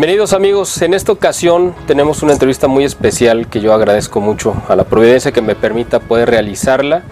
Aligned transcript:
Bienvenidos 0.00 0.32
amigos, 0.32 0.80
en 0.80 0.94
esta 0.94 1.12
ocasión 1.12 1.74
tenemos 1.86 2.22
una 2.22 2.32
entrevista 2.32 2.68
muy 2.68 2.84
especial 2.84 3.48
que 3.48 3.60
yo 3.60 3.74
agradezco 3.74 4.22
mucho 4.22 4.54
a 4.66 4.74
la 4.74 4.84
providencia 4.84 5.30
que 5.30 5.42
me 5.42 5.54
permita 5.54 6.00
poder 6.00 6.30
realizarla. 6.30 7.02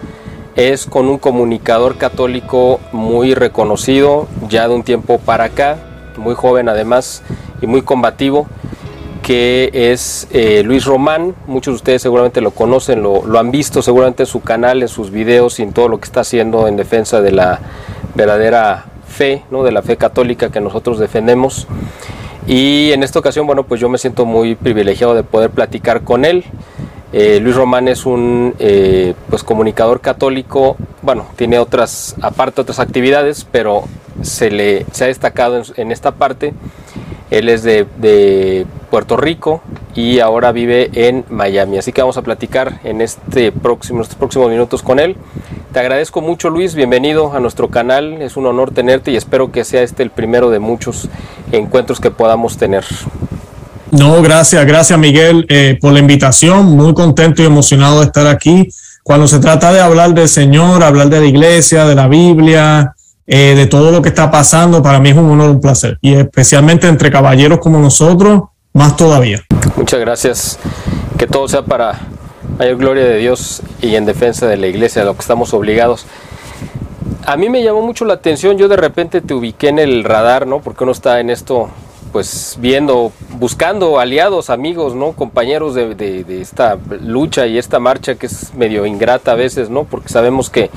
Es 0.55 0.87
con 0.87 1.07
un 1.07 1.19
comunicador 1.19 1.99
católico 1.99 2.79
muy 2.91 3.35
reconocido, 3.35 4.27
ya 4.47 4.67
de 4.67 4.73
un 4.73 4.81
tiempo 4.81 5.19
para 5.19 5.43
acá, 5.43 5.77
muy 6.17 6.33
joven 6.33 6.67
además 6.67 7.21
y 7.61 7.67
muy 7.67 7.83
combativo, 7.83 8.47
que 9.21 9.69
es 9.71 10.27
eh, 10.31 10.63
Luis 10.65 10.85
Román. 10.85 11.35
Muchos 11.45 11.73
de 11.73 11.75
ustedes 11.75 12.01
seguramente 12.01 12.41
lo 12.41 12.49
conocen, 12.49 13.03
lo, 13.03 13.21
han 13.37 13.51
visto 13.51 13.83
seguramente 13.83 14.23
en 14.23 14.27
su 14.27 14.41
canal, 14.41 14.81
en 14.81 14.87
sus 14.87 15.11
videos 15.11 15.59
y 15.59 15.61
en 15.61 15.73
todo 15.73 15.89
lo 15.89 15.99
que 15.99 16.05
está 16.05 16.21
haciendo 16.21 16.67
en 16.67 16.75
defensa 16.75 17.21
de 17.21 17.33
la 17.33 17.59
verdadera 18.15 18.85
fe, 19.07 19.43
de 19.51 19.71
la 19.71 19.83
fe 19.83 19.95
católica 19.95 20.49
que 20.49 20.59
nosotros 20.59 20.97
defendemos. 20.97 21.67
Y 22.47 22.91
en 22.91 23.03
esta 23.03 23.19
ocasión, 23.19 23.45
bueno, 23.45 23.63
pues 23.63 23.79
yo 23.79 23.89
me 23.89 23.97
siento 23.97 24.25
muy 24.25 24.55
privilegiado 24.55 25.13
de 25.13 25.23
poder 25.23 25.51
platicar 25.51 26.01
con 26.01 26.25
él. 26.25 26.45
Eh, 27.11 27.39
Luis 27.41 27.55
Román 27.55 27.87
es 27.87 28.05
un 28.05 28.53
eh, 28.59 29.15
pues 29.29 29.43
comunicador 29.43 29.99
católico, 29.99 30.77
bueno, 31.01 31.25
tiene 31.35 31.57
otras, 31.57 32.15
aparte 32.21 32.61
otras 32.61 32.79
actividades, 32.79 33.47
pero 33.51 33.85
se 34.21 34.51
le 34.51 34.85
se 34.91 35.05
ha 35.05 35.07
destacado 35.07 35.61
en, 35.75 35.91
esta 35.91 36.11
parte. 36.11 36.53
Él 37.31 37.49
es 37.49 37.63
de, 37.63 38.65
Puerto 38.89 39.17
Rico 39.17 39.61
y 39.93 40.19
ahora 40.19 40.51
vive 40.51 40.89
en 40.93 41.23
Miami. 41.29 41.77
Así 41.77 41.91
que 41.91 42.01
vamos 42.01 42.17
a 42.17 42.23
platicar 42.23 42.79
en 42.83 43.01
este 43.01 43.51
próximo, 43.51 44.01
estos 44.01 44.17
próximos 44.17 44.49
minutos 44.49 44.81
con 44.81 44.99
él. 44.99 45.15
Te 45.71 45.79
agradezco 45.79 46.21
mucho 46.21 46.49
Luis, 46.49 46.73
bienvenido 46.73 47.33
a 47.33 47.39
nuestro 47.39 47.69
canal, 47.69 48.23
es 48.23 48.35
un 48.35 48.47
honor 48.47 48.71
tenerte 48.71 49.11
y 49.11 49.15
espero 49.15 49.51
que 49.51 49.63
sea 49.63 49.83
este 49.83 50.01
el 50.01 50.09
primero 50.09 50.49
de 50.49 50.57
muchos 50.57 51.07
encuentros 51.51 51.99
que 51.99 52.09
podamos 52.09 52.57
tener. 52.57 52.83
No, 53.91 54.21
gracias, 54.23 54.65
gracias 54.65 54.97
Miguel 54.97 55.45
eh, 55.49 55.77
por 55.79 55.93
la 55.93 55.99
invitación, 55.99 56.75
muy 56.75 56.95
contento 56.95 57.43
y 57.43 57.45
emocionado 57.45 57.99
de 57.99 58.07
estar 58.07 58.25
aquí. 58.25 58.69
Cuando 59.03 59.27
se 59.27 59.39
trata 59.39 59.71
de 59.71 59.81
hablar 59.81 60.15
del 60.15 60.29
Señor, 60.29 60.83
hablar 60.83 61.09
de 61.09 61.19
la 61.19 61.25
iglesia, 61.27 61.85
de 61.85 61.95
la 61.95 62.07
Biblia, 62.07 62.95
eh, 63.31 63.53
de 63.53 63.67
todo 63.67 63.91
lo 63.91 64.01
que 64.01 64.09
está 64.09 64.31
pasando, 64.31 64.81
para 64.81 64.99
mí 64.99 65.09
es 65.09 65.15
un 65.15 65.29
honor, 65.29 65.51
un 65.51 65.61
placer. 65.61 65.99
Y 66.01 66.15
especialmente 66.15 66.87
entre 66.87 67.11
caballeros 67.11 67.59
como 67.59 67.77
nosotros, 67.77 68.45
más 68.73 68.97
todavía. 68.97 69.43
Muchas 69.75 69.99
gracias. 69.99 70.59
Que 71.15 71.27
todo 71.27 71.47
sea 71.47 71.61
para 71.61 71.99
mayor 72.57 72.77
gloria 72.77 73.03
de 73.03 73.17
Dios 73.17 73.61
y 73.83 73.93
en 73.93 74.07
defensa 74.07 74.47
de 74.47 74.57
la 74.57 74.65
iglesia, 74.65 75.03
a 75.03 75.05
lo 75.05 75.13
que 75.13 75.21
estamos 75.21 75.53
obligados. 75.53 76.07
A 77.27 77.37
mí 77.37 77.49
me 77.49 77.61
llamó 77.61 77.83
mucho 77.83 78.03
la 78.03 78.15
atención, 78.15 78.57
yo 78.57 78.67
de 78.67 78.77
repente 78.77 79.21
te 79.21 79.35
ubiqué 79.35 79.69
en 79.69 79.77
el 79.77 80.03
radar, 80.03 80.47
¿no? 80.47 80.59
Porque 80.61 80.83
uno 80.83 80.91
está 80.91 81.19
en 81.19 81.29
esto, 81.29 81.69
pues 82.11 82.57
viendo, 82.59 83.11
buscando 83.37 83.99
aliados, 83.99 84.49
amigos, 84.49 84.95
¿no? 84.95 85.13
Compañeros 85.13 85.75
de, 85.75 85.95
de, 85.95 86.41
esta 86.41 86.77
lucha 87.01 87.47
y 87.47 87.57
esta 87.57 87.79
marcha 87.79 88.15
que 88.15 88.25
es 88.25 88.53
medio 88.53 88.85
ingrata 88.85 89.31
a 89.31 89.35
veces, 89.35 89.69
¿no? 89.69 89.83
Porque 89.83 90.09
sabemos 90.09 90.49
que 90.49 90.69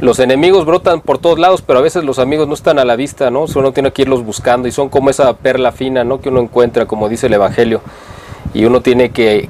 los 0.00 0.18
enemigos 0.18 0.66
brotan 0.66 1.00
por 1.00 1.18
todos 1.18 1.38
lados, 1.38 1.62
pero 1.62 1.78
a 1.78 1.82
veces 1.82 2.04
los 2.04 2.18
amigos 2.18 2.48
no 2.48 2.54
están 2.54 2.78
a 2.78 2.84
la 2.84 2.96
vista, 2.96 3.30
¿no? 3.30 3.46
Uno 3.54 3.72
tiene 3.72 3.92
que 3.92 4.02
irlos 4.02 4.24
buscando 4.24 4.68
y 4.68 4.72
son 4.72 4.88
como 4.88 5.10
esa 5.10 5.32
perla 5.36 5.72
fina, 5.72 6.04
¿no? 6.04 6.20
Que 6.20 6.28
uno 6.28 6.40
encuentra, 6.40 6.86
como 6.86 7.08
dice 7.08 7.28
el 7.28 7.34
Evangelio 7.34 7.80
y 8.54 8.64
uno 8.64 8.80
tiene 8.80 9.10
que, 9.10 9.48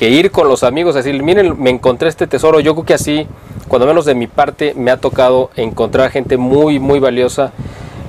ir 0.00 0.30
con 0.30 0.48
los 0.48 0.64
amigos, 0.64 0.94
a 0.96 1.02
decir, 1.02 1.22
miren, 1.22 1.60
me 1.62 1.68
encontré 1.68 2.08
este 2.08 2.26
tesoro. 2.26 2.58
Yo 2.60 2.74
creo 2.74 2.86
que 2.86 2.94
así, 2.94 3.26
cuando 3.68 3.86
menos 3.86 4.06
de 4.06 4.14
mi 4.14 4.26
parte, 4.26 4.72
me 4.74 4.90
ha 4.90 4.96
tocado 4.96 5.50
encontrar 5.56 6.10
gente 6.10 6.38
muy, 6.38 6.78
muy 6.78 6.98
valiosa 7.00 7.52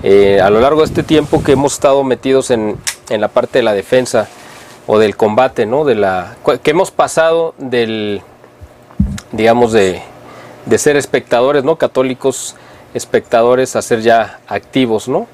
eh, 0.04 0.40
a 0.42 0.50
lo 0.50 0.60
largo 0.60 0.82
de 0.82 0.86
este 0.86 1.04
tiempo 1.04 1.44
que 1.44 1.54
hemos 1.54 1.74
estado 1.74 2.04
metidos 2.04 2.52
en, 2.52 2.78
la 3.10 3.28
parte 3.28 3.60
de 3.60 3.64
la 3.64 3.74
defensa 3.74 4.28
o 4.88 4.98
del 4.98 5.16
combate, 5.16 5.66
¿no? 5.66 5.84
De 5.84 5.96
la, 5.96 6.36
que 6.64 6.72
hemos 6.72 6.92
pasado 6.92 7.54
del, 7.58 8.22
digamos, 9.32 9.74
de, 9.74 10.02
ser 10.78 10.96
espectadores, 10.96 11.64
¿no? 11.64 11.76
Católicos 11.76 12.56
espectadores 12.94 13.76
a 13.76 13.82
ser 13.82 14.02
ya 14.02 14.40
activos, 14.48 15.08
¿no? 15.08 15.28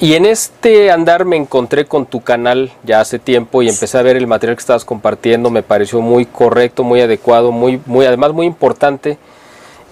Y 0.00 0.14
en 0.14 0.24
este 0.24 0.90
andar 0.90 1.26
me 1.26 1.36
encontré 1.36 1.84
con 1.84 2.06
tu 2.06 2.22
canal 2.22 2.72
ya 2.84 3.02
hace 3.02 3.18
tiempo 3.18 3.60
y 3.60 3.68
empecé 3.68 3.98
a 3.98 4.02
ver 4.02 4.16
el 4.16 4.26
material 4.26 4.56
que 4.56 4.60
estabas 4.60 4.86
compartiendo, 4.86 5.50
me 5.50 5.62
pareció 5.62 6.00
muy 6.00 6.24
correcto, 6.24 6.84
muy 6.84 7.02
adecuado, 7.02 7.52
muy, 7.52 7.82
muy 7.84 8.06
además 8.06 8.32
muy 8.32 8.46
importante 8.46 9.18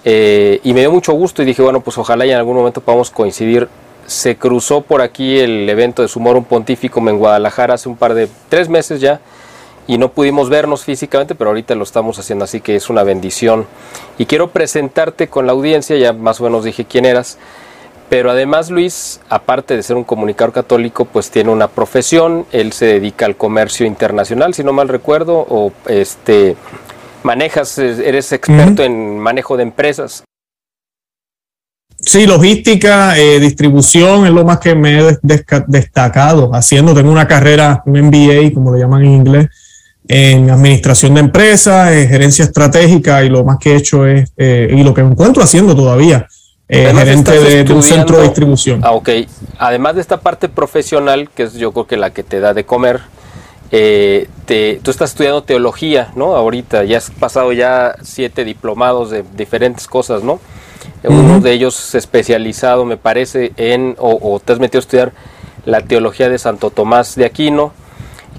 eh, 0.05 0.59
y 0.63 0.73
me 0.73 0.81
dio 0.81 0.91
mucho 0.91 1.13
gusto 1.13 1.41
y 1.41 1.45
dije, 1.45 1.61
bueno, 1.61 1.81
pues 1.81 1.97
ojalá 1.97 2.25
y 2.25 2.31
en 2.31 2.37
algún 2.37 2.55
momento 2.55 2.81
podamos 2.81 3.09
coincidir. 3.09 3.67
Se 4.05 4.37
cruzó 4.37 4.81
por 4.81 5.01
aquí 5.01 5.39
el 5.39 5.69
evento 5.69 6.01
de 6.01 6.07
Sumorum 6.07 6.43
Pontífico 6.43 6.99
en 6.99 7.17
Guadalajara 7.17 7.75
hace 7.75 7.89
un 7.89 7.95
par 7.95 8.13
de, 8.13 8.27
tres 8.49 8.67
meses 8.67 9.01
ya 9.01 9.19
y 9.89 9.97
no 9.97 10.11
pudimos 10.11 10.49
vernos 10.49 10.83
físicamente, 10.83 11.35
pero 11.35 11.49
ahorita 11.49 11.73
lo 11.73 11.83
estamos 11.83 12.19
haciendo, 12.19 12.45
así 12.45 12.61
que 12.61 12.75
es 12.75 12.89
una 12.91 13.03
bendición. 13.03 13.65
Y 14.19 14.27
quiero 14.27 14.51
presentarte 14.51 15.27
con 15.27 15.47
la 15.47 15.51
audiencia, 15.51 15.97
ya 15.97 16.13
más 16.13 16.39
o 16.39 16.43
menos 16.43 16.63
dije 16.63 16.85
quién 16.85 17.05
eras. 17.05 17.39
Pero 18.07 18.31
además 18.31 18.69
Luis, 18.69 19.19
aparte 19.29 19.75
de 19.75 19.83
ser 19.83 19.95
un 19.95 20.03
comunicador 20.03 20.53
católico, 20.53 21.05
pues 21.05 21.31
tiene 21.31 21.51
una 21.51 21.67
profesión, 21.67 22.45
él 22.51 22.71
se 22.71 22.85
dedica 22.85 23.25
al 23.25 23.35
comercio 23.35 23.85
internacional, 23.85 24.53
si 24.53 24.63
no 24.63 24.73
mal 24.73 24.89
recuerdo, 24.89 25.45
o 25.49 25.71
este 25.87 26.55
manejas, 27.23 27.77
eres 27.77 28.31
experto 28.31 28.83
en 28.83 29.19
manejo 29.19 29.57
de 29.57 29.63
empresas. 29.63 30.23
Sí, 32.01 32.25
logística, 32.25 33.17
eh, 33.17 33.39
distribución 33.39 34.25
es 34.25 34.31
lo 34.31 34.45
más 34.45 34.59
que 34.59 34.73
me 34.73 34.99
he 34.99 35.17
destacado 35.67 36.49
haciendo. 36.53 36.93
Tengo 36.93 37.11
una 37.11 37.27
carrera, 37.27 37.83
un 37.85 37.99
MBA, 37.99 38.53
como 38.53 38.73
le 38.73 38.79
llaman 38.79 39.03
en 39.03 39.11
inglés, 39.11 39.47
en 40.07 40.49
administración 40.49 41.13
de 41.13 41.19
empresas, 41.19 41.89
gerencia 41.89 42.45
estratégica 42.45 43.23
y 43.23 43.29
lo 43.29 43.43
más 43.43 43.57
que 43.59 43.73
he 43.73 43.75
hecho 43.75 44.07
es, 44.07 44.31
eh, 44.37 44.73
y 44.75 44.83
lo 44.83 44.93
que 44.93 45.01
encuentro 45.01 45.43
haciendo 45.43 45.75
todavía, 45.75 46.25
eh, 46.69 46.91
gerente 46.95 47.63
de, 47.63 47.73
un 47.73 47.83
centro 47.83 48.17
de 48.17 48.23
distribución. 48.23 48.79
Ah, 48.83 48.91
ok. 48.93 49.09
Además 49.57 49.95
de 49.95 50.01
esta 50.01 50.21
parte 50.21 50.47
profesional, 50.47 51.29
que 51.35 51.43
es 51.43 51.53
yo 51.53 51.73
creo 51.73 51.85
que 51.85 51.97
la 51.97 52.11
que 52.11 52.23
te 52.23 52.39
da 52.39 52.53
de 52.53 52.63
comer, 52.63 53.01
eh, 53.71 54.27
te, 54.45 54.79
tú 54.81 54.91
estás 54.91 55.11
estudiando 55.11 55.43
teología, 55.43 56.11
¿no? 56.15 56.35
Ahorita 56.35 56.83
ya 56.83 56.97
has 56.97 57.11
pasado 57.11 57.51
ya 57.53 57.95
siete 58.01 58.43
diplomados 58.43 59.11
de 59.11 59.23
diferentes 59.35 59.87
cosas, 59.87 60.23
¿no? 60.23 60.39
Uno 61.03 61.39
de 61.39 61.53
ellos 61.53 61.95
especializado, 61.95 62.83
me 62.83 62.97
parece, 62.97 63.53
en, 63.57 63.95
o, 63.99 64.39
te 64.43 64.53
has 64.53 64.59
metido 64.59 64.79
a 64.79 64.81
estudiar 64.81 65.11
la 65.65 65.81
teología 65.81 66.29
de 66.29 66.37
Santo 66.37 66.71
Tomás 66.71 67.15
de 67.15 67.25
Aquino. 67.25 67.71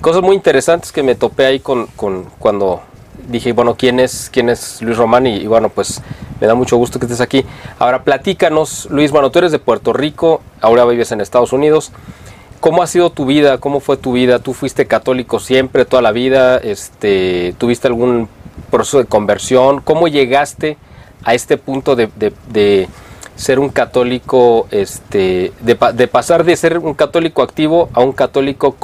Cosas 0.00 0.22
muy 0.22 0.34
interesantes 0.36 0.92
que 0.92 1.02
me 1.02 1.14
topé 1.14 1.46
ahí 1.46 1.60
con, 1.60 1.86
con 1.88 2.24
cuando 2.38 2.80
dije, 3.28 3.52
bueno, 3.52 3.76
¿quién 3.76 4.00
es, 4.00 4.30
quién 4.32 4.48
es 4.48 4.82
Luis 4.82 4.96
Román? 4.96 5.26
Y, 5.26 5.46
bueno, 5.46 5.68
pues 5.68 6.02
me 6.40 6.46
da 6.46 6.54
mucho 6.54 6.76
gusto 6.76 6.98
que 6.98 7.06
estés 7.06 7.20
aquí. 7.20 7.44
Ahora 7.78 8.02
platícanos, 8.02 8.88
Luis, 8.90 9.10
bueno, 9.10 9.30
tú 9.30 9.38
eres 9.38 9.52
de 9.52 9.58
Puerto 9.58 9.92
Rico, 9.92 10.42
ahora 10.60 10.84
vives 10.84 11.12
en 11.12 11.20
Estados 11.20 11.52
Unidos. 11.52 11.92
¿Cómo 12.60 12.82
ha 12.82 12.86
sido 12.86 13.08
tu 13.08 13.24
vida? 13.24 13.56
¿Cómo 13.56 13.80
fue 13.80 13.96
tu 13.96 14.12
vida? 14.12 14.38
¿Tú 14.38 14.52
fuiste 14.52 14.86
católico 14.86 15.40
siempre, 15.40 15.86
toda 15.86 16.02
la 16.02 16.12
vida? 16.12 16.58
Este, 16.58 17.54
¿Tuviste 17.56 17.88
algún 17.88 18.28
proceso 18.70 18.98
de 18.98 19.06
conversión? 19.06 19.80
¿Cómo 19.80 20.08
llegaste 20.08 20.76
a 21.24 21.32
este 21.32 21.56
punto 21.56 21.96
de, 21.96 22.10
de, 22.50 22.86
ser 23.34 23.58
un 23.58 23.70
católico, 23.70 24.66
este, 24.70 25.52
de, 25.60 25.78
de, 25.94 26.08
pasar 26.08 26.44
de 26.44 26.54
ser 26.54 26.76
un 26.76 26.92
católico 26.92 27.42
activo 27.42 27.88
a 27.94 28.00
un 28.00 28.12
católico 28.12 28.76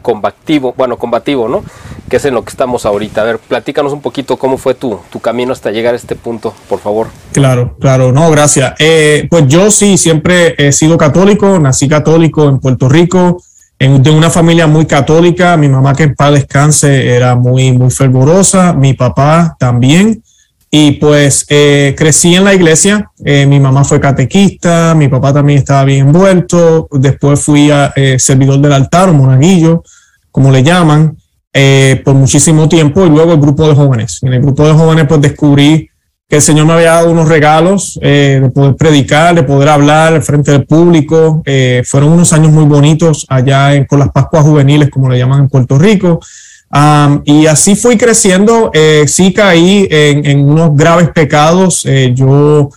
combativo, 0.00 0.72
bueno, 0.74 0.96
combativo, 0.96 1.46
¿no? 1.46 1.62
Que 2.10 2.16
es 2.16 2.24
en 2.24 2.34
lo 2.34 2.44
que 2.44 2.50
estamos 2.50 2.84
ahorita. 2.84 3.22
A 3.22 3.24
ver, 3.24 3.38
platícanos 3.38 3.92
un 3.92 4.02
poquito 4.02 4.36
cómo 4.36 4.58
fue 4.58 4.74
tu, 4.74 4.98
tu 5.10 5.20
camino 5.20 5.52
hasta 5.52 5.70
llegar 5.70 5.94
a 5.94 5.96
este 5.96 6.16
punto, 6.16 6.52
por 6.68 6.80
favor. 6.80 7.06
Claro, 7.32 7.76
claro, 7.80 8.10
no, 8.12 8.28
gracias. 8.30 8.74
Eh, 8.80 9.28
pues 9.30 9.46
yo 9.46 9.70
sí, 9.70 9.96
siempre 9.96 10.56
he 10.58 10.72
sido 10.72 10.98
católico, 10.98 11.58
nací 11.60 11.88
católico 11.88 12.48
en 12.48 12.58
Puerto 12.58 12.88
Rico, 12.88 13.40
en, 13.78 14.02
de 14.02 14.10
una 14.10 14.28
familia 14.28 14.66
muy 14.66 14.86
católica. 14.86 15.56
Mi 15.56 15.68
mamá, 15.68 15.94
que 15.94 16.02
en 16.02 16.16
paz 16.16 16.32
descanse, 16.32 17.14
era 17.14 17.36
muy, 17.36 17.70
muy 17.70 17.90
fervorosa, 17.90 18.72
mi 18.72 18.94
papá 18.94 19.56
también. 19.58 20.20
Y 20.68 20.92
pues 20.92 21.46
eh, 21.48 21.94
crecí 21.96 22.34
en 22.34 22.44
la 22.44 22.54
iglesia, 22.54 23.10
eh, 23.24 23.46
mi 23.46 23.60
mamá 23.60 23.84
fue 23.84 24.00
catequista, 24.00 24.94
mi 24.96 25.08
papá 25.08 25.32
también 25.32 25.60
estaba 25.60 25.84
bien 25.84 26.06
envuelto, 26.06 26.88
después 26.92 27.40
fui 27.40 27.72
a, 27.72 27.92
servidor 28.18 28.60
del 28.60 28.72
altar 28.72 29.12
monaguillo, 29.12 29.82
como 30.30 30.52
le 30.52 30.62
llaman, 30.62 31.16
eh, 31.52 32.00
por 32.04 32.14
muchísimo 32.14 32.68
tiempo 32.68 33.04
y 33.04 33.10
luego 33.10 33.32
el 33.32 33.40
grupo 33.40 33.66
de 33.68 33.74
jóvenes. 33.74 34.22
En 34.22 34.32
el 34.32 34.40
grupo 34.40 34.66
de 34.66 34.72
jóvenes 34.72 35.06
pues 35.08 35.20
descubrí 35.20 35.88
que 36.28 36.36
el 36.36 36.42
Señor 36.42 36.66
me 36.66 36.74
había 36.74 36.92
dado 36.92 37.10
unos 37.10 37.28
regalos 37.28 37.98
eh, 38.02 38.38
de 38.40 38.50
poder 38.50 38.76
predicar, 38.76 39.34
de 39.34 39.42
poder 39.42 39.68
hablar 39.68 40.22
frente 40.22 40.52
del 40.52 40.64
público. 40.64 41.42
Eh, 41.44 41.82
fueron 41.84 42.12
unos 42.12 42.32
años 42.32 42.52
muy 42.52 42.64
bonitos 42.64 43.26
allá 43.28 43.74
en, 43.74 43.84
con 43.84 43.98
las 43.98 44.10
Pascuas 44.10 44.44
Juveniles, 44.44 44.90
como 44.90 45.08
le 45.08 45.18
llaman 45.18 45.40
en 45.40 45.48
Puerto 45.48 45.76
Rico. 45.76 46.20
y 47.24 47.46
así 47.46 47.74
fui 47.74 47.96
creciendo. 47.96 48.70
sí 49.06 49.32
caí 49.32 49.88
en, 49.90 50.24
en, 50.24 50.48
unos 50.48 50.76
graves 50.76 51.08
pecados. 51.08 51.84
yo 52.14 52.70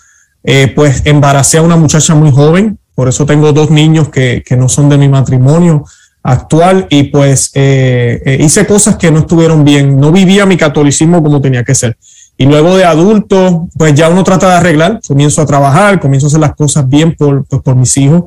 pues 0.76 1.04
embaracé 1.06 1.60
a 1.60 1.62
una 1.62 1.78
muchacha 1.78 2.16
muy 2.16 2.32
joven 2.32 2.80
por 2.96 3.08
eso 3.08 3.26
tengo 3.26 3.54
dos 3.54 3.72
niños 3.72 4.10
que, 4.10 4.44
que 4.46 4.56
no 4.56 4.70
son 4.70 4.90
de 4.90 4.98
mi 4.98 5.10
matrimonio 5.10 5.84
actual 6.24 6.88
y 6.90 7.04
pues 7.04 7.52
eh, 7.54 8.22
eh, 8.26 8.38
hice 8.40 8.66
cosas 8.66 8.96
que 8.96 9.12
no 9.12 9.20
estuvieron 9.20 9.66
bien, 9.66 10.00
no 10.00 10.12
vivía 10.12 10.46
mi 10.46 10.58
catolicismo 10.58 11.22
como 11.22 11.42
tenía 11.42 11.64
que 11.64 11.76
ser. 11.76 11.98
Y 12.38 12.46
luego 12.46 12.76
de 12.76 12.86
adulto, 12.86 13.68
pues 13.78 13.94
ya 13.94 14.10
uno 14.10 14.24
trata 14.24 14.50
de 14.50 14.56
arreglar, 14.56 15.02
comienzo 15.08 15.42
a 15.42 15.46
trabajar, 15.46 16.00
comienzo 16.00 16.28
a 16.28 16.30
hacer 16.30 16.40
las 16.40 16.56
cosas 16.56 16.88
bien 16.90 17.14
por, 17.16 17.46
pues, 17.46 17.62
por 17.62 17.76
mis 17.76 17.96
hijos 17.98 18.24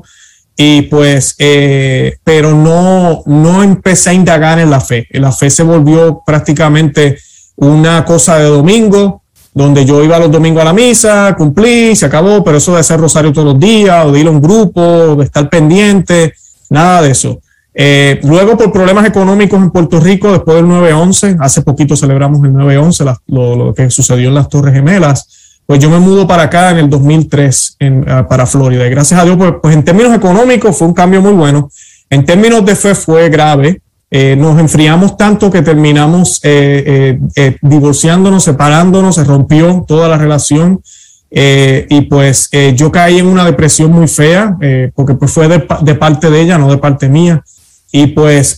y 0.55 0.83
pues, 0.83 1.35
eh, 1.37 2.17
pero 2.23 2.55
no, 2.55 3.21
no 3.25 3.61
empecé 3.63 4.11
a 4.11 4.13
indagar 4.13 4.59
en 4.59 4.71
la 4.71 4.79
fe. 4.79 5.07
La 5.11 5.31
fe 5.31 5.49
se 5.49 5.63
volvió 5.63 6.23
prácticamente 6.25 7.17
una 7.57 8.05
cosa 8.05 8.37
de 8.39 8.45
domingo, 8.45 9.21
donde 9.53 9.85
yo 9.85 10.03
iba 10.03 10.19
los 10.19 10.31
domingos 10.31 10.61
a 10.61 10.65
la 10.65 10.73
misa, 10.73 11.35
cumplí, 11.37 11.95
se 11.95 12.05
acabó, 12.05 12.43
pero 12.43 12.57
eso 12.57 12.73
de 12.73 12.79
hacer 12.79 12.99
rosario 12.99 13.33
todos 13.33 13.53
los 13.53 13.59
días, 13.59 14.05
o 14.05 14.11
de 14.11 14.19
ir 14.19 14.27
a 14.27 14.31
un 14.31 14.41
grupo, 14.41 15.15
de 15.15 15.25
estar 15.25 15.49
pendiente, 15.49 16.33
nada 16.69 17.01
de 17.01 17.11
eso. 17.11 17.39
Eh, 17.79 18.19
luego, 18.23 18.57
por 18.57 18.71
problemas 18.71 19.05
económicos 19.05 19.61
en 19.61 19.69
Puerto 19.69 19.99
Rico, 19.99 20.31
después 20.31 20.57
del 20.57 20.65
9-11, 20.65 21.37
hace 21.39 21.61
poquito 21.61 21.95
celebramos 21.95 22.43
el 22.43 22.51
9-11, 22.51 23.19
lo, 23.27 23.73
que 23.75 23.91
sucedió 23.91 24.29
en 24.29 24.33
las 24.33 24.49
Torres 24.49 24.73
Gemelas, 24.73 25.61
pues 25.67 25.79
yo 25.79 25.89
me 25.89 25.99
mudo 25.99 26.25
para 26.25 26.43
acá 26.43 26.71
en 26.71 26.77
el 26.77 26.89
2003, 26.89 27.75
en, 27.79 27.99
uh, 27.99 28.27
para 28.27 28.47
Florida. 28.47 28.87
Gracias 28.89 29.19
a 29.19 29.25
Dios, 29.25 29.37
pues, 29.37 29.53
pues, 29.61 29.75
en 29.75 29.83
términos 29.83 30.15
económicos 30.15 30.75
fue 30.75 30.87
un 30.87 30.93
cambio 30.95 31.21
muy 31.21 31.33
bueno. 31.33 31.69
En 32.09 32.25
términos 32.25 32.65
de 32.65 32.75
fe 32.75 32.95
fue 32.95 33.29
grave. 33.29 33.81
Eh, 34.09 34.37
nos 34.37 34.57
enfriamos 34.57 35.17
tanto 35.17 35.51
que 35.51 35.61
terminamos 35.61 36.39
eh, 36.41 36.83
eh, 36.87 37.19
eh 37.35 37.57
divorciándonos, 37.61 38.43
separándonos, 38.45 39.15
se 39.15 39.23
rompió 39.23 39.83
toda 39.87 40.07
la 40.07 40.17
relación. 40.17 40.81
Eh, 41.29 41.85
y 41.89 42.01
pues 42.01 42.49
yo 42.75 42.89
caí 42.89 43.19
en 43.19 43.27
una 43.27 43.43
depresión 43.43 43.91
muy 43.91 44.07
fea, 44.07 44.57
porque 44.95 45.13
pues 45.13 45.29
fue 45.31 45.49
de, 45.49 45.59
parte 45.95 46.29
de 46.29 46.41
ella, 46.41 46.57
no 46.57 46.71
de 46.71 46.77
parte 46.77 47.09
mía. 47.09 47.43
Y 47.97 48.07
pues 48.07 48.57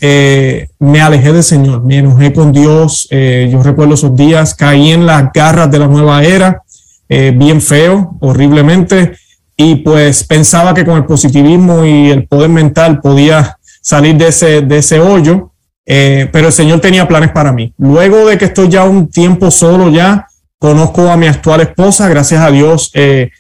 me 0.80 1.02
alejé 1.02 1.32
del 1.32 1.44
Señor, 1.44 1.84
me 1.84 2.00
enojé 2.00 2.34
con 2.34 2.52
Dios. 2.52 3.08
yo 3.10 3.64
recuerdo 3.64 3.94
esos 3.94 4.16
días, 4.16 4.54
caí 4.54 4.92
en 4.92 5.06
las 5.06 5.32
garras 5.34 5.72
de 5.72 5.80
la 5.80 5.88
nueva 5.88 6.24
era 6.24 6.64
eh, 7.12 7.34
bien 7.36 7.60
feo, 7.60 8.18
horriblemente, 8.20 9.18
y 9.58 9.78
pues 9.78 10.24
pensaba 10.24 10.76
que 10.76 10.86
con 10.86 10.96
el 10.96 11.06
positivismo 11.06 11.84
y 11.84 12.12
el 12.12 12.28
poder 12.28 12.50
mental 12.50 13.02
podía 13.02 13.58
salir 13.82 14.16
de 14.16 14.28
ese, 14.28 14.62
de 14.62 14.78
ese 14.78 15.00
hoyo, 15.00 15.52
eh, 15.88 16.30
pero 16.32 16.48
el 16.48 16.54
Señor 16.54 16.80
tenía 16.80 17.08
planes 17.08 17.32
para 17.32 17.52
mí. 17.52 17.74
Luego 17.80 18.28
de 18.28 18.38
que 18.38 18.46
estoy 18.46 18.70
ya 18.70 18.84
un 18.84 19.10
tiempo 19.10 19.50
solo 19.50 19.90
ya, 19.90 20.28
conozco 20.60 21.10
a 21.10 21.18
mi 21.18 21.26
actual 21.26 21.62
esposa, 21.62 22.08
gracias 22.08 22.42
a 22.42 22.52
Dios. 22.52 22.92
Eh, 22.94 23.32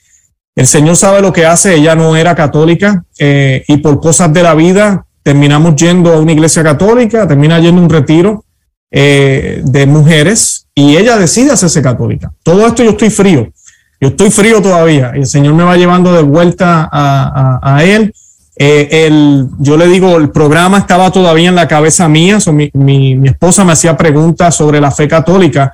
el 0.55 0.65
Señor 0.65 0.95
sabe 0.95 1.21
lo 1.21 1.31
que 1.31 1.45
hace, 1.45 1.75
ella 1.75 1.93
no 1.93 2.17
era 2.17 2.33
católica 2.33 3.03
eh, 3.19 3.63
y 3.67 3.77
por 3.77 4.01
cosas 4.01 4.33
de 4.33 4.41
la 4.41 4.55
vida 4.55 5.05
terminamos 5.29 5.75
yendo 5.75 6.11
a 6.11 6.19
una 6.19 6.31
iglesia 6.31 6.63
católica, 6.63 7.27
termina 7.27 7.59
yendo 7.59 7.79
un 7.79 7.87
retiro 7.87 8.45
eh, 8.89 9.61
de 9.63 9.85
mujeres 9.85 10.65
y 10.73 10.97
ella 10.97 11.17
decide 11.17 11.51
hacerse 11.51 11.83
católica. 11.83 12.33
Todo 12.41 12.65
esto 12.65 12.83
yo 12.83 12.89
estoy 12.89 13.11
frío. 13.11 13.47
Yo 14.01 14.07
estoy 14.07 14.31
frío 14.31 14.59
todavía 14.59 15.11
y 15.13 15.19
el 15.19 15.27
Señor 15.27 15.53
me 15.53 15.63
va 15.63 15.77
llevando 15.77 16.11
de 16.13 16.23
vuelta 16.23 16.89
a 16.91 17.83
Él. 17.83 18.11
Eh, 18.57 19.05
el, 19.05 19.49
yo 19.59 19.77
le 19.77 19.85
digo, 19.85 20.17
el 20.17 20.31
programa 20.31 20.79
estaba 20.79 21.11
todavía 21.11 21.49
en 21.49 21.55
la 21.55 21.67
cabeza 21.67 22.09
mía. 22.09 22.39
So, 22.39 22.51
mi, 22.51 22.71
mi, 22.73 23.15
mi, 23.15 23.27
esposa 23.27 23.63
me 23.63 23.73
hacía 23.73 23.95
preguntas 23.95 24.55
sobre 24.55 24.81
la 24.81 24.89
fe 24.89 25.07
católica 25.07 25.71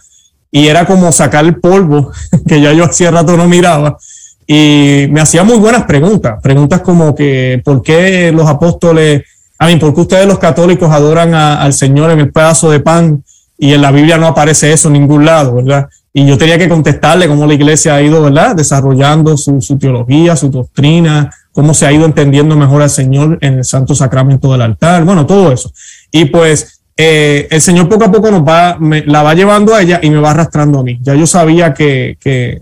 y 0.52 0.68
era 0.68 0.86
como 0.86 1.14
sacar 1.14 1.46
el 1.46 1.62
polvo 1.62 2.12
que 2.46 2.60
ya 2.60 2.74
yo 2.74 2.84
hacía 2.84 3.10
rato 3.10 3.38
no 3.38 3.48
miraba. 3.48 3.96
Y 4.46 5.08
me 5.12 5.22
hacía 5.22 5.46
muy 5.46 5.60
buenas 5.60 5.84
preguntas. 5.86 6.42
Preguntas 6.44 6.82
como 6.82 7.16
que, 7.16 7.62
¿por 7.64 7.82
qué 7.82 8.34
los 8.34 8.50
apóstoles, 8.50 9.24
a 9.58 9.68
mí, 9.68 9.78
por 9.78 9.94
qué 9.94 10.02
ustedes 10.02 10.28
los 10.28 10.40
católicos 10.40 10.92
adoran 10.92 11.34
al 11.34 11.74
Señor 11.74 12.12
en 12.12 12.20
el 12.20 12.32
pedazo 12.32 12.70
de 12.70 12.80
pan 12.80 13.24
y 13.58 13.74
en 13.74 13.82
la 13.82 13.92
Biblia 13.92 14.18
no 14.18 14.28
aparece 14.28 14.74
eso 14.74 14.90
en 14.90 14.94
ningún 14.94 15.26
lado, 15.26 15.56
¿verdad? 15.56 15.88
y 16.18 16.26
yo 16.26 16.38
tenía 16.38 16.58
que 16.58 16.70
contestarle 16.70 17.28
cómo 17.28 17.46
la 17.46 17.56
iglesia 17.56 17.96
ha 17.96 18.02
ido, 18.02 18.22
¿verdad? 18.22 18.56
Desarrollando 18.56 19.36
su, 19.36 19.60
su, 19.60 19.78
teología, 19.78 20.38
su 20.38 20.50
doctrina, 20.50 21.30
cómo 21.52 21.74
se 21.74 21.86
ha 21.86 21.92
ido 21.92 22.06
entendiendo 22.06 22.56
mejor 22.56 22.82
al 22.82 22.90
Señor 22.90 23.38
en 23.42 23.56
el 23.56 23.66
santo 23.66 23.94
sacramento 23.94 24.50
del 24.50 24.62
altar, 24.62 25.04
bueno, 25.04 25.26
todo 25.26 25.52
eso. 25.52 25.74
Y 26.14 26.24
pues 26.24 26.80
eh, 26.96 27.50
el 27.52 27.60
Señor 27.60 27.90
poco 27.90 28.06
a 28.06 28.12
poco 28.14 28.32
nos 28.32 28.48
va, 28.48 28.78
me, 28.80 29.04
la 29.06 29.24
va 29.24 29.34
llevando 29.34 29.76
a 29.76 29.82
ella 29.82 30.00
y 30.02 30.10
me 30.10 30.22
va 30.22 30.32
arrastrando 30.32 30.80
a 30.80 30.84
mí. 30.84 30.98
Ya 31.02 31.16
yo 31.16 31.28
sabía 31.28 31.74
que, 31.74 32.18
que, 32.22 32.62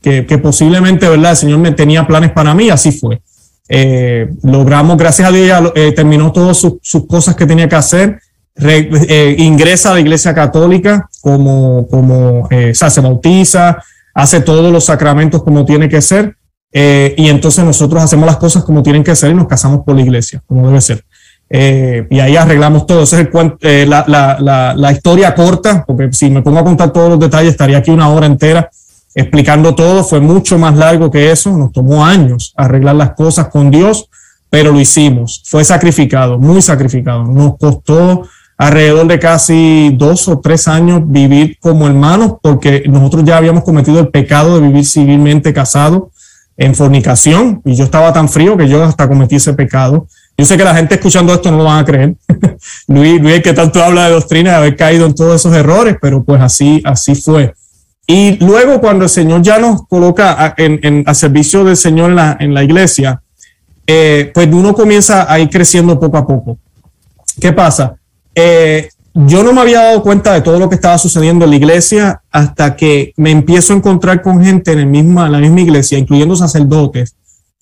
que, 0.00 0.24
que 0.24 0.38
posiblemente, 0.38 1.06
¿verdad? 1.06 1.32
El 1.32 1.36
Señor 1.36 1.58
me 1.58 1.72
tenía 1.72 2.06
planes 2.06 2.30
para 2.30 2.54
mí, 2.54 2.70
así 2.70 2.92
fue. 2.92 3.20
Eh, 3.68 4.28
logramos, 4.42 4.96
gracias 4.96 5.28
a 5.28 5.32
Dios, 5.32 5.72
eh, 5.74 5.92
terminó 5.92 6.32
todas 6.32 6.56
sus, 6.56 6.74
sus 6.82 7.06
cosas 7.06 7.34
que 7.34 7.46
tenía 7.46 7.68
que 7.68 7.76
hacer 7.76 8.20
re, 8.54 8.88
eh, 9.08 9.36
ingresa 9.38 9.90
a 9.90 9.94
la 9.94 10.00
iglesia 10.00 10.34
católica 10.34 11.08
como, 11.20 11.86
como 11.88 12.42
o 12.42 12.74
sea, 12.74 12.90
se 12.90 13.00
bautiza, 13.00 13.78
hace 14.14 14.40
todos 14.40 14.72
los 14.72 14.84
sacramentos 14.84 15.42
como 15.42 15.64
tiene 15.64 15.88
que 15.88 16.00
ser, 16.00 16.36
eh, 16.78 17.14
y 17.16 17.28
entonces 17.28 17.64
nosotros 17.64 18.02
hacemos 18.02 18.26
las 18.26 18.36
cosas 18.36 18.62
como 18.62 18.82
tienen 18.82 19.02
que 19.02 19.16
ser 19.16 19.30
y 19.30 19.34
nos 19.34 19.46
casamos 19.46 19.80
por 19.82 19.94
la 19.94 20.02
iglesia, 20.02 20.42
como 20.46 20.66
debe 20.66 20.82
ser. 20.82 21.04
Eh, 21.48 22.06
y 22.10 22.20
ahí 22.20 22.36
arreglamos 22.36 22.86
todo. 22.86 23.04
Esa 23.04 23.20
es 23.20 23.28
el, 23.32 23.56
eh, 23.62 23.86
la, 23.88 24.04
la, 24.06 24.36
la, 24.40 24.74
la, 24.76 24.92
historia 24.92 25.34
corta, 25.34 25.84
porque 25.86 26.12
si 26.12 26.28
me 26.28 26.42
pongo 26.42 26.58
a 26.58 26.64
contar 26.64 26.92
todos 26.92 27.08
los 27.08 27.18
detalles, 27.18 27.52
estaría 27.52 27.78
aquí 27.78 27.90
una 27.90 28.10
hora 28.10 28.26
entera 28.26 28.68
explicando 29.16 29.74
todo. 29.74 30.04
Fue 30.04 30.20
mucho 30.20 30.58
más 30.58 30.76
largo 30.76 31.10
que 31.10 31.32
eso. 31.32 31.56
Nos 31.56 31.72
tomó 31.72 32.04
años 32.04 32.52
arreglar 32.56 32.94
las 32.94 33.14
cosas 33.14 33.48
con 33.48 33.70
Dios, 33.72 34.08
pero 34.50 34.70
lo 34.70 34.78
hicimos. 34.78 35.42
Fue 35.46 35.64
sacrificado, 35.64 36.38
muy 36.38 36.62
sacrificado. 36.62 37.24
Nos 37.24 37.56
costó 37.58 38.28
alrededor 38.58 39.06
de 39.06 39.18
casi 39.18 39.90
dos 39.96 40.28
o 40.28 40.38
tres 40.38 40.68
años 40.68 41.00
vivir 41.04 41.58
como 41.60 41.86
hermanos, 41.86 42.34
porque 42.42 42.84
nosotros 42.86 43.24
ya 43.24 43.38
habíamos 43.38 43.64
cometido 43.64 43.98
el 44.00 44.08
pecado 44.08 44.60
de 44.60 44.66
vivir 44.68 44.84
civilmente 44.86 45.52
casado 45.52 46.10
en 46.58 46.74
fornicación, 46.74 47.60
y 47.66 47.74
yo 47.74 47.84
estaba 47.84 48.14
tan 48.14 48.30
frío 48.30 48.56
que 48.56 48.66
yo 48.66 48.82
hasta 48.82 49.06
cometí 49.06 49.36
ese 49.36 49.52
pecado. 49.52 50.06
Yo 50.38 50.46
sé 50.46 50.56
que 50.56 50.64
la 50.64 50.74
gente 50.74 50.94
escuchando 50.94 51.34
esto 51.34 51.50
no 51.50 51.58
lo 51.58 51.64
van 51.64 51.80
a 51.80 51.84
creer. 51.84 52.14
Luis, 52.88 53.20
Luis, 53.20 53.42
que 53.42 53.52
tanto 53.52 53.82
habla 53.82 54.06
de 54.06 54.14
doctrina, 54.14 54.52
de 54.52 54.56
haber 54.56 54.76
caído 54.76 55.04
en 55.04 55.14
todos 55.14 55.34
esos 55.34 55.54
errores, 55.54 55.96
pero 56.00 56.24
pues 56.24 56.40
así, 56.40 56.80
así 56.84 57.14
fue. 57.14 57.54
Y 58.06 58.36
luego 58.44 58.80
cuando 58.80 59.04
el 59.04 59.10
Señor 59.10 59.42
ya 59.42 59.58
nos 59.58 59.86
coloca 59.88 60.36
a, 60.38 60.54
en, 60.58 61.02
a 61.06 61.14
servicio 61.14 61.64
del 61.64 61.76
Señor 61.76 62.10
en 62.10 62.16
la, 62.16 62.36
en 62.38 62.54
la 62.54 62.62
iglesia, 62.62 63.20
eh, 63.86 64.30
pues 64.32 64.48
uno 64.52 64.74
comienza 64.74 65.30
a 65.30 65.38
ir 65.40 65.50
creciendo 65.50 65.98
poco 65.98 66.16
a 66.16 66.26
poco. 66.26 66.58
¿Qué 67.40 67.52
pasa? 67.52 67.96
Eh, 68.34 68.88
yo 69.14 69.42
no 69.42 69.52
me 69.52 69.60
había 69.60 69.82
dado 69.82 70.02
cuenta 70.02 70.34
de 70.34 70.40
todo 70.40 70.58
lo 70.58 70.68
que 70.68 70.74
estaba 70.74 70.98
sucediendo 70.98 71.44
en 71.44 71.50
la 71.50 71.56
iglesia 71.56 72.22
hasta 72.30 72.76
que 72.76 73.12
me 73.16 73.30
empiezo 73.30 73.72
a 73.72 73.76
encontrar 73.76 74.22
con 74.22 74.44
gente 74.44 74.72
en, 74.72 74.80
el 74.80 74.86
misma, 74.86 75.28
la 75.28 75.38
misma 75.38 75.62
iglesia, 75.62 75.98
incluyendo 75.98 76.36
sacerdotes, 76.36 77.16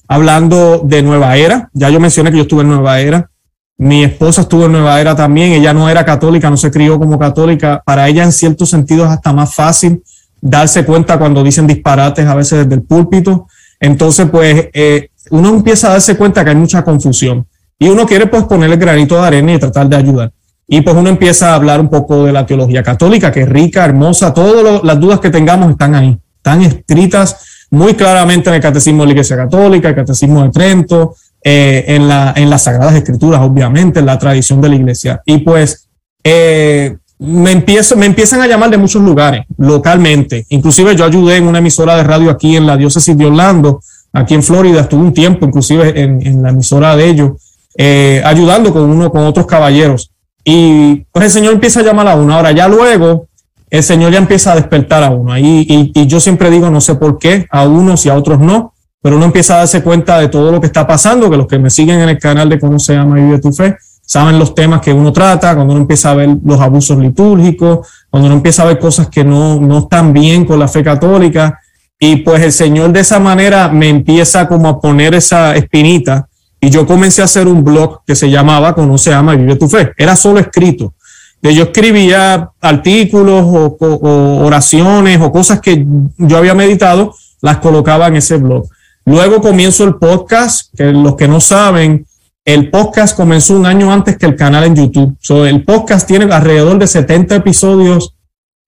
hablando 0.08 0.82
de 0.84 1.02
Nueva 1.02 1.36
Era. 1.36 1.70
Ya 1.72 1.90
yo 1.90 2.00
mencioné 2.00 2.30
que 2.30 2.38
yo 2.38 2.42
estuve 2.42 2.62
en 2.62 2.68
Nueva 2.68 3.00
Era. 3.00 3.30
Mi 3.78 4.04
esposa 4.04 4.42
estuvo 4.42 4.66
en 4.66 4.72
Nueva 4.72 5.00
Era 5.00 5.16
también. 5.16 5.52
Ella 5.52 5.72
no 5.72 5.88
era 5.88 6.04
católica, 6.04 6.50
no 6.50 6.56
se 6.56 6.70
crió 6.70 6.98
como 6.98 7.18
católica. 7.18 7.82
Para 7.84 8.08
ella, 8.08 8.24
en 8.24 8.32
ciertos 8.32 8.70
sentidos, 8.70 9.06
es 9.06 9.12
hasta 9.12 9.32
más 9.32 9.54
fácil 9.54 10.02
darse 10.44 10.84
cuenta 10.84 11.18
cuando 11.18 11.42
dicen 11.42 11.66
disparates 11.66 12.26
a 12.26 12.34
veces 12.34 12.64
desde 12.64 12.74
el 12.74 12.82
púlpito. 12.82 13.46
Entonces, 13.80 14.28
pues, 14.30 14.68
eh, 14.74 15.08
uno 15.30 15.48
empieza 15.48 15.88
a 15.88 15.92
darse 15.92 16.16
cuenta 16.16 16.44
que 16.44 16.50
hay 16.50 16.56
mucha 16.56 16.84
confusión 16.84 17.46
y 17.78 17.88
uno 17.88 18.06
quiere 18.06 18.26
pues 18.26 18.44
poner 18.44 18.70
el 18.70 18.76
granito 18.76 19.14
de 19.20 19.26
arena 19.26 19.54
y 19.54 19.58
tratar 19.58 19.88
de 19.88 19.96
ayudar. 19.96 20.32
Y 20.66 20.82
pues 20.82 20.96
uno 20.96 21.08
empieza 21.08 21.50
a 21.50 21.54
hablar 21.54 21.80
un 21.80 21.88
poco 21.88 22.24
de 22.24 22.32
la 22.32 22.44
teología 22.44 22.82
católica, 22.82 23.32
que 23.32 23.42
es 23.42 23.48
rica, 23.48 23.84
hermosa, 23.84 24.32
todas 24.32 24.82
las 24.82 25.00
dudas 25.00 25.20
que 25.20 25.30
tengamos 25.30 25.70
están 25.70 25.94
ahí, 25.94 26.18
están 26.36 26.62
escritas 26.62 27.66
muy 27.70 27.94
claramente 27.94 28.50
en 28.50 28.56
el 28.56 28.62
Catecismo 28.62 29.02
de 29.02 29.06
la 29.06 29.12
Iglesia 29.12 29.36
Católica, 29.36 29.88
el 29.88 29.94
Catecismo 29.94 30.42
de 30.42 30.50
Trento, 30.50 31.16
eh, 31.42 31.84
en, 31.88 32.06
la, 32.06 32.32
en 32.36 32.48
las 32.48 32.62
Sagradas 32.62 32.94
Escrituras, 32.94 33.40
obviamente, 33.40 34.00
en 34.00 34.06
la 34.06 34.18
tradición 34.18 34.60
de 34.60 34.68
la 34.68 34.76
Iglesia. 34.76 35.22
Y 35.26 35.38
pues 35.38 35.88
eh, 36.22 36.96
me, 37.18 37.52
empiezan 37.52 38.40
a 38.40 38.47
llamar 38.47 38.71
de 38.71 38.78
muchos 38.78 39.02
lugares, 39.02 39.44
localmente. 39.56 40.47
Inclusive 40.49 40.97
yo 40.97 41.04
ayudé 41.04 41.37
en 41.37 41.47
una 41.47 41.59
emisora 41.59 41.97
de 41.97 42.04
radio 42.04 42.30
aquí 42.30 42.56
en 42.56 42.66
la 42.66 42.76
diócesis 42.76 43.16
de 43.16 43.26
Orlando, 43.26 43.80
aquí 44.12 44.35
en 44.35 44.42
Florida, 44.42 44.80
estuve 44.83 45.02
un 45.02 45.14
tiempo 45.14 45.47
inclusive 45.47 46.00
en, 46.00 46.42
la 46.42 46.50
emisora 46.50 46.97
de 46.97 47.09
ellos, 47.09 47.33
eh, 47.76 48.23
ayudando 48.25 48.73
con 48.73 48.83
uno, 48.83 49.11
con 49.11 49.25
otros 49.25 49.47
caballeros. 49.47 50.11
Y 50.44 51.06
pues 51.11 51.26
el 51.26 51.30
Señor 51.30 51.54
empieza 51.54 51.80
a 51.80 51.85
llamar 51.85 52.09
a 52.09 52.16
uno. 52.16 52.35
Ahora 52.35 52.52
ya 52.52 52.68
luego 52.68 53.28
el 53.71 53.83
Señor 53.83 54.12
ya 54.12 54.18
empieza 54.18 54.52
a 54.52 54.56
despertar 54.56 55.02
a 55.02 55.11
uno. 55.11 55.37
Y, 55.38 55.66
y, 55.68 55.92
y, 55.94 56.06
yo 56.06 56.21
siempre 56.21 56.50
digo, 56.50 56.71
no 56.71 56.80
sé 56.80 56.97
por 56.97 57.18
qué, 57.18 57.47
a 57.50 57.66
unos 57.66 58.04
y 58.06 58.11
a 58.11 58.14
otros 58.14 58.38
no, 58.38 58.75
pero 59.00 59.16
uno 59.16 59.26
empieza 59.26 59.54
a 59.54 59.59
darse 59.59 59.83
cuenta 59.83 60.18
de 60.18 60.28
todo 60.28 60.52
lo 60.52 60.61
que 60.61 60.66
está 60.66 60.87
pasando, 60.87 61.30
que 61.30 61.37
los 61.37 61.47
que 61.47 61.59
me 61.59 61.71
siguen 61.71 62.00
en 62.00 62.09
el 62.09 62.18
canal 62.18 62.49
de 62.49 62.59
Cómo 62.59 62.78
se 62.78 62.94
llama 62.94 63.16
Vive 63.16 63.38
tu 63.38 63.52
Fe, 63.52 63.76
saben 64.06 64.38
los 64.38 64.54
temas 64.54 64.80
que 64.80 64.92
uno 64.92 65.12
trata, 65.12 65.54
cuando 65.54 65.73
uno 65.73 65.82
empieza 65.82 66.11
a 66.11 66.14
ver 66.14 66.37
los 66.44 66.61
abusos 66.61 66.99
litúrgicos, 66.99 67.88
cuando 68.11 68.26
uno 68.26 68.37
empieza 68.37 68.62
a 68.62 68.66
ver 68.66 68.78
cosas 68.78 69.08
que 69.08 69.25
no, 69.25 69.61
no 69.61 69.80
están 69.80 70.12
bien 70.12 70.44
con 70.44 70.58
la 70.58 70.68
fe 70.68 70.82
católica. 70.82 71.61
Y 71.99 72.16
pues 72.16 72.42
el 72.42 72.52
Señor 72.52 72.92
de 72.92 73.00
esa 73.00 73.18
manera 73.18 73.68
me 73.68 73.88
empieza 73.88 74.46
como 74.46 74.68
a 74.68 74.80
poner 74.80 75.14
esa 75.14 75.54
espinita 75.56 76.28
y 76.64 76.70
yo 76.70 76.87
comencé 76.87 77.20
a 77.20 77.26
hacer 77.26 77.46
un 77.46 77.62
blog 77.62 78.04
que 78.06 78.14
se 78.14 78.30
llamaba 78.30 78.75
Conoce, 78.75 79.12
Ama 79.12 79.34
y 79.34 79.37
Vive 79.37 79.56
tu 79.56 79.68
Fe. 79.68 79.92
Era 79.99 80.16
solo 80.16 80.40
escrito. 80.40 80.94
Yo 81.42 81.64
escribía 81.64 82.52
artículos 82.58 83.44
o, 83.44 84.40
oraciones 84.42 85.20
o 85.20 85.30
cosas 85.30 85.61
que 85.61 85.87
yo 86.16 86.38
había 86.38 86.54
meditado, 86.54 87.14
las 87.42 87.58
colocaba 87.58 88.06
en 88.06 88.16
ese 88.16 88.38
blog. 88.38 88.66
Luego 89.04 89.42
comienzo 89.42 89.84
el 89.84 89.96
podcast, 89.96 90.75
que 90.75 90.84
los 90.84 91.16
que 91.16 91.28
no 91.28 91.38
saben, 91.38 92.06
el 92.44 92.70
podcast 92.70 93.16
comenzó 93.16 93.56
un 93.56 93.64
año 93.64 93.90
antes 93.90 94.18
que 94.18 94.26
el 94.26 94.36
canal 94.36 94.64
en 94.64 94.76
YouTube. 94.76 95.16
el 95.46 95.64
podcast 95.64 96.06
tiene 96.06 96.32
alrededor 96.32 96.78
de 96.78 96.86
70 96.86 97.36
episodios 97.36 98.14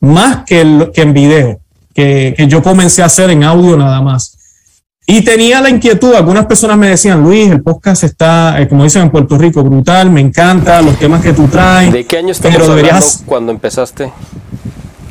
más 0.00 0.44
que, 0.46 0.90
que 0.94 1.02
en 1.02 1.12
video, 1.12 1.60
que, 1.94 2.34
que, 2.36 2.46
yo 2.48 2.62
comencé 2.62 3.02
a 3.02 3.06
hacer 3.06 3.30
en 3.30 3.44
audio 3.44 3.76
nada 3.76 4.00
más. 4.00 4.36
Y 5.06 5.22
tenía 5.22 5.60
la 5.60 5.70
inquietud, 5.70 6.14
algunas 6.14 6.46
personas 6.46 6.76
me 6.76 6.88
decían, 6.88 7.22
Luis, 7.22 7.50
el 7.50 7.62
podcast 7.62 8.02
está, 8.02 8.60
eh, 8.60 8.66
como 8.66 8.82
dicen 8.82 9.02
en 9.02 9.10
Puerto 9.10 9.38
Rico, 9.38 9.62
brutal, 9.62 10.10
me 10.10 10.20
encanta 10.20 10.82
los 10.82 10.98
temas 10.98 11.22
que 11.22 11.32
tú 11.32 11.46
traes. 11.46 11.92
¿De 11.92 12.04
qué 12.04 12.18
año 12.18 12.32
estamos 12.32 12.68
hablando 12.68 13.06
cuando 13.26 13.52
empezaste? 13.52 14.12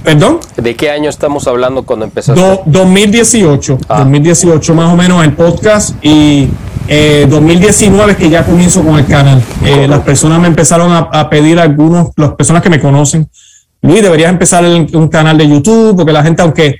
¿Perdón? 0.04 0.40
¿De 0.58 0.76
qué 0.76 0.92
año 0.92 1.10
estamos 1.10 1.48
hablando 1.48 1.84
cuando 1.84 2.06
empezaste? 2.06 2.62
2018, 2.66 3.78
2018 3.88 4.72
ah. 4.72 4.76
más 4.76 4.94
o 4.94 4.98
menos 4.98 5.24
el 5.24 5.34
podcast 5.34 5.96
y 6.04 6.50
2019 6.88 8.12
eh, 8.12 8.16
que 8.16 8.30
ya 8.30 8.46
comienzo 8.46 8.84
con 8.84 8.98
el 8.98 9.06
canal. 9.06 9.42
Eh, 9.64 9.88
las 9.88 10.02
personas 10.02 10.40
me 10.40 10.48
empezaron 10.48 10.92
a, 10.92 11.30
pedir, 11.30 11.60
algunos, 11.60 12.10
las 12.16 12.34
personas 12.34 12.62
que 12.62 12.70
me 12.70 12.80
conocen, 12.80 13.30
Luis, 13.82 14.02
deberías 14.02 14.30
empezar 14.32 14.64
un 14.66 15.08
canal 15.08 15.38
de 15.38 15.48
YouTube, 15.48 15.96
porque 15.96 16.12
la 16.12 16.24
gente, 16.24 16.42
aunque 16.42 16.76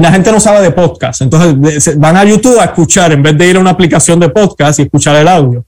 la 0.00 0.12
gente 0.12 0.32
no 0.32 0.40
sabe 0.40 0.62
de 0.62 0.70
podcast, 0.70 1.22
entonces 1.22 1.98
van 1.98 2.16
a 2.16 2.24
YouTube 2.24 2.58
a 2.58 2.64
escuchar 2.64 3.12
en 3.12 3.22
vez 3.22 3.36
de 3.36 3.48
ir 3.48 3.56
a 3.56 3.60
una 3.60 3.70
aplicación 3.70 4.18
de 4.18 4.28
podcast 4.28 4.78
y 4.78 4.82
escuchar 4.82 5.16
el 5.16 5.28
audio. 5.28 5.64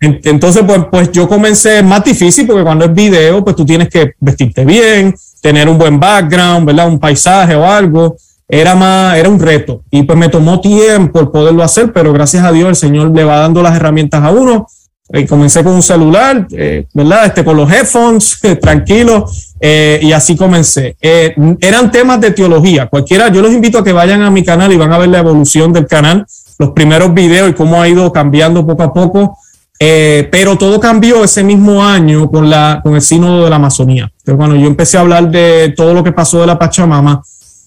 Entonces, 0.00 0.62
pues, 0.66 0.80
pues 0.90 1.12
yo 1.12 1.28
comencé 1.28 1.82
más 1.82 2.04
difícil 2.04 2.46
porque 2.46 2.62
cuando 2.62 2.84
es 2.84 2.92
video, 2.92 3.42
pues 3.42 3.56
tú 3.56 3.64
tienes 3.64 3.88
que 3.88 4.12
vestirte 4.20 4.64
bien, 4.64 5.14
tener 5.40 5.68
un 5.68 5.78
buen 5.78 5.98
background, 5.98 6.66
¿verdad? 6.66 6.88
Un 6.88 6.98
paisaje 6.98 7.54
o 7.54 7.64
algo 7.64 8.16
era 8.48 8.74
más, 8.74 9.16
era 9.16 9.28
un 9.28 9.40
reto 9.40 9.82
y 9.90 10.02
pues 10.02 10.18
me 10.18 10.28
tomó 10.28 10.60
tiempo 10.60 11.20
el 11.20 11.28
poderlo 11.28 11.62
hacer, 11.62 11.92
pero 11.92 12.12
gracias 12.12 12.44
a 12.44 12.52
Dios 12.52 12.68
el 12.68 12.76
Señor 12.76 13.14
le 13.14 13.24
va 13.24 13.38
dando 13.38 13.62
las 13.62 13.74
herramientas 13.74 14.22
a 14.22 14.30
uno. 14.30 14.66
Y 15.12 15.26
comencé 15.26 15.62
con 15.62 15.74
un 15.74 15.82
celular, 15.82 16.46
eh, 16.50 16.86
¿verdad? 16.94 17.26
Este, 17.26 17.44
con 17.44 17.58
los 17.58 17.70
headphones, 17.70 18.40
tranquilo, 18.62 19.26
eh, 19.60 20.00
y 20.02 20.12
así 20.12 20.34
comencé. 20.34 20.96
Eh, 20.98 21.34
eran 21.60 21.90
temas 21.90 22.22
de 22.22 22.30
teología. 22.30 22.86
Cualquiera, 22.86 23.28
yo 23.28 23.42
los 23.42 23.52
invito 23.52 23.78
a 23.78 23.84
que 23.84 23.92
vayan 23.92 24.22
a 24.22 24.30
mi 24.30 24.42
canal 24.42 24.72
y 24.72 24.78
van 24.78 24.92
a 24.94 24.98
ver 24.98 25.10
la 25.10 25.18
evolución 25.18 25.74
del 25.74 25.86
canal, 25.86 26.24
los 26.58 26.70
primeros 26.70 27.12
videos 27.12 27.50
y 27.50 27.52
cómo 27.52 27.82
ha 27.82 27.88
ido 27.88 28.10
cambiando 28.12 28.66
poco 28.66 28.82
a 28.82 28.92
poco. 28.94 29.38
pero 29.78 30.56
todo 30.56 30.80
cambió 30.80 31.22
ese 31.22 31.44
mismo 31.44 31.84
año 31.84 32.30
con, 32.30 32.48
la, 32.48 32.80
con 32.82 32.94
el 32.94 33.02
sínodo 33.02 33.44
de 33.44 33.50
la 33.50 33.56
Amazonía. 33.56 34.04
Entonces, 34.04 34.36
cuando 34.38 34.56
yo 34.56 34.66
empecé 34.66 34.96
a 34.96 35.00
hablar 35.00 35.30
de 35.30 35.74
todo 35.76 35.92
lo 35.92 36.02
que 36.02 36.12
pasó 36.12 36.40
de 36.40 36.46
la 36.46 36.58
Pachamama, 36.58 37.22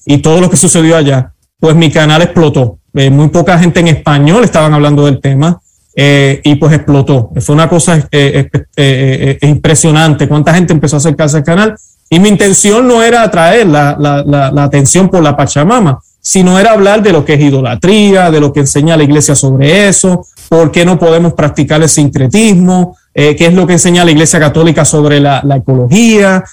y 0.08 0.20
todo 0.20 0.40
lo 0.40 0.50
que 0.50 0.56
sucedió 0.56 0.96
allá, 0.96 1.34
pues 1.60 1.76
mi 1.76 1.92
canal 1.92 2.22
explotó. 2.22 2.80
Eh, 2.94 3.10
muy 3.10 3.28
poca 3.28 3.60
gente 3.60 3.82
en 3.82 3.90
español 3.90 4.44
estaban 4.46 4.74
hablando 4.74 5.06
del 5.06 5.20
tema 5.20 5.60
eh, 5.96 6.40
y 6.46 6.56
pues 6.56 6.74
explotó. 6.74 7.30
Fue 7.42 7.54
una 7.54 7.68
cosa 7.68 8.08
eh, 8.10 9.38
impresionante 9.42 10.30
cuánta 10.30 10.54
gente 10.54 10.72
empezó 10.72 10.96
a 10.96 11.00
acercarse 11.00 11.38
al 11.38 11.44
canal. 11.44 11.76
Y 12.10 12.22
mi 12.22 12.30
intención 12.30 12.88
no 12.88 13.04
era 13.04 13.22
atraer 13.22 13.68
la, 13.68 13.98
la, 14.00 14.24
la, 14.24 14.64
atención 14.64 15.10
por 15.10 15.22
la 15.22 15.36
Pachamama, 15.36 16.00
sino 16.22 16.58
era 16.58 16.72
hablar 16.72 17.04
de 17.04 17.12
lo 17.12 17.26
que 17.26 17.34
es 17.34 17.42
idolatría, 17.42 18.32
de 18.32 18.40
lo 18.40 18.54
que 18.54 18.62
enseña 18.62 18.96
la 18.96 19.04
iglesia 19.04 19.36
sobre 19.36 19.90
eso, 19.90 20.26
por 20.48 20.72
qué 20.72 20.86
no 20.86 20.98
podemos 20.98 21.34
practicar 21.34 21.82
el 21.82 21.90
sincretismo, 21.90 22.96
qué 23.14 23.36
es 23.38 23.54
lo 23.54 23.68
que 23.68 23.74
enseña 23.74 24.06
la 24.06 24.12
iglesia 24.12 24.40
católica 24.40 24.86
sobre 24.86 25.20
la, 25.20 25.44
ecología. 25.58 26.46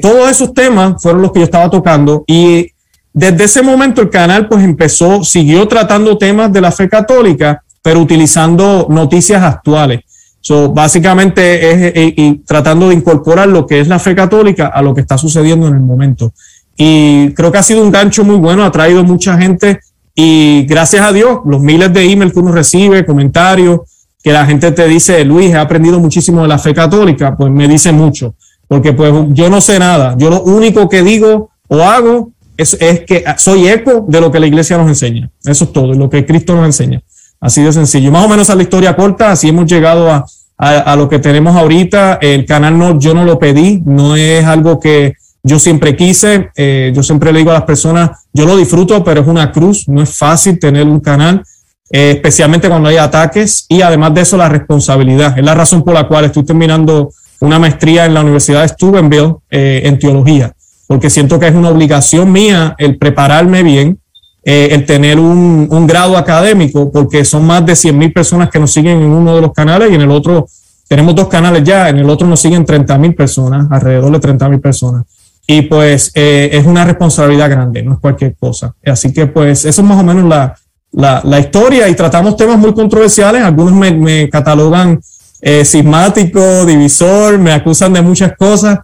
todos 0.00 0.30
esos 0.30 0.54
temas 0.54 1.02
fueron 1.02 1.20
los 1.20 1.30
que 1.30 1.40
yo 1.40 1.44
estaba 1.44 1.68
tocando 1.68 2.24
y 2.26 2.70
desde 3.18 3.44
ese 3.44 3.62
momento 3.62 4.02
el 4.02 4.10
canal 4.10 4.46
pues 4.46 4.62
empezó, 4.62 5.24
siguió 5.24 5.66
tratando 5.66 6.18
temas 6.18 6.52
de 6.52 6.60
la 6.60 6.70
fe 6.70 6.86
católica, 6.86 7.62
pero 7.80 7.98
utilizando 7.98 8.88
noticias 8.90 9.42
actuales. 9.42 10.00
So, 10.42 10.68
básicamente 10.68 11.70
es 11.70 11.96
eh, 11.96 12.14
y, 12.14 12.34
tratando 12.40 12.90
de 12.90 12.94
incorporar 12.94 13.48
lo 13.48 13.66
que 13.66 13.80
es 13.80 13.88
la 13.88 13.98
fe 13.98 14.14
católica 14.14 14.66
a 14.66 14.82
lo 14.82 14.94
que 14.94 15.00
está 15.00 15.16
sucediendo 15.16 15.66
en 15.66 15.76
el 15.76 15.80
momento. 15.80 16.34
Y 16.76 17.32
creo 17.32 17.50
que 17.50 17.56
ha 17.56 17.62
sido 17.62 17.82
un 17.82 17.90
gancho 17.90 18.22
muy 18.22 18.36
bueno, 18.36 18.62
ha 18.64 18.70
traído 18.70 19.02
mucha 19.02 19.38
gente 19.38 19.80
y 20.14 20.66
gracias 20.66 21.00
a 21.00 21.10
Dios, 21.10 21.38
los 21.46 21.62
miles 21.62 21.90
de 21.94 22.04
emails 22.04 22.34
que 22.34 22.40
uno 22.40 22.52
recibe, 22.52 23.06
comentarios, 23.06 23.80
que 24.22 24.30
la 24.30 24.44
gente 24.44 24.72
te 24.72 24.86
dice, 24.86 25.24
Luis, 25.24 25.52
he 25.52 25.56
aprendido 25.56 25.98
muchísimo 26.00 26.42
de 26.42 26.48
la 26.48 26.58
fe 26.58 26.74
católica, 26.74 27.34
pues 27.34 27.50
me 27.50 27.66
dice 27.66 27.92
mucho, 27.92 28.34
porque 28.68 28.92
pues 28.92 29.10
yo 29.30 29.48
no 29.48 29.62
sé 29.62 29.78
nada, 29.78 30.16
yo 30.18 30.28
lo 30.28 30.42
único 30.42 30.86
que 30.90 31.02
digo 31.02 31.48
o 31.66 31.82
hago 31.82 32.35
es, 32.56 32.76
que 33.06 33.24
soy 33.38 33.68
eco 33.68 34.04
de 34.08 34.20
lo 34.20 34.30
que 34.30 34.40
la 34.40 34.46
iglesia 34.46 34.78
nos 34.78 34.88
enseña. 34.88 35.30
Eso 35.44 35.64
es 35.64 35.72
todo, 35.72 35.92
lo 35.94 36.08
que 36.08 36.24
Cristo 36.24 36.54
nos 36.54 36.66
enseña. 36.66 37.02
Así 37.40 37.62
de 37.62 37.72
sencillo. 37.72 38.10
Más 38.10 38.24
o 38.24 38.28
menos 38.28 38.48
a 38.50 38.54
la 38.54 38.62
historia 38.62 38.96
corta, 38.96 39.30
así 39.30 39.48
hemos 39.48 39.66
llegado 39.66 40.10
a, 40.10 40.24
a, 40.56 40.96
lo 40.96 41.08
que 41.08 41.18
tenemos 41.18 41.54
ahorita. 41.54 42.18
El 42.20 42.46
canal 42.46 42.78
no, 42.78 42.98
yo 42.98 43.14
no 43.14 43.24
lo 43.24 43.38
pedí, 43.38 43.82
no 43.84 44.16
es 44.16 44.44
algo 44.44 44.80
que 44.80 45.14
yo 45.42 45.58
siempre 45.58 45.96
quise. 45.96 46.50
Eh, 46.56 46.92
yo 46.94 47.02
siempre 47.02 47.32
le 47.32 47.40
digo 47.40 47.50
a 47.50 47.54
las 47.54 47.64
personas, 47.64 48.10
yo 48.32 48.46
lo 48.46 48.56
disfruto, 48.56 49.04
pero 49.04 49.20
es 49.20 49.26
una 49.26 49.52
cruz, 49.52 49.88
no 49.88 50.02
es 50.02 50.16
fácil 50.16 50.58
tener 50.58 50.86
un 50.86 51.00
canal. 51.00 51.42
Eh, 51.90 52.12
especialmente 52.16 52.68
cuando 52.68 52.88
hay 52.88 52.96
ataques 52.96 53.64
y 53.68 53.80
además 53.80 54.12
de 54.14 54.22
eso 54.22 54.36
la 54.36 54.48
responsabilidad. 54.48 55.38
Es 55.38 55.44
la 55.44 55.54
razón 55.54 55.84
por 55.84 55.94
la 55.94 56.08
cual 56.08 56.24
estoy 56.24 56.44
terminando 56.44 57.10
una 57.40 57.58
maestría 57.58 58.06
en 58.06 58.14
la 58.14 58.22
Universidad 58.22 58.62
de 58.62 58.68
Steubenville 58.68 59.36
eh, 59.50 59.82
en 59.84 59.98
teología 59.98 60.55
porque 60.86 61.10
siento 61.10 61.38
que 61.38 61.48
es 61.48 61.54
una 61.54 61.70
obligación 61.70 62.30
mía 62.30 62.74
el 62.78 62.96
prepararme 62.96 63.62
bien, 63.62 63.98
eh, 64.44 64.68
el 64.70 64.86
tener 64.86 65.18
un, 65.18 65.66
un, 65.70 65.86
grado 65.86 66.16
académico, 66.16 66.92
porque 66.92 67.24
son 67.24 67.44
más 67.44 67.66
de 67.66 67.74
100 67.74 67.98
mil 67.98 68.12
personas 68.12 68.48
que 68.48 68.60
nos 68.60 68.72
siguen 68.72 69.02
en 69.02 69.10
uno 69.10 69.34
de 69.34 69.40
los 69.40 69.52
canales 69.52 69.90
y 69.90 69.94
en 69.96 70.02
el 70.02 70.10
otro 70.10 70.46
tenemos 70.88 71.16
dos 71.16 71.26
canales 71.26 71.64
ya, 71.64 71.88
en 71.88 71.98
el 71.98 72.08
otro 72.08 72.28
nos 72.28 72.38
siguen 72.38 72.64
30 72.64 72.96
mil 72.98 73.14
personas, 73.14 73.66
alrededor 73.70 74.12
de 74.12 74.20
30 74.20 74.48
mil 74.48 74.60
personas. 74.60 75.04
Y 75.48 75.62
pues 75.62 76.12
eh, 76.14 76.50
es 76.52 76.64
una 76.64 76.84
responsabilidad 76.84 77.50
grande, 77.50 77.82
no 77.82 77.94
es 77.94 77.98
cualquier 77.98 78.36
cosa. 78.36 78.72
Así 78.84 79.12
que 79.12 79.26
pues 79.26 79.64
eso 79.64 79.82
es 79.82 79.86
más 79.86 79.98
o 79.98 80.04
menos 80.04 80.24
la, 80.24 80.56
la, 80.92 81.20
la 81.24 81.40
historia 81.40 81.88
y 81.88 81.94
tratamos 81.94 82.36
temas 82.36 82.58
muy 82.58 82.72
controversiales, 82.72 83.42
algunos 83.42 83.74
me, 83.74 83.92
me 83.92 84.30
catalogan 84.30 85.00
eh, 85.40 85.64
sismático, 85.64 86.64
divisor, 86.64 87.38
me 87.38 87.52
acusan 87.52 87.92
de 87.92 88.02
muchas 88.02 88.36
cosas 88.36 88.78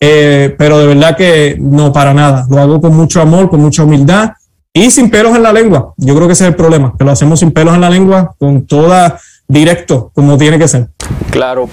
eh, 0.00 0.54
pero 0.58 0.78
de 0.78 0.86
verdad 0.86 1.16
que 1.16 1.56
no 1.58 1.92
para 1.92 2.14
nada. 2.14 2.46
Lo 2.48 2.58
hago 2.58 2.80
con 2.80 2.96
mucho 2.96 3.20
amor, 3.20 3.50
con 3.50 3.60
mucha 3.60 3.82
humildad 3.82 4.32
y 4.72 4.90
sin 4.90 5.10
pelos 5.10 5.34
en 5.36 5.42
la 5.42 5.52
lengua. 5.52 5.94
Yo 5.96 6.14
creo 6.14 6.26
que 6.26 6.34
ese 6.34 6.44
es 6.44 6.50
el 6.50 6.56
problema, 6.56 6.94
que 6.96 7.04
lo 7.04 7.10
hacemos 7.10 7.40
sin 7.40 7.52
pelos 7.52 7.74
en 7.74 7.80
la 7.80 7.90
lengua, 7.90 8.34
con 8.38 8.66
toda 8.66 9.18
directo, 9.46 10.10
como 10.14 10.36
tiene 10.36 10.58
que 10.58 10.68
ser. 10.68 10.88
Claro. 11.30 11.68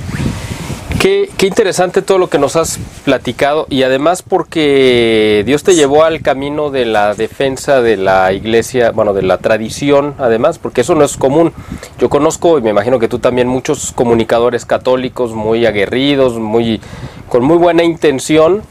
Qué, 1.06 1.30
interesante 1.46 2.02
todo 2.02 2.18
lo 2.18 2.32
que 2.32 2.40
nos 2.40 2.56
has 2.56 2.80
platicado 3.04 3.68
y 3.70 3.84
además 3.84 4.24
porque 4.24 5.44
Dios 5.46 5.62
te 5.62 5.76
llevó 5.76 6.04
al 6.04 6.24
camino 6.24 6.72
de 6.72 6.86
la 6.86 7.14
defensa 7.14 7.80
de 7.84 7.96
la 7.96 8.34
iglesia, 8.34 8.90
bueno, 8.90 9.14
de 9.14 9.22
la 9.22 9.38
tradición 9.38 10.16
además, 10.18 10.58
porque 10.58 10.82
eso 10.82 10.96
no 10.96 11.06
es 11.06 11.16
común. 11.16 11.54
Yo 12.00 12.10
conozco 12.10 12.58
y 12.58 12.64
me 12.64 12.72
imagino 12.72 12.98
que 12.98 13.08
tú 13.08 13.20
también 13.20 13.48
muchos 13.48 13.92
comunicadores 13.92 14.66
católicos 14.66 15.34
muy 15.34 15.68
aguerridos, 15.68 16.40
muy 16.40 16.82
con 17.30 17.44
muy 17.44 17.58
buena 17.58 17.84
intención, 17.84 18.64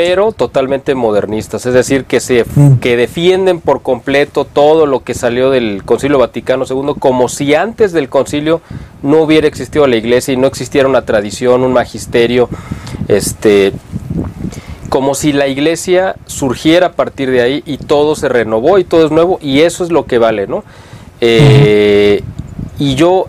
pero 0.00 0.30
totalmente 0.30 0.94
modernistas, 0.94 1.66
es 1.66 1.74
decir, 1.74 2.04
que, 2.04 2.20
se, 2.20 2.44
mm. 2.44 2.74
que 2.74 2.96
defienden 2.96 3.58
por 3.58 3.82
completo 3.82 4.44
todo 4.44 4.86
lo 4.86 5.02
que 5.02 5.12
salió 5.12 5.50
del 5.50 5.82
Concilio 5.84 6.20
Vaticano 6.20 6.64
II, 6.70 6.94
como 7.00 7.28
si 7.28 7.56
antes 7.56 7.90
del 7.90 8.08
concilio 8.08 8.60
no 9.02 9.22
hubiera 9.22 9.48
existido 9.48 9.88
la 9.88 9.96
iglesia 9.96 10.34
y 10.34 10.36
no 10.36 10.46
existiera 10.46 10.86
una 10.86 11.02
tradición, 11.02 11.64
un 11.64 11.72
magisterio, 11.72 12.48
este, 13.08 13.72
como 14.88 15.16
si 15.16 15.32
la 15.32 15.48
iglesia 15.48 16.14
surgiera 16.26 16.86
a 16.86 16.92
partir 16.92 17.32
de 17.32 17.42
ahí 17.42 17.64
y 17.66 17.78
todo 17.78 18.14
se 18.14 18.28
renovó 18.28 18.78
y 18.78 18.84
todo 18.84 19.04
es 19.04 19.10
nuevo 19.10 19.40
y 19.42 19.62
eso 19.62 19.82
es 19.82 19.90
lo 19.90 20.06
que 20.06 20.18
vale, 20.18 20.46
¿no? 20.46 20.62
Eh, 21.20 22.22
y 22.78 22.94
yo 22.94 23.26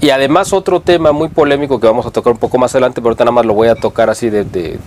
y 0.00 0.10
además 0.10 0.52
otro 0.52 0.78
tema 0.78 1.10
muy 1.10 1.28
polémico 1.28 1.80
que 1.80 1.88
vamos 1.88 2.06
a 2.06 2.12
tocar 2.12 2.34
un 2.34 2.38
poco 2.38 2.56
más 2.56 2.72
adelante, 2.72 3.00
pero 3.00 3.08
ahorita 3.08 3.24
nada 3.24 3.34
más 3.34 3.46
lo 3.46 3.54
voy 3.54 3.66
a 3.66 3.74
tocar 3.74 4.10
así 4.10 4.30
de, 4.30 4.44
de 4.44 4.78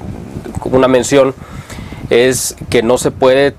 una 0.66 0.88
mención, 0.88 1.34
es 2.10 2.56
que 2.70 2.84
no 2.84 2.98
se 2.98 3.12
puede 3.12 3.56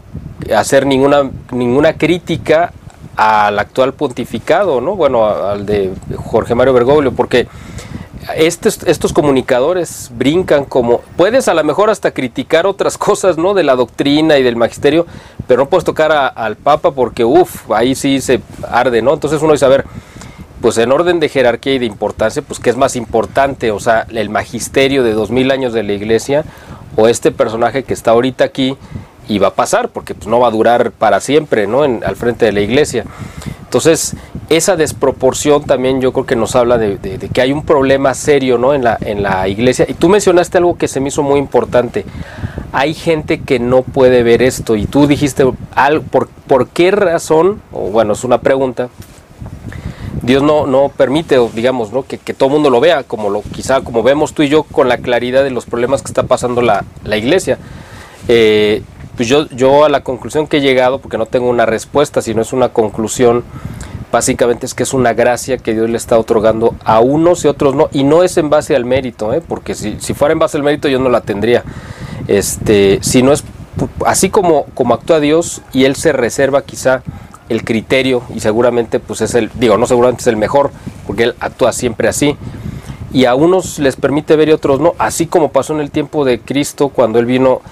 hacer 0.55 0.87
ninguna, 0.87 1.31
ninguna 1.53 1.95
crítica 1.95 2.73
al 3.17 3.59
actual 3.59 3.95
pontificado, 3.95 4.81
¿no? 4.81 4.95
Bueno, 4.95 5.27
al 5.27 5.67
de 5.67 5.93
Jorge 6.17 6.55
Mario 6.55 6.73
Bergoglio, 6.73 7.13
porque 7.13 7.49
estos, 8.37 9.13
comunicadores 9.13 10.11
brincan 10.15 10.65
como, 10.65 11.01
puedes 11.17 11.49
a 11.49 11.55
lo 11.55 11.65
mejor 11.65 11.91
hasta 11.91 12.11
criticar 12.11 12.67
otras 12.67 12.99
cosas, 12.99 13.39
¿no? 13.39 13.55
De 13.55 13.63
la 13.63 13.75
doctrina 13.75 14.39
y 14.39 14.43
del 14.43 14.57
magisterio, 14.57 15.07
pero 15.47 15.63
no 15.63 15.69
puedes 15.69 15.85
tocar 15.85 16.33
al 16.35 16.57
Papa 16.57 16.93
porque, 16.93 17.25
uff, 17.25 17.71
ahí 17.71 17.95
sí 17.95 18.21
se 18.21 18.41
arde, 18.71 19.03
¿no? 19.03 19.15
Entonces 19.15 19.41
uno 19.43 19.53
dice, 19.53 19.65
a 19.65 19.69
ver, 19.69 19.85
pues 20.61 20.77
en 20.79 20.93
orden 20.93 21.21
de 21.21 21.29
jerarquía 21.29 21.75
y 21.75 21.79
de 21.79 21.87
importancia, 21.87 22.43
pues 22.43 22.61
qué 22.61 22.71
es 22.71 22.77
más 22.77 22.97
importante, 22.97 23.71
o 23.71 23.81
sea, 23.81 24.07
el 24.11 24.29
magisterio 24.29 25.05
de 25.05 25.13
dos 25.13 25.31
mil 25.31 25.51
años 25.51 25.73
de 25.73 25.83
la 25.83 25.93
iglesia 25.93 26.45
o 26.97 27.09
este 27.09 27.31
personaje 27.31 27.85
que 27.85 27.95
está 27.95 28.13
ahorita 28.13 28.45
aquí 28.45 28.77
y 29.29 29.39
va 29.39 29.49
a 29.49 29.55
pasar, 29.55 29.91
porque 29.91 30.15
pues 30.15 30.27
no 30.27 30.41
va 30.41 30.49
a 30.49 30.51
durar 30.51 30.91
para 30.91 31.21
siempre, 31.21 31.67
¿no? 31.67 31.85
En, 31.85 32.03
al 32.05 32.17
frente 32.17 32.47
de 32.47 32.53
la 32.53 32.61
iglesia. 32.61 33.05
Entonces, 33.69 34.17
esa 34.49 34.77
desproporción 34.77 35.65
también 35.65 36.01
yo 36.01 36.15
creo 36.15 36.25
que 36.25 36.37
nos 36.37 36.57
habla 36.57 36.79
de, 36.79 36.99
que 37.33 37.41
hay 37.43 37.53
un 37.53 37.67
problema 37.67 38.15
serio 38.15 38.57
¿no? 38.57 38.73
en, 38.73 38.83
la, 38.83 38.97
en 39.03 39.23
la 39.23 39.47
iglesia. 39.47 39.85
Y 39.87 39.93
tú 39.93 40.09
mencionaste 40.09 40.57
algo 40.57 40.79
que 40.79 40.89
se 40.89 41.01
me 41.01 41.09
hizo 41.09 41.23
muy 41.23 41.39
importante. 41.39 42.07
Hay 42.73 42.95
gente 42.95 43.41
que 43.41 43.59
no 43.59 43.83
puede 43.83 44.23
ver 44.23 44.41
esto 44.43 44.75
y 44.75 44.87
tú 44.87 45.07
dijiste, 45.07 45.45
¿por, 46.11 46.29
por 46.47 46.69
qué 46.69 46.91
razón? 46.91 47.61
O 47.71 47.91
bueno, 47.91 48.15
es 48.15 48.25
una 48.25 48.41
pregunta. 48.41 48.89
Dios 50.23 50.43
no, 50.43 50.67
no 50.67 50.89
permite, 50.89 51.39
digamos, 51.55 51.93
¿no? 51.93 52.03
que, 52.05 52.19
que 52.19 52.35
todo 52.35 52.49
el 52.49 52.55
mundo 52.55 52.71
lo 52.71 52.81
vea, 52.81 53.05
como 53.05 53.31
lo, 53.31 53.43
quizá 53.43 53.81
como 53.83 54.03
vemos 54.03 54.33
tú 54.33 54.43
y 54.43 54.49
yo 54.49 54.65
con 54.65 54.89
la 54.89 54.99
claridad 54.99 55.45
de 55.45 55.51
los 55.51 55.67
problemas 55.67 56.03
que 56.03 56.09
está 56.09 56.25
pasando 56.25 56.63
la, 56.63 56.85
la 57.05 57.17
iglesia. 57.17 57.59
Eh, 58.27 58.83
pues 59.17 59.29
yo, 59.29 59.49
yo 59.51 59.85
a 59.85 59.89
la 59.89 60.03
conclusión 60.03 60.47
que 60.47 60.59
he 60.59 60.61
llegado, 60.61 61.01
porque 61.01 61.19
no 61.19 61.27
tengo 61.27 61.49
una 61.49 61.67
respuesta, 61.67 62.23
sino 62.23 62.43
es 62.43 62.53
una 62.53 62.69
conclusión, 62.69 63.45
básicamente 64.13 64.67
es 64.67 64.75
que 64.75 64.85
es 64.85 64.95
una 64.95 65.13
gracia 65.13 65.59
que 65.59 65.75
Dios 65.75 65.91
le 65.91 65.97
está 65.97 66.19
otorgando 66.19 66.75
a 66.85 67.01
unos 67.01 67.45
y 67.45 67.49
otros 67.49 67.75
no, 67.75 67.89
y 67.93 68.05
no 68.05 68.23
es 68.23 68.37
en 68.39 68.49
base 68.49 68.77
al 68.77 68.85
mérito, 68.85 69.33
¿eh? 69.33 69.43
porque 69.47 69.75
si, 69.75 69.97
si 70.01 70.15
fuera 70.15 70.33
en 70.33 70.39
base 70.39 70.57
al 70.57 70.63
mérito 70.63 70.89
yo 70.89 70.99
no 70.99 71.09
la 71.09 71.21
tendría, 71.21 71.65
este, 72.29 72.99
sino 73.03 73.33
es 73.33 73.45
así 74.07 74.31
como, 74.31 74.67
como 74.75 74.95
actúa 74.95 75.21
Dios 75.21 75.63
y 75.73 75.85
Él 75.85 75.97
se 75.97 76.13
reserva 76.13 76.63
quizá 76.63 77.03
el 77.49 77.65
criterio 77.65 78.23
y 78.35 78.41
seguramente 78.41 79.01
pues 79.01 79.21
es 79.21 79.35
el, 79.35 79.51
digo, 79.55 79.77
no 79.77 79.87
seguramente 79.87 80.23
es 80.23 80.27
el 80.27 80.37
mejor, 80.37 80.71
porque 81.07 81.25
Él 81.25 81.35
actúa 81.41 81.73
siempre 81.73 82.09
así. 82.09 82.37
Y 83.13 83.25
a 83.25 83.35
unos 83.35 83.79
les 83.79 83.97
permite 83.97 84.37
ver 84.37 84.51
y 84.51 84.53
otros 84.53 84.81
no, 84.81 84.95
así 84.99 85.27
como 85.27 85.51
pasó 85.51 85.75
en 85.75 85.81
el 85.81 85.91
tiempo 85.91 86.25
de 86.25 86.41
Cristo 86.41 86.91
cuando 86.91 87.19
Él 87.19 87.27
vino 87.27 87.63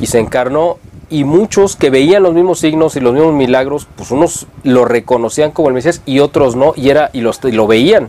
y 0.00 0.06
se 0.06 0.18
encarnó 0.18 0.78
y 1.10 1.24
muchos 1.24 1.76
que 1.76 1.90
veían 1.90 2.22
los 2.22 2.34
mismos 2.34 2.60
signos 2.60 2.96
y 2.96 3.00
los 3.00 3.14
mismos 3.14 3.34
milagros, 3.34 3.88
pues 3.96 4.10
unos 4.10 4.46
lo 4.62 4.84
reconocían 4.84 5.50
como 5.50 5.68
el 5.68 5.74
Mesías 5.74 6.02
y 6.04 6.20
otros 6.20 6.56
no, 6.56 6.72
y 6.76 6.90
era 6.90 7.10
y, 7.12 7.20
los, 7.20 7.42
lo 7.44 7.66
veían. 7.66 8.08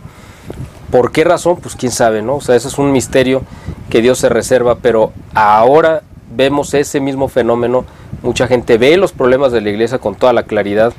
¿Por 0.91 1.11
qué 1.11 1.23
razón? 1.23 1.57
Pues 1.57 1.75
quién 1.75 1.91
sabe, 1.91 2.21
¿no? 2.21 2.37
O 2.37 2.41
sea, 2.41 2.55
ese 2.55 2.67
es 2.67 2.77
un 2.77 2.91
misterio 2.91 3.43
que 3.89 4.01
Dios 4.01 4.17
se 4.17 4.27
reserva, 4.27 4.75
pero 4.75 5.11
ahora 5.33 6.01
vemos 6.39 6.73
ese 6.73 7.01
mismo 7.01 7.27
fenómeno. 7.27 7.83
Mucha 8.23 8.47
gente 8.47 8.77
ve 8.77 8.95
los 8.95 9.11
problemas 9.11 9.51
de 9.51 9.59
la 9.59 9.71
iglesia 9.71 9.99
con 9.99 10.15
toda 10.15 10.31
la 10.31 10.43
claridad 10.43 10.93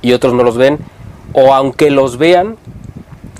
y 0.00 0.14
otros 0.14 0.32
no 0.32 0.42
los 0.42 0.56
ven, 0.56 0.78
o 1.34 1.52
aunque 1.52 1.90
los 1.90 2.16
vean, 2.16 2.56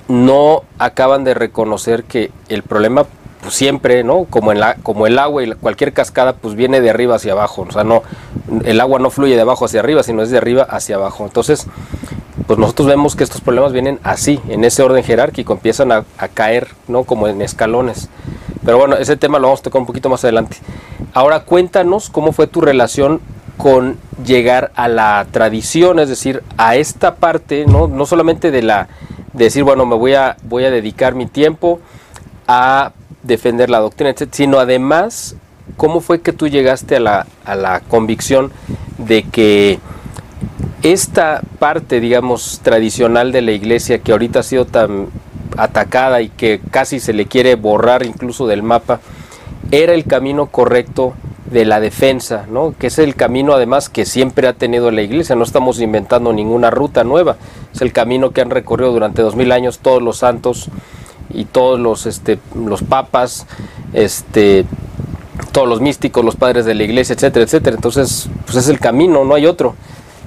no 0.06 0.64
acaban 0.78 1.25
de 1.25 1.32
reconocer 1.32 2.04
que 2.04 2.30
el 2.50 2.62
problema 2.62 3.06
pues 3.40 3.54
siempre, 3.54 4.04
¿no? 4.04 4.25
Como, 4.25 4.52
en 4.52 4.61
la, 4.61 4.75
como 4.82 5.06
el 5.06 5.18
agua 5.18 5.42
y 5.42 5.50
cualquier 5.52 5.94
cascada, 5.94 6.35
pues 6.35 6.56
viene 6.56 6.82
de 6.82 6.90
arriba 6.90 7.14
hacia 7.14 7.32
abajo. 7.32 7.64
O 7.66 7.73
sea, 7.73 7.85
no, 7.85 8.02
el 8.66 8.78
agua 8.78 8.99
no 8.99 9.09
fluye 9.09 9.35
de 9.35 9.40
abajo 9.40 9.64
hacia 9.64 9.80
arriba, 9.80 10.02
sino 10.02 10.21
es 10.23 10.30
de 10.30 10.36
arriba 10.36 10.64
hacia 10.64 10.97
abajo. 10.97 11.25
Entonces, 11.25 11.67
pues 12.46 12.58
nosotros 12.58 12.88
vemos 12.88 13.16
que 13.16 13.24
estos 13.24 13.40
problemas 13.40 13.72
vienen 13.72 13.98
así, 14.02 14.40
en 14.48 14.64
ese 14.64 14.82
orden 14.82 15.04
jerárquico, 15.04 15.52
empiezan 15.52 15.92
a, 15.92 16.04
caer, 16.34 16.68
¿no? 16.88 17.04
Como 17.04 17.28
en 17.28 17.42
escalones. 17.42 18.08
Pero 18.64 18.78
bueno, 18.78 18.96
ese 18.96 19.16
tema 19.16 19.38
lo 19.38 19.48
vamos 19.48 19.60
a 19.60 19.64
tocar 19.64 19.80
un 19.80 19.86
poquito 19.86 20.08
más 20.08 20.24
adelante. 20.24 20.58
Ahora 21.14 21.40
cuéntanos 21.40 22.10
cómo 22.10 22.32
fue 22.32 22.46
tu 22.46 22.60
relación 22.60 23.20
con 23.56 23.98
llegar 24.24 24.72
a 24.74 24.88
la 24.88 25.26
tradición, 25.30 25.98
es 25.98 26.08
decir, 26.08 26.42
a 26.56 26.76
esta 26.76 27.16
parte, 27.16 27.66
¿no? 27.66 27.88
No 27.88 28.06
solamente 28.06 28.50
de 28.50 28.62
la 28.62 28.88
de 29.32 29.44
decir, 29.44 29.62
bueno, 29.62 29.86
me 29.86 29.96
voy 29.96 30.14
a 30.14 30.36
voy 30.42 30.64
a 30.64 30.70
dedicar 30.70 31.14
mi 31.14 31.26
tiempo 31.26 31.80
a 32.48 32.92
defender 33.22 33.70
la 33.70 33.78
doctrina, 33.78 34.14
sino 34.32 34.58
además 34.58 35.36
cómo 35.76 36.00
fue 36.00 36.20
que 36.20 36.32
tú 36.32 36.48
llegaste 36.48 36.96
a 36.96 37.00
la, 37.00 37.26
a 37.44 37.54
la 37.54 37.80
convicción 37.80 38.50
de 38.98 39.22
que 39.22 39.78
esta 40.82 41.43
parte, 41.58 42.00
digamos, 42.00 42.60
tradicional 42.62 43.32
de 43.32 43.43
la 43.43 43.52
iglesia 43.52 43.99
que 43.99 44.12
ahorita 44.12 44.40
ha 44.40 44.43
sido 44.43 44.64
tan 44.64 45.08
atacada 45.56 46.23
y 46.23 46.28
que 46.28 46.60
casi 46.71 47.00
se 47.00 47.12
le 47.12 47.26
quiere 47.26 47.54
borrar 47.54 48.04
incluso 48.04 48.47
del 48.47 48.62
mapa, 48.62 49.00
era 49.71 49.93
el 49.93 50.04
camino 50.04 50.47
correcto 50.47 51.14
de 51.50 51.64
la 51.64 51.80
defensa, 51.80 52.47
¿no? 52.50 52.75
que 52.78 52.86
es 52.86 52.99
el 52.99 53.16
camino 53.16 53.52
además 53.52 53.88
que 53.88 54.06
siempre 54.06 54.47
ha 54.47 54.52
tenido 54.52 54.90
la 54.90 55.02
iglesia, 55.02 55.34
no 55.34 55.43
estamos 55.43 55.80
inventando 55.80 56.32
ninguna 56.32 56.71
ruta 56.71 57.02
nueva, 57.02 57.36
es 57.75 57.82
el 57.82 57.93
camino 57.93 58.30
que 58.30 58.40
han 58.40 58.50
recorrido 58.50 58.93
durante 58.93 59.23
dos 59.23 59.34
mil 59.34 59.50
años 59.50 59.80
todos 59.80 60.00
los 60.00 60.19
santos 60.19 60.69
y 61.28 61.45
todos 61.45 61.78
los, 61.78 62.06
este, 62.06 62.38
los 62.54 62.82
papas, 62.82 63.47
este, 63.93 64.64
todos 65.52 65.69
los 65.69 65.80
místicos, 65.80 66.25
los 66.25 66.36
padres 66.36 66.64
de 66.64 66.75
la 66.75 66.84
iglesia, 66.84 67.14
etcétera, 67.14 67.45
etcétera. 67.45 67.76
Entonces, 67.76 68.28
pues 68.45 68.56
es 68.56 68.69
el 68.69 68.78
camino, 68.78 69.25
no 69.25 69.34
hay 69.34 69.47
otro. 69.47 69.75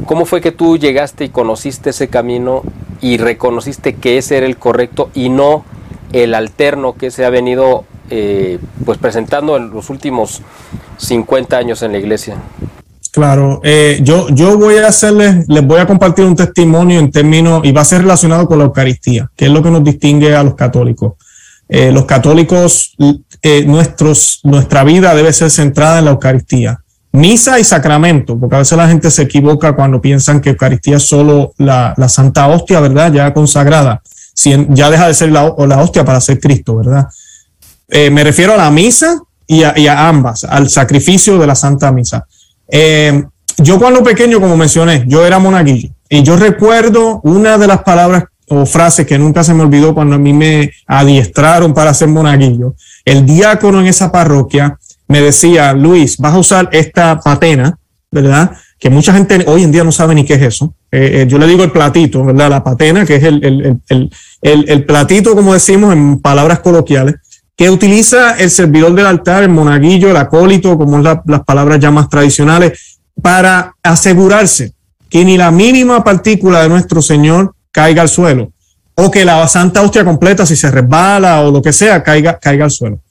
¿Cómo 0.05 0.25
fue 0.25 0.41
que 0.41 0.51
tú 0.51 0.77
llegaste 0.77 1.25
y 1.25 1.29
conociste 1.29 1.91
ese 1.91 2.07
camino 2.07 2.63
y 3.01 3.17
reconociste 3.17 3.95
que 3.95 4.17
ese 4.17 4.37
era 4.37 4.45
el 4.45 4.57
correcto 4.57 5.09
y 5.13 5.29
no 5.29 5.65
el 6.11 6.35
alterno 6.35 6.93
que 6.93 7.11
se 7.11 7.25
ha 7.25 7.29
venido 7.29 7.85
eh, 8.09 8.59
pues 8.85 8.97
presentando 8.97 9.57
en 9.57 9.69
los 9.71 9.89
últimos 9.89 10.41
50 10.97 11.57
años 11.57 11.81
en 11.81 11.93
la 11.93 11.97
iglesia? 11.97 12.37
Claro, 13.11 13.61
eh, 13.63 13.99
yo, 14.01 14.27
yo 14.29 14.57
voy 14.57 14.77
a 14.77 14.87
hacerles, 14.87 15.47
les 15.47 15.63
voy 15.63 15.79
a 15.79 15.85
compartir 15.85 16.25
un 16.25 16.35
testimonio 16.35 16.99
en 16.99 17.11
términos, 17.11 17.61
y 17.63 17.71
va 17.71 17.81
a 17.81 17.85
ser 17.85 18.01
relacionado 18.01 18.47
con 18.47 18.57
la 18.57 18.63
Eucaristía, 18.65 19.29
que 19.35 19.45
es 19.45 19.51
lo 19.51 19.61
que 19.61 19.69
nos 19.69 19.83
distingue 19.83 20.35
a 20.35 20.41
los 20.41 20.55
católicos. 20.55 21.13
Eh, 21.69 21.91
los 21.91 22.05
católicos, 22.05 22.95
eh, 23.41 23.65
nuestros, 23.65 24.39
nuestra 24.43 24.83
vida 24.83 25.13
debe 25.13 25.31
ser 25.31 25.51
centrada 25.51 25.99
en 25.99 26.05
la 26.05 26.11
Eucaristía. 26.11 26.82
Misa 27.13 27.59
y 27.59 27.63
sacramento, 27.63 28.37
porque 28.37 28.55
a 28.55 28.59
veces 28.59 28.77
la 28.77 28.87
gente 28.87 29.09
se 29.09 29.21
equivoca 29.21 29.73
cuando 29.73 30.01
piensan 30.01 30.41
que 30.41 30.49
Eucaristía 30.49 30.97
es 30.97 31.03
solo 31.03 31.53
la, 31.57 31.95
Santa 32.09 32.47
Hostia, 32.47 32.79
¿verdad? 32.79 33.13
Ya 33.13 33.33
consagrada. 33.33 34.01
Si 34.33 34.67
ya 34.69 34.89
deja 34.89 35.07
de 35.07 35.13
ser 35.13 35.31
la, 35.31 35.53
la 35.67 35.81
hostia 35.81 36.03
para 36.03 36.19
ser 36.19 36.39
Cristo, 36.39 36.75
¿verdad? 36.75 37.07
me 38.11 38.23
refiero 38.23 38.53
a 38.53 38.57
la 38.57 38.71
misa 38.71 39.21
y 39.45 39.63
a, 39.63 39.77
y 39.77 39.87
a 39.87 40.07
ambas, 40.07 40.43
al 40.43 40.69
sacrificio 40.69 41.37
de 41.37 41.47
la 41.47 41.55
Santa 41.55 41.91
Misa. 41.91 42.25
Eh, 42.67 43.23
yo 43.57 43.79
cuando 43.79 44.03
pequeño, 44.03 44.39
como 44.39 44.57
mencioné, 44.57 45.03
yo 45.07 45.25
era 45.25 45.39
monaguillo 45.39 45.89
y 46.09 46.23
yo 46.23 46.35
recuerdo 46.37 47.21
una 47.23 47.57
de 47.57 47.67
las 47.67 47.83
palabras 47.83 48.25
o 48.49 48.65
frases 48.65 49.05
que 49.05 49.17
nunca 49.17 49.43
se 49.43 49.53
me 49.53 49.63
olvidó 49.63 49.93
cuando 49.93 50.15
a 50.15 50.19
mí 50.19 50.33
me 50.33 50.71
adiestraron 50.87 51.73
para 51.73 51.93
ser 51.93 52.07
monaguillo. 52.07 52.75
El 53.05 53.25
diácono 53.25 53.79
en 53.79 53.87
esa 53.87 54.11
parroquia 54.11 54.77
me 55.13 55.21
decía, 55.21 55.73
Luis, 55.73 56.17
vas 56.17 56.33
a 56.33 56.39
usar 56.39 56.69
esta 56.71 57.19
patena, 57.19 57.77
¿verdad? 58.09 58.57
Que 58.79 58.89
mucha 58.89 59.13
gente 59.13 59.43
hoy 59.45 59.61
en 59.61 59.71
día 59.71 59.83
no 59.83 59.91
sabe 59.91 60.15
ni 60.15 60.25
qué 60.25 60.33
es 60.33 60.41
eso. 60.41 60.73
Eh, 60.91 61.21
eh, 61.21 61.25
yo 61.27 61.37
le 61.37 61.45
digo 61.45 61.63
el 61.63 61.71
platito, 61.71 62.25
¿verdad? 62.25 62.49
La 62.49 62.63
patena, 62.63 63.05
que 63.05 63.17
es 63.17 63.23
el, 63.23 63.45
el, 63.45 63.79
el, 64.41 64.69
el, 64.69 64.85
platito, 64.85 65.35
como 65.35 65.53
decimos 65.53 65.93
en 65.93 66.19
palabras 66.19 66.61
coloquiales, 66.61 67.13
que 67.55 67.69
utiliza 67.69 68.31
el 68.39 68.49
servidor 68.49 68.95
del 68.95 69.05
altar, 69.05 69.43
el 69.43 69.49
monaguillo, 69.49 70.09
el 70.09 70.17
acólito, 70.17 70.79
como 70.79 70.97
las 70.97 71.43
palabras 71.45 71.79
ya 71.79 71.91
más 71.91 72.09
tradicionales, 72.09 72.97
para 73.21 73.75
asegurarse 73.83 74.73
que 75.11 75.23
ni 75.23 75.37
la 75.37 75.51
mínima 75.51 76.03
partícula 76.03 76.63
de 76.63 76.69
nuestro 76.69 77.03
Señor 77.03 77.53
caiga 77.71 78.01
al 78.01 78.09
suelo, 78.09 78.51
o 78.95 79.11
que 79.11 79.23
la 79.25 79.47
Santa 79.47 79.83
Hostia 79.83 80.03
completa, 80.03 80.43
si 80.43 80.55
se 80.55 80.71
resbala 80.71 81.41
o 81.41 81.51
lo 81.51 81.61
que 81.61 81.71
sea, 81.71 82.01
caiga, 82.01 82.39
caiga 82.39 82.65
al 82.65 82.71
suelo. 82.71 83.02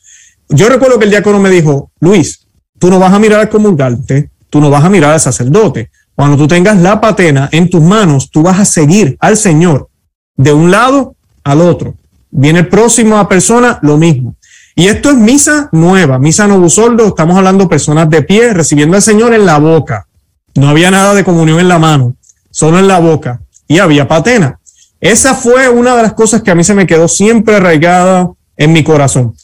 Yo 0.53 0.69
recuerdo 0.69 0.99
que 0.99 1.07
el 1.07 1.11
diácono 1.11 1.39
me 1.39 1.51
dijo, 1.51 1.91
Luis, 2.01 2.47
tú 2.79 2.91
no 2.91 2.99
vas 2.99 3.13
a 3.13 3.19
mirar 3.19 3.41
al 3.41 3.49
comulgante, 3.49 4.31
tú 4.51 4.61
no 4.61 4.71
vas 4.71 4.85
a 4.85 4.91
mirar 4.91 5.13
al 5.13 5.21
sacerdote. 5.21 5.91
Cuando 6.15 6.37
tú 6.37 6.47
tengas 6.47 6.79
la 6.79 7.01
patena 7.01 7.49
en 7.53 7.71
tus 7.71 7.83
manos, 7.83 8.31
tú 8.31 8.43
vas 8.43 8.61
a 8.61 8.65
seguir 8.65 9.17
al 9.21 9.37
Señor 9.37 9.89
de 10.37 10.53
un 10.53 10.71
lado 10.71 11.17
al 11.43 11.63
otro. 11.63 11.95
Viene 12.31 12.61
el 12.61 12.69
próximo 12.69 13.17
a 13.19 13.29
persona, 13.29 13.79
lo 13.83 13.97
mismo. 13.97 14.37
Y 14.75 14.89
esto 14.89 15.11
es 15.11 15.17
misa 15.17 15.69
nueva, 15.73 16.19
misa 16.19 16.47
novusoldo, 16.47 17.09
estamos 17.09 17.37
hablando 17.37 17.69
personas 17.69 18.09
de 18.09 18.23
pie 18.23 18.53
recibiendo 18.53 18.97
al 18.97 19.03
Señor 19.03 19.35
en 19.35 19.47
la 19.47 19.59
boca. 19.59 20.07
No 20.55 20.69
había 20.69 20.91
nada 20.91 21.15
de 21.15 21.25
comunión 21.25 21.61
en 21.61 21.69
la 21.69 21.79
mano, 21.79 22.17
solo 22.51 22.79
en 22.79 22.89
la 22.89 22.99
boca. 22.99 23.41
Y 23.69 23.79
había 23.79 24.07
patena. 24.07 24.59
Esa 25.01 25.35
fue 25.35 25.69
una 25.69 25.97
de 25.97 26.03
las 26.03 26.13
cosas 26.13 26.43
que 26.43 26.51
a 26.51 26.55
mí 26.55 26.63
se 26.63 26.75
me 26.75 26.87
quedó 26.87 27.09
siempre 27.09 27.57
arraigada 27.57 28.31
en 28.57 28.73
mi 28.73 28.85
corazón. 28.85 29.35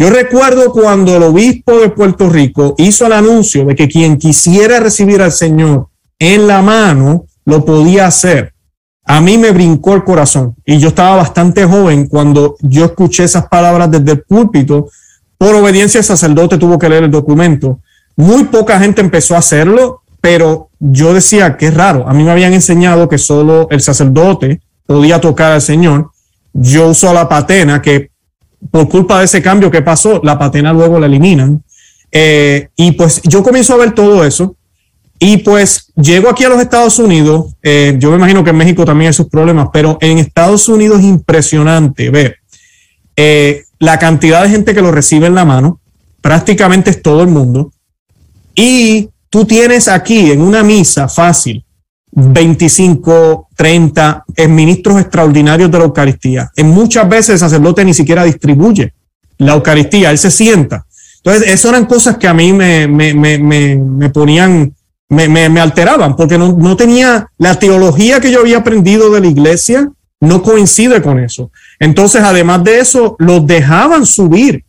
Yo 0.00 0.10
recuerdo 0.10 0.70
cuando 0.70 1.16
el 1.16 1.24
obispo 1.24 1.80
de 1.80 1.88
Puerto 1.88 2.30
Rico 2.30 2.76
hizo 2.78 3.04
el 3.06 3.12
anuncio 3.12 3.64
de 3.64 3.74
que 3.74 3.88
quien 3.88 4.16
quisiera 4.16 4.78
recibir 4.78 5.20
al 5.20 5.32
Señor 5.32 5.88
en 6.20 6.46
la 6.46 6.62
mano 6.62 7.26
lo 7.44 7.64
podía 7.64 8.06
hacer. 8.06 8.54
a 9.04 9.20
mí 9.20 9.38
me 9.38 9.50
brincó 9.50 9.94
el 9.94 10.04
corazón 10.04 10.54
y 10.64 10.78
yo 10.78 10.90
estaba 10.90 11.16
bastante 11.16 11.64
joven 11.64 12.06
cuando 12.06 12.56
yo 12.60 12.84
escuché 12.84 13.24
esas 13.24 13.48
palabras 13.48 13.90
desde 13.90 14.12
el 14.12 14.22
púlpito. 14.22 14.88
Por 15.36 15.54
obediencia 15.56 15.98
el 15.98 16.04
sacerdote 16.04 16.58
tuvo 16.58 16.78
que 16.78 16.88
leer 16.88 17.04
el 17.04 17.10
documento. 17.10 17.80
Muy 18.16 18.44
poca 18.44 18.78
gente 18.78 19.00
empezó 19.00 19.34
a 19.34 19.38
hacerlo, 19.38 20.02
pero 20.20 20.68
yo 20.78 21.12
decía 21.12 21.56
que 21.56 21.68
es 21.68 21.74
raro. 21.74 22.08
A 22.08 22.12
mí 22.12 22.22
me 22.22 22.30
habían 22.30 22.52
enseñado 22.52 23.08
que 23.08 23.18
solo 23.18 23.66
el 23.70 23.80
sacerdote 23.80 24.60
podía 24.86 25.20
tocar 25.20 25.52
al 25.52 25.62
Señor. 25.62 26.10
Yo 26.52 26.88
uso 26.88 27.12
la 27.12 27.28
patena, 27.28 27.80
que 27.82 28.10
por 28.70 28.88
culpa 28.88 29.18
de 29.18 29.24
ese 29.24 29.42
cambio 29.42 29.70
que 29.70 29.82
pasó, 29.82 30.20
la 30.22 30.38
patena 30.38 30.72
luego 30.72 30.98
la 30.98 31.06
eliminan. 31.06 31.62
Eh, 32.10 32.68
y 32.76 32.92
pues 32.92 33.20
yo 33.24 33.42
comienzo 33.42 33.74
a 33.74 33.78
ver 33.78 33.92
todo 33.92 34.24
eso 34.24 34.56
y 35.18 35.38
pues 35.38 35.92
llego 35.96 36.30
aquí 36.30 36.44
a 36.44 36.48
los 36.48 36.60
Estados 36.60 36.98
Unidos, 36.98 37.54
eh, 37.62 37.96
yo 37.98 38.10
me 38.10 38.16
imagino 38.16 38.44
que 38.44 38.50
en 38.50 38.56
México 38.56 38.84
también 38.84 39.08
hay 39.08 39.14
sus 39.14 39.28
problemas, 39.28 39.68
pero 39.72 39.98
en 40.00 40.18
Estados 40.18 40.68
Unidos 40.68 41.00
es 41.00 41.06
impresionante 41.06 42.08
ver 42.10 42.36
eh, 43.16 43.64
la 43.80 43.98
cantidad 43.98 44.42
de 44.42 44.50
gente 44.50 44.74
que 44.74 44.82
lo 44.82 44.92
recibe 44.92 45.26
en 45.26 45.34
la 45.34 45.44
mano, 45.44 45.80
prácticamente 46.20 46.90
es 46.90 47.02
todo 47.02 47.22
el 47.22 47.28
mundo, 47.28 47.72
y 48.54 49.10
tú 49.28 49.44
tienes 49.44 49.88
aquí 49.88 50.30
en 50.30 50.40
una 50.40 50.62
misa 50.62 51.08
fácil 51.08 51.64
25, 52.12 53.48
30 53.54 54.24
ministros 54.48 55.00
extraordinarios 55.00 55.70
de 55.70 55.78
la 55.78 55.84
Eucaristía. 55.84 56.50
En 56.56 56.68
muchas 56.68 57.08
veces 57.08 57.30
el 57.30 57.38
sacerdote 57.38 57.84
ni 57.84 57.94
siquiera 57.94 58.24
distribuye 58.24 58.92
la 59.38 59.54
Eucaristía, 59.54 60.10
él 60.10 60.18
se 60.18 60.30
sienta. 60.30 60.84
Entonces, 61.18 61.48
esas 61.48 61.72
eran 61.72 61.86
cosas 61.86 62.16
que 62.16 62.28
a 62.28 62.34
mí 62.34 62.52
me, 62.52 62.88
me, 62.88 63.14
me, 63.14 63.38
me 63.38 64.10
ponían 64.10 64.72
me, 65.08 65.28
me, 65.28 65.60
alteraban 65.60 66.16
porque 66.16 66.36
no, 66.36 66.52
no, 66.52 66.76
tenía 66.76 67.30
la 67.38 67.58
teología 67.58 68.20
que 68.20 68.30
yo 68.30 68.40
había 68.40 68.58
aprendido 68.58 69.10
de 69.10 69.20
la 69.20 69.26
iglesia, 69.26 69.90
no 70.20 70.42
coincide 70.42 71.00
con 71.00 71.18
eso. 71.18 71.50
Entonces, 71.78 72.22
además 72.22 72.62
de 72.64 72.80
eso, 72.80 73.16
los 73.18 73.46
dejaban 73.46 74.04
subir 74.04 74.64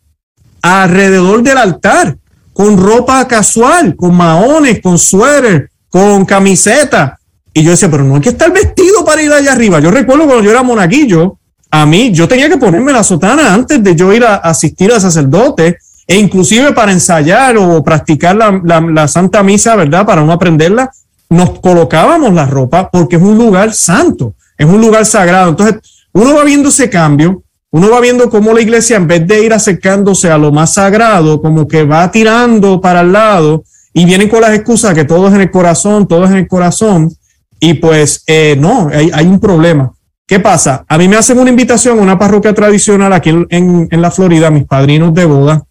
alrededor 0.62 1.42
del 1.42 1.58
altar 1.58 2.16
con 2.52 2.76
ropa 2.78 3.26
casual, 3.28 3.96
con 3.96 4.16
maones, 4.16 4.80
con 4.80 4.98
suéter, 4.98 5.70
con 5.88 6.24
camiseta. 6.24 7.18
Y 7.52 7.62
yo 7.62 7.70
decía, 7.72 7.90
pero 7.90 8.04
no 8.04 8.16
hay 8.16 8.20
que 8.20 8.28
estar 8.30 8.52
vestido 8.52 9.04
para 9.04 9.22
ir 9.22 9.32
allá 9.32 9.52
arriba. 9.52 9.80
Yo 9.80 9.90
recuerdo 9.90 10.26
cuando 10.26 10.44
yo 10.44 10.50
era 10.50 10.62
monaguillo, 10.62 11.38
a 11.70 11.86
mí 11.86 12.10
yo 12.12 12.26
tenía 12.28 12.48
que 12.48 12.56
ponerme 12.56 12.92
la 12.92 13.02
sotana 13.02 13.54
antes 13.54 13.82
de 13.82 13.94
yo 13.94 14.12
ir 14.12 14.24
a 14.24 14.36
asistir 14.36 14.92
al 14.92 15.00
sacerdote 15.00 15.78
e 16.06 16.16
inclusive 16.16 16.72
para 16.72 16.90
ensayar 16.90 17.56
o 17.56 17.84
practicar 17.84 18.36
la, 18.36 19.08
Santa 19.08 19.42
Misa, 19.44 19.76
¿verdad? 19.76 20.04
Para 20.04 20.22
no 20.22 20.32
aprenderla, 20.32 20.90
nos 21.28 21.60
colocábamos 21.60 22.34
la 22.34 22.46
ropa 22.46 22.90
porque 22.90 23.16
es 23.16 23.22
un 23.22 23.38
lugar 23.38 23.72
santo, 23.72 24.34
es 24.58 24.66
un 24.66 24.80
lugar 24.80 25.06
sagrado. 25.06 25.50
Entonces, 25.50 25.76
uno 26.12 26.34
va 26.34 26.42
viendo 26.42 26.70
ese 26.70 26.90
cambio, 26.90 27.44
uno 27.70 27.90
va 27.90 28.00
viendo 28.00 28.28
cómo 28.28 28.52
la 28.52 28.60
iglesia, 28.60 28.96
en 28.96 29.06
vez 29.06 29.24
de 29.24 29.44
ir 29.44 29.52
acercándose 29.52 30.28
a 30.28 30.38
lo 30.38 30.50
más 30.50 30.74
sagrado, 30.74 31.40
como 31.40 31.68
que 31.68 31.84
va 31.84 32.10
tirando 32.10 32.80
para 32.80 33.02
el 33.02 33.12
lado 33.12 33.62
y 33.92 34.04
vienen 34.04 34.28
con 34.28 34.40
las 34.40 34.52
excusas 34.52 34.94
que 34.94 35.04
todo 35.04 35.28
es 35.28 35.34
en 35.34 35.42
el 35.42 35.50
corazón, 35.52 36.08
todo 36.08 36.24
es 36.24 36.30
en 36.32 36.38
el 36.38 36.48
corazón. 36.48 37.12
Y 37.60 37.74
pues 37.74 38.24
eh, 38.26 38.56
no, 38.58 38.88
hay, 38.88 39.10
hay, 39.12 39.26
un 39.26 39.38
problema. 39.38 39.92
¿Qué 40.26 40.40
pasa? 40.40 40.84
A 40.88 40.96
mí 40.96 41.06
me 41.06 41.16
hacen 41.16 41.38
una 41.38 41.50
invitación 41.50 41.98
a 41.98 42.02
una 42.02 42.18
parroquia 42.18 42.54
tradicional 42.54 43.12
aquí 43.12 43.28
en, 43.28 43.88
en 43.90 44.02
la 44.02 44.10
Florida, 44.10 44.50
mis 44.50 44.64
padrinos 44.64 45.12
de 45.14 45.26
boda, 45.26 45.62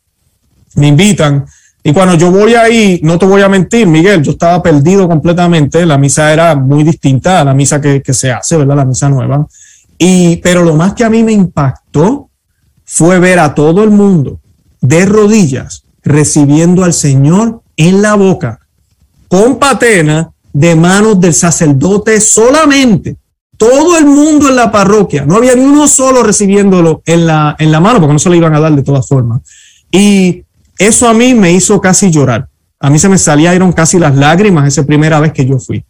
me 0.76 0.88
invitan. 0.88 1.46
Y 1.84 1.94
cuando 1.94 2.16
yo 2.16 2.32
voy 2.32 2.54
ahí, 2.56 3.00
no 3.04 3.18
te 3.18 3.26
voy 3.26 3.42
a 3.42 3.50
mentir, 3.50 3.88
Miguel, 3.88 4.22
yo 4.22 4.32
estaba 4.32 4.62
perdido 4.62 5.08
completamente. 5.08 5.86
La 5.86 5.98
misa 5.98 6.32
era 6.32 6.56
muy 6.56 6.84
distinta 6.84 7.42
a 7.42 7.44
la 7.44 7.54
misa 7.54 7.80
que, 7.82 8.04
se 8.14 8.32
hace, 8.32 8.58
¿verdad? 8.58 8.76
La 8.76 8.86
misa 8.86 9.10
nueva. 9.10 9.48
Y, 9.98 10.38
pero 10.38 10.64
lo 10.64 10.76
más 10.76 10.94
que 10.94 11.04
a 11.04 11.10
mí 11.10 11.24
me 11.24 11.32
impactó 11.32 12.30
fue 12.86 13.20
ver 13.20 13.40
a 13.40 13.56
todo 13.56 13.84
el 13.84 13.92
mundo 13.92 14.40
de 14.82 15.06
rodillas 15.06 15.84
recibiendo 16.04 16.84
al 16.84 16.94
Señor 16.94 17.62
en 17.78 18.02
la 18.02 18.16
boca, 18.16 18.60
con 19.28 19.58
patena 19.58 20.32
de 20.54 20.76
manos 20.76 21.20
del 21.20 21.34
sacerdote 21.34 22.20
solamente. 22.20 23.18
Todo 23.58 23.98
el 23.98 24.06
mundo 24.06 24.48
en 24.48 24.56
la 24.56 24.72
parroquia, 24.72 25.26
no 25.26 25.36
había 25.36 25.54
ni 25.54 25.64
uno 25.64 25.88
solo 25.88 26.24
recibiéndolo 26.24 27.02
en 27.06 27.28
la, 27.28 27.56
en 27.60 27.72
la 27.72 27.82
mano, 27.82 28.00
porque 28.00 28.14
no 28.14 28.20
se 28.20 28.30
le 28.30 28.38
iban 28.38 28.56
a 28.56 28.60
dar 28.60 28.74
de 28.74 28.84
todas 28.84 29.08
formas. 29.08 29.42
Y 29.92 30.44
eso 30.78 31.10
a 31.10 31.14
mí 31.14 31.34
me 31.34 31.52
hizo 31.52 31.82
casi 31.82 32.10
llorar. 32.10 32.48
A 32.80 32.90
mí 32.90 32.98
se 32.98 33.10
me 33.10 33.18
salieron 33.18 33.74
casi 33.74 34.00
las 34.00 34.16
lágrimas 34.16 34.68
esa 34.68 34.86
primera 34.86 35.20
vez 35.20 35.34
que 35.34 35.46
yo 35.46 35.60
fui. 35.60 35.84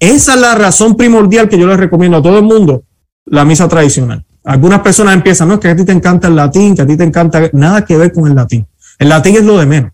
Esa 0.00 0.34
es 0.34 0.40
la 0.40 0.56
razón 0.56 0.96
primordial 0.96 1.48
que 1.48 1.56
yo 1.56 1.68
les 1.68 1.78
recomiendo 1.78 2.16
a 2.16 2.22
todo 2.22 2.38
el 2.38 2.44
mundo, 2.44 2.82
la 3.26 3.44
misa 3.44 3.68
tradicional. 3.68 4.24
Algunas 4.44 4.80
personas 4.80 5.14
empiezan, 5.14 5.46
no, 5.46 5.54
es 5.54 5.60
que 5.60 5.68
a 5.68 5.76
ti 5.76 5.84
te 5.84 5.92
encanta 5.92 6.26
el 6.26 6.34
latín, 6.34 6.74
que 6.74 6.82
a 6.82 6.86
ti 6.86 6.96
te 6.96 7.04
encanta, 7.04 7.48
nada 7.52 7.84
que 7.84 7.96
ver 7.96 8.12
con 8.12 8.26
el 8.26 8.34
latín. 8.34 8.66
El 8.98 9.08
latín 9.08 9.36
es 9.36 9.44
lo 9.44 9.58
de 9.58 9.66
menos. 9.66 9.92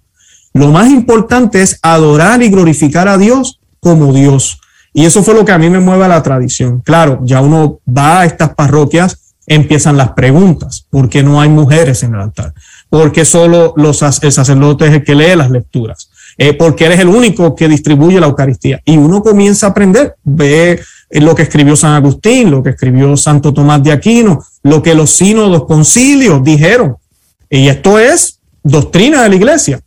Lo 0.54 0.70
más 0.72 0.88
importante 0.88 1.60
es 1.60 1.78
adorar 1.82 2.42
y 2.42 2.48
glorificar 2.48 3.06
a 3.06 3.18
Dios 3.18 3.57
como 3.80 4.12
Dios. 4.12 4.60
Y 4.92 5.04
eso 5.04 5.22
fue 5.22 5.34
lo 5.34 5.44
que 5.44 5.52
a 5.52 5.58
mí 5.58 5.70
me 5.70 5.80
mueve 5.80 6.04
a 6.04 6.08
la 6.08 6.22
tradición. 6.22 6.80
Claro, 6.80 7.20
ya 7.22 7.40
uno 7.40 7.80
va 7.86 8.20
a 8.20 8.24
estas 8.24 8.54
parroquias, 8.54 9.34
empiezan 9.46 9.96
las 9.96 10.12
preguntas, 10.12 10.86
¿por 10.90 11.08
qué 11.08 11.22
no 11.22 11.40
hay 11.40 11.48
mujeres 11.48 12.02
en 12.02 12.14
el 12.14 12.20
altar? 12.20 12.52
porque 12.90 13.24
solo 13.24 13.74
los, 13.76 14.02
el 14.22 14.32
sacerdote 14.32 14.86
es 14.86 14.94
el 14.94 15.04
que 15.04 15.14
lee 15.14 15.36
las 15.36 15.50
lecturas, 15.50 16.10
eh, 16.36 16.54
porque 16.54 16.86
eres 16.86 17.00
el 17.00 17.08
único 17.08 17.54
que 17.54 17.68
distribuye 17.68 18.20
la 18.20 18.26
Eucaristía. 18.26 18.80
Y 18.84 18.96
uno 18.96 19.22
comienza 19.22 19.66
a 19.66 19.70
aprender, 19.70 20.16
ve 20.24 20.80
eh, 21.10 21.20
lo 21.20 21.34
que 21.34 21.42
escribió 21.42 21.76
San 21.76 21.92
Agustín, 21.92 22.50
lo 22.50 22.62
que 22.62 22.70
escribió 22.70 23.16
Santo 23.16 23.52
Tomás 23.52 23.82
de 23.82 23.92
Aquino, 23.92 24.42
lo 24.62 24.82
que 24.82 24.94
los 24.94 25.10
sínodos 25.10 25.66
concilios 25.66 26.42
dijeron. 26.42 26.96
Y 27.50 27.68
esto 27.68 27.98
es 27.98 28.40
doctrina 28.62 29.22
de 29.22 29.28
la 29.28 29.36
iglesia. 29.36 29.80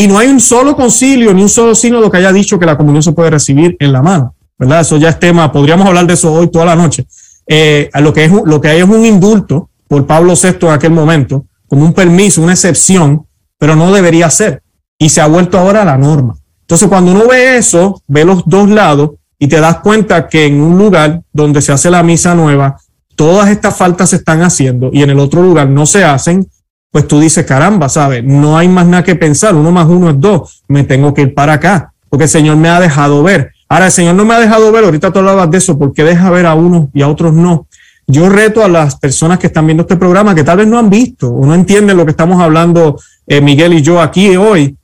Y 0.00 0.06
no 0.06 0.16
hay 0.16 0.28
un 0.28 0.40
solo 0.40 0.74
concilio 0.74 1.34
ni 1.34 1.42
un 1.42 1.50
solo 1.50 1.74
sínodo 1.74 2.10
que 2.10 2.16
haya 2.16 2.32
dicho 2.32 2.58
que 2.58 2.64
la 2.64 2.74
comunión 2.74 3.02
se 3.02 3.12
puede 3.12 3.28
recibir 3.28 3.76
en 3.78 3.92
la 3.92 4.00
mano. 4.00 4.34
¿Verdad? 4.58 4.80
Eso 4.80 4.96
ya 4.96 5.10
es 5.10 5.20
tema, 5.20 5.52
podríamos 5.52 5.86
hablar 5.86 6.06
de 6.06 6.14
eso 6.14 6.32
hoy 6.32 6.50
toda 6.50 6.64
la 6.64 6.74
noche. 6.74 7.04
Eh, 7.46 7.90
lo, 8.00 8.10
que 8.14 8.24
es, 8.24 8.32
lo 8.32 8.62
que 8.62 8.68
hay 8.68 8.78
es 8.78 8.88
un 8.88 9.04
indulto 9.04 9.68
por 9.86 10.06
Pablo 10.06 10.32
VI 10.42 10.56
en 10.62 10.72
aquel 10.72 10.92
momento, 10.92 11.44
como 11.68 11.84
un 11.84 11.92
permiso, 11.92 12.40
una 12.40 12.54
excepción, 12.54 13.26
pero 13.58 13.76
no 13.76 13.92
debería 13.92 14.30
ser. 14.30 14.62
Y 14.98 15.10
se 15.10 15.20
ha 15.20 15.26
vuelto 15.26 15.58
ahora 15.58 15.84
la 15.84 15.98
norma. 15.98 16.34
Entonces, 16.62 16.88
cuando 16.88 17.12
uno 17.12 17.28
ve 17.28 17.58
eso, 17.58 18.02
ve 18.06 18.24
los 18.24 18.44
dos 18.46 18.70
lados 18.70 19.10
y 19.38 19.48
te 19.48 19.60
das 19.60 19.80
cuenta 19.80 20.28
que 20.28 20.46
en 20.46 20.62
un 20.62 20.78
lugar 20.78 21.20
donde 21.30 21.60
se 21.60 21.72
hace 21.72 21.90
la 21.90 22.02
misa 22.02 22.34
nueva, 22.34 22.78
todas 23.16 23.50
estas 23.50 23.76
faltas 23.76 24.08
se 24.08 24.16
están 24.16 24.40
haciendo 24.40 24.88
y 24.94 25.02
en 25.02 25.10
el 25.10 25.18
otro 25.18 25.42
lugar 25.42 25.68
no 25.68 25.84
se 25.84 26.04
hacen, 26.04 26.48
pues 26.90 27.06
tú 27.06 27.20
dices, 27.20 27.44
caramba, 27.44 27.88
¿sabes? 27.88 28.24
No 28.24 28.58
hay 28.58 28.68
más 28.68 28.86
nada 28.86 29.04
que 29.04 29.14
pensar, 29.14 29.54
uno 29.54 29.70
más 29.70 29.86
uno 29.86 30.10
es 30.10 30.20
dos, 30.20 30.62
me 30.68 30.84
tengo 30.84 31.14
que 31.14 31.22
ir 31.22 31.34
para 31.34 31.54
acá, 31.54 31.92
porque 32.08 32.24
el 32.24 32.30
Señor 32.30 32.56
me 32.56 32.68
ha 32.68 32.80
dejado 32.80 33.22
ver. 33.22 33.52
Ahora, 33.68 33.86
el 33.86 33.92
Señor 33.92 34.16
no 34.16 34.24
me 34.24 34.34
ha 34.34 34.40
dejado 34.40 34.72
ver, 34.72 34.84
ahorita 34.84 35.12
tú 35.12 35.20
hablabas 35.20 35.50
de 35.50 35.58
eso, 35.58 35.78
porque 35.78 36.02
deja 36.02 36.30
ver 36.30 36.46
a 36.46 36.54
unos 36.54 36.88
y 36.92 37.02
a 37.02 37.08
otros 37.08 37.32
no 37.32 37.66
yo 38.10 38.28
reto 38.28 38.64
a 38.64 38.68
las 38.68 38.96
personas 38.96 39.38
que 39.38 39.46
están 39.46 39.66
viendo 39.66 39.82
este 39.82 39.96
programa 39.96 40.34
que 40.34 40.44
tal 40.44 40.58
vez 40.58 40.66
no 40.66 40.78
han 40.78 40.90
visto 40.90 41.28
o 41.28 41.46
no 41.46 41.54
entienden 41.54 41.96
lo 41.96 42.04
que 42.04 42.10
estamos 42.10 42.40
hablando 42.40 42.98
eh, 43.26 43.40
Miguel 43.40 43.74
y 43.74 43.82
yo 43.82 44.00
aquí 44.00 44.36
hoy, 44.36 44.76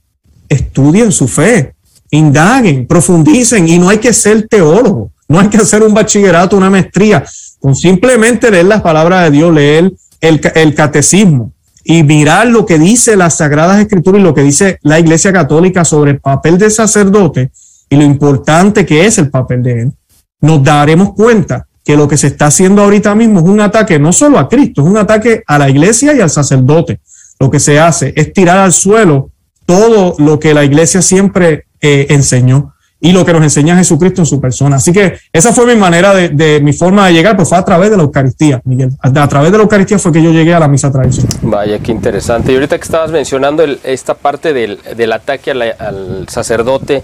estudien 0.49 1.11
su 1.11 1.27
fe, 1.27 1.75
indaguen, 2.11 2.87
profundicen 2.87 3.69
y 3.69 3.79
no 3.79 3.89
hay 3.89 3.99
que 3.99 4.13
ser 4.13 4.47
teólogo, 4.47 5.11
no 5.29 5.41
hay 5.41 5.49
que 5.49 5.57
hacer 5.57 5.83
un 5.83 5.93
bachillerato, 5.93 6.57
una 6.57 6.71
maestría, 6.71 7.25
con 7.59 7.75
simplemente 7.75 8.51
leer 8.51 8.67
las 8.67 8.83
palabras 8.83 9.25
de 9.25 9.31
Dios, 9.33 9.53
leer 9.53 9.93
el, 10.21 10.41
el 10.55 10.75
catecismo 10.75 11.53
y 11.89 12.03
mirar 12.03 12.49
lo 12.49 12.67
que 12.67 12.81
dice 12.81 13.15
las 13.15 13.37
Sagradas 13.37 13.79
Escrituras 13.79 14.21
y 14.21 14.25
lo 14.25 14.35
que 14.35 14.43
dice 14.43 14.81
la 14.83 14.99
Iglesia 14.99 15.33
Católica 15.33 15.85
sobre 15.85 16.11
el 16.11 16.21
papel 16.21 16.59
del 16.59 16.73
sacerdote 16.73 17.53
y 17.89 17.95
lo 17.95 18.03
importante 18.03 18.85
que 18.85 19.07
es 19.07 19.19
el 19.19 19.31
papel 19.31 19.63
de 19.63 19.83
él, 19.83 19.93
nos 20.41 20.65
daremos 20.65 21.15
cuenta 21.15 21.69
que 21.85 21.97
lo 21.97 22.09
que 22.09 22.17
se 22.17 22.27
está 22.27 22.47
haciendo 22.47 22.83
ahorita 22.83 23.15
mismo 23.15 23.39
es 23.39 23.47
un 23.47 23.61
ataque 23.61 24.01
no 24.01 24.13
solo 24.13 24.41
a 24.41 24.49
Cristo, 24.49 24.83
es 24.83 24.89
un 24.89 24.97
ataque 24.97 25.45
a 25.47 25.59
la 25.59 25.71
iglesia 25.71 26.13
y 26.13 26.21
al 26.21 26.29
sacerdote. 26.29 26.99
Lo 27.39 27.53
que 27.53 27.61
se 27.61 27.79
hace 27.79 28.13
es 28.17 28.33
tirar 28.33 28.59
al 28.59 28.73
suelo 28.73 29.31
todo 29.65 30.17
lo 30.19 30.41
que 30.41 30.55
la 30.55 30.65
iglesia 30.65 31.03
siempre 31.03 31.67
eh, 31.81 32.09
enseñó 32.11 32.75
y 33.01 33.13
lo 33.13 33.25
que 33.25 33.33
nos 33.33 33.43
enseña 33.43 33.77
Jesucristo 33.77 34.23
en 34.23 34.27
su 34.27 34.41
persona. 34.41 34.77
Así 34.77 34.93
que 34.93 35.19
esa 35.33 35.53
fue 35.53 35.67
mi 35.67 35.77
manera 35.77 36.15
de, 36.15 36.61
mi 36.61 36.73
forma 36.73 37.07
de 37.07 37.13
llegar, 37.13 37.37
pues 37.37 37.49
fue 37.49 37.59
a 37.59 37.65
través 37.65 37.91
de 37.91 37.97
la 37.97 38.05
Eucaristía, 38.05 38.61
Miguel. 38.65 38.91
A, 39.01 39.29
través 39.29 39.53
de 39.53 39.59
la 39.59 39.65
Eucaristía 39.65 39.99
fue 39.99 40.13
que 40.13 40.23
yo 40.23 40.31
llegué 40.31 40.55
a 40.55 40.61
la 40.61 40.69
misa 40.69 40.91
tradicional. 40.91 41.37
Vaya, 41.43 41.79
qué 41.79 41.93
interesante. 41.93 42.53
Y 42.53 42.55
ahorita 42.55 42.79
que 42.79 42.85
estabas 42.85 43.11
mencionando 43.11 43.65
esta 43.85 44.15
parte 44.15 44.53
del, 44.53 45.13
ataque 45.13 45.51
al 45.51 46.27
sacerdote, 46.29 47.03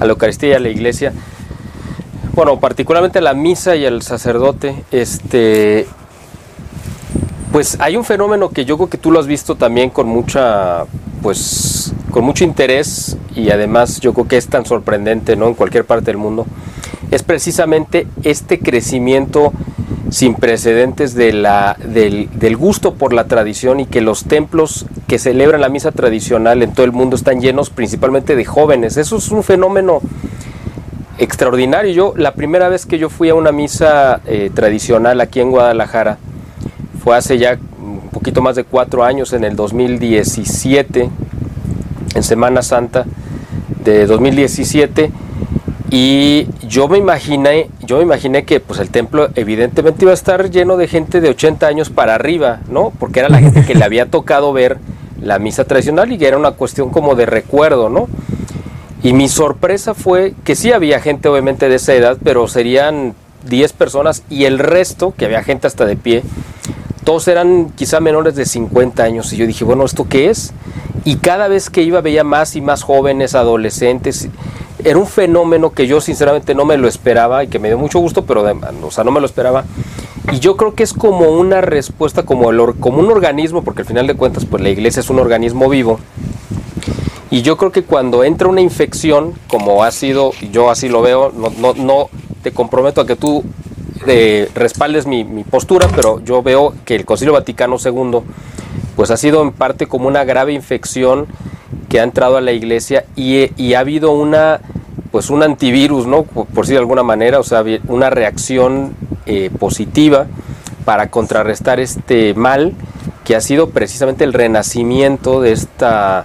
a 0.00 0.04
la 0.04 0.12
Eucaristía 0.12 0.50
y 0.50 0.52
a 0.54 0.60
la 0.60 0.68
iglesia, 0.68 1.12
bueno, 2.32 2.58
particularmente 2.60 3.20
la 3.20 3.34
misa 3.34 3.76
y 3.76 3.84
el 3.84 4.02
sacerdote, 4.02 4.84
este, 4.90 5.86
pues 7.52 7.76
hay 7.80 7.96
un 7.96 8.04
fenómeno 8.04 8.50
que 8.50 8.64
yo 8.64 8.76
creo 8.76 8.88
que 8.88 8.98
tú 8.98 9.10
lo 9.10 9.18
has 9.18 9.26
visto 9.26 9.56
también 9.56 9.90
con 9.90 10.06
mucha, 10.06 10.84
pues, 11.22 11.92
con 12.10 12.24
mucho 12.24 12.44
interés 12.44 13.16
y 13.34 13.50
además 13.50 14.00
yo 14.00 14.14
creo 14.14 14.28
que 14.28 14.36
es 14.36 14.46
tan 14.46 14.64
sorprendente, 14.64 15.36
¿no? 15.36 15.48
En 15.48 15.54
cualquier 15.54 15.84
parte 15.84 16.06
del 16.06 16.16
mundo, 16.16 16.46
es 17.10 17.22
precisamente 17.22 18.06
este 18.22 18.60
crecimiento 18.60 19.52
sin 20.10 20.34
precedentes 20.34 21.14
de 21.14 21.32
del, 21.84 22.28
del, 22.32 22.56
gusto 22.56 22.94
por 22.94 23.12
la 23.12 23.24
tradición 23.24 23.78
y 23.80 23.86
que 23.86 24.00
los 24.00 24.24
templos 24.24 24.86
que 25.06 25.18
celebran 25.18 25.60
la 25.60 25.68
misa 25.68 25.92
tradicional 25.92 26.62
en 26.62 26.72
todo 26.72 26.84
el 26.84 26.92
mundo 26.92 27.14
están 27.16 27.40
llenos 27.40 27.70
principalmente 27.70 28.34
de 28.34 28.44
jóvenes. 28.44 28.96
Eso 28.96 29.16
es 29.16 29.30
un 29.30 29.44
fenómeno 29.44 30.00
extraordinario. 31.18 31.92
Yo, 31.92 32.14
la 32.16 32.34
primera 32.34 32.68
vez 32.68 32.86
que 32.86 32.98
yo 32.98 33.08
fui 33.08 33.28
a 33.28 33.34
una 33.34 33.52
misa 33.52 34.20
eh, 34.26 34.50
tradicional 34.52 35.20
aquí 35.20 35.40
en 35.40 35.50
Guadalajara 35.50 36.18
fue 37.02 37.16
hace 37.16 37.38
ya 37.38 37.58
un 37.80 38.10
poquito 38.10 38.42
más 38.42 38.56
de 38.56 38.64
cuatro 38.64 39.04
años, 39.04 39.32
en 39.32 39.44
el 39.44 39.56
2017, 39.56 41.10
en 42.14 42.22
Semana 42.22 42.62
Santa 42.62 43.06
de 43.84 44.06
2017 44.06 45.10
y 45.90 46.46
yo 46.68 46.86
me 46.86 46.98
imaginé, 46.98 47.68
yo 47.84 47.96
me 47.96 48.04
imaginé 48.04 48.44
que 48.44 48.60
pues 48.60 48.78
el 48.78 48.90
templo 48.90 49.28
evidentemente 49.34 50.04
iba 50.04 50.12
a 50.12 50.14
estar 50.14 50.48
lleno 50.50 50.76
de 50.76 50.86
gente 50.86 51.20
de 51.20 51.30
80 51.30 51.66
años 51.66 51.90
para 51.90 52.14
arriba, 52.14 52.60
¿no? 52.68 52.92
Porque 52.98 53.18
era 53.18 53.28
la 53.28 53.38
gente 53.40 53.64
que 53.64 53.74
le 53.74 53.84
había 53.84 54.06
tocado 54.06 54.52
ver 54.52 54.78
la 55.20 55.40
misa 55.40 55.64
tradicional 55.64 56.12
y 56.12 56.24
era 56.24 56.38
una 56.38 56.52
cuestión 56.52 56.90
como 56.90 57.16
de 57.16 57.26
recuerdo, 57.26 57.88
¿no? 57.88 58.08
Y 59.02 59.14
mi 59.14 59.28
sorpresa 59.28 59.94
fue 59.94 60.34
que 60.44 60.54
sí 60.54 60.70
había 60.70 61.00
gente 61.00 61.28
obviamente 61.28 61.68
de 61.68 61.76
esa 61.76 61.94
edad, 61.94 62.18
pero 62.22 62.46
serían 62.46 63.14
10 63.48 63.72
personas 63.72 64.22
y 64.30 64.44
el 64.44 64.58
resto, 64.58 65.12
que 65.16 65.24
había 65.24 65.42
gente 65.42 65.66
hasta 65.66 65.86
de 65.86 65.96
pie, 65.96 66.22
todos 67.04 67.28
eran 67.28 67.70
quizá 67.70 68.00
menores 68.00 68.34
de 68.34 68.44
50 68.44 69.02
años. 69.02 69.32
Y 69.32 69.36
yo 69.36 69.46
dije, 69.46 69.64
bueno, 69.64 69.84
¿esto 69.84 70.06
qué 70.08 70.30
es? 70.30 70.52
Y 71.04 71.16
cada 71.16 71.48
vez 71.48 71.70
que 71.70 71.82
iba 71.82 72.00
veía 72.00 72.24
más 72.24 72.56
y 72.56 72.60
más 72.60 72.82
jóvenes, 72.82 73.34
adolescentes 73.34 74.28
era 74.84 74.98
un 74.98 75.06
fenómeno 75.06 75.70
que 75.70 75.86
yo 75.86 76.00
sinceramente 76.00 76.54
no 76.54 76.64
me 76.64 76.76
lo 76.76 76.88
esperaba 76.88 77.44
y 77.44 77.48
que 77.48 77.58
me 77.58 77.68
dio 77.68 77.78
mucho 77.78 77.98
gusto, 77.98 78.24
pero 78.24 78.44
o 78.82 78.90
sea, 78.90 79.04
no 79.04 79.10
me 79.10 79.20
lo 79.20 79.26
esperaba. 79.26 79.64
Y 80.32 80.38
yo 80.38 80.56
creo 80.56 80.74
que 80.74 80.82
es 80.82 80.92
como 80.92 81.30
una 81.30 81.60
respuesta, 81.60 82.24
como, 82.24 82.50
el, 82.50 82.74
como 82.78 82.98
un 82.98 83.10
organismo, 83.10 83.62
porque 83.62 83.82
al 83.82 83.86
final 83.86 84.06
de 84.06 84.14
cuentas, 84.14 84.44
pues 84.44 84.62
la 84.62 84.70
iglesia 84.70 85.00
es 85.00 85.10
un 85.10 85.18
organismo 85.18 85.68
vivo. 85.68 85.98
Y 87.30 87.42
yo 87.42 87.56
creo 87.56 87.72
que 87.72 87.84
cuando 87.84 88.24
entra 88.24 88.48
una 88.48 88.60
infección, 88.60 89.34
como 89.48 89.84
ha 89.84 89.90
sido, 89.90 90.32
yo 90.52 90.70
así 90.70 90.88
lo 90.88 91.02
veo, 91.02 91.32
no, 91.34 91.50
no, 91.58 91.74
no 91.74 92.08
te 92.42 92.52
comprometo 92.52 93.00
a 93.00 93.06
que 93.06 93.16
tú 93.16 93.44
eh, 94.06 94.48
respaldes 94.54 95.06
mi, 95.06 95.24
postura, 95.44 95.88
pero 95.94 96.22
yo 96.24 96.42
veo 96.42 96.74
que 96.84 96.96
el 96.96 97.04
Concilio 97.04 97.32
Vaticano 97.32 97.76
II, 97.84 98.20
pues 98.96 99.10
ha 99.10 99.16
sido 99.16 99.42
en 99.42 99.52
parte 99.52 99.86
como 99.86 100.08
una 100.08 100.24
grave 100.24 100.52
infección 100.52 101.26
que 101.88 102.00
ha 102.00 102.02
entrado 102.02 102.36
a 102.36 102.40
la 102.40 102.52
iglesia 102.52 103.04
y, 103.16 103.74
ha 103.74 103.78
habido 103.80 104.12
una 104.12 104.60
pues 105.10 105.28
un 105.28 105.42
antivirus, 105.42 106.06
¿no? 106.06 106.22
Por, 106.22 106.46
por 106.46 106.64
decir 106.64 106.74
de 106.74 106.80
alguna 106.80 107.02
manera, 107.02 107.40
o 107.40 107.42
sea, 107.42 107.64
una 107.88 108.10
reacción 108.10 108.94
eh, 109.26 109.50
positiva 109.58 110.26
para 110.84 111.10
contrarrestar 111.10 111.80
este 111.80 112.32
mal 112.34 112.74
que 113.24 113.36
ha 113.36 113.40
sido 113.40 113.70
precisamente 113.70 114.24
el 114.24 114.32
renacimiento 114.32 115.40
de 115.40 115.52
esta 115.52 116.24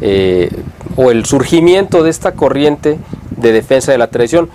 eh, 0.00 0.50
o 0.96 1.10
el 1.10 1.26
surgimiento 1.26 2.02
de 2.02 2.10
esta 2.10 2.32
corriente 2.32 2.98
de 3.36 3.52
defensa 3.52 3.92
de 3.92 3.98
la 3.98 4.08
tradición. 4.08 4.48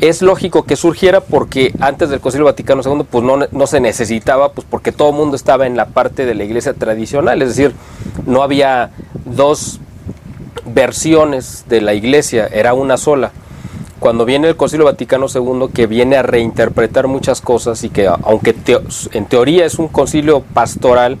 Es 0.00 0.22
lógico 0.22 0.62
que 0.62 0.76
surgiera 0.76 1.20
porque 1.20 1.74
antes 1.78 2.08
del 2.08 2.20
Concilio 2.20 2.46
Vaticano 2.46 2.80
II 2.82 3.04
pues 3.10 3.22
no, 3.22 3.38
no 3.50 3.66
se 3.66 3.80
necesitaba, 3.80 4.52
pues 4.52 4.66
porque 4.68 4.92
todo 4.92 5.10
el 5.10 5.16
mundo 5.16 5.36
estaba 5.36 5.66
en 5.66 5.76
la 5.76 5.86
parte 5.86 6.24
de 6.24 6.34
la 6.34 6.44
iglesia 6.44 6.72
tradicional, 6.72 7.42
es 7.42 7.48
decir, 7.48 7.74
no 8.24 8.42
había 8.42 8.92
dos 9.26 9.78
versiones 10.64 11.64
de 11.68 11.82
la 11.82 11.92
iglesia, 11.92 12.46
era 12.46 12.72
una 12.72 12.96
sola. 12.96 13.32
Cuando 13.98 14.24
viene 14.24 14.48
el 14.48 14.56
Concilio 14.56 14.86
Vaticano 14.86 15.26
II, 15.32 15.68
que 15.74 15.86
viene 15.86 16.16
a 16.16 16.22
reinterpretar 16.22 17.06
muchas 17.06 17.42
cosas 17.42 17.84
y 17.84 17.90
que 17.90 18.06
aunque 18.06 18.56
en 19.12 19.26
teoría 19.26 19.66
es 19.66 19.78
un 19.78 19.88
concilio 19.88 20.40
pastoral, 20.40 21.18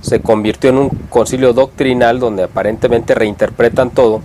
se 0.00 0.20
convirtió 0.20 0.70
en 0.70 0.78
un 0.78 0.88
concilio 1.08 1.52
doctrinal 1.52 2.20
donde 2.20 2.44
aparentemente 2.44 3.16
reinterpretan 3.16 3.90
todo. 3.90 4.20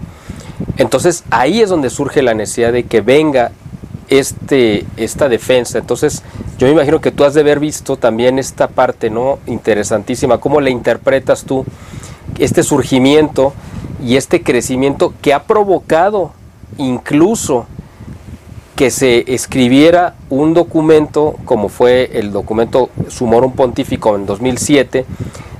Entonces 0.77 1.23
ahí 1.31 1.61
es 1.61 1.69
donde 1.69 1.89
surge 1.89 2.21
la 2.21 2.35
necesidad 2.35 2.71
de 2.71 2.83
que 2.83 3.01
venga 3.01 3.51
este, 4.09 4.85
esta 4.97 5.29
defensa. 5.29 5.77
Entonces 5.77 6.23
yo 6.57 6.67
me 6.67 6.73
imagino 6.73 7.01
que 7.01 7.11
tú 7.11 7.23
has 7.23 7.33
de 7.33 7.41
haber 7.41 7.59
visto 7.59 7.97
también 7.97 8.39
esta 8.39 8.67
parte 8.67 9.09
no 9.09 9.39
interesantísima, 9.45 10.39
cómo 10.39 10.61
le 10.61 10.71
interpretas 10.71 11.43
tú 11.43 11.65
este 12.39 12.63
surgimiento 12.63 13.53
y 14.03 14.17
este 14.17 14.43
crecimiento 14.43 15.13
que 15.21 15.33
ha 15.33 15.43
provocado 15.43 16.33
incluso 16.77 17.67
que 18.75 18.91
se 18.91 19.33
escribiera 19.33 20.15
un 20.29 20.53
documento 20.53 21.35
como 21.45 21.69
fue 21.69 22.11
el 22.13 22.31
documento 22.31 22.89
Sumorum 23.07 23.53
Pontifico 23.53 24.15
en 24.15 24.25
2007, 24.25 25.05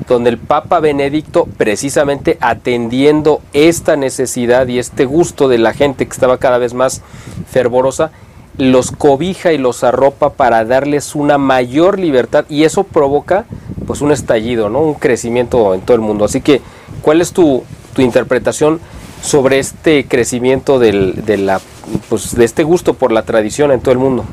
donde 0.08 0.30
el 0.30 0.38
Papa 0.38 0.82
Benedicto, 0.82 1.48
precisamente 1.58 2.38
atendiendo 2.42 3.42
esta 3.54 3.96
necesidad 3.96 4.68
y 4.68 4.80
este 4.80 5.06
gusto 5.06 5.48
de 5.48 5.58
la 5.58 5.74
gente 5.74 6.06
que 6.06 6.12
estaba 6.12 6.38
cada 6.38 6.58
vez 6.58 6.74
más 6.74 7.02
fervorosa, 7.50 8.12
los 8.58 8.92
cobija 8.92 9.54
y 9.54 9.58
los 9.58 9.84
arropa 9.84 10.34
para 10.34 10.66
darles 10.66 11.16
una 11.16 11.38
mayor 11.38 12.00
libertad 12.00 12.46
y 12.50 12.64
eso 12.64 12.84
provoca 12.84 13.46
pues 13.86 14.02
un 14.02 14.12
estallido, 14.12 14.70
¿no? 14.70 14.82
un 14.82 14.94
crecimiento 14.96 15.74
en 15.74 15.82
todo 15.82 15.96
el 15.96 16.02
mundo. 16.02 16.26
Así 16.26 16.42
que, 16.42 16.62
¿cuál 17.02 17.22
es 17.22 17.32
tu, 17.32 17.64
tu 17.94 18.02
interpretación 18.02 18.80
sobre 19.22 19.60
este 19.60 20.06
crecimiento 20.06 20.80
del, 20.80 21.26
de, 21.26 21.38
la, 21.38 21.62
pues, 22.10 22.36
de 22.36 22.46
este 22.46 22.64
gusto 22.64 22.94
por 22.94 23.12
la 23.12 23.24
tradición 23.24 23.72
en 23.72 23.80
todo 23.82 23.92
el 23.92 24.00
mundo? 24.00 24.26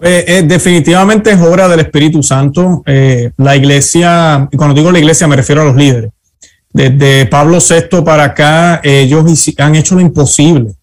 Eh, 0.00 0.24
eh, 0.26 0.42
definitivamente 0.42 1.30
es 1.30 1.40
obra 1.40 1.68
del 1.68 1.80
Espíritu 1.80 2.22
Santo. 2.22 2.82
Eh, 2.86 3.30
la 3.36 3.56
iglesia, 3.56 4.48
y 4.50 4.56
cuando 4.56 4.74
digo 4.74 4.90
la 4.90 4.98
iglesia 4.98 5.26
me 5.26 5.36
refiero 5.36 5.62
a 5.62 5.64
los 5.64 5.76
líderes. 5.76 6.10
Desde 6.72 7.26
Pablo 7.26 7.58
VI 7.58 8.02
para 8.02 8.24
acá, 8.24 8.80
ellos 8.82 9.24
han 9.58 9.76
hecho 9.76 9.94
lo 9.94 10.00
imposible 10.00 10.74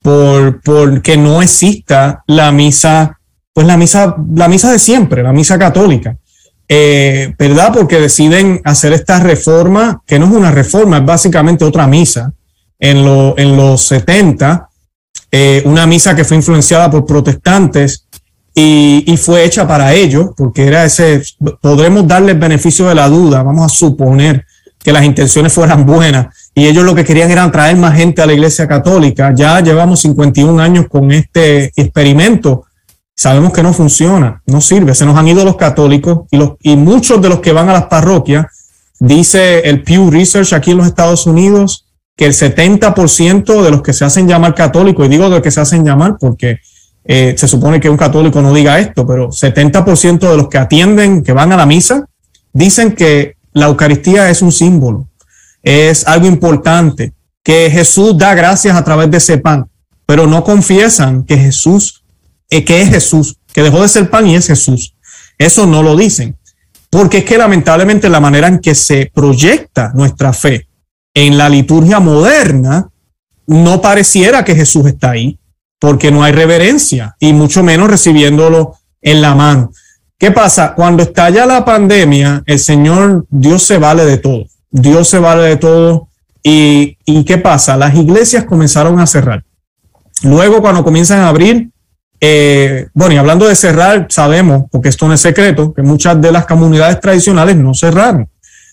por, 0.00 1.02
que 1.02 1.16
no 1.16 1.42
exista 1.42 2.22
la 2.26 2.52
misa, 2.52 3.18
pues 3.52 3.66
la 3.66 3.76
misa, 3.76 4.16
la 4.34 4.48
misa 4.48 4.72
de 4.72 4.78
siempre, 4.78 5.22
la 5.22 5.32
misa 5.32 5.58
católica. 5.58 6.16
Eh, 6.68 7.34
¿verdad? 7.38 7.72
Porque 7.72 7.98
deciden 7.98 8.60
hacer 8.64 8.92
esta 8.92 9.20
reforma, 9.20 10.02
que 10.06 10.18
no 10.18 10.26
es 10.26 10.32
una 10.32 10.50
reforma, 10.50 10.98
es 10.98 11.04
básicamente 11.04 11.64
otra 11.64 11.86
misa. 11.86 12.32
En, 12.78 12.98
en 12.98 13.56
los 13.56 13.82
70, 13.82 14.68
eh, 15.32 15.62
una 15.64 15.86
misa 15.86 16.14
que 16.14 16.24
fue 16.24 16.36
influenciada 16.36 16.88
por 16.90 17.04
protestantes 17.06 18.06
y, 18.54 19.02
y, 19.06 19.16
fue 19.16 19.44
hecha 19.44 19.66
para 19.66 19.94
ellos, 19.94 20.30
porque 20.36 20.66
era 20.66 20.84
ese, 20.84 21.22
podremos 21.60 22.06
darle 22.06 22.32
el 22.32 22.38
beneficio 22.38 22.88
de 22.88 22.94
la 22.94 23.08
duda, 23.08 23.42
vamos 23.42 23.64
a 23.64 23.74
suponer 23.74 24.44
que 24.78 24.92
las 24.92 25.04
intenciones 25.04 25.52
fueran 25.52 25.84
buenas 25.84 26.26
y 26.58 26.66
ellos 26.66 26.84
lo 26.84 26.94
que 26.94 27.04
querían 27.04 27.30
era 27.30 27.50
traer 27.50 27.76
más 27.76 27.96
gente 27.96 28.20
a 28.20 28.26
la 28.26 28.32
iglesia 28.32 28.66
católica. 28.66 29.32
Ya 29.34 29.60
llevamos 29.60 30.00
51 30.00 30.60
años 30.60 30.86
con 30.88 31.10
este 31.12 31.72
experimento 31.76 32.64
sabemos 33.18 33.52
que 33.52 33.64
no 33.64 33.72
funciona, 33.72 34.42
no 34.46 34.60
sirve. 34.60 34.94
Se 34.94 35.04
nos 35.04 35.16
han 35.16 35.26
ido 35.26 35.44
los 35.44 35.56
católicos 35.56 36.20
y, 36.30 36.36
los, 36.36 36.52
y 36.62 36.76
muchos 36.76 37.20
de 37.20 37.28
los 37.28 37.40
que 37.40 37.50
van 37.52 37.68
a 37.68 37.72
las 37.72 37.86
parroquias, 37.86 38.46
dice 39.00 39.58
el 39.68 39.82
Pew 39.82 40.08
Research 40.08 40.52
aquí 40.52 40.70
en 40.70 40.76
los 40.76 40.86
Estados 40.86 41.26
Unidos, 41.26 41.84
que 42.16 42.26
el 42.26 42.32
70% 42.32 43.62
de 43.62 43.70
los 43.72 43.82
que 43.82 43.92
se 43.92 44.04
hacen 44.04 44.28
llamar 44.28 44.54
católicos, 44.54 45.04
y 45.04 45.08
digo 45.08 45.28
de 45.30 45.42
que 45.42 45.50
se 45.50 45.60
hacen 45.60 45.84
llamar 45.84 46.16
porque 46.20 46.60
eh, 47.04 47.34
se 47.36 47.48
supone 47.48 47.80
que 47.80 47.90
un 47.90 47.96
católico 47.96 48.40
no 48.40 48.54
diga 48.54 48.78
esto, 48.78 49.04
pero 49.04 49.30
70% 49.30 50.30
de 50.30 50.36
los 50.36 50.48
que 50.48 50.58
atienden, 50.58 51.24
que 51.24 51.32
van 51.32 51.52
a 51.52 51.56
la 51.56 51.66
misa, 51.66 52.06
dicen 52.52 52.92
que 52.92 53.34
la 53.52 53.66
Eucaristía 53.66 54.30
es 54.30 54.42
un 54.42 54.52
símbolo, 54.52 55.07
es 55.68 56.06
algo 56.06 56.26
importante, 56.26 57.12
que 57.42 57.70
Jesús 57.70 58.16
da 58.16 58.34
gracias 58.34 58.76
a 58.76 58.84
través 58.84 59.10
de 59.10 59.18
ese 59.18 59.38
pan, 59.38 59.68
pero 60.06 60.26
no 60.26 60.42
confiesan 60.44 61.24
que 61.24 61.36
Jesús 61.36 62.02
eh, 62.50 62.64
que 62.64 62.80
es 62.80 62.88
Jesús, 62.88 63.36
que 63.52 63.62
dejó 63.62 63.82
de 63.82 63.88
ser 63.88 64.08
pan 64.08 64.26
y 64.26 64.34
es 64.34 64.46
Jesús. 64.46 64.94
Eso 65.36 65.66
no 65.66 65.82
lo 65.82 65.96
dicen, 65.96 66.36
porque 66.90 67.18
es 67.18 67.24
que 67.24 67.36
lamentablemente 67.36 68.08
la 68.08 68.20
manera 68.20 68.48
en 68.48 68.58
que 68.58 68.74
se 68.74 69.10
proyecta 69.12 69.92
nuestra 69.94 70.32
fe 70.32 70.66
en 71.14 71.36
la 71.36 71.48
liturgia 71.48 72.00
moderna 72.00 72.88
no 73.46 73.80
pareciera 73.80 74.44
que 74.44 74.54
Jesús 74.54 74.86
está 74.86 75.10
ahí, 75.10 75.38
porque 75.78 76.10
no 76.10 76.22
hay 76.22 76.32
reverencia 76.32 77.16
y 77.20 77.32
mucho 77.32 77.62
menos 77.62 77.90
recibiéndolo 77.90 78.76
en 79.00 79.20
la 79.20 79.34
mano. 79.34 79.70
¿Qué 80.18 80.30
pasa? 80.30 80.74
Cuando 80.74 81.02
estalla 81.02 81.46
la 81.46 81.64
pandemia, 81.64 82.42
el 82.46 82.58
Señor, 82.58 83.26
Dios 83.30 83.62
se 83.62 83.78
vale 83.78 84.04
de 84.04 84.18
todo. 84.18 84.46
Dios 84.70 85.08
se 85.08 85.18
vale 85.18 85.42
de 85.42 85.56
todo. 85.56 86.08
¿Y, 86.42 86.96
y 87.04 87.24
qué 87.24 87.38
pasa? 87.38 87.76
Las 87.76 87.94
iglesias 87.94 88.44
comenzaron 88.44 89.00
a 89.00 89.06
cerrar. 89.06 89.44
Luego, 90.22 90.60
cuando 90.60 90.84
comienzan 90.84 91.20
a 91.20 91.28
abrir, 91.28 91.70
eh, 92.20 92.88
bueno, 92.94 93.14
y 93.14 93.16
hablando 93.16 93.46
de 93.46 93.54
cerrar, 93.54 94.06
sabemos, 94.10 94.64
porque 94.70 94.88
esto 94.88 95.06
no 95.06 95.14
es 95.14 95.20
secreto, 95.20 95.72
que 95.72 95.82
muchas 95.82 96.20
de 96.20 96.32
las 96.32 96.46
comunidades 96.46 97.00
tradicionales 97.00 97.56
no 97.56 97.74
cerraron. 97.74 98.28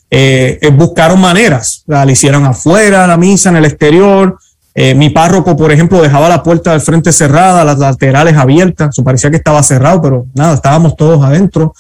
Eh, 0.10 0.60
eh, 0.62 0.69
buscaron 0.69 1.19
maneras, 1.19 1.84
la, 1.88 2.10
hicieron 2.10 2.45
afuera, 2.45 3.05
la 3.05 3.17
misa, 3.17 3.49
en 3.49 3.58
el 3.58 3.65
exterior, 3.65 4.38
mi 4.97 5.10
párroco, 5.10 5.55
por 5.55 5.71
ejemplo, 5.71 6.01
dejaba 6.01 6.27
la 6.27 6.43
puerta 6.43 6.73
del 6.73 6.81
frente 6.81 7.13
cerrada, 7.13 7.63
las 7.63 7.79
laterales 7.79 8.36
abiertas, 8.36 8.89
eso 8.89 9.05
parecía 9.05 9.29
que 9.29 9.38
estaba 9.38 9.63
cerrado, 9.63 10.01
pero 10.01 10.25
nada, 10.34 10.55
estábamos 10.55 10.97
todos 10.97 11.23
adentro. 11.23 11.73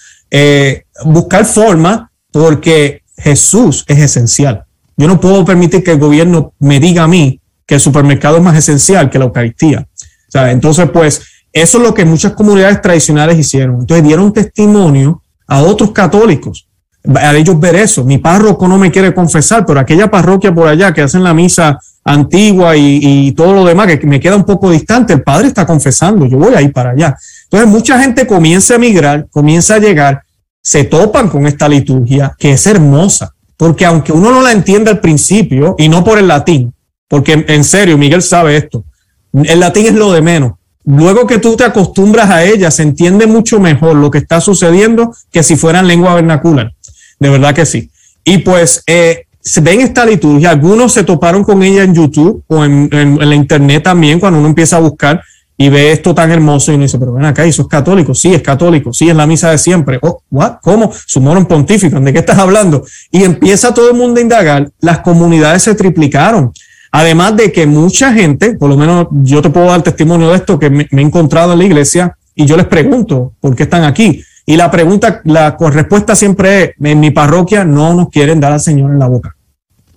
Buscar 1.03 1.43
forma, 1.43 2.09
porque 2.31 3.01
Jesús 3.17 3.83
es 3.87 3.99
esencial. 3.99 4.65
Yo 4.97 5.07
no 5.07 5.19
puedo 5.19 5.43
permitir 5.43 5.83
que 5.83 5.91
el 5.91 5.99
gobierno 5.99 6.53
me 6.59 6.79
diga 6.79 7.03
a 7.03 7.07
mí 7.07 7.39
que 7.65 7.75
el 7.75 7.81
supermercado 7.81 8.37
es 8.37 8.43
más 8.43 8.57
esencial 8.57 9.09
que 9.09 9.19
la 9.19 9.25
Eucaristía. 9.25 9.87
O 9.87 10.31
sea, 10.31 10.51
entonces, 10.51 10.89
pues, 10.91 11.21
eso 11.51 11.77
es 11.77 11.83
lo 11.83 11.93
que 11.93 12.05
muchas 12.05 12.33
comunidades 12.33 12.81
tradicionales 12.81 13.37
hicieron. 13.37 13.81
Entonces, 13.81 14.05
dieron 14.05 14.31
testimonio 14.33 15.21
a 15.47 15.61
otros 15.61 15.91
católicos 15.91 16.67
a 17.13 17.35
ellos 17.35 17.59
ver 17.59 17.75
eso. 17.75 18.03
Mi 18.03 18.17
párroco 18.17 18.67
no 18.67 18.77
me 18.77 18.91
quiere 18.91 19.13
confesar, 19.13 19.65
pero 19.65 19.79
aquella 19.79 20.09
parroquia 20.09 20.53
por 20.53 20.67
allá 20.67 20.93
que 20.93 21.01
hacen 21.01 21.23
la 21.23 21.33
misa 21.33 21.79
antigua 22.03 22.75
y, 22.75 23.31
todo 23.31 23.53
lo 23.53 23.65
demás, 23.65 23.87
que 23.97 24.05
me 24.05 24.19
queda 24.19 24.35
un 24.35 24.43
poco 24.43 24.69
distante, 24.69 25.13
el 25.13 25.23
padre 25.23 25.47
está 25.47 25.65
confesando, 25.65 26.25
yo 26.25 26.37
voy 26.37 26.53
a 26.53 26.61
ir 26.61 26.71
para 26.71 26.91
allá. 26.91 27.15
Entonces 27.45 27.69
mucha 27.69 27.99
gente 27.99 28.27
comienza 28.27 28.75
a 28.75 28.77
migrar, 28.77 29.27
comienza 29.31 29.75
a 29.75 29.79
llegar, 29.79 30.23
se 30.65 30.85
topan 30.85 31.29
con 31.29 31.45
esta 31.45 31.69
liturgia 31.69 32.35
que 32.39 32.53
es 32.53 32.65
hermosa, 32.65 33.35
porque 33.55 33.85
aunque 33.85 34.11
uno 34.11 34.31
no 34.31 34.41
la 34.41 34.51
entienda 34.51 34.89
al 34.89 34.99
principio, 34.99 35.75
y 35.77 35.87
no 35.87 36.03
por 36.03 36.17
el 36.17 36.27
latín, 36.27 36.73
porque 37.07 37.45
en 37.47 37.63
serio, 37.63 37.99
Miguel 37.99 38.23
sabe 38.23 38.57
esto, 38.57 38.83
el 39.31 39.59
latín 39.59 39.85
es 39.85 39.93
lo 39.93 40.11
de 40.11 40.23
menos. 40.23 40.53
Luego 40.83 41.27
que 41.27 41.37
tú 41.37 41.55
te 41.55 41.65
acostumbras 41.65 42.29
a 42.31 42.43
ella, 42.43 42.71
se 42.71 42.81
entiende 42.81 43.27
mucho 43.27 43.59
mejor 43.59 43.95
lo 43.95 44.09
que 44.09 44.17
está 44.17 44.41
sucediendo 44.41 45.15
que 45.31 45.43
si 45.43 45.55
fuera 45.55 45.79
en 45.79 45.87
lengua 45.87 46.15
vernacular 46.15 46.73
de 47.19 47.29
verdad 47.29 47.53
que 47.53 47.65
sí. 47.65 47.89
Y 48.23 48.39
pues 48.39 48.83
eh, 48.87 49.25
ven 49.61 49.81
esta 49.81 50.05
liturgia, 50.05 50.51
algunos 50.51 50.93
se 50.93 51.03
toparon 51.03 51.43
con 51.43 51.63
ella 51.63 51.83
en 51.83 51.93
YouTube 51.93 52.43
o 52.47 52.63
en, 52.65 52.89
la 52.91 53.35
internet 53.35 53.83
también, 53.83 54.19
cuando 54.19 54.39
uno 54.39 54.47
empieza 54.47 54.77
a 54.77 54.81
buscar 54.81 55.21
y 55.57 55.69
ve 55.69 55.91
esto 55.91 56.13
tan 56.13 56.31
hermoso 56.31 56.71
y 56.71 56.75
uno 56.75 56.83
dice, 56.83 56.99
pero 56.99 57.13
ven 57.13 57.25
acá, 57.25 57.45
¿eso 57.45 57.61
es 57.63 57.67
católico? 57.67 58.13
Sí, 58.13 58.33
es 58.33 58.41
católico, 58.41 58.91
sí, 58.91 59.09
es 59.09 59.15
la 59.15 59.25
misa 59.25 59.51
de 59.51 59.57
siempre. 59.57 59.99
Oh, 60.01 60.21
what? 60.29 60.57
¿Cómo? 60.61 60.91
Sumoron 61.05 61.45
pontifican, 61.45 62.03
¿de 62.03 62.11
qué 62.11 62.19
estás 62.19 62.37
hablando? 62.37 62.83
Y 63.11 63.23
empieza 63.23 63.73
todo 63.73 63.89
el 63.89 63.95
mundo 63.95 64.19
a 64.19 64.23
indagar, 64.23 64.69
las 64.79 64.99
comunidades 64.99 65.63
se 65.63 65.75
triplicaron. 65.75 66.51
Además 66.91 67.35
de 67.35 67.51
que 67.51 67.65
mucha 67.65 68.13
gente, 68.13 68.55
por 68.55 68.69
lo 68.69 68.77
menos 68.77 69.07
yo 69.11 69.41
te 69.41 69.49
puedo 69.49 69.67
dar 69.67 69.81
testimonio 69.81 70.29
de 70.29 70.37
esto, 70.37 70.59
que 70.59 70.69
me 70.69 70.87
he 70.91 71.01
encontrado 71.01 71.53
en 71.53 71.59
la 71.59 71.65
iglesia 71.65 72.17
y 72.33 72.45
yo 72.45 72.57
les 72.57 72.67
pregunto, 72.67 73.33
¿por 73.39 73.55
qué 73.55 73.63
están 73.63 73.83
aquí? 73.83 74.23
Y 74.45 74.57
la 74.57 74.69
pregunta, 74.69 75.21
la 75.23 75.57
respuesta 75.59 76.15
siempre 76.15 76.63
es, 76.63 76.71
en 76.79 76.99
mi 76.99 77.11
parroquia 77.11 77.65
no 77.65 77.93
nos 77.93 78.09
quieren 78.09 78.39
dar 78.39 78.51
al 78.51 78.59
Señor 78.59 78.91
en 78.91 78.99
la 78.99 79.07
boca. 79.07 79.35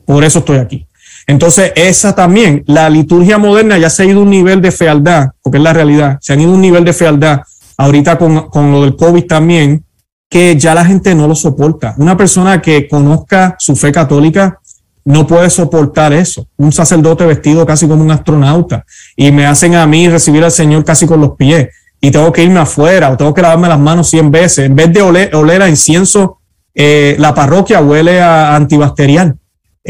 Por 0.06 0.24
eso 0.24 0.38
estoy 0.38 0.56
aquí. 0.56 0.87
Entonces, 1.28 1.72
esa 1.76 2.16
también, 2.16 2.64
la 2.66 2.90
liturgia 2.90 3.38
moderna 3.38 3.78
ya 3.78 3.90
se 3.90 4.02
ha 4.02 4.06
ido 4.06 4.18
a 4.18 4.22
un 4.22 4.30
nivel 4.30 4.60
de 4.60 4.72
fealdad, 4.72 5.28
porque 5.42 5.58
es 5.58 5.62
la 5.62 5.72
realidad, 5.72 6.18
se 6.20 6.32
han 6.32 6.40
ido 6.40 6.50
a 6.50 6.54
un 6.54 6.60
nivel 6.60 6.84
de 6.84 6.92
fealdad, 6.92 7.42
ahorita 7.76 8.18
con, 8.18 8.48
con 8.48 8.72
lo 8.72 8.82
del 8.82 8.96
COVID 8.96 9.26
también, 9.26 9.84
que 10.28 10.56
ya 10.56 10.74
la 10.74 10.84
gente 10.84 11.14
no 11.14 11.28
lo 11.28 11.34
soporta. 11.34 11.94
Una 11.98 12.16
persona 12.16 12.60
que 12.60 12.88
conozca 12.88 13.56
su 13.58 13.76
fe 13.76 13.92
católica 13.92 14.58
no 15.04 15.26
puede 15.26 15.48
soportar 15.48 16.12
eso. 16.12 16.46
Un 16.56 16.70
sacerdote 16.70 17.24
vestido 17.24 17.64
casi 17.64 17.88
como 17.88 18.02
un 18.02 18.10
astronauta 18.10 18.84
y 19.16 19.32
me 19.32 19.46
hacen 19.46 19.74
a 19.74 19.86
mí 19.86 20.08
recibir 20.08 20.44
al 20.44 20.50
Señor 20.50 20.84
casi 20.84 21.06
con 21.06 21.20
los 21.20 21.30
pies 21.36 21.68
y 21.98 22.10
tengo 22.10 22.30
que 22.30 22.44
irme 22.44 22.60
afuera 22.60 23.10
o 23.10 23.16
tengo 23.16 23.32
que 23.32 23.40
lavarme 23.40 23.68
las 23.68 23.78
manos 23.78 24.10
100 24.10 24.30
veces. 24.30 24.66
En 24.66 24.76
vez 24.76 24.92
de 24.92 25.00
oler, 25.00 25.62
a 25.62 25.68
incienso, 25.68 26.40
eh, 26.74 27.16
la 27.18 27.34
parroquia 27.34 27.80
huele 27.80 28.20
a 28.20 28.54
antibacterial. 28.54 29.37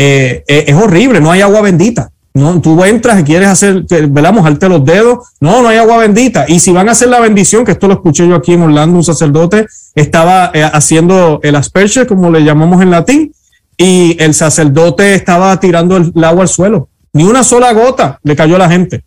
Eh, 0.01 0.45
eh, 0.47 0.65
es 0.69 0.75
horrible, 0.77 1.21
no 1.21 1.33
hay 1.33 1.41
agua 1.41 1.61
bendita. 1.61 2.11
No, 2.33 2.61
tú 2.61 2.85
entras 2.85 3.19
y 3.21 3.25
quieres 3.25 3.49
hacer, 3.49 3.83
¿verdad? 4.11 4.33
Mojarte 4.33 4.69
los 4.69 4.85
dedos. 4.85 5.27
No, 5.41 5.61
no 5.61 5.69
hay 5.69 5.79
agua 5.79 5.97
bendita. 5.97 6.45
Y 6.47 6.61
si 6.61 6.71
van 6.71 6.89
a 6.89 6.93
hacer 6.93 7.09
la 7.09 7.19
bendición, 7.19 7.65
que 7.65 7.73
esto 7.73 7.89
lo 7.89 7.95
escuché 7.95 8.29
yo 8.29 8.37
aquí 8.37 8.53
en 8.53 8.63
Orlando, 8.63 8.97
un 8.97 9.03
sacerdote 9.03 9.67
estaba 9.97 10.45
haciendo 10.73 11.41
el 11.43 11.57
asperge, 11.57 12.07
como 12.07 12.31
le 12.31 12.45
llamamos 12.45 12.81
en 12.81 12.93
latín, 12.93 13.33
y 13.77 14.17
el 14.23 14.35
sacerdote 14.35 15.15
estaba 15.15 15.59
tirando 15.59 15.97
el, 15.97 16.13
el 16.15 16.25
agua 16.25 16.43
al 16.43 16.49
suelo. 16.49 16.89
Ni 17.13 17.25
una 17.25 17.43
sola 17.43 17.73
gota 17.73 18.21
le 18.23 18.37
cayó 18.37 18.55
a 18.55 18.61
la 18.61 18.71
gente. 18.71 19.03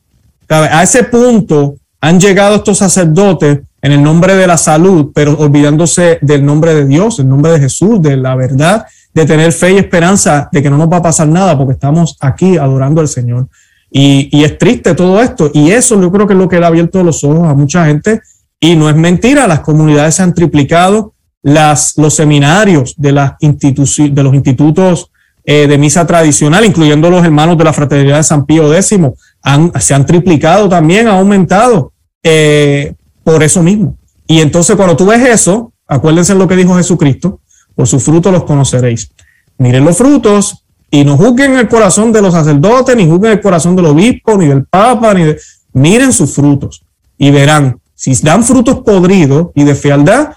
A 0.50 0.84
ese 0.84 1.06
punto 1.06 1.76
han 2.02 2.20
llegado 2.20 2.56
estos 2.56 2.80
sacerdotes 2.80 3.60
en 3.82 3.92
el 3.94 4.04
nombre 4.04 4.36
de 4.36 4.48
la 4.48 4.58
salud, 4.58 5.12
pero 5.14 5.38
olvidándose 5.38 6.20
del 6.22 6.46
nombre 6.46 6.74
de 6.74 6.86
Dios, 6.86 7.20
el 7.20 7.30
nombre 7.30 7.54
de 7.54 7.60
Jesús, 7.60 8.02
de 8.02 8.18
la 8.18 8.36
verdad, 8.36 8.86
de 9.14 9.26
tener 9.26 9.52
fe 9.52 9.74
y 9.74 9.78
esperanza 9.78 10.50
de 10.52 10.62
que 10.64 10.70
no 10.70 10.78
nos 10.78 10.90
va 10.92 10.98
a 10.98 11.02
pasar 11.02 11.28
nada 11.28 11.58
porque 11.58 11.74
estamos 11.74 12.18
aquí 12.22 12.58
adorando 12.58 13.02
al 13.02 13.08
Señor. 13.08 13.48
Y, 13.90 14.44
es 14.44 14.58
triste 14.58 14.96
todo 14.96 15.22
esto. 15.22 15.52
Y 15.54 15.72
eso 15.72 16.00
yo 16.02 16.12
creo 16.12 16.26
que 16.26 16.34
es 16.34 16.40
lo 16.40 16.48
que 16.48 16.60
le 16.60 16.66
ha 16.66 16.70
abierto 16.70 17.04
los 17.04 17.24
ojos 17.24 17.48
a 17.48 17.54
mucha 17.54 17.86
gente. 17.86 18.22
Y 18.60 18.76
no 18.76 18.90
es 18.90 18.96
mentira, 18.96 19.48
las 19.48 19.60
comunidades 19.60 20.16
se 20.16 20.24
han 20.24 20.34
triplicado, 20.34 21.14
las, 21.44 21.98
los 21.98 22.14
seminarios 22.14 22.94
de, 22.98 23.12
las 23.12 23.34
de 23.40 24.24
los 24.24 24.34
institutos 24.34 25.12
eh, 25.44 25.68
de 25.68 25.78
misa 25.78 26.06
tradicional, 26.06 26.64
incluyendo 26.64 27.10
los 27.10 27.26
hermanos 27.26 27.58
de 27.58 27.64
la 27.64 27.74
Fraternidad 27.74 28.18
de 28.18 28.24
San 28.24 28.46
Pío 28.46 28.74
X, 28.74 29.00
se 29.80 29.94
han 29.94 30.06
triplicado 30.06 30.70
también, 30.70 31.08
ha 31.08 31.18
aumentado 31.18 31.92
eh, 32.24 32.94
por 33.24 33.42
eso 33.42 33.64
mismo. 33.64 33.98
Y 34.28 34.40
entonces 34.40 34.76
cuando 34.76 34.96
tú 34.96 35.08
ves 35.08 35.28
eso, 35.28 35.74
acuérdense 35.88 36.36
lo 36.36 36.48
que 36.48 36.56
dijo 36.56 36.76
Jesucristo, 36.76 37.41
por 37.82 37.88
sus 37.88 38.04
frutos 38.04 38.32
los 38.32 38.44
conoceréis. 38.44 39.10
Miren 39.58 39.84
los 39.84 39.98
frutos 39.98 40.66
y 40.92 41.04
no 41.04 41.18
juzguen 41.18 41.58
el 41.58 41.68
corazón 41.68 42.12
de 42.12 42.22
los 42.22 42.32
sacerdotes, 42.32 42.96
ni 42.96 43.08
juzguen 43.08 43.32
el 43.32 43.42
corazón 43.42 43.76
del 43.76 43.88
obispo, 43.88 44.38
ni 44.38 44.46
del 44.46 44.66
papa, 44.66 45.16
ni 45.16 45.34
miren 45.74 46.14
sus 46.14 46.32
frutos 46.32 46.84
y 47.18 47.32
verán, 47.32 47.80
si 47.96 48.14
dan 48.22 48.44
frutos 48.44 48.82
podridos 48.82 49.48
y 49.56 49.64
de 49.64 49.74
fealdad, 49.74 50.30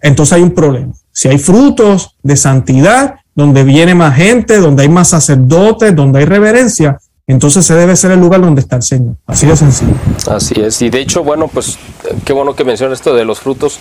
entonces 0.00 0.32
hay 0.32 0.42
un 0.42 0.50
problema. 0.50 0.92
Si 1.12 1.28
hay 1.28 1.38
frutos 1.38 2.16
de 2.20 2.36
santidad, 2.36 3.14
donde 3.32 3.62
viene 3.62 3.94
más 3.94 4.16
gente, 4.16 4.58
donde 4.58 4.82
hay 4.82 4.88
más 4.88 5.10
sacerdotes, 5.10 5.94
donde 5.94 6.18
hay 6.18 6.24
reverencia, 6.24 6.98
entonces 7.32 7.64
ese 7.64 7.74
debe 7.74 7.94
ser 7.96 8.10
el 8.10 8.20
lugar 8.20 8.40
donde 8.40 8.60
está 8.60 8.76
el 8.76 8.82
Señor. 8.82 9.16
Así 9.26 9.46
de 9.46 9.56
sencillo. 9.56 9.92
Así 10.28 10.54
es. 10.60 10.80
Y 10.82 10.90
de 10.90 11.00
hecho, 11.00 11.22
bueno, 11.22 11.48
pues 11.48 11.78
qué 12.24 12.32
bueno 12.32 12.54
que 12.56 12.64
mencionas 12.64 12.98
esto 12.98 13.14
de 13.14 13.24
los 13.24 13.40
frutos, 13.40 13.78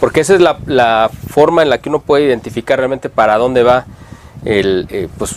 porque 0.00 0.20
esa 0.20 0.34
es 0.34 0.40
la, 0.40 1.10
forma 1.28 1.62
en 1.62 1.70
la 1.70 1.78
que 1.78 1.88
uno 1.88 2.00
puede 2.00 2.26
identificar 2.26 2.78
realmente 2.78 3.08
para 3.08 3.38
dónde 3.38 3.62
va 3.62 3.86
el, 4.44 4.86
eh, 4.90 5.08
pues 5.16 5.34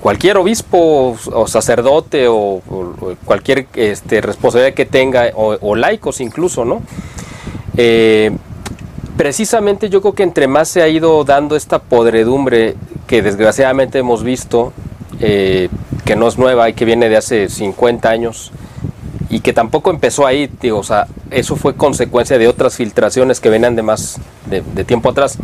cualquier 0.00 0.36
obispo 0.36 1.16
o, 1.32 1.46
sacerdote 1.48 2.26
o, 2.28 2.62
cualquier 3.24 3.66
este, 3.74 4.20
responsabilidad 4.20 4.74
que 4.74 4.86
tenga, 4.86 5.30
o, 5.34 5.74
laicos 5.74 6.20
incluso, 6.20 6.64
¿no? 6.64 6.82
Eh, 7.76 8.30
precisamente 9.16 9.88
yo 9.88 10.00
creo 10.00 10.14
que 10.14 10.22
entre 10.22 10.46
más 10.46 10.68
se 10.68 10.82
ha 10.82 10.88
ido 10.88 11.24
dando 11.24 11.56
esta 11.56 11.80
podredumbre 11.80 12.76
que 13.06 13.22
desgraciadamente 13.22 13.98
hemos 13.98 14.22
visto, 14.22 14.72
eh, 15.20 15.68
que 16.06 16.16
no 16.16 16.28
es 16.28 16.38
nueva 16.38 16.70
y 16.70 16.72
que 16.72 16.84
viene 16.84 17.10
de 17.10 17.16
hace 17.16 17.48
50 17.50 18.08
años 18.08 18.52
y 19.28 19.40
que 19.40 19.52
tampoco 19.52 19.90
empezó 19.90 20.24
ahí, 20.24 20.48
digo, 20.62 20.78
o 20.78 20.84
sea, 20.84 21.08
eso 21.32 21.56
fue 21.56 21.74
consecuencia 21.74 22.38
de 22.38 22.46
otras 22.46 22.76
filtraciones 22.76 23.40
que 23.40 23.50
venían 23.50 23.74
de 23.74 23.82
más 23.82 24.20
de, 24.46 24.84
tiempo 24.84 25.10
atrás. 25.10 25.36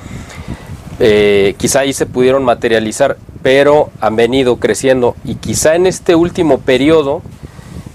Eh, 1.00 1.56
quizá 1.58 1.80
ahí 1.80 1.92
se 1.92 2.06
pudieron 2.06 2.44
materializar, 2.44 3.16
pero 3.42 3.90
han 4.00 4.14
venido 4.14 4.58
creciendo 4.58 5.16
y 5.24 5.34
quizá 5.34 5.74
en 5.74 5.86
este 5.86 6.14
último 6.14 6.58
periodo, 6.58 7.22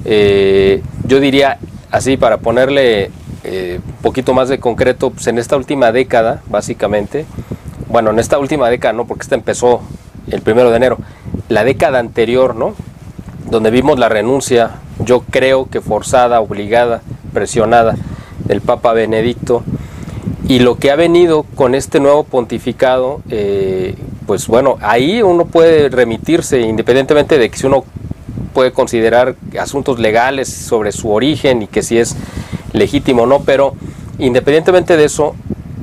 eh, 0.03 0.83
yo 1.07 1.21
diría 1.21 1.59
así 1.89 2.17
para 2.17 2.37
ponerle 2.39 3.11
eh, 3.45 3.79
poquito 4.01 4.33
más 4.33 4.49
de 4.49 4.59
concreto, 4.59 5.11
pues 5.11 5.25
en 5.27 5.37
esta 5.37 5.55
última 5.55 5.93
década, 5.93 6.41
básicamente, 6.47 7.25
bueno, 7.87 8.09
en 8.09 8.19
esta 8.19 8.37
última 8.37 8.69
década 8.69 8.93
no, 8.93 9.07
porque 9.07 9.23
esta 9.23 9.35
empezó 9.35 9.81
el 10.31 10.41
primero 10.41 10.69
de 10.69 10.77
enero, 10.77 10.97
la 11.49 11.63
década 11.63 11.99
anterior, 11.99 12.55
¿no? 12.55 12.73
Donde 13.49 13.71
vimos 13.71 13.99
la 13.99 14.09
renuncia, 14.09 14.71
yo 14.99 15.21
creo 15.21 15.69
que 15.69 15.81
forzada, 15.81 16.41
obligada, 16.41 17.01
presionada 17.33 17.95
del 18.45 18.61
Papa 18.61 18.93
Benedicto, 18.93 19.63
y 20.47 20.59
lo 20.59 20.75
que 20.75 20.91
ha 20.91 20.95
venido 20.95 21.43
con 21.43 21.75
este 21.75 21.99
nuevo 21.99 22.23
pontificado, 22.23 23.21
eh, 23.29 23.95
pues 24.25 24.47
bueno, 24.47 24.77
ahí 24.81 25.21
uno 25.21 25.45
puede 25.45 25.89
remitirse, 25.89 26.61
independientemente 26.61 27.37
de 27.37 27.49
que 27.49 27.57
si 27.57 27.67
uno 27.67 27.83
puede 28.53 28.71
considerar 28.71 29.35
asuntos 29.59 29.99
legales 29.99 30.47
sobre 30.47 30.91
su 30.91 31.11
origen 31.11 31.63
y 31.63 31.67
que 31.67 31.83
si 31.83 31.97
es 31.97 32.15
legítimo 32.71 33.23
o 33.23 33.25
no, 33.25 33.41
pero 33.41 33.73
independientemente 34.19 34.95
de 34.95 35.05
eso, 35.05 35.35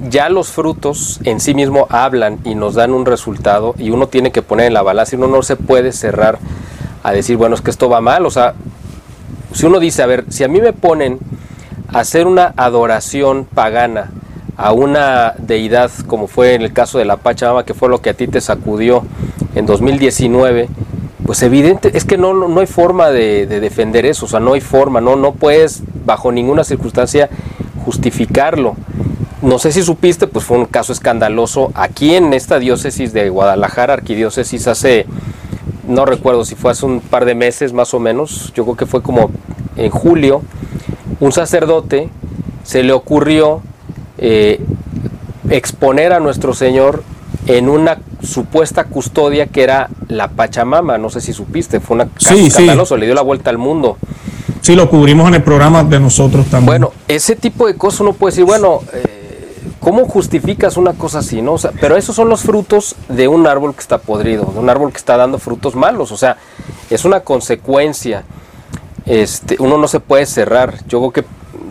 ya 0.09 0.29
los 0.29 0.49
frutos 0.49 1.21
en 1.25 1.41
sí 1.41 1.55
mismo 1.55 1.87
hablan 1.91 2.39
y 2.45 2.55
nos 2.55 2.75
dan 2.75 2.93
un 2.93 3.07
resultado 3.07 3.75
y 3.79 3.91
uno 3.91 4.09
tiene 4.09 4.33
que 4.33 4.43
poner 4.43 4.67
en 4.67 4.75
la 4.75 4.83
balanza 4.83 5.15
y 5.15 5.19
uno 5.19 5.29
no 5.29 5.43
se 5.43 5.57
puede 5.57 5.93
cerrar 5.93 6.39
a 7.03 7.13
decir, 7.13 7.37
bueno, 7.37 7.55
es 7.55 7.61
que 7.61 7.71
esto 7.71 7.89
va 7.89 8.01
mal. 8.01 8.27
O 8.27 8.31
sea, 8.31 8.55
si 9.53 9.67
uno 9.67 9.79
dice, 9.79 10.03
a 10.03 10.07
ver, 10.07 10.25
si 10.29 10.45
a 10.45 10.49
mí 10.49 10.61
me 10.61 10.73
ponen 10.73 11.19
a 11.93 12.01
hacer 12.01 12.27
una 12.27 12.53
adoración 12.57 13.45
pagana 13.45 14.11
a 14.57 14.73
una 14.73 15.35
deidad, 15.39 15.91
como 16.07 16.27
fue 16.27 16.55
en 16.55 16.63
el 16.63 16.73
caso 16.73 16.99
de 16.99 17.05
la 17.05 17.17
Pachamama, 17.17 17.65
que 17.65 17.75
fue 17.75 17.89
lo 17.89 18.01
que 18.01 18.11
a 18.11 18.15
ti 18.15 18.27
te 18.29 18.41
sacudió 18.41 19.05
en 19.55 19.67
2019, 19.67 20.69
pues 21.27 21.43
evidente, 21.43 21.97
es 21.97 22.05
que 22.05 22.19
no, 22.19 22.35
no, 22.35 22.61
hay 22.61 22.67
forma 22.67 23.11
de, 23.11 23.47
defender 23.47 24.07
eso, 24.07 24.27
o 24.27 24.29
sea, 24.29 24.41
no 24.41 24.53
hay 24.53 24.61
forma, 24.61 25.01
no, 25.01 25.17
no 25.17 25.33
puedes 25.33 25.83
bajo 26.05 26.31
ninguna 26.31 26.65
circunstancia 26.65 27.31
justificarlo. 27.85 28.77
No 29.45 29.59
sé 29.59 29.73
si 29.73 29.83
supiste, 29.83 30.27
pues 30.27 30.47
fue 30.47 30.57
un 30.57 30.65
caso 30.65 30.95
escandaloso 30.95 31.71
aquí 31.75 32.15
en 32.15 32.33
esta 32.33 32.59
diócesis 32.59 33.13
de 33.13 33.29
Guadalajara, 33.29 33.93
arquidiócesis, 33.93 34.67
hace, 34.69 35.05
no 35.87 36.07
recuerdo 36.07 36.47
si 36.47 36.55
fue 36.55 36.71
hace 36.71 36.87
un 36.87 37.01
par 37.01 37.27
de 37.27 37.35
meses 37.35 37.75
más 37.75 37.93
o 37.93 38.01
menos, 38.01 38.55
yo 38.55 38.65
creo 38.65 38.77
que 38.77 38.87
fue 38.87 39.03
como 39.03 39.31
en 39.77 39.91
julio, 39.91 40.41
un 41.21 41.31
sacerdote 41.31 42.09
se 42.63 42.83
le 42.83 42.95
ocurrió 42.95 43.61
eh, 44.17 44.65
exponer 45.51 46.15
a 46.15 46.21
nuestro 46.21 46.55
Señor 46.55 47.03
en 47.47 47.69
una 47.69 47.99
supuesta 48.23 48.85
custodia 48.85 49.49
que 49.49 49.63
era 49.63 49.91
la 50.09 50.29
Pachamama, 50.29 50.97
no 50.97 51.11
sé 51.11 51.21
si 51.21 51.35
supiste, 51.35 51.81
fue 51.81 51.97
una 51.97 52.07
caso 52.07 52.35
escandaloso, 52.35 52.97
le 52.97 53.05
dio 53.05 53.15
la 53.15 53.21
vuelta 53.21 53.51
al 53.51 53.59
mundo. 53.59 53.99
Sí, 54.63 54.75
lo 54.75 54.89
cubrimos 54.89 55.29
en 55.29 55.35
el 55.35 55.43
programa 55.43 55.85
de 55.85 56.01
nosotros 56.01 56.47
también. 56.47 56.81
Bueno, 56.81 56.93
ese 57.09 57.37
tipo 57.37 57.67
de 57.67 57.77
cosas 57.77 58.01
uno 58.01 58.15
puede 58.15 58.33
decir, 58.33 58.47
bueno, 58.47 58.81
eh, 58.95 59.14
¿cómo 59.85 60.07
justificas 60.07 60.79
una 60.79 60.95
cosa 60.95 61.19
así? 61.19 61.43
no? 61.43 61.57
pero 61.79 61.97
esos 61.97 62.17
son 62.17 62.31
los 62.31 62.41
frutos 62.41 62.97
de 63.09 63.29
un 63.29 63.47
árbol 63.47 63.75
que 63.75 63.81
está 63.81 63.99
podrido, 63.99 64.47
de 64.47 64.59
un 64.59 64.71
árbol 64.71 64.91
que 64.91 64.97
está 64.97 65.19
dando 65.19 65.39
frutos 65.39 65.77
malos, 65.77 66.11
o 66.11 66.17
sea, 66.17 66.39
es 66.91 67.05
una 67.05 67.21
consecuencia. 67.21 68.25
Este, 69.05 69.57
uno 69.59 69.77
no 69.77 69.87
se 69.87 70.01
puede 70.01 70.25
cerrar. 70.25 70.79
Yo 70.89 70.99
creo 71.01 71.11
que 71.13 71.25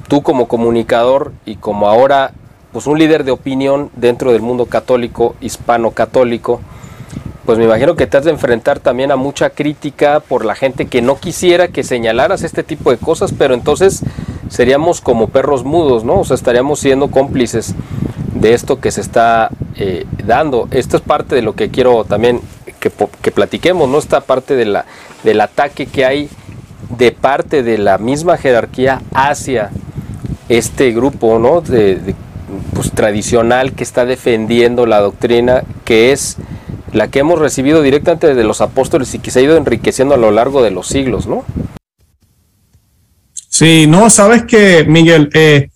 tú 0.07 0.21
como 0.21 0.47
comunicador 0.47 1.33
y 1.45 1.55
como 1.55 1.87
ahora 1.87 2.31
pues 2.71 2.85
un 2.85 2.99
líder 2.99 3.23
de 3.23 3.31
opinión 3.31 3.89
dentro 3.95 4.31
del 4.31 4.41
mundo 4.41 4.67
católico, 4.67 5.35
hispano-católico, 5.41 6.61
pues 7.45 7.57
me 7.57 7.65
imagino 7.65 7.95
que 7.95 8.07
te 8.07 8.17
has 8.17 8.23
de 8.23 8.31
enfrentar 8.31 8.79
también 8.79 9.11
a 9.11 9.15
mucha 9.15 9.49
crítica 9.49 10.19
por 10.19 10.45
la 10.45 10.55
gente 10.55 10.87
que 10.87 11.01
no 11.01 11.17
quisiera 11.17 11.67
que 11.67 11.83
señalaras 11.83 12.43
este 12.43 12.63
tipo 12.63 12.91
de 12.91 12.97
cosas, 12.97 13.33
pero 13.37 13.53
entonces 13.53 14.03
seríamos 14.49 15.01
como 15.01 15.27
perros 15.27 15.63
mudos, 15.63 16.03
¿no? 16.03 16.19
O 16.19 16.25
sea, 16.25 16.35
estaríamos 16.35 16.79
siendo 16.79 17.09
cómplices 17.09 17.75
de 18.33 18.53
esto 18.53 18.79
que 18.79 18.91
se 18.91 19.01
está 19.01 19.49
eh, 19.75 20.05
dando. 20.25 20.67
Esto 20.71 20.97
es 20.97 21.03
parte 21.03 21.35
de 21.35 21.41
lo 21.41 21.53
que 21.53 21.69
quiero 21.69 22.05
también 22.05 22.39
que, 22.79 22.91
que 23.21 23.31
platiquemos, 23.31 23.89
¿no? 23.89 23.97
Esta 23.97 24.21
parte 24.21 24.55
de 24.55 24.65
la, 24.65 24.85
del 25.23 25.41
ataque 25.41 25.85
que 25.85 26.05
hay 26.05 26.29
de 26.97 27.11
parte 27.11 27.63
de 27.63 27.77
la 27.77 27.97
misma 27.97 28.37
jerarquía 28.37 29.01
hacia 29.13 29.71
este 30.49 30.91
grupo, 30.91 31.39
¿no? 31.39 31.61
de, 31.61 32.15
pues, 32.73 32.91
tradicional 32.91 33.73
que 33.73 33.83
está 33.83 34.05
defendiendo 34.05 34.85
la 34.85 34.99
doctrina 34.99 35.63
que 35.85 36.11
es 36.11 36.37
la 36.93 37.09
que 37.09 37.19
hemos 37.19 37.39
recibido 37.39 37.81
directamente 37.81 38.35
de 38.35 38.43
los 38.43 38.61
apóstoles 38.61 39.13
y 39.13 39.19
que 39.19 39.31
se 39.31 39.39
ha 39.39 39.43
ido 39.43 39.57
enriqueciendo 39.57 40.13
a 40.13 40.17
lo 40.17 40.31
largo 40.31 40.61
de 40.63 40.71
los 40.71 40.87
siglos, 40.87 41.27
¿no? 41.27 41.43
Sí, 43.49 43.85
no, 43.87 44.09
sabes 44.09 44.43
que, 44.45 44.83
Miguel, 44.83 45.29
eh, 45.33 45.69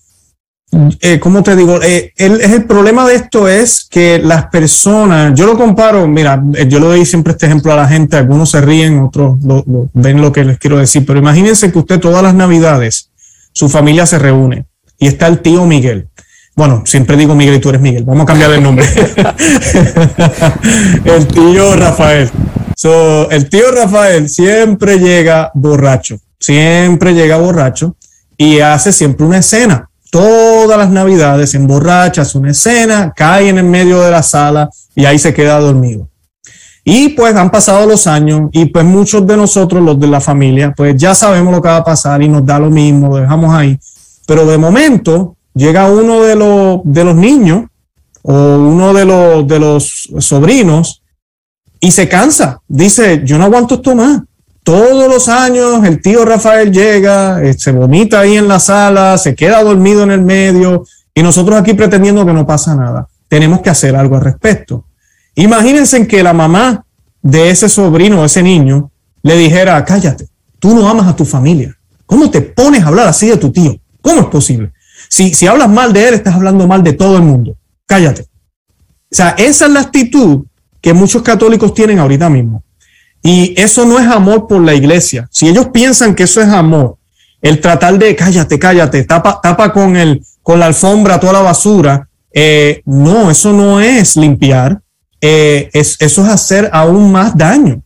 eh, 1.00 1.20
¿cómo 1.20 1.42
te 1.42 1.56
digo? 1.56 1.80
Eh, 1.82 2.12
el, 2.16 2.40
el, 2.40 2.64
problema 2.64 3.06
de 3.06 3.14
esto 3.14 3.48
es 3.48 3.86
que 3.88 4.18
las 4.18 4.46
personas, 4.46 5.32
yo 5.34 5.46
lo 5.46 5.56
comparo, 5.56 6.06
mira, 6.06 6.42
yo 6.66 6.80
le 6.80 6.86
doy 6.86 7.06
siempre 7.06 7.32
este 7.32 7.46
ejemplo 7.46 7.72
a 7.72 7.76
la 7.76 7.88
gente, 7.88 8.16
algunos 8.16 8.50
se 8.50 8.60
ríen, 8.60 9.00
otros 9.00 9.38
ven 9.92 10.20
lo 10.20 10.32
que 10.32 10.44
les 10.44 10.58
quiero 10.58 10.76
decir, 10.76 11.06
pero 11.06 11.18
imagínense 11.18 11.70
que 11.72 11.78
usted 11.78 12.00
todas 12.00 12.22
las 12.22 12.34
navidades, 12.34 13.10
su 13.52 13.68
familia 13.68 14.06
se 14.06 14.18
reúne 14.18 14.66
y 14.98 15.06
está 15.06 15.26
el 15.26 15.40
tío 15.40 15.64
Miguel. 15.64 16.08
Bueno, 16.58 16.82
siempre 16.84 17.16
digo 17.16 17.36
Miguel 17.36 17.54
y 17.54 17.60
tú 17.60 17.68
eres 17.68 17.80
Miguel. 17.80 18.02
Vamos 18.02 18.24
a 18.24 18.26
cambiar 18.26 18.50
el 18.50 18.60
nombre. 18.60 18.84
el 21.04 21.26
tío 21.28 21.76
Rafael. 21.76 22.28
el 23.30 23.48
tío 23.48 23.70
Rafael 23.70 24.28
siempre 24.28 24.98
llega 24.98 25.52
borracho. 25.54 26.18
Siempre 26.40 27.14
llega 27.14 27.36
borracho 27.36 27.94
y 28.36 28.58
hace 28.58 28.90
siempre 28.90 29.24
una 29.24 29.38
escena. 29.38 29.88
Todas 30.10 30.76
las 30.76 30.90
navidades 30.90 31.54
emborrachas 31.54 32.34
una 32.34 32.50
escena, 32.50 33.12
cae 33.14 33.50
en 33.50 33.58
el 33.58 33.64
medio 33.64 34.00
de 34.00 34.10
la 34.10 34.24
sala 34.24 34.68
y 34.96 35.04
ahí 35.04 35.20
se 35.20 35.32
queda 35.32 35.60
dormido. 35.60 36.08
Y 36.82 37.10
pues 37.10 37.36
han 37.36 37.52
pasado 37.52 37.86
los 37.86 38.08
años 38.08 38.50
y 38.50 38.64
pues 38.64 38.84
muchos 38.84 39.24
de 39.24 39.36
nosotros, 39.36 39.80
los 39.80 40.00
de 40.00 40.08
la 40.08 40.20
familia, 40.20 40.74
pues 40.76 40.96
ya 40.96 41.14
sabemos 41.14 41.54
lo 41.54 41.62
que 41.62 41.68
va 41.68 41.76
a 41.76 41.84
pasar 41.84 42.20
y 42.20 42.28
nos 42.28 42.44
da 42.44 42.58
lo 42.58 42.68
mismo, 42.68 43.10
lo 43.10 43.18
dejamos 43.18 43.54
ahí. 43.54 43.78
Pero 44.26 44.44
de 44.44 44.58
momento 44.58 45.36
llega 45.58 45.90
uno 45.90 46.22
de 46.22 46.36
los, 46.36 46.80
de 46.84 47.04
los 47.04 47.16
niños 47.16 47.64
o 48.22 48.32
uno 48.32 48.94
de 48.94 49.04
los, 49.04 49.46
de 49.46 49.58
los 49.58 50.08
sobrinos 50.20 51.02
y 51.80 51.90
se 51.90 52.08
cansa. 52.08 52.60
Dice, 52.68 53.22
yo 53.24 53.38
no 53.38 53.44
aguanto 53.44 53.76
esto 53.76 53.94
más. 53.94 54.22
Todos 54.62 55.08
los 55.08 55.28
años 55.28 55.84
el 55.84 56.00
tío 56.00 56.24
Rafael 56.24 56.70
llega, 56.70 57.42
eh, 57.42 57.54
se 57.54 57.72
vomita 57.72 58.20
ahí 58.20 58.36
en 58.36 58.48
la 58.48 58.60
sala, 58.60 59.16
se 59.18 59.34
queda 59.34 59.62
dormido 59.62 60.02
en 60.02 60.10
el 60.10 60.22
medio 60.22 60.84
y 61.14 61.22
nosotros 61.22 61.58
aquí 61.58 61.74
pretendiendo 61.74 62.24
que 62.24 62.32
no 62.32 62.46
pasa 62.46 62.76
nada. 62.76 63.08
Tenemos 63.28 63.60
que 63.60 63.70
hacer 63.70 63.96
algo 63.96 64.16
al 64.16 64.22
respecto. 64.22 64.84
Imagínense 65.34 66.06
que 66.06 66.22
la 66.22 66.32
mamá 66.32 66.84
de 67.22 67.50
ese 67.50 67.68
sobrino, 67.68 68.24
ese 68.24 68.42
niño, 68.42 68.90
le 69.22 69.36
dijera, 69.36 69.84
cállate, 69.84 70.28
tú 70.58 70.74
no 70.74 70.88
amas 70.88 71.08
a 71.08 71.16
tu 71.16 71.24
familia. 71.24 71.74
¿Cómo 72.06 72.30
te 72.30 72.40
pones 72.40 72.82
a 72.82 72.88
hablar 72.88 73.08
así 73.08 73.28
de 73.28 73.36
tu 73.36 73.50
tío? 73.50 73.74
¿Cómo 74.00 74.20
es 74.20 74.26
posible? 74.26 74.72
Si, 75.08 75.34
si 75.34 75.46
hablas 75.46 75.68
mal 75.68 75.92
de 75.92 76.08
él, 76.08 76.14
estás 76.14 76.34
hablando 76.34 76.66
mal 76.66 76.82
de 76.82 76.92
todo 76.92 77.16
el 77.16 77.22
mundo. 77.22 77.56
Cállate. 77.86 78.22
O 79.10 79.14
sea, 79.14 79.30
esa 79.38 79.66
es 79.66 79.72
la 79.72 79.80
actitud 79.80 80.44
que 80.80 80.92
muchos 80.92 81.22
católicos 81.22 81.74
tienen 81.74 81.98
ahorita 81.98 82.28
mismo. 82.28 82.62
Y 83.22 83.54
eso 83.60 83.84
no 83.84 83.98
es 83.98 84.06
amor 84.06 84.46
por 84.46 84.62
la 84.62 84.74
iglesia. 84.74 85.28
Si 85.30 85.48
ellos 85.48 85.68
piensan 85.72 86.14
que 86.14 86.24
eso 86.24 86.40
es 86.40 86.48
amor, 86.48 86.96
el 87.40 87.60
tratar 87.60 87.98
de 87.98 88.14
cállate, 88.14 88.58
cállate, 88.58 89.04
tapa, 89.04 89.40
tapa 89.42 89.72
con, 89.72 89.96
el, 89.96 90.22
con 90.42 90.60
la 90.60 90.66
alfombra 90.66 91.18
toda 91.18 91.32
la 91.34 91.40
basura, 91.40 92.08
eh, 92.32 92.82
no, 92.84 93.30
eso 93.30 93.52
no 93.52 93.80
es 93.80 94.16
limpiar, 94.16 94.80
eh, 95.20 95.70
es, 95.72 95.96
eso 96.00 96.22
es 96.24 96.28
hacer 96.28 96.70
aún 96.72 97.10
más 97.10 97.36
daño. 97.36 97.82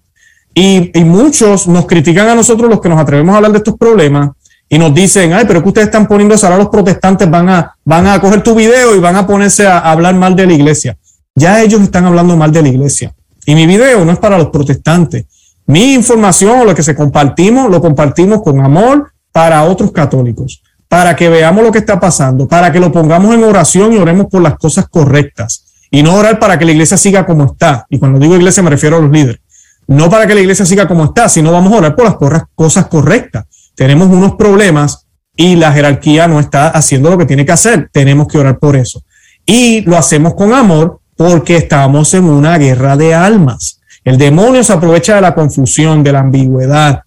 Y, 0.54 0.98
y, 0.98 1.04
muchos 1.04 1.66
nos 1.66 1.86
critican 1.86 2.28
a 2.28 2.34
nosotros 2.34 2.68
los 2.68 2.80
que 2.80 2.90
nos 2.90 3.00
atrevemos 3.00 3.32
a 3.32 3.36
hablar 3.36 3.52
de 3.52 3.58
estos 3.58 3.78
problemas 3.78 4.30
y 4.72 4.78
nos 4.78 4.94
dicen, 4.94 5.34
ay, 5.34 5.44
pero 5.46 5.62
que 5.62 5.68
ustedes 5.68 5.88
están 5.88 6.08
poniendo 6.08 6.34
eso, 6.34 6.46
ahora 6.46 6.56
los 6.56 6.70
protestantes 6.70 7.28
van 7.28 7.46
a, 7.50 7.76
van 7.84 8.06
a 8.06 8.18
coger 8.18 8.42
tu 8.42 8.54
video 8.54 8.96
y 8.96 9.00
van 9.00 9.16
a 9.16 9.26
ponerse 9.26 9.66
a, 9.66 9.80
hablar 9.80 10.14
mal 10.14 10.34
de 10.34 10.46
la 10.46 10.54
iglesia. 10.54 10.96
Ya 11.34 11.60
ellos 11.60 11.82
están 11.82 12.06
hablando 12.06 12.38
mal 12.38 12.50
de 12.52 12.62
la 12.62 12.68
iglesia. 12.70 13.12
Y 13.44 13.54
mi 13.54 13.66
video 13.66 14.02
no 14.02 14.12
es 14.12 14.18
para 14.18 14.38
los 14.38 14.48
protestantes. 14.48 15.26
Mi 15.66 15.92
información 15.92 16.60
o 16.60 16.64
lo 16.64 16.74
que 16.74 16.82
se 16.82 16.94
compartimos, 16.94 17.70
lo 17.70 17.82
compartimos 17.82 18.40
con 18.42 18.64
amor 18.64 19.12
para 19.30 19.62
otros 19.64 19.92
católicos, 19.92 20.62
para 20.88 21.14
que 21.16 21.28
veamos 21.28 21.62
lo 21.62 21.70
que 21.70 21.80
está 21.80 22.00
pasando, 22.00 22.48
para 22.48 22.72
que 22.72 22.80
lo 22.80 22.90
pongamos 22.90 23.34
en 23.34 23.44
oración 23.44 23.92
y 23.92 23.98
oremos 23.98 24.28
por 24.30 24.40
las 24.40 24.56
cosas 24.56 24.88
correctas. 24.88 25.66
Y 25.90 26.02
no 26.02 26.14
orar 26.14 26.38
para 26.38 26.58
que 26.58 26.64
la 26.64 26.72
iglesia 26.72 26.96
siga 26.96 27.26
como 27.26 27.44
está. 27.44 27.84
Y 27.90 27.98
cuando 27.98 28.18
digo 28.18 28.36
iglesia 28.36 28.62
me 28.62 28.70
refiero 28.70 28.96
a 28.96 29.00
los 29.00 29.10
líderes. 29.10 29.42
No 29.86 30.08
para 30.08 30.26
que 30.26 30.34
la 30.34 30.40
iglesia 30.40 30.64
siga 30.64 30.88
como 30.88 31.04
está, 31.04 31.28
sino 31.28 31.52
vamos 31.52 31.74
a 31.74 31.76
orar 31.76 31.94
por 31.94 32.32
las 32.32 32.44
cosas 32.54 32.86
correctas 32.86 33.44
tenemos 33.74 34.08
unos 34.08 34.34
problemas 34.34 35.06
y 35.36 35.56
la 35.56 35.72
jerarquía 35.72 36.28
no 36.28 36.40
está 36.40 36.68
haciendo 36.68 37.10
lo 37.10 37.18
que 37.18 37.26
tiene 37.26 37.46
que 37.46 37.52
hacer. 37.52 37.88
Tenemos 37.92 38.28
que 38.28 38.38
orar 38.38 38.58
por 38.58 38.76
eso. 38.76 39.02
Y 39.46 39.80
lo 39.82 39.96
hacemos 39.96 40.34
con 40.34 40.52
amor 40.52 41.00
porque 41.16 41.56
estamos 41.56 42.14
en 42.14 42.24
una 42.24 42.58
guerra 42.58 42.96
de 42.96 43.14
almas. 43.14 43.80
El 44.04 44.18
demonio 44.18 44.62
se 44.64 44.72
aprovecha 44.72 45.16
de 45.16 45.20
la 45.20 45.34
confusión, 45.34 46.02
de 46.02 46.12
la 46.12 46.20
ambigüedad, 46.20 47.02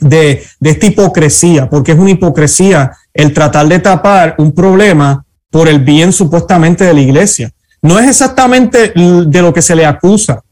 de, 0.00 0.42
de 0.58 0.70
esta 0.70 0.86
hipocresía, 0.86 1.68
porque 1.68 1.92
es 1.92 1.98
una 1.98 2.10
hipocresía 2.10 2.92
el 3.12 3.32
tratar 3.32 3.68
de 3.68 3.78
tapar 3.78 4.34
un 4.38 4.52
problema 4.52 5.24
por 5.50 5.68
el 5.68 5.80
bien 5.80 6.12
supuestamente 6.12 6.84
de 6.84 6.94
la 6.94 7.00
iglesia. 7.00 7.50
No 7.82 7.98
es 7.98 8.08
exactamente 8.08 8.92
de 8.94 9.42
lo 9.42 9.52
que 9.52 9.60
se 9.60 9.76
le 9.76 9.84
acusa, 9.84 10.42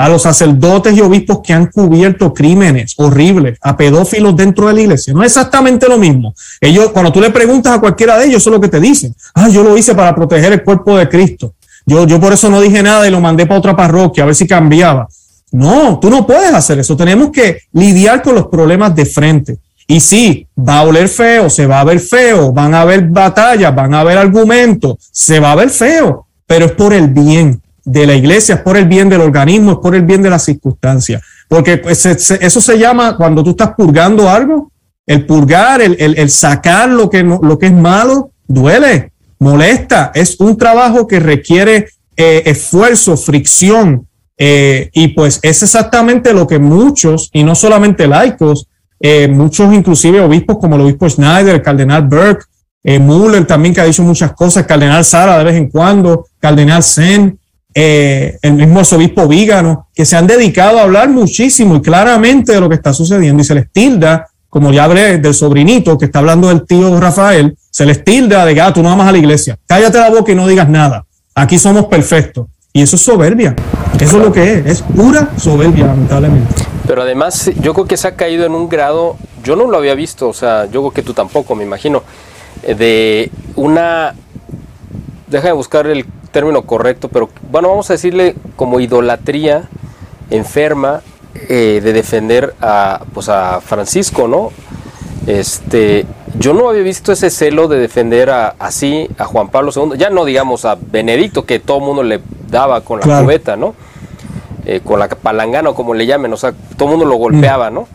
a 0.00 0.08
los 0.08 0.22
sacerdotes 0.22 0.96
y 0.96 1.02
obispos 1.02 1.40
que 1.44 1.52
han 1.52 1.66
cubierto 1.66 2.32
crímenes 2.32 2.94
horribles, 2.96 3.58
a 3.60 3.76
pedófilos 3.76 4.34
dentro 4.34 4.66
de 4.66 4.72
la 4.72 4.80
iglesia. 4.80 5.12
No 5.12 5.22
es 5.22 5.26
exactamente 5.26 5.86
lo 5.90 5.98
mismo. 5.98 6.34
Ellos, 6.58 6.90
cuando 6.92 7.12
tú 7.12 7.20
le 7.20 7.28
preguntas 7.28 7.74
a 7.74 7.80
cualquiera 7.80 8.16
de 8.16 8.24
ellos, 8.24 8.38
eso 8.38 8.48
es 8.48 8.54
lo 8.54 8.60
que 8.62 8.68
te 8.68 8.80
dicen. 8.80 9.14
Ah, 9.34 9.50
yo 9.50 9.62
lo 9.62 9.76
hice 9.76 9.94
para 9.94 10.14
proteger 10.14 10.54
el 10.54 10.64
cuerpo 10.64 10.96
de 10.96 11.06
Cristo. 11.06 11.52
Yo, 11.84 12.06
yo 12.06 12.18
por 12.18 12.32
eso 12.32 12.48
no 12.48 12.62
dije 12.62 12.82
nada 12.82 13.06
y 13.06 13.10
lo 13.10 13.20
mandé 13.20 13.44
para 13.44 13.58
otra 13.58 13.76
parroquia 13.76 14.22
a 14.22 14.26
ver 14.26 14.34
si 14.34 14.46
cambiaba. 14.46 15.06
No, 15.52 15.98
tú 16.00 16.08
no 16.08 16.26
puedes 16.26 16.54
hacer 16.54 16.78
eso. 16.78 16.96
Tenemos 16.96 17.28
que 17.30 17.64
lidiar 17.74 18.22
con 18.22 18.36
los 18.36 18.46
problemas 18.46 18.96
de 18.96 19.04
frente. 19.04 19.58
Y 19.86 20.00
sí, 20.00 20.46
va 20.58 20.78
a 20.78 20.84
oler 20.84 21.10
feo, 21.10 21.50
se 21.50 21.66
va 21.66 21.78
a 21.78 21.84
ver 21.84 22.00
feo, 22.00 22.54
van 22.54 22.72
a 22.74 22.80
haber 22.80 23.06
batallas, 23.06 23.74
van 23.74 23.92
a 23.92 24.00
haber 24.00 24.16
argumentos, 24.16 24.96
se 25.12 25.40
va 25.40 25.52
a 25.52 25.56
ver 25.56 25.68
feo, 25.68 26.26
pero 26.46 26.64
es 26.64 26.72
por 26.72 26.94
el 26.94 27.08
bien 27.08 27.60
de 27.84 28.06
la 28.06 28.14
iglesia, 28.14 28.56
es 28.56 28.60
por 28.60 28.76
el 28.76 28.86
bien 28.86 29.08
del 29.08 29.20
organismo, 29.20 29.72
es 29.72 29.78
por 29.78 29.94
el 29.94 30.02
bien 30.02 30.22
de 30.22 30.30
las 30.30 30.44
circunstancias. 30.44 31.22
Porque 31.48 31.82
eso 31.84 32.60
se 32.60 32.78
llama, 32.78 33.16
cuando 33.16 33.42
tú 33.42 33.50
estás 33.50 33.72
purgando 33.76 34.28
algo, 34.28 34.70
el 35.06 35.26
purgar, 35.26 35.82
el, 35.82 36.30
sacar 36.30 36.88
lo 36.88 37.08
que, 37.10 37.22
lo 37.22 37.58
que 37.58 37.66
es 37.66 37.72
malo, 37.72 38.30
duele, 38.46 39.12
molesta. 39.38 40.12
Es 40.14 40.38
un 40.38 40.56
trabajo 40.56 41.06
que 41.06 41.18
requiere 41.18 41.88
eh, 42.16 42.42
esfuerzo, 42.46 43.16
fricción, 43.16 44.06
Eh, 44.42 44.88
y 44.94 45.08
pues 45.08 45.38
es 45.42 45.62
exactamente 45.62 46.32
lo 46.32 46.46
que 46.46 46.58
muchos, 46.58 47.28
y 47.30 47.44
no 47.44 47.54
solamente 47.54 48.06
laicos, 48.06 48.68
eh, 48.98 49.28
muchos 49.28 49.70
inclusive 49.74 50.18
obispos 50.18 50.56
como 50.56 50.76
el 50.76 50.80
obispo 50.80 51.06
Schneider, 51.10 51.56
el 51.56 51.62
cardenal 51.62 52.08
Burke, 52.08 52.46
eh, 52.82 52.98
Muller 52.98 53.44
también 53.44 53.74
que 53.74 53.82
ha 53.82 53.84
dicho 53.84 54.02
muchas 54.02 54.32
cosas, 54.32 54.64
cardenal 54.64 55.04
Sara 55.04 55.36
de 55.36 55.44
vez 55.44 55.56
en 55.56 55.68
cuando, 55.68 56.24
cardenal 56.38 56.82
Zen, 56.82 57.38
eh, 57.74 58.38
el 58.42 58.54
mismo 58.54 58.80
obispo 58.80 59.28
Vígano, 59.28 59.88
que 59.94 60.04
se 60.04 60.16
han 60.16 60.26
dedicado 60.26 60.78
a 60.78 60.82
hablar 60.82 61.08
muchísimo 61.08 61.76
y 61.76 61.82
claramente 61.82 62.52
de 62.52 62.60
lo 62.60 62.68
que 62.68 62.74
está 62.74 62.92
sucediendo. 62.92 63.42
Y 63.42 63.44
se 63.44 63.54
les 63.54 63.70
tilda, 63.70 64.28
como 64.48 64.72
ya 64.72 64.84
hablé 64.84 65.18
del 65.18 65.34
sobrinito 65.34 65.96
que 65.96 66.06
está 66.06 66.18
hablando 66.18 66.48
del 66.48 66.66
tío 66.66 66.98
Rafael, 66.98 67.56
se 67.70 67.86
les 67.86 68.04
tilda 68.04 68.44
de 68.44 68.54
gato, 68.54 68.80
ah, 68.80 68.82
no 68.82 68.88
vamos 68.88 69.06
a 69.06 69.12
la 69.12 69.18
iglesia, 69.18 69.56
cállate 69.66 69.98
la 69.98 70.10
boca 70.10 70.32
y 70.32 70.34
no 70.34 70.46
digas 70.48 70.68
nada, 70.68 71.06
aquí 71.34 71.58
somos 71.58 71.86
perfectos. 71.86 72.46
Y 72.72 72.82
eso 72.82 72.96
es 72.96 73.02
soberbia, 73.02 73.54
eso 74.00 74.18
es 74.18 74.24
lo 74.24 74.32
que 74.32 74.58
es, 74.58 74.66
es 74.66 74.82
pura 74.82 75.30
soberbia, 75.36 75.86
lamentablemente. 75.86 76.54
Pero 76.86 77.02
además 77.02 77.50
yo 77.60 77.74
creo 77.74 77.86
que 77.86 77.96
se 77.96 78.08
ha 78.08 78.16
caído 78.16 78.46
en 78.46 78.52
un 78.52 78.68
grado, 78.68 79.16
yo 79.44 79.56
no 79.56 79.68
lo 79.68 79.76
había 79.76 79.94
visto, 79.94 80.28
o 80.28 80.32
sea, 80.32 80.66
yo 80.66 80.80
creo 80.80 80.90
que 80.90 81.02
tú 81.02 81.14
tampoco, 81.14 81.54
me 81.54 81.64
imagino, 81.64 82.02
eh, 82.62 82.74
de 82.74 83.30
una, 83.56 84.14
deja 85.28 85.48
de 85.48 85.52
buscar 85.52 85.86
el 85.86 86.04
término 86.32 86.62
correcto, 86.62 87.08
pero 87.08 87.28
bueno, 87.50 87.68
vamos 87.68 87.90
a 87.90 87.94
decirle 87.94 88.34
como 88.56 88.80
idolatría 88.80 89.68
enferma 90.30 91.02
eh, 91.34 91.80
de 91.82 91.92
defender 91.92 92.54
a, 92.60 93.02
pues 93.12 93.28
a 93.28 93.60
Francisco, 93.60 94.28
¿no? 94.28 94.50
Este, 95.26 96.06
yo 96.38 96.54
no 96.54 96.68
había 96.68 96.82
visto 96.82 97.12
ese 97.12 97.30
celo 97.30 97.68
de 97.68 97.78
defender 97.78 98.30
a, 98.30 98.54
así 98.58 99.08
a 99.18 99.24
Juan 99.24 99.48
Pablo 99.48 99.70
II, 99.74 99.98
ya 99.98 100.10
no 100.10 100.24
digamos 100.24 100.64
a 100.64 100.76
Benedicto, 100.80 101.44
que 101.44 101.58
todo 101.58 101.78
el 101.78 101.84
mundo 101.84 102.02
le 102.02 102.20
daba 102.48 102.80
con 102.80 103.00
la 103.00 103.22
cubeta, 103.22 103.56
¿no? 103.56 103.74
Eh, 104.66 104.80
con 104.84 104.98
la 104.98 105.08
palangana 105.08 105.70
o 105.70 105.74
como 105.74 105.94
le 105.94 106.06
llamen, 106.06 106.32
o 106.32 106.36
sea, 106.36 106.52
todo 106.76 106.88
el 106.88 106.90
mundo 106.96 107.06
lo 107.06 107.16
golpeaba, 107.16 107.70
¿no? 107.70 107.88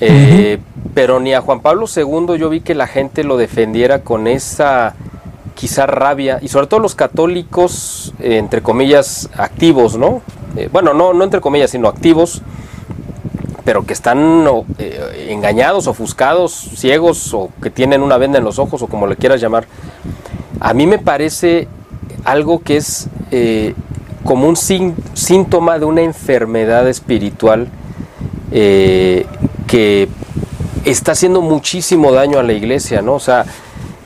Eh, 0.00 0.58
pero 0.94 1.20
ni 1.20 1.34
a 1.34 1.40
Juan 1.40 1.60
Pablo 1.60 1.86
II 1.94 2.38
yo 2.38 2.48
vi 2.48 2.60
que 2.60 2.74
la 2.74 2.86
gente 2.86 3.22
lo 3.24 3.36
defendiera 3.36 4.00
con 4.00 4.26
esa 4.26 4.94
quizá 5.60 5.86
rabia, 5.86 6.38
y 6.40 6.48
sobre 6.48 6.66
todo 6.66 6.80
los 6.80 6.94
católicos, 6.94 8.14
eh, 8.18 8.38
entre 8.38 8.62
comillas, 8.62 9.28
activos, 9.36 9.96
¿no? 9.96 10.22
bueno, 10.72 10.94
no, 10.94 11.12
no 11.12 11.22
entre 11.22 11.40
comillas, 11.40 11.70
sino 11.70 11.86
activos, 11.86 12.42
pero 13.64 13.86
que 13.86 13.92
están 13.92 14.44
engañados, 15.28 15.86
ofuscados, 15.86 16.52
ciegos, 16.74 17.32
o 17.34 17.50
que 17.62 17.70
tienen 17.70 18.02
una 18.02 18.16
venda 18.16 18.38
en 18.38 18.44
los 18.44 18.58
ojos, 18.58 18.82
o 18.82 18.88
como 18.88 19.06
le 19.06 19.14
quieras 19.14 19.40
llamar. 19.40 19.66
A 20.58 20.74
mí 20.74 20.88
me 20.88 20.98
parece 20.98 21.68
algo 22.24 22.60
que 22.64 22.78
es 22.78 23.08
como 24.24 24.48
un 24.48 24.56
síntoma 24.56 25.78
de 25.78 25.84
una 25.84 26.02
enfermedad 26.02 26.88
espiritual 26.88 27.68
eh, 28.52 29.26
que 29.66 30.08
está 30.84 31.12
haciendo 31.12 31.40
muchísimo 31.40 32.12
daño 32.12 32.38
a 32.38 32.42
la 32.42 32.52
iglesia, 32.52 33.00
¿no? 33.00 33.14
O 33.14 33.20
sea, 33.20 33.46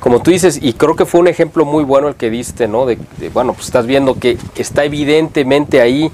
como 0.05 0.21
tú 0.21 0.31
dices, 0.31 0.59
y 0.61 0.75
creo 0.75 0.97
que 0.97 1.07
fue 1.07 1.21
un 1.21 1.29
ejemplo 1.29 1.65
muy 1.65 1.83
bueno 1.83 2.09
el 2.09 2.15
que 2.15 2.29
diste, 2.29 2.69
¿no? 2.69 2.85
De, 2.85 2.99
bueno, 3.33 3.55
pues 3.55 3.69
estás 3.69 3.87
viendo 3.87 4.19
que 4.19 4.37
está 4.55 4.85
evidentemente 4.85 5.81
ahí 5.81 6.11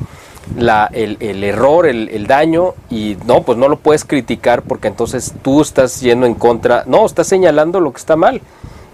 la, 0.56 0.88
el, 0.92 1.42
error, 1.42 1.88
el, 1.88 2.26
daño, 2.28 2.74
y 2.88 3.16
no, 3.26 3.42
pues 3.42 3.58
no 3.58 3.68
lo 3.68 3.80
puedes 3.80 4.04
criticar 4.04 4.62
porque 4.62 4.86
entonces 4.86 5.34
tú 5.42 5.60
estás 5.60 6.00
yendo 6.02 6.26
en 6.26 6.34
contra, 6.34 6.84
no, 6.86 7.04
estás 7.04 7.26
señalando 7.26 7.80
lo 7.80 7.90
que 7.90 7.98
está 7.98 8.14
mal 8.14 8.40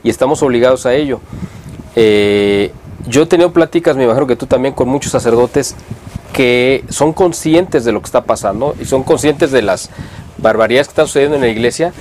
y 0.03 0.09
estamos 0.09 0.43
obligados 0.43 0.87
a 0.87 0.95
ello. 0.95 1.21
Eh, 1.95 2.73
yo 3.07 3.25
he 3.25 3.27
tenido 3.27 3.53
pláticas, 3.53 3.99
me 3.99 4.05
imagino 4.05 4.27
que 4.27 4.37
tú 4.37 4.47
también, 4.47 4.73
con 4.73 4.89
muchos 4.89 5.13
sacerdotes 5.13 5.77
que 6.33 6.87
son 6.89 7.13
conscientes 7.13 7.85
de 7.85 7.93
lo 7.93 8.01
que 8.01 8.07
está 8.07 8.25
pasando 8.25 8.75
y 8.81 8.87
son 8.87 9.03
conscientes 9.03 9.51
de 9.51 9.61
las 9.61 9.91
barbaridades 10.39 10.87
que 10.87 10.93
están 10.93 11.07
sucediendo 11.07 11.37
en 11.37 11.43
la 11.43 11.49
iglesia, 11.49 11.93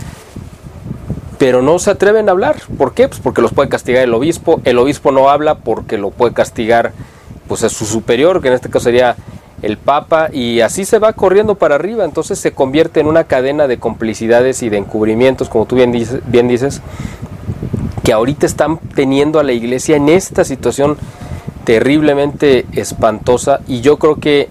pero 1.38 1.61
no 1.61 1.79
se 1.79 1.91
atreven 1.91 2.29
a 2.29 2.31
hablar. 2.31 2.57
¿Por 2.77 2.93
qué? 2.93 3.07
Pues 3.07 3.19
porque 3.19 3.41
los 3.41 3.53
puede 3.53 3.69
castigar 3.69 4.03
el 4.03 4.13
obispo. 4.13 4.61
El 4.63 4.77
obispo 4.77 5.11
no 5.11 5.29
habla 5.29 5.55
porque 5.55 5.97
lo 5.97 6.11
puede 6.11 6.33
castigar 6.33 6.93
pues 7.47 7.63
a 7.63 7.69
su 7.69 7.86
superior, 7.86 8.41
que 8.41 8.47
en 8.47 8.53
este 8.53 8.69
caso 8.69 8.86
sería 8.86 9.15
el 9.61 9.77
Papa, 9.77 10.29
y 10.31 10.61
así 10.61 10.86
se 10.86 10.99
va 10.99 11.13
corriendo 11.13 11.55
para 11.55 11.75
arriba. 11.75 12.05
Entonces 12.05 12.39
se 12.39 12.51
convierte 12.51 12.99
en 12.99 13.07
una 13.07 13.25
cadena 13.25 13.67
de 13.67 13.79
complicidades 13.79 14.63
y 14.63 14.69
de 14.69 14.77
encubrimientos, 14.77 15.49
como 15.49 15.65
tú 15.65 15.75
bien 15.75 15.91
dices, 15.91 16.21
bien 16.27 16.47
dices 16.47 16.81
que 18.03 18.13
ahorita 18.13 18.45
están 18.45 18.77
teniendo 18.93 19.39
a 19.39 19.43
la 19.43 19.51
iglesia 19.51 19.95
en 19.95 20.09
esta 20.09 20.43
situación 20.43 20.97
terriblemente 21.63 22.67
espantosa 22.73 23.61
y 23.67 23.81
yo 23.81 23.97
creo 23.97 24.17
que 24.17 24.49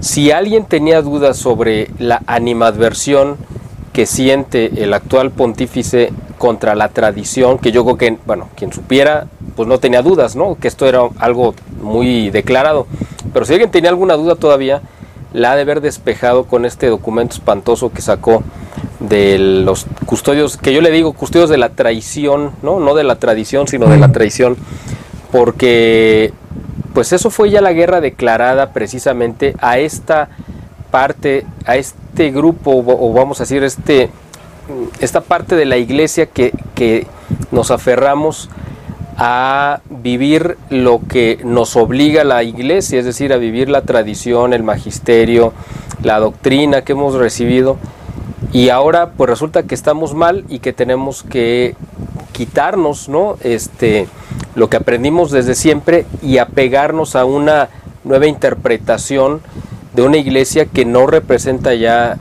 si 0.00 0.30
alguien 0.30 0.66
tenía 0.66 1.00
dudas 1.00 1.38
sobre 1.38 1.90
la 1.98 2.20
animadversión 2.26 3.38
que 3.96 4.04
siente 4.04 4.84
el 4.84 4.92
actual 4.92 5.30
pontífice 5.30 6.12
contra 6.36 6.74
la 6.74 6.90
tradición, 6.90 7.56
que 7.56 7.72
yo 7.72 7.82
creo 7.82 7.96
que, 7.96 8.18
bueno, 8.26 8.50
quien 8.54 8.70
supiera, 8.70 9.26
pues 9.56 9.66
no 9.66 9.78
tenía 9.78 10.02
dudas, 10.02 10.36
¿no? 10.36 10.54
Que 10.56 10.68
esto 10.68 10.84
era 10.86 11.00
algo 11.18 11.54
muy 11.80 12.28
declarado. 12.28 12.86
Pero 13.32 13.46
si 13.46 13.54
alguien 13.54 13.70
tenía 13.70 13.88
alguna 13.88 14.12
duda 14.16 14.34
todavía, 14.34 14.82
la 15.32 15.52
ha 15.52 15.56
de 15.56 15.62
haber 15.62 15.80
despejado 15.80 16.44
con 16.44 16.66
este 16.66 16.88
documento 16.88 17.36
espantoso 17.36 17.90
que 17.90 18.02
sacó 18.02 18.42
de 19.00 19.38
los 19.38 19.86
custodios, 20.04 20.58
que 20.58 20.74
yo 20.74 20.82
le 20.82 20.90
digo 20.90 21.14
custodios 21.14 21.48
de 21.48 21.56
la 21.56 21.70
traición, 21.70 22.50
¿no? 22.60 22.80
No 22.80 22.94
de 22.94 23.04
la 23.04 23.16
tradición, 23.16 23.66
sino 23.66 23.86
de 23.86 23.96
la 23.96 24.12
traición, 24.12 24.58
porque 25.32 26.34
pues 26.92 27.14
eso 27.14 27.30
fue 27.30 27.48
ya 27.48 27.62
la 27.62 27.72
guerra 27.72 28.02
declarada 28.02 28.74
precisamente 28.74 29.56
a 29.58 29.78
esta 29.78 30.28
parte, 30.90 31.46
a 31.64 31.76
este 31.76 32.05
grupo, 32.30 32.72
o 32.72 33.12
vamos 33.12 33.40
a 33.40 33.44
decir, 33.44 33.62
este, 33.62 34.10
esta 35.00 35.20
parte 35.20 35.56
de 35.56 35.64
la 35.64 35.76
iglesia 35.76 36.26
que, 36.26 36.52
que 36.74 37.06
nos 37.50 37.70
aferramos 37.70 38.48
a 39.16 39.80
vivir 39.88 40.58
lo 40.68 41.00
que 41.08 41.40
nos 41.44 41.76
obliga 41.76 42.24
la 42.24 42.42
iglesia, 42.42 42.98
es 42.98 43.06
decir, 43.06 43.32
a 43.32 43.36
vivir 43.38 43.68
la 43.68 43.82
tradición, 43.82 44.52
el 44.52 44.62
magisterio, 44.62 45.52
la 46.02 46.18
doctrina 46.18 46.82
que 46.82 46.92
hemos 46.92 47.14
recibido 47.14 47.78
y 48.52 48.68
ahora 48.68 49.10
pues 49.16 49.30
resulta 49.30 49.62
que 49.62 49.74
estamos 49.74 50.14
mal 50.14 50.44
y 50.48 50.58
que 50.58 50.72
tenemos 50.72 51.22
que 51.22 51.74
quitarnos, 52.32 53.08
¿no? 53.08 53.36
Este, 53.42 54.06
lo 54.54 54.68
que 54.68 54.76
aprendimos 54.76 55.30
desde 55.30 55.54
siempre 55.54 56.06
y 56.22 56.38
apegarnos 56.38 57.16
a 57.16 57.24
una 57.24 57.70
nueva 58.04 58.26
interpretación 58.26 59.40
de 59.96 60.02
una 60.02 60.18
iglesia 60.18 60.66
que 60.66 60.84
no 60.84 61.06
representa 61.06 61.74
ya 61.74 62.18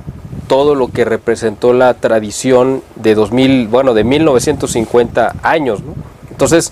todo 0.48 0.76
lo 0.76 0.88
que 0.88 1.04
representó 1.04 1.74
la 1.74 1.94
tradición 1.96 2.82
de 2.96 3.16
2000, 3.16 3.68
bueno, 3.68 3.94
de 3.94 4.06
1950 4.06 5.36
años. 5.44 5.82
Entonces, 6.32 6.72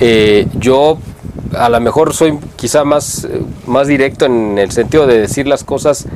eh, 0.00 0.48
yo 0.58 0.98
a 1.56 1.68
lo 1.68 1.80
mejor 1.80 2.14
soy 2.14 2.36
quizá 2.56 2.82
más, 2.82 3.24
eh, 3.24 3.42
más 3.66 3.86
directo 3.86 4.24
en 4.26 4.58
el 4.58 4.72
sentido 4.72 5.06
de 5.06 5.20
decir 5.20 5.46
las 5.46 5.62
cosas 5.62 6.06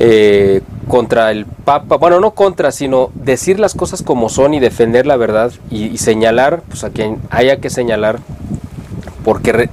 eh, 0.00 0.62
contra 0.88 1.30
el 1.30 1.46
Papa, 1.46 1.96
bueno, 1.96 2.18
no 2.18 2.32
contra, 2.32 2.72
sino 2.72 3.10
decir 3.14 3.60
las 3.60 3.74
cosas 3.74 4.02
como 4.02 4.28
son 4.28 4.52
y 4.52 4.58
defender 4.58 5.06
la 5.06 5.16
verdad 5.16 5.52
y, 5.70 5.96
señalar 5.98 6.62
pues, 6.66 6.82
a 6.82 6.90
quien 6.90 7.18
haya 7.30 7.58
que 7.58 7.70
señalar, 7.70 8.18
porque 9.24 9.68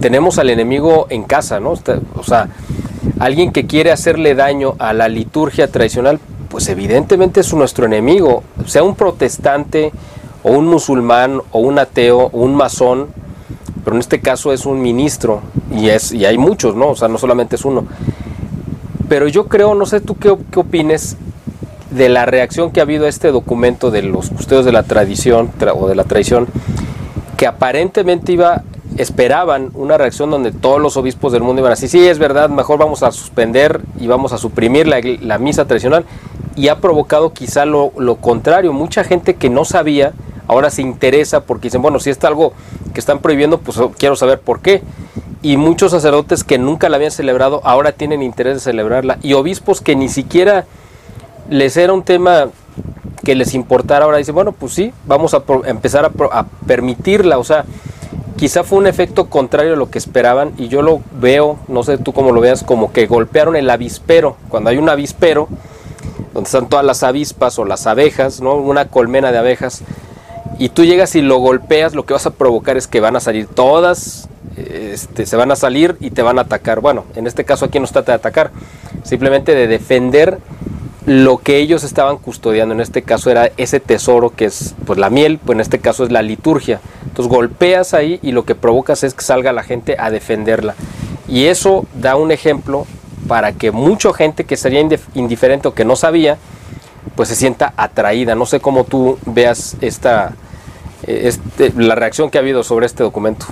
tenemos 0.00 0.38
al 0.38 0.50
enemigo 0.50 1.06
en 1.10 1.24
casa, 1.24 1.60
¿no? 1.60 1.72
O 1.72 2.22
sea, 2.24 2.48
alguien 3.18 3.52
que 3.52 3.66
quiere 3.66 3.92
hacerle 3.92 4.34
daño 4.34 4.74
a 4.78 4.92
la 4.92 5.08
liturgia 5.08 5.70
tradicional, 5.70 6.18
pues 6.48 6.68
evidentemente 6.68 7.40
es 7.40 7.54
nuestro 7.54 7.86
enemigo, 7.86 8.42
sea 8.66 8.82
un 8.82 8.96
protestante 8.96 9.92
o 10.42 10.52
un 10.52 10.66
musulmán 10.66 11.40
o 11.52 11.60
un 11.60 11.78
ateo 11.78 12.30
o 12.32 12.40
un 12.40 12.54
masón, 12.54 13.08
pero 13.84 13.96
en 13.96 14.00
este 14.00 14.20
caso 14.20 14.52
es 14.52 14.66
un 14.66 14.80
ministro 14.80 15.42
y, 15.70 15.88
es, 15.88 16.12
y 16.12 16.24
hay 16.24 16.38
muchos, 16.38 16.74
¿no? 16.74 16.90
O 16.90 16.96
sea, 16.96 17.08
no 17.08 17.18
solamente 17.18 17.56
es 17.56 17.64
uno. 17.64 17.86
Pero 19.08 19.28
yo 19.28 19.46
creo, 19.46 19.74
no 19.74 19.86
sé 19.86 20.00
tú 20.00 20.16
qué, 20.16 20.30
opines 20.30 21.16
de 21.90 22.08
la 22.08 22.26
reacción 22.26 22.70
que 22.70 22.80
ha 22.80 22.84
habido 22.84 23.06
a 23.06 23.08
este 23.08 23.32
documento 23.32 23.90
de 23.90 24.02
los 24.02 24.30
custodios 24.30 24.64
de 24.64 24.72
la 24.72 24.84
tradición 24.84 25.50
o 25.74 25.88
de 25.88 25.94
la 25.94 26.04
tradición, 26.04 26.46
que 27.36 27.46
aparentemente 27.46 28.32
iba, 28.32 28.62
esperaban 29.00 29.70
una 29.74 29.96
reacción 29.98 30.30
donde 30.30 30.52
todos 30.52 30.80
los 30.80 30.96
obispos 30.96 31.32
del 31.32 31.42
mundo 31.42 31.60
iban 31.60 31.72
a 31.72 31.74
decir, 31.74 31.88
sí, 31.88 32.08
es 32.08 32.18
verdad, 32.18 32.48
mejor 32.50 32.78
vamos 32.78 33.02
a 33.02 33.10
suspender 33.12 33.80
y 33.98 34.06
vamos 34.06 34.32
a 34.32 34.38
suprimir 34.38 34.86
la, 34.86 35.38
misa 35.38 35.66
tradicional, 35.66 36.04
y 36.56 36.68
ha 36.68 36.78
provocado 36.78 37.32
quizá 37.32 37.64
lo, 37.64 37.92
lo, 37.96 38.16
contrario, 38.16 38.72
mucha 38.72 39.04
gente 39.04 39.36
que 39.36 39.48
no 39.48 39.64
sabía, 39.64 40.12
ahora 40.46 40.70
se 40.70 40.82
interesa 40.82 41.40
porque 41.42 41.68
dicen, 41.68 41.82
bueno, 41.82 42.00
si 42.00 42.10
está 42.10 42.28
algo 42.28 42.52
que 42.92 43.00
están 43.00 43.20
prohibiendo, 43.20 43.58
pues 43.58 43.78
quiero 43.98 44.16
saber 44.16 44.40
por 44.40 44.60
qué 44.60 44.82
y 45.42 45.56
muchos 45.56 45.92
sacerdotes 45.92 46.44
que 46.44 46.58
nunca 46.58 46.88
la 46.88 46.96
habían 46.96 47.12
celebrado 47.12 47.60
ahora 47.64 47.92
tienen 47.92 48.22
interés 48.22 48.54
de 48.54 48.60
celebrarla. 48.60 49.18
Y 49.22 49.32
obispos 49.32 49.80
que 49.80 49.96
ni 49.96 50.08
siquiera 50.08 50.66
les 51.48 51.76
era 51.76 51.92
un 51.92 52.02
tema 52.02 52.48
que 53.24 53.34
les 53.34 53.54
importara 53.54 54.04
ahora 54.04 54.18
dicen 54.18 54.34
bueno 54.34 54.52
pues 54.52 54.72
sí 54.72 54.92
vamos 55.04 55.34
a 55.34 55.42
empezar 55.66 56.10
a, 56.32 56.46
permitirla 56.66 57.38
o 57.38 57.44
sea 57.44 57.64
quizá 58.40 58.64
fue 58.64 58.78
un 58.78 58.86
efecto 58.86 59.26
contrario 59.28 59.74
a 59.74 59.76
lo 59.76 59.90
que 59.90 59.98
esperaban 59.98 60.52
y 60.56 60.68
yo 60.68 60.80
lo 60.80 61.02
veo, 61.20 61.58
no 61.68 61.82
sé 61.82 61.98
tú 61.98 62.14
cómo 62.14 62.32
lo 62.32 62.40
veas, 62.40 62.64
como 62.64 62.90
que 62.90 63.06
golpearon 63.06 63.54
el 63.54 63.68
avispero. 63.68 64.38
Cuando 64.48 64.70
hay 64.70 64.78
un 64.78 64.88
avispero, 64.88 65.46
donde 66.32 66.48
están 66.48 66.70
todas 66.70 66.82
las 66.82 67.02
avispas 67.02 67.58
o 67.58 67.66
las 67.66 67.86
abejas, 67.86 68.40
¿no? 68.40 68.54
Una 68.54 68.86
colmena 68.86 69.30
de 69.30 69.36
abejas, 69.36 69.82
y 70.58 70.70
tú 70.70 70.86
llegas 70.86 71.14
y 71.16 71.20
lo 71.20 71.36
golpeas, 71.36 71.94
lo 71.94 72.06
que 72.06 72.14
vas 72.14 72.24
a 72.24 72.30
provocar 72.30 72.78
es 72.78 72.86
que 72.86 73.00
van 73.00 73.14
a 73.14 73.20
salir 73.20 73.46
todas, 73.46 74.30
este, 74.56 75.26
se 75.26 75.36
van 75.36 75.50
a 75.50 75.56
salir 75.56 75.98
y 76.00 76.10
te 76.10 76.22
van 76.22 76.38
a 76.38 76.42
atacar. 76.42 76.80
Bueno, 76.80 77.04
en 77.16 77.26
este 77.26 77.44
caso 77.44 77.66
aquí 77.66 77.78
no 77.78 77.86
se 77.86 77.92
trata 77.92 78.12
de 78.12 78.16
atacar, 78.16 78.52
simplemente 79.02 79.54
de 79.54 79.66
defender 79.66 80.38
lo 81.10 81.38
que 81.38 81.56
ellos 81.56 81.82
estaban 81.82 82.18
custodiando. 82.18 82.72
En 82.72 82.80
este 82.80 83.02
caso 83.02 83.32
era 83.32 83.50
ese 83.56 83.80
tesoro 83.80 84.30
que 84.30 84.44
es 84.44 84.76
pues 84.86 84.96
la 84.96 85.10
miel, 85.10 85.40
pues 85.44 85.56
en 85.56 85.60
este 85.60 85.80
caso 85.80 86.04
es 86.04 86.12
la 86.12 86.22
liturgia. 86.22 86.80
Entonces 87.02 87.28
golpeas 87.28 87.94
ahí 87.94 88.20
y 88.22 88.30
lo 88.30 88.44
que 88.44 88.54
provocas 88.54 89.02
es 89.02 89.14
que 89.14 89.24
salga 89.24 89.52
la 89.52 89.64
gente 89.64 89.96
a 89.98 90.12
defenderla. 90.12 90.76
Y 91.26 91.46
eso 91.46 91.84
da 91.94 92.14
un 92.14 92.30
ejemplo 92.30 92.86
para 93.26 93.50
que 93.54 93.72
mucha 93.72 94.14
gente 94.14 94.44
que 94.44 94.56
sería 94.56 94.86
indiferente 95.14 95.66
o 95.66 95.74
que 95.74 95.84
no 95.84 95.96
sabía, 95.96 96.38
pues 97.16 97.28
se 97.28 97.34
sienta 97.34 97.74
atraída. 97.76 98.36
No 98.36 98.46
sé 98.46 98.60
cómo 98.60 98.84
tú 98.84 99.18
veas 99.26 99.76
esta, 99.80 100.34
este, 101.08 101.72
la 101.76 101.96
reacción 101.96 102.30
que 102.30 102.38
ha 102.38 102.40
habido 102.40 102.62
sobre 102.62 102.86
este 102.86 103.02
documento. 103.02 103.46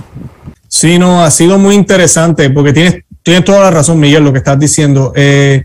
Sí, 0.69 0.97
no, 0.97 1.25
ha 1.25 1.31
sido 1.33 1.59
muy 1.59 1.75
interesante 1.75 2.51
porque 2.51 2.73
tienes, 2.73 3.03
tienes 3.25 3.45
toda 3.45 3.63
la 3.63 3.73
razón, 3.73 3.99
Miguel, 3.99 4.23
lo 4.23 4.31
que 4.31 4.39
estás 4.39 4.61
diciendo. 4.61 5.13
Eh, 5.17 5.65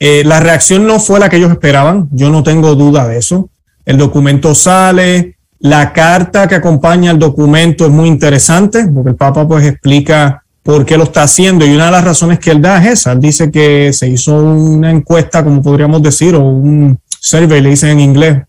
eh, 0.00 0.22
la 0.24 0.40
reacción 0.40 0.86
no 0.86 1.00
fue 1.00 1.18
la 1.18 1.28
que 1.28 1.36
ellos 1.36 1.50
esperaban, 1.50 2.08
yo 2.12 2.30
no 2.30 2.42
tengo 2.42 2.74
duda 2.74 3.06
de 3.08 3.18
eso. 3.18 3.50
El 3.84 3.98
documento 3.98 4.54
sale, 4.54 5.38
la 5.58 5.92
carta 5.92 6.46
que 6.46 6.54
acompaña 6.54 7.10
el 7.10 7.18
documento 7.18 7.86
es 7.86 7.90
muy 7.90 8.08
interesante 8.08 8.86
porque 8.86 9.10
el 9.10 9.16
Papa 9.16 9.46
pues 9.46 9.66
explica 9.66 10.44
por 10.62 10.84
qué 10.84 10.96
lo 10.96 11.04
está 11.04 11.22
haciendo 11.22 11.66
y 11.66 11.74
una 11.74 11.86
de 11.86 11.92
las 11.92 12.04
razones 12.04 12.38
que 12.38 12.50
él 12.50 12.62
da 12.62 12.78
es 12.84 13.00
esa. 13.00 13.12
Él 13.12 13.20
dice 13.20 13.50
que 13.50 13.92
se 13.92 14.08
hizo 14.08 14.36
una 14.36 14.90
encuesta, 14.90 15.42
como 15.42 15.62
podríamos 15.62 16.02
decir, 16.02 16.34
o 16.34 16.42
un 16.42 17.00
survey, 17.08 17.60
le 17.60 17.70
dicen 17.70 17.90
en 17.90 18.00
inglés, 18.00 18.42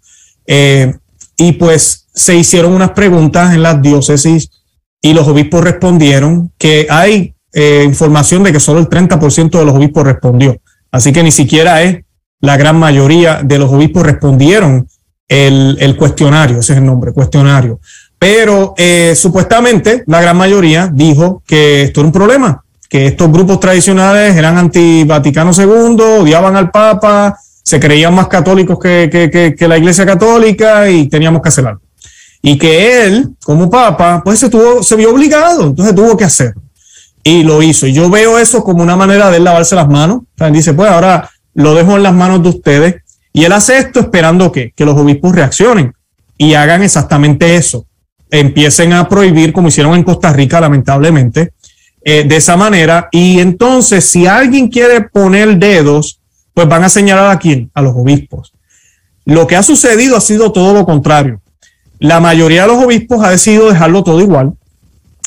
eh, 0.45 0.93
y 1.38 1.54
pues 1.54 2.08
se 2.14 2.36
hicieron 2.36 2.74
unas 2.74 2.91
preguntas 2.91 3.56
en 3.56 3.64
las 3.64 3.82
diócesis 3.82 4.52
y 5.02 5.14
los 5.14 5.28
obispos 5.28 5.64
respondieron 5.64 6.52
que 6.58 6.88
hay 6.89 7.34
eh, 7.54 7.84
información 7.86 8.43
de 8.43 8.52
que 8.52 8.60
solo 8.60 8.80
el 8.80 8.89
30% 8.89 9.58
de 9.58 9.66
los 9.66 9.76
obispos 9.76 10.04
respondió. 10.04 10.58
Así 10.92 11.14
que 11.14 11.24
ni 11.24 11.32
siquiera 11.32 11.84
es 11.84 12.04
la 12.42 12.58
gran 12.58 12.78
mayoría 12.78 13.42
de 13.44 13.58
los 13.58 13.72
obispos 13.72 14.04
respondieron 14.04 14.88
el, 15.28 15.96
cuestionario, 15.98 16.60
ese 16.60 16.74
es 16.74 16.80
el 16.80 16.86
nombre, 16.86 17.12
cuestionario. 17.12 17.80
Pero 18.18 18.74
eh, 18.78 19.14
supuestamente 19.16 20.04
la 20.08 20.22
gran 20.22 20.38
mayoría 20.38 20.90
dijo 20.92 21.44
que 21.46 21.84
esto 21.84 22.02
era 22.02 22.08
un 22.08 22.14
problema, 22.14 22.64
que 22.90 23.08
estos 23.08 23.32
grupos 23.32 23.60
tradicionales 23.60 24.36
eran 24.36 24.58
anti-Vaticano 24.58 25.52
II, 25.56 26.22
odiaban 26.22 26.56
al 26.56 26.72
Papa, 26.72 27.38
se 27.64 27.80
creían 27.80 28.16
más 28.16 28.28
católicos 28.28 28.80
que, 28.80 29.56
la 29.68 29.78
Iglesia 29.78 30.06
Católica 30.06 30.90
y 30.90 31.08
teníamos 31.08 31.42
que 31.42 31.50
hacer. 31.50 31.66
Y 32.42 32.58
que 32.58 33.06
él, 33.06 33.36
como 33.44 33.70
Papa, 33.70 34.22
pues 34.24 34.40
se, 34.40 34.50
se 34.82 34.96
vio 34.96 35.14
obligado, 35.14 35.68
entonces 35.68 35.94
tuvo 35.94 36.18
que 36.18 36.24
hacerlo 36.24 36.62
y 37.24 37.43
lo 37.43 37.61
hizo. 37.61 37.88
Y 37.88 37.93
yo 37.93 38.09
veo 38.09 38.39
eso 38.39 38.63
como 38.63 38.84
una 38.84 38.95
manera 38.95 39.30
de 39.30 39.38
él 39.38 39.43
lavarse 39.43 39.76
las 39.76 39.88
manos. 39.88 40.22
Dice, 40.51 40.74
pues 40.74 40.89
ahora 40.89 41.30
lo 41.53 41.76
dejo 41.76 41.97
en 41.97 42.03
las 42.03 42.13
manos 42.13 42.43
de 42.43 42.49
ustedes. 42.49 42.95
Y 43.34 43.43
él 43.43 43.51
hace 43.51 43.78
esto 43.78 43.99
esperando 43.99 44.51
que, 44.51 44.72
que 44.72 44.86
los 44.86 44.97
obispos 44.97 45.36
reaccionen 45.36 45.93
y 46.38 46.53
hagan 46.53 46.82
exactamente 46.84 47.55
eso. 47.55 47.86
Empiecen 48.32 48.93
a 48.93 49.07
prohibir, 49.07 49.53
como 49.53 49.67
hicieron 49.67 49.95
en 49.95 50.03
Costa 50.03 50.32
Rica, 50.34 50.59
lamentablemente, 50.61 51.53
eh, 52.03 52.24
de 52.24 52.36
esa 52.36 52.55
manera. 52.55 53.09
Y 53.11 53.39
entonces, 53.39 54.05
si 54.05 54.26
alguien 54.26 54.70
quiere 54.70 55.01
poner 55.01 55.57
dedos, 55.57 56.20
pues 56.53 56.67
van 56.67 56.84
a 56.84 56.89
señalar 56.89 57.32
a 57.32 57.39
quién? 57.39 57.70
A 57.74 57.82
los 57.82 57.93
obispos. 57.95 58.53
Lo 59.26 59.45
que 59.47 59.55
ha 59.55 59.63
sucedido 59.63 60.15
ha 60.15 60.22
sido 60.22 60.51
todo 60.51 60.74
lo 60.74 60.86
contrario. 60.86 61.41
La 61.99 62.20
mayoría 62.20 62.63
de 62.63 62.70
los 62.70 62.84
obispos 62.84 63.24
ha 63.24 63.32
decidido 63.32 63.70
dejarlo 63.70 64.03
todo 64.03 64.22
igual 64.22 64.53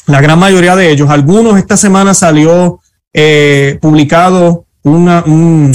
la 0.06 0.20
gran 0.20 0.38
mayoría 0.38 0.76
de 0.76 0.90
ellos. 0.90 1.10
Algunos 1.10 1.58
esta 1.58 1.76
semana 1.76 2.14
salió 2.14 2.80
eh, 3.12 3.78
publicado 3.80 4.64
una, 4.82 5.22
un, 5.26 5.72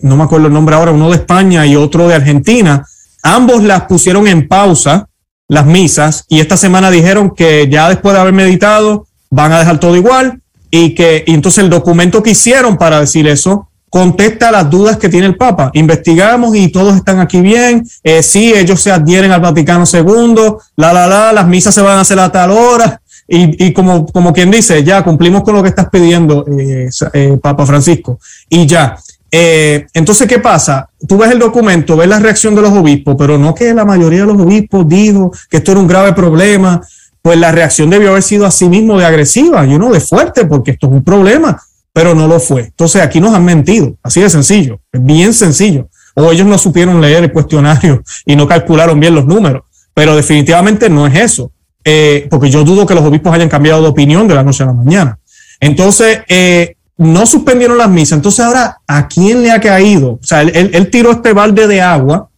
no 0.00 0.16
me 0.16 0.24
acuerdo 0.24 0.46
el 0.46 0.52
nombre 0.52 0.74
ahora, 0.74 0.92
uno 0.92 1.10
de 1.10 1.16
España 1.16 1.66
y 1.66 1.76
otro 1.76 2.08
de 2.08 2.14
Argentina. 2.14 2.84
Ambos 3.22 3.62
las 3.62 3.82
pusieron 3.82 4.26
en 4.28 4.48
pausa, 4.48 5.08
las 5.48 5.66
misas, 5.66 6.24
y 6.28 6.40
esta 6.40 6.56
semana 6.56 6.90
dijeron 6.90 7.30
que 7.34 7.68
ya 7.70 7.88
después 7.88 8.14
de 8.14 8.20
haber 8.20 8.32
meditado 8.32 9.06
van 9.30 9.52
a 9.52 9.58
dejar 9.58 9.78
todo 9.80 9.96
igual 9.96 10.40
y 10.70 10.94
que 10.94 11.24
entonces 11.26 11.64
el 11.64 11.70
documento 11.70 12.22
que 12.22 12.30
hicieron 12.30 12.76
para 12.76 13.00
decir 13.00 13.26
eso 13.26 13.68
contesta 13.88 14.50
las 14.50 14.68
dudas 14.68 14.96
que 14.98 15.08
tiene 15.08 15.26
el 15.26 15.36
Papa. 15.36 15.70
Investigamos 15.74 16.54
y 16.56 16.68
todos 16.68 16.96
están 16.96 17.20
aquí 17.20 17.40
bien. 17.40 17.86
Eh, 18.02 18.22
sí, 18.22 18.52
ellos 18.54 18.80
se 18.80 18.90
adhieren 18.90 19.32
al 19.32 19.40
Vaticano 19.40 19.84
II, 19.90 20.34
la, 20.76 20.92
la, 20.92 21.06
la, 21.06 21.32
las 21.32 21.46
misas 21.46 21.74
se 21.74 21.80
van 21.80 21.98
a 21.98 22.00
hacer 22.00 22.18
a 22.18 22.30
tal 22.30 22.50
hora. 22.50 23.00
Y, 23.28 23.72
como, 23.72 24.06
como 24.06 24.32
quien 24.32 24.50
dice, 24.50 24.84
ya 24.84 25.02
cumplimos 25.02 25.42
con 25.42 25.54
lo 25.54 25.62
que 25.62 25.70
estás 25.70 25.88
pidiendo, 25.90 26.46
eh, 26.46 26.88
eh, 27.12 27.38
Papa 27.42 27.66
Francisco, 27.66 28.20
y 28.48 28.66
ya. 28.66 28.96
Eh, 29.30 29.84
entonces, 29.94 30.28
¿qué 30.28 30.38
pasa? 30.38 30.88
Tú 31.08 31.18
ves 31.18 31.32
el 31.32 31.40
documento, 31.40 31.96
ves 31.96 32.08
la 32.08 32.20
reacción 32.20 32.54
de 32.54 32.62
los 32.62 32.72
obispos, 32.72 33.16
pero 33.18 33.36
no 33.36 33.52
que 33.54 33.74
la 33.74 33.84
mayoría 33.84 34.20
de 34.20 34.26
los 34.26 34.40
obispos 34.40 34.88
dijo 34.88 35.32
que 35.50 35.56
esto 35.56 35.72
era 35.72 35.80
un 35.80 35.88
grave 35.88 36.12
problema, 36.12 36.80
pues 37.20 37.36
la 37.36 37.50
reacción 37.50 37.90
debió 37.90 38.10
haber 38.10 38.22
sido 38.22 38.46
así 38.46 38.68
mismo 38.68 38.96
de 38.96 39.04
agresiva, 39.04 39.66
y 39.66 39.76
no 39.76 39.90
de 39.90 40.00
fuerte, 40.00 40.44
porque 40.44 40.70
esto 40.70 40.86
es 40.86 40.92
un 40.92 41.02
problema, 41.02 41.60
pero 41.92 42.14
no 42.14 42.28
lo 42.28 42.38
fue. 42.38 42.66
Entonces, 42.66 43.02
aquí 43.02 43.20
nos 43.20 43.34
han 43.34 43.44
mentido, 43.44 43.96
así 44.04 44.20
de 44.20 44.30
sencillo, 44.30 44.80
bien 44.92 45.34
sencillo. 45.34 45.88
O 46.14 46.30
ellos 46.30 46.46
no 46.46 46.56
supieron 46.56 47.00
leer 47.00 47.24
el 47.24 47.32
cuestionario 47.32 48.02
y 48.24 48.36
no 48.36 48.46
calcularon 48.46 49.00
bien 49.00 49.16
los 49.16 49.26
números, 49.26 49.64
pero 49.92 50.14
definitivamente 50.14 50.88
no 50.88 51.06
es 51.08 51.16
eso. 51.16 51.50
Eh, 51.88 52.26
porque 52.28 52.50
yo 52.50 52.64
dudo 52.64 52.84
que 52.84 52.96
los 52.96 53.04
obispos 53.04 53.32
hayan 53.32 53.48
cambiado 53.48 53.80
de 53.80 53.86
opinión 53.86 54.26
de 54.26 54.34
la 54.34 54.42
noche 54.42 54.64
a 54.64 54.66
la 54.66 54.72
mañana. 54.72 55.20
Entonces, 55.60 56.18
eh, 56.28 56.74
no 56.98 57.24
suspendieron 57.26 57.78
las 57.78 57.88
misas. 57.88 58.16
Entonces, 58.16 58.44
ahora, 58.44 58.78
¿a 58.88 59.06
quién 59.06 59.40
le 59.40 59.52
ha 59.52 59.60
caído? 59.60 60.14
O 60.14 60.20
sea, 60.20 60.42
él, 60.42 60.90
tiró 60.90 61.12
este 61.12 61.32
balde 61.32 61.68
de 61.68 61.80
agua, 61.80 62.28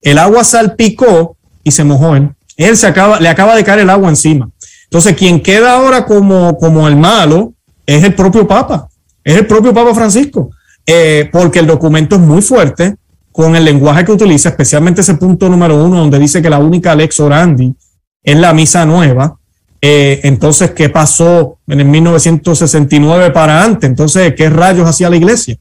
el 0.00 0.18
agua 0.18 0.44
salpicó 0.44 1.36
y 1.64 1.72
se 1.72 1.82
mojó 1.82 2.14
él. 2.14 2.30
Él 2.56 2.76
se 2.76 2.86
acaba, 2.86 3.18
le 3.18 3.28
acaba 3.28 3.56
de 3.56 3.64
caer 3.64 3.80
el 3.80 3.90
agua 3.90 4.08
encima. 4.08 4.48
Entonces, 4.84 5.16
quien 5.16 5.40
queda 5.40 5.72
ahora 5.72 6.06
como, 6.06 6.56
como 6.56 6.86
el 6.86 6.94
malo 6.94 7.54
es 7.84 8.04
el 8.04 8.14
propio 8.14 8.46
Papa, 8.46 8.88
es 9.24 9.36
el 9.36 9.48
propio 9.48 9.74
Papa 9.74 9.96
Francisco, 9.96 10.50
eh, 10.86 11.28
porque 11.32 11.58
el 11.58 11.66
documento 11.66 12.14
es 12.14 12.22
muy 12.22 12.40
fuerte 12.40 12.94
con 13.32 13.56
el 13.56 13.64
lenguaje 13.64 14.04
que 14.04 14.12
utiliza, 14.12 14.50
especialmente 14.50 15.00
ese 15.00 15.14
punto 15.14 15.48
número 15.48 15.82
uno, 15.82 15.96
donde 15.96 16.20
dice 16.20 16.40
que 16.40 16.50
la 16.50 16.60
única 16.60 16.94
lex 16.94 17.18
orandi 17.18 17.74
en 18.22 18.40
la 18.40 18.52
misa 18.52 18.84
nueva. 18.84 19.38
Eh, 19.80 20.20
entonces, 20.24 20.70
¿qué 20.72 20.88
pasó 20.88 21.58
en 21.66 21.80
el 21.80 21.86
1969 21.86 23.30
para 23.30 23.64
antes? 23.64 23.88
Entonces, 23.88 24.34
¿qué 24.36 24.48
rayos 24.48 24.88
hacía 24.88 25.10
la 25.10 25.16
iglesia? 25.16 25.56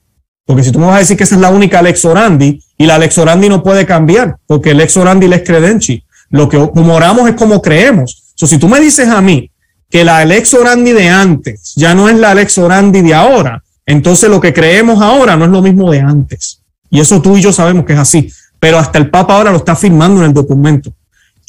Porque 0.46 0.64
si 0.64 0.72
tú 0.72 0.80
me 0.80 0.86
vas 0.86 0.96
a 0.96 1.00
decir 1.00 1.18
que 1.18 1.24
esa 1.24 1.36
es 1.36 1.42
la 1.42 1.50
única 1.50 1.82
lex 1.82 2.06
orandi 2.06 2.62
y 2.78 2.86
la 2.86 2.98
lex 2.98 3.18
orandi 3.18 3.50
no 3.50 3.64
puede 3.64 3.86
cambiar, 3.86 4.38
porque 4.46 4.74
lex 4.74 4.98
orandi 4.98 5.28
lex 5.28 5.48
credenci. 5.48 6.04
Lo 6.30 6.48
que 6.48 6.58
como 6.58 7.28
es 7.28 7.36
como 7.36 7.62
creemos. 7.62 8.34
Si 8.36 8.58
tú 8.58 8.68
me 8.68 8.80
dices 8.80 9.08
a 9.08 9.22
mí 9.22 9.52
que 9.90 10.04
la 10.04 10.24
lex 10.26 10.54
orandi 10.54 10.94
de 10.94 11.10
antes 11.10 11.74
ya 11.76 11.94
no 11.94 12.10
es 12.10 12.18
la 12.18 12.34
lex 12.34 12.58
orandi 12.58 13.02
de 13.02 13.14
ahora, 13.14 13.64
entonces 13.86 14.30
lo 14.30 14.40
que 14.40 14.54
creemos 14.54 15.02
ahora 15.02 15.36
no 15.36 15.46
es 15.46 15.52
lo 15.52 15.62
mismo 15.62 15.92
de 15.92 16.00
antes. 16.00 16.62
Y 16.90 17.00
eso 17.00 17.22
tú 17.22 17.38
y 17.38 17.42
yo 17.42 17.52
sabemos 17.52 17.86
que 17.86 17.94
es 17.94 18.00
así. 18.00 18.32
Pero 18.60 18.78
hasta 18.78 19.00
el 19.00 19.10
Papa 19.10 19.36
ahora 19.36 19.52
lo 19.52 19.58
está 19.58 19.76
firmando 19.76 20.22
en 20.22 20.28
el 20.28 20.34
documento. 20.34 20.94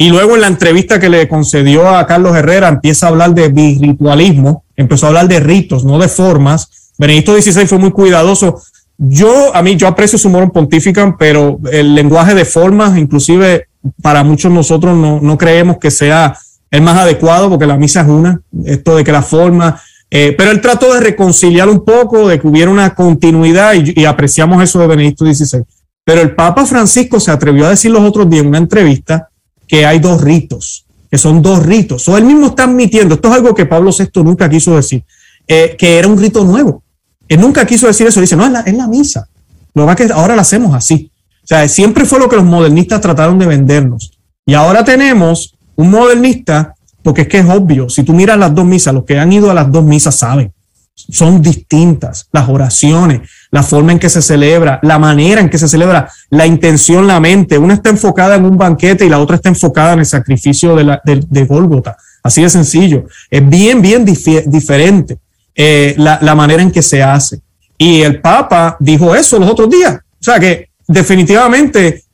Y 0.03 0.09
luego 0.09 0.35
en 0.35 0.41
la 0.41 0.49
entrevista 0.49 0.99
que 0.99 1.09
le 1.09 1.29
concedió 1.29 1.89
a 1.89 2.05
Carlos 2.09 2.37
Herrera 2.37 2.67
empieza 2.67 3.07
a 3.07 3.11
hablar 3.11 3.35
de 3.35 3.51
birritualismo, 3.51 4.65
empezó 4.75 5.07
a 5.07 5.11
hablar 5.11 5.29
de 5.29 5.39
ritos, 5.39 5.85
no 5.85 5.97
de 6.01 6.09
formas. 6.09 6.91
Benedicto 6.99 7.41
XVI 7.41 7.69
fue 7.69 7.79
muy 7.79 7.93
cuidadoso. 7.93 8.61
Yo, 8.99 9.55
a 9.55 9.63
mí, 9.63 9.77
yo 9.77 9.87
aprecio 9.87 10.19
su 10.19 10.27
humor 10.27 10.51
pontifican, 10.51 11.17
pero 11.17 11.61
el 11.71 11.95
lenguaje 11.95 12.35
de 12.35 12.45
formas, 12.45 12.99
inclusive 12.99 13.69
para 14.03 14.25
muchos 14.25 14.51
nosotros 14.51 14.97
no, 14.97 15.21
no 15.21 15.39
creemos 15.39 15.77
que 15.79 15.93
sea 15.93 16.37
el 16.73 16.83
más 16.83 16.99
adecuado, 16.99 17.49
porque 17.49 17.67
la 17.67 17.77
misa 17.77 18.01
es 18.01 18.09
una, 18.09 18.41
esto 18.65 18.97
de 18.97 19.05
que 19.05 19.13
la 19.13 19.23
forma, 19.23 19.81
eh, 20.11 20.35
pero 20.37 20.51
él 20.51 20.61
trató 20.61 20.93
de 20.95 21.01
reconciliar 21.01 21.69
un 21.69 21.85
poco, 21.85 22.27
de 22.27 22.41
que 22.41 22.49
hubiera 22.49 22.73
una 22.73 22.93
continuidad 22.97 23.75
y, 23.75 24.01
y, 24.01 24.05
apreciamos 24.05 24.61
eso 24.65 24.81
de 24.81 24.89
Benedicto 24.89 25.25
XVI. 25.33 25.63
Pero 26.05 26.23
el 26.23 26.35
Papa 26.35 26.67
Francisco 26.67 27.21
se 27.21 27.31
atrevió 27.31 27.67
a 27.67 27.71
decir 27.71 27.93
los 27.93 28.03
otros 28.03 28.29
días 28.29 28.43
en 28.43 28.49
una 28.49 28.59
entrevista 28.59 29.29
que 29.73 29.87
hay 29.87 30.01
dos 30.01 30.21
ritos, 30.21 30.85
que 31.11 31.17
son 31.17 31.41
dos 31.41 31.65
ritos. 31.65 32.07
O 32.07 32.19
él 32.19 32.27
mismo 32.27 32.49
está 32.49 32.65
admitiendo, 32.65 33.15
esto 33.15 33.29
es 33.29 33.35
algo 33.37 33.55
que 33.55 33.65
Pablo 33.65 33.91
VI 33.91 34.23
nunca 34.23 34.51
quiso 34.51 34.77
decir, 34.77 35.03
eh, 35.49 35.77
que 35.79 35.99
era 35.99 36.09
un 36.09 36.21
rito 36.21 36.45
nuevo. 36.45 36.83
Él 37.27 37.41
nunca 37.41 37.65
quiso 37.65 37.87
decir 37.87 38.07
eso, 38.07 38.21
dice, 38.21 38.37
no, 38.37 38.45
es 38.45 38.53
la, 38.53 38.61
es 38.61 38.77
la 38.77 38.87
misa. 38.87 39.27
Lo 39.73 39.87
que 39.87 40.07
que 40.07 40.13
ahora 40.13 40.37
la 40.37 40.43
hacemos 40.43 40.75
así. 40.75 41.11
O 41.43 41.47
sea, 41.47 41.67
siempre 41.71 42.05
fue 42.05 42.19
lo 42.19 42.29
que 42.29 42.37
los 42.37 42.45
modernistas 42.45 43.01
trataron 43.01 43.39
de 43.39 43.47
vendernos. 43.47 44.13
Y 44.45 44.53
ahora 44.53 44.85
tenemos 44.85 45.55
un 45.75 45.91
modernista 45.91 46.75
porque 47.03 47.23
es 47.23 47.29
que 47.29 47.39
es 47.39 47.49
obvio, 47.49 47.89
si 47.89 48.03
tú 48.03 48.13
miras 48.13 48.37
las 48.37 48.55
dos 48.55 48.67
misas, 48.67 48.93
los 48.93 49.05
que 49.05 49.19
han 49.19 49.33
ido 49.33 49.51
a 49.51 49.55
las 49.55 49.73
dos 49.73 49.85
misas 49.85 50.17
saben, 50.17 50.52
son 50.95 51.43
distintas 51.43 52.29
las 52.33 52.49
oraciones, 52.49 53.29
la 53.51 53.63
forma 53.63 53.93
en 53.93 53.99
que 53.99 54.09
se 54.09 54.23
celebra, 54.23 54.79
la 54.83 54.99
manera 54.99 55.41
en 55.41 55.49
que 55.49 55.59
se 55.59 55.69
celebra, 55.69 56.11
la 56.31 56.47
intención, 56.47 57.07
la 57.07 57.21
mente. 57.21 57.59
Una 57.59 57.75
está 57.75 57.91
enfocada 57.91 58.37
en 58.37 58.45
un 58.45 58.57
banquete 58.57 59.05
y 59.05 59.09
la 59.09 59.19
otra 59.19 59.37
está 59.37 59.49
enfocada 59.49 59.95
en 59.95 60.01
el 60.01 60.07
sacrificio 60.07 60.77
de, 60.77 60.85
la, 60.85 61.03
de, 61.05 61.45
Gólgota. 61.45 61.97
Así 62.23 62.43
de 62.43 62.51
sencillo. 62.51 63.07
Es 63.31 63.49
bien, 63.49 63.83
bien 63.83 64.05
diferente 64.05 65.19
eh, 65.55 65.95
la, 65.97 66.19
la 66.23 66.35
manera 66.35 66.63
en 66.63 66.71
que 66.71 66.83
se 66.83 67.03
hace. 67.03 67.41
Y 67.77 68.03
el 68.03 68.21
Papa 68.21 68.77
dijo 68.79 69.15
eso 69.15 69.39
los 69.39 69.51
otros 69.51 69.69
días. 69.69 69.95
O 69.95 70.25
sea 70.25 70.39
que 70.39 70.69
definitivamente 70.87 72.05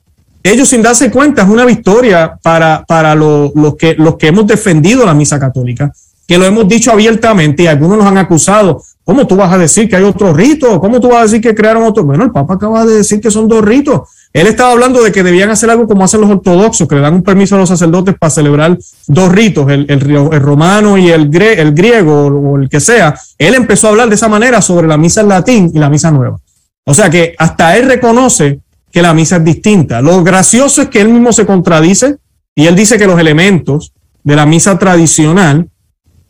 ellos 0.43 0.69
sin 0.69 0.83
darse 0.83 1.11
cuenta 1.11 1.43
es 1.43 1.49
una 1.49 1.65
victoria 1.65 2.39
para, 2.43 2.85
para 2.87 3.15
los, 3.15 3.53
que, 3.79 3.95
los 3.95 4.17
que 4.17 4.29
hemos 4.29 4.47
defendido 4.47 5.05
la 5.05 5.15
misa 5.15 5.39
católica, 5.39 5.93
que 6.29 6.37
lo 6.37 6.45
hemos 6.45 6.69
dicho 6.69 6.93
abiertamente 6.93 7.63
y 7.63 7.67
algunos 7.67 7.97
nos 7.97 8.07
han 8.07 8.19
acusado. 8.19 8.83
¿Cómo 9.03 9.27
tú 9.27 9.35
vas 9.35 9.51
a 9.51 9.57
decir 9.57 9.89
que 9.89 9.97
hay 9.97 10.03
otro 10.03 10.35
rito? 10.35 10.79
¿Cómo 10.79 11.01
tú 11.01 11.09
vas 11.09 11.21
a 11.21 11.23
decir 11.23 11.41
que 11.41 11.55
crearon 11.55 11.85
otro? 11.85 12.05
Bueno, 12.05 12.25
el 12.25 12.31
Papa 12.31 12.55
acaba 12.55 12.85
de 12.85 12.97
decir 12.97 13.19
que 13.19 13.31
son 13.31 13.49
dos 13.49 13.65
ritos. 13.65 14.11
Él 14.35 14.47
estaba 14.47 14.73
hablando 14.73 15.03
de 15.03 15.11
que 15.11 15.23
debían 15.23 15.49
hacer 15.49 15.71
algo 15.71 15.89
como 15.89 16.05
hacen 16.05 16.21
los 16.21 16.29
ortodoxos, 16.29 16.87
que 16.87 16.97
le 16.97 17.01
dan 17.01 17.15
un 17.15 17.23
permiso 17.23 17.55
a 17.55 17.59
los 17.59 17.71
sacerdotes 17.71 18.15
para 18.19 18.29
celebrar 18.29 18.77
dos 19.07 19.33
ritos, 19.33 19.71
el, 19.71 19.87
el, 19.89 20.41
romano 20.43 20.99
y 20.99 21.09
el, 21.09 21.35
el 21.35 21.73
griego 21.73 22.27
o 22.27 22.59
el 22.59 22.69
que 22.69 22.81
sea. 22.81 23.19
Él 23.39 23.55
empezó 23.55 23.87
a 23.87 23.91
hablar 23.91 24.11
de 24.11 24.17
esa 24.17 24.29
manera 24.29 24.61
sobre 24.61 24.87
la 24.87 24.99
misa 24.99 25.23
en 25.23 25.29
latín 25.29 25.73
y 25.75 25.79
la 25.79 25.89
misa 25.89 26.11
nueva. 26.11 26.39
O 26.85 26.93
sea 26.93 27.09
que 27.09 27.35
hasta 27.39 27.75
él 27.79 27.87
reconoce 27.89 28.61
que 28.93 29.01
la 29.01 29.15
misa 29.15 29.37
es 29.37 29.45
distinta. 29.45 30.03
Lo 30.03 30.23
gracioso 30.23 30.83
es 30.83 30.89
que 30.89 31.01
él 31.01 31.09
mismo 31.09 31.33
se 31.33 31.47
contradice 31.47 32.17
y 32.55 32.67
él 32.67 32.77
dice 32.77 32.99
que 32.99 33.07
los 33.07 33.19
elementos 33.19 33.95
de 34.23 34.37
la 34.37 34.45
misa 34.45 34.79
tradicional 34.79 35.71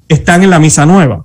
están 0.09 0.43
en 0.43 0.51
la 0.51 0.59
misa 0.59 0.87
nueva. 0.87 1.25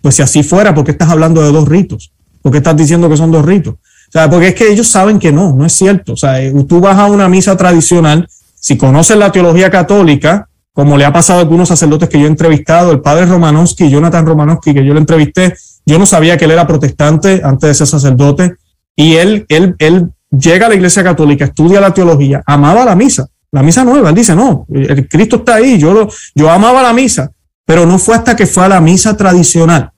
Pues 0.00 0.16
si 0.16 0.22
así 0.22 0.42
fuera, 0.42 0.74
¿por 0.74 0.84
qué 0.84 0.90
estás 0.90 1.10
hablando 1.10 1.42
de 1.42 1.52
dos 1.52 1.68
ritos? 1.68 2.12
¿Por 2.42 2.52
qué 2.52 2.58
estás 2.58 2.76
diciendo 2.76 3.08
que 3.08 3.16
son 3.16 3.30
dos 3.30 3.44
ritos? 3.44 3.74
O 3.74 4.12
sea, 4.12 4.28
porque 4.28 4.48
es 4.48 4.54
que 4.54 4.70
ellos 4.70 4.86
saben 4.88 5.18
que 5.18 5.32
no, 5.32 5.54
no 5.54 5.64
es 5.64 5.72
cierto. 5.72 6.12
O 6.12 6.16
sea, 6.16 6.42
eh, 6.42 6.52
tú 6.68 6.80
vas 6.80 6.98
a 6.98 7.06
una 7.06 7.28
misa 7.28 7.56
tradicional, 7.56 8.28
si 8.54 8.76
conoces 8.76 9.16
la 9.16 9.32
teología 9.32 9.70
católica, 9.70 10.48
como 10.72 10.98
le 10.98 11.04
ha 11.04 11.12
pasado 11.12 11.38
a 11.38 11.42
algunos 11.42 11.68
sacerdotes 11.68 12.08
que 12.08 12.18
yo 12.18 12.26
he 12.26 12.28
entrevistado, 12.28 12.90
el 12.90 13.00
padre 13.00 13.26
Romanowski, 13.26 13.88
Jonathan 13.88 14.26
Romanowski, 14.26 14.74
que 14.74 14.84
yo 14.84 14.92
le 14.92 15.00
entrevisté, 15.00 15.54
yo 15.86 15.98
no 15.98 16.06
sabía 16.06 16.36
que 16.36 16.46
él 16.46 16.50
era 16.50 16.66
protestante 16.66 17.40
antes 17.44 17.68
de 17.68 17.74
ser 17.74 17.86
sacerdote, 17.86 18.56
y 18.96 19.14
él, 19.14 19.46
él, 19.48 19.76
él 19.78 20.10
llega 20.30 20.66
a 20.66 20.68
la 20.68 20.74
iglesia 20.74 21.04
católica, 21.04 21.44
estudia 21.44 21.80
la 21.80 21.94
teología, 21.94 22.42
amaba 22.44 22.84
la 22.84 22.96
misa, 22.96 23.28
la 23.52 23.62
misa 23.62 23.84
nueva. 23.84 24.08
Él 24.08 24.14
dice, 24.14 24.34
no, 24.34 24.66
el 24.72 25.08
Cristo 25.08 25.36
está 25.36 25.56
ahí, 25.56 25.78
yo, 25.78 25.92
lo, 25.92 26.08
yo 26.34 26.50
amaba 26.50 26.82
la 26.82 26.92
misa, 26.92 27.30
pero 27.64 27.86
no 27.86 27.98
fue 27.98 28.14
hasta 28.14 28.36
que 28.36 28.46
fue 28.46 28.64
a 28.64 28.68
la 28.68 28.80
misa 28.80 29.16
tradicional 29.16 29.92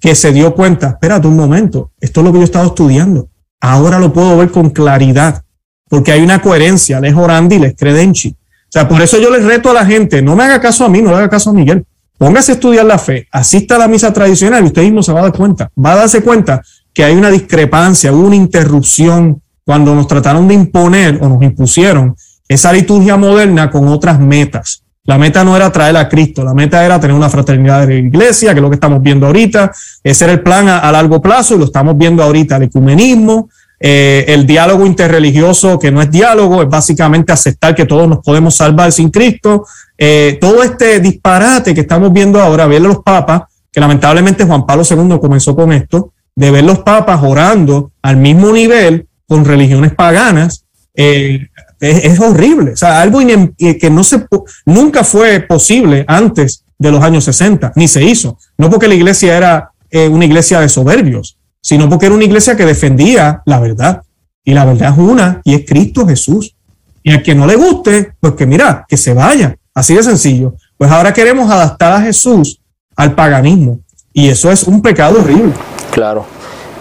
que 0.00 0.14
se 0.14 0.32
dio 0.32 0.54
cuenta, 0.54 0.88
espérate 0.88 1.26
un 1.26 1.36
momento, 1.36 1.92
esto 2.00 2.20
es 2.20 2.26
lo 2.26 2.32
que 2.32 2.38
yo 2.38 2.42
he 2.42 2.46
estado 2.46 2.68
estudiando, 2.68 3.28
ahora 3.60 3.98
lo 3.98 4.12
puedo 4.12 4.36
ver 4.38 4.50
con 4.50 4.70
claridad, 4.70 5.44
porque 5.88 6.12
hay 6.12 6.22
una 6.22 6.40
coherencia, 6.40 7.00
les 7.00 7.14
orandi, 7.14 7.58
les 7.58 7.76
credenci. 7.76 8.30
O 8.30 8.72
sea, 8.72 8.88
por 8.88 9.02
eso 9.02 9.18
yo 9.18 9.30
les 9.30 9.44
reto 9.44 9.70
a 9.70 9.74
la 9.74 9.84
gente, 9.84 10.22
no 10.22 10.36
me 10.36 10.44
haga 10.44 10.60
caso 10.60 10.84
a 10.84 10.88
mí, 10.88 11.02
no 11.02 11.10
le 11.10 11.16
haga 11.16 11.28
caso 11.28 11.50
a 11.50 11.52
Miguel, 11.52 11.84
póngase 12.16 12.52
a 12.52 12.54
estudiar 12.54 12.86
la 12.86 12.98
fe, 12.98 13.26
asista 13.30 13.76
a 13.76 13.78
la 13.78 13.88
misa 13.88 14.12
tradicional 14.12 14.62
y 14.62 14.68
usted 14.68 14.82
mismo 14.82 15.02
se 15.02 15.12
va 15.12 15.20
a 15.20 15.22
dar 15.24 15.32
cuenta, 15.32 15.70
va 15.84 15.92
a 15.92 15.96
darse 15.96 16.22
cuenta 16.22 16.62
que 16.94 17.04
hay 17.04 17.14
una 17.14 17.30
discrepancia, 17.30 18.12
una 18.12 18.36
interrupción 18.36 19.42
cuando 19.64 19.94
nos 19.94 20.06
trataron 20.06 20.48
de 20.48 20.54
imponer 20.54 21.18
o 21.20 21.28
nos 21.28 21.42
impusieron 21.42 22.16
esa 22.48 22.72
liturgia 22.72 23.16
moderna 23.16 23.70
con 23.70 23.86
otras 23.88 24.18
metas. 24.18 24.84
La 25.04 25.16
meta 25.16 25.42
no 25.44 25.56
era 25.56 25.72
traer 25.72 25.96
a 25.96 26.08
Cristo, 26.08 26.44
la 26.44 26.52
meta 26.52 26.84
era 26.84 27.00
tener 27.00 27.16
una 27.16 27.30
fraternidad 27.30 27.86
de 27.86 27.94
la 27.94 28.00
iglesia, 28.00 28.52
que 28.52 28.58
es 28.58 28.62
lo 28.62 28.68
que 28.68 28.74
estamos 28.74 29.02
viendo 29.02 29.26
ahorita. 29.26 29.72
Ese 30.04 30.24
era 30.24 30.34
el 30.34 30.42
plan 30.42 30.68
a, 30.68 30.92
largo 30.92 31.22
plazo 31.22 31.54
y 31.54 31.58
lo 31.58 31.64
estamos 31.64 31.96
viendo 31.96 32.22
ahorita, 32.22 32.56
el 32.56 32.64
ecumenismo, 32.64 33.48
eh, 33.78 34.26
el 34.28 34.46
diálogo 34.46 34.84
interreligioso, 34.84 35.78
que 35.78 35.90
no 35.90 36.02
es 36.02 36.10
diálogo, 36.10 36.62
es 36.62 36.68
básicamente 36.68 37.32
aceptar 37.32 37.74
que 37.74 37.86
todos 37.86 38.06
nos 38.08 38.18
podemos 38.18 38.54
salvar 38.54 38.92
sin 38.92 39.10
Cristo. 39.10 39.66
Eh, 39.96 40.36
todo 40.38 40.62
este 40.62 41.00
disparate 41.00 41.74
que 41.74 41.80
estamos 41.80 42.12
viendo 42.12 42.40
ahora, 42.40 42.66
ver 42.66 42.82
los 42.82 42.98
papas, 42.98 43.42
que 43.72 43.80
lamentablemente 43.80 44.44
Juan 44.44 44.66
Pablo 44.66 44.84
II 44.88 45.18
comenzó 45.18 45.56
con 45.56 45.72
esto, 45.72 46.12
de 46.36 46.50
ver 46.50 46.64
los 46.64 46.80
papas 46.80 47.20
orando 47.22 47.92
al 48.02 48.18
mismo 48.18 48.52
nivel 48.52 49.06
con 49.26 49.44
religiones 49.44 49.94
paganas, 49.94 50.64
eh, 50.94 51.48
es, 51.80 52.20
horrible. 52.20 52.72
O 52.72 52.76
sea, 52.76 53.00
algo 53.00 53.20
que 53.20 53.90
no 53.90 54.04
se, 54.04 54.26
nunca 54.66 55.02
fue 55.04 55.40
posible 55.40 56.04
antes 56.06 56.64
de 56.78 56.90
los 56.90 57.02
años 57.02 57.24
60, 57.24 57.72
ni 57.76 57.88
se 57.88 58.02
hizo. 58.02 58.38
No 58.58 58.70
porque 58.70 58.88
la 58.88 58.94
iglesia 58.94 59.36
era 59.36 59.72
eh, 59.90 60.08
una 60.08 60.24
iglesia 60.24 60.60
de 60.60 60.68
soberbios, 60.68 61.38
sino 61.60 61.88
porque 61.88 62.06
era 62.06 62.14
una 62.14 62.24
iglesia 62.24 62.56
que 62.56 62.66
defendía 62.66 63.42
la 63.44 63.60
verdad. 63.60 64.02
Y 64.44 64.54
la 64.54 64.64
verdad 64.64 64.92
es 64.92 64.98
una, 64.98 65.40
y 65.44 65.54
es 65.54 65.64
Cristo 65.66 66.06
Jesús. 66.06 66.56
Y 67.02 67.12
a 67.12 67.22
quien 67.22 67.38
no 67.38 67.46
le 67.46 67.56
guste, 67.56 68.12
pues 68.20 68.34
que 68.34 68.46
mira, 68.46 68.84
que 68.88 68.96
se 68.96 69.14
vaya. 69.14 69.56
Así 69.74 69.94
de 69.94 70.02
sencillo. 70.02 70.54
Pues 70.76 70.90
ahora 70.90 71.12
queremos 71.12 71.50
adaptar 71.50 71.92
a 71.92 72.02
Jesús 72.02 72.60
al 72.96 73.14
paganismo. 73.14 73.80
Y 74.12 74.28
eso 74.28 74.50
es 74.50 74.64
un 74.64 74.82
pecado 74.82 75.20
horrible. 75.20 75.52
Claro. 75.92 76.26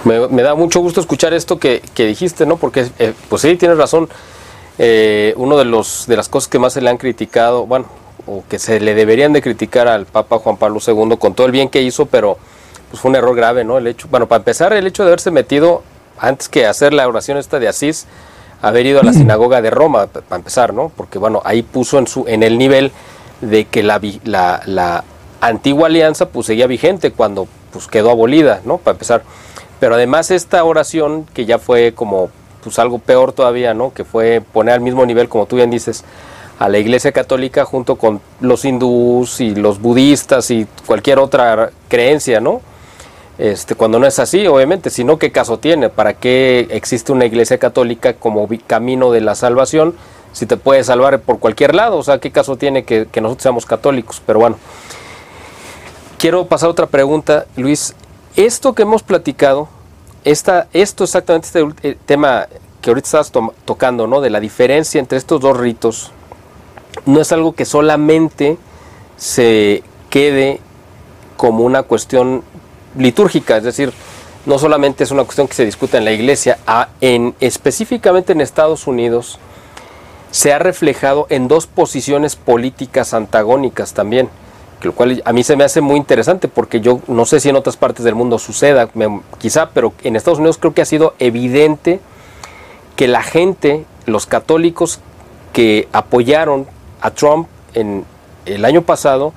Me, 0.03 0.43
da 0.43 0.55
mucho 0.55 0.79
gusto 0.79 1.01
escuchar 1.01 1.33
esto 1.33 1.59
que, 1.59 1.81
dijiste, 1.95 2.45
¿no? 2.45 2.57
Porque, 2.57 2.87
eh, 2.99 3.13
pues 3.27 3.41
sí, 3.41 3.55
tienes 3.57 3.77
razón. 3.77 4.07
Eh, 4.81 5.33
uno 5.35 5.57
de 5.57 5.65
los 5.65 6.05
de 6.07 6.15
las 6.15 6.29
cosas 6.29 6.47
que 6.47 6.57
más 6.57 6.71
se 6.71 6.81
le 6.81 6.89
han 6.89 6.97
criticado, 6.97 7.65
bueno, 7.65 7.85
o 8.25 8.43
que 8.49 8.59
se 8.59 8.79
le 8.79 8.95
deberían 8.95 9.33
de 9.33 9.41
criticar 9.41 9.89
al 9.89 10.05
Papa 10.05 10.39
Juan 10.39 10.55
Pablo 10.55 10.79
II 10.85 11.17
con 11.17 11.33
todo 11.33 11.45
el 11.47 11.51
bien 11.51 11.67
que 11.67 11.81
hizo, 11.81 12.05
pero 12.05 12.37
pues 12.89 13.01
fue 13.01 13.09
un 13.09 13.15
error 13.17 13.35
grave, 13.35 13.65
¿no? 13.65 13.77
El 13.77 13.87
hecho, 13.87 14.07
bueno, 14.09 14.27
para 14.27 14.37
empezar, 14.37 14.71
el 14.71 14.87
hecho 14.87 15.03
de 15.03 15.09
haberse 15.09 15.31
metido 15.31 15.83
antes 16.17 16.47
que 16.47 16.65
hacer 16.65 16.93
la 16.93 17.07
oración 17.07 17.37
esta 17.37 17.59
de 17.59 17.67
Asís, 17.67 18.07
haber 18.61 18.85
ido 18.85 19.01
a 19.01 19.03
la 19.03 19.11
sinagoga 19.13 19.61
de 19.61 19.69
Roma, 19.69 20.07
para 20.07 20.37
empezar, 20.37 20.73
¿no? 20.73 20.91
Porque 20.95 21.19
bueno, 21.19 21.41
ahí 21.43 21.61
puso 21.61 21.99
en 21.99 22.07
su 22.07 22.25
en 22.27 22.41
el 22.41 22.57
nivel 22.57 22.93
de 23.41 23.65
que 23.65 23.83
la, 23.83 24.01
la, 24.23 24.61
la 24.65 25.03
antigua 25.41 25.87
alianza 25.87 26.29
pues 26.29 26.47
seguía 26.47 26.67
vigente 26.67 27.11
cuando 27.11 27.47
pues 27.73 27.87
quedó 27.87 28.11
abolida, 28.11 28.61
¿no? 28.63 28.77
Para 28.77 28.95
empezar. 28.95 29.23
Pero 29.79 29.95
además 29.95 30.31
esta 30.31 30.63
oración, 30.63 31.25
que 31.33 31.45
ya 31.45 31.57
fue 31.57 31.93
como 31.93 32.29
pues 32.63 32.79
algo 32.79 32.99
peor 32.99 33.33
todavía, 33.33 33.73
¿no? 33.73 33.93
Que 33.93 34.03
fue 34.03 34.41
poner 34.53 34.75
al 34.75 34.81
mismo 34.81 35.05
nivel, 35.05 35.29
como 35.29 35.45
tú 35.45 35.55
bien 35.57 35.69
dices, 35.69 36.03
a 36.59 36.67
la 36.67 36.77
Iglesia 36.77 37.11
Católica 37.11 37.65
junto 37.65 37.95
con 37.95 38.21
los 38.41 38.65
hindús 38.65 39.39
y 39.39 39.55
los 39.55 39.81
budistas 39.81 40.51
y 40.51 40.67
cualquier 40.85 41.19
otra 41.19 41.71
creencia, 41.87 42.41
¿no? 42.41 42.61
Este, 43.37 43.75
cuando 43.75 43.99
no 43.99 44.05
es 44.05 44.19
así, 44.19 44.45
obviamente, 44.47 44.89
sino 44.89 45.17
qué 45.17 45.31
caso 45.31 45.59
tiene, 45.59 45.87
para 45.87 46.15
qué 46.15 46.67
existe 46.71 47.13
una 47.13 47.25
iglesia 47.25 47.57
católica 47.57 48.13
como 48.13 48.47
camino 48.67 49.11
de 49.11 49.21
la 49.21 49.33
salvación, 49.35 49.95
si 50.33 50.45
te 50.45 50.57
puede 50.57 50.83
salvar 50.83 51.21
por 51.21 51.39
cualquier 51.39 51.73
lado, 51.73 51.97
o 51.97 52.03
sea, 52.03 52.19
qué 52.19 52.31
caso 52.31 52.57
tiene 52.57 52.83
que, 52.83 53.07
nosotros 53.21 53.43
seamos 53.43 53.65
católicos, 53.65 54.21
pero 54.25 54.39
bueno. 54.39 54.57
Quiero 56.17 56.47
pasar 56.47 56.67
a 56.67 56.71
otra 56.71 56.87
pregunta, 56.87 57.45
Luis 57.55 57.95
esto 58.35 58.73
que 58.73 58.83
hemos 58.83 59.03
platicado, 59.03 59.67
esta, 60.23 60.67
esto 60.73 61.03
exactamente, 61.03 61.47
este 61.47 61.97
tema 62.05 62.47
que 62.81 62.89
ahorita 62.89 63.05
estás 63.05 63.31
tocando, 63.65 64.07
¿no? 64.07 64.21
De 64.21 64.29
la 64.29 64.39
diferencia 64.39 64.99
entre 64.99 65.17
estos 65.17 65.41
dos 65.41 65.57
ritos, 65.57 66.11
no 67.05 67.21
es 67.21 67.31
algo 67.31 67.53
que 67.53 67.65
solamente 67.65 68.57
se 69.17 69.83
quede 70.09 70.59
como 71.37 71.63
una 71.63 71.83
cuestión 71.83 72.43
litúrgica, 72.97 73.57
es 73.57 73.63
decir, 73.63 73.93
no 74.45 74.57
solamente 74.57 75.03
es 75.03 75.11
una 75.11 75.23
cuestión 75.23 75.47
que 75.47 75.53
se 75.53 75.65
discute 75.65 75.97
en 75.97 76.05
la 76.05 76.11
iglesia, 76.11 76.57
en, 77.01 77.35
específicamente 77.39 78.33
en 78.33 78.41
Estados 78.41 78.87
Unidos 78.87 79.39
se 80.31 80.53
ha 80.53 80.59
reflejado 80.59 81.27
en 81.29 81.47
dos 81.47 81.67
posiciones 81.67 82.35
políticas 82.35 83.13
antagónicas 83.13 83.93
también 83.93 84.29
lo 84.81 84.93
cual 84.93 85.21
a 85.25 85.33
mí 85.33 85.43
se 85.43 85.55
me 85.55 85.63
hace 85.63 85.81
muy 85.81 85.97
interesante 85.97 86.47
porque 86.47 86.79
yo 86.81 87.01
no 87.07 87.25
sé 87.25 87.39
si 87.39 87.49
en 87.49 87.55
otras 87.55 87.77
partes 87.77 88.05
del 88.05 88.15
mundo 88.15 88.39
suceda, 88.39 88.89
quizá, 89.37 89.69
pero 89.71 89.93
en 90.03 90.15
Estados 90.15 90.39
Unidos 90.39 90.57
creo 90.57 90.73
que 90.73 90.81
ha 90.81 90.85
sido 90.85 91.15
evidente 91.19 91.99
que 92.95 93.07
la 93.07 93.23
gente, 93.23 93.85
los 94.05 94.25
católicos 94.25 94.99
que 95.53 95.87
apoyaron 95.91 96.67
a 97.01 97.11
Trump 97.11 97.47
en 97.73 98.05
el 98.45 98.65
año 98.65 98.81
pasado, 98.81 99.33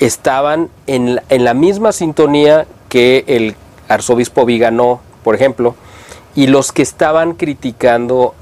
estaban 0.00 0.70
en, 0.86 1.20
en 1.28 1.44
la 1.44 1.54
misma 1.54 1.92
sintonía 1.92 2.66
que 2.88 3.24
el 3.26 3.56
arzobispo 3.88 4.44
Viganó, 4.44 5.00
por 5.24 5.34
ejemplo, 5.34 5.74
y 6.34 6.46
los 6.46 6.72
que 6.72 6.82
estaban 6.82 7.34
criticando 7.34 8.34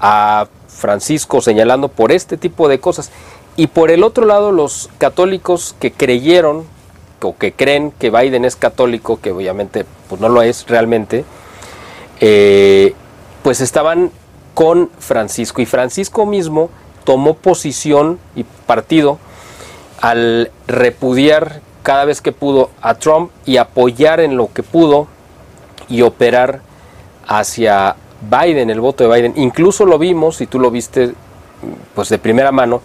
a 0.00 0.46
Francisco, 0.68 1.40
señalando 1.40 1.88
por 1.88 2.12
este 2.12 2.36
tipo 2.36 2.68
de 2.68 2.80
cosas. 2.80 3.10
Y 3.56 3.66
por 3.66 3.90
el 3.90 4.02
otro 4.02 4.24
lado, 4.24 4.50
los 4.52 4.88
católicos 4.98 5.76
que 5.78 5.92
creyeron 5.92 6.64
o 7.20 7.36
que 7.36 7.52
creen 7.52 7.92
que 7.92 8.10
Biden 8.10 8.44
es 8.44 8.56
católico, 8.56 9.20
que 9.20 9.30
obviamente 9.30 9.84
pues 10.08 10.20
no 10.20 10.28
lo 10.28 10.42
es 10.42 10.66
realmente, 10.66 11.24
eh, 12.20 12.94
pues 13.42 13.60
estaban 13.60 14.10
con 14.54 14.90
Francisco. 14.98 15.60
Y 15.62 15.66
Francisco 15.66 16.26
mismo 16.26 16.70
tomó 17.04 17.34
posición 17.34 18.18
y 18.34 18.44
partido 18.44 19.18
al 20.00 20.50
repudiar 20.66 21.60
cada 21.82 22.04
vez 22.04 22.20
que 22.20 22.32
pudo 22.32 22.70
a 22.80 22.94
Trump 22.94 23.30
y 23.44 23.56
apoyar 23.56 24.20
en 24.20 24.36
lo 24.36 24.52
que 24.52 24.62
pudo 24.62 25.08
y 25.88 26.02
operar 26.02 26.60
hacia 27.26 27.96
Biden, 28.20 28.70
el 28.70 28.80
voto 28.80 29.08
de 29.08 29.14
Biden. 29.14 29.34
Incluso 29.36 29.84
lo 29.84 29.98
vimos, 29.98 30.40
y 30.40 30.46
tú 30.46 30.58
lo 30.58 30.70
viste 30.70 31.12
pues 31.94 32.08
de 32.08 32.18
primera 32.18 32.52
mano, 32.52 32.82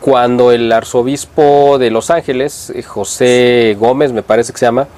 cuando 0.00 0.52
el 0.52 0.70
arzobispo 0.72 1.78
de 1.78 1.90
Los 1.90 2.10
Ángeles, 2.10 2.70
eh, 2.74 2.82
José 2.82 3.76
Gómez, 3.78 4.12
me 4.12 4.22
parece 4.22 4.52
que 4.52 4.58
se 4.58 4.66
llama, 4.66 4.88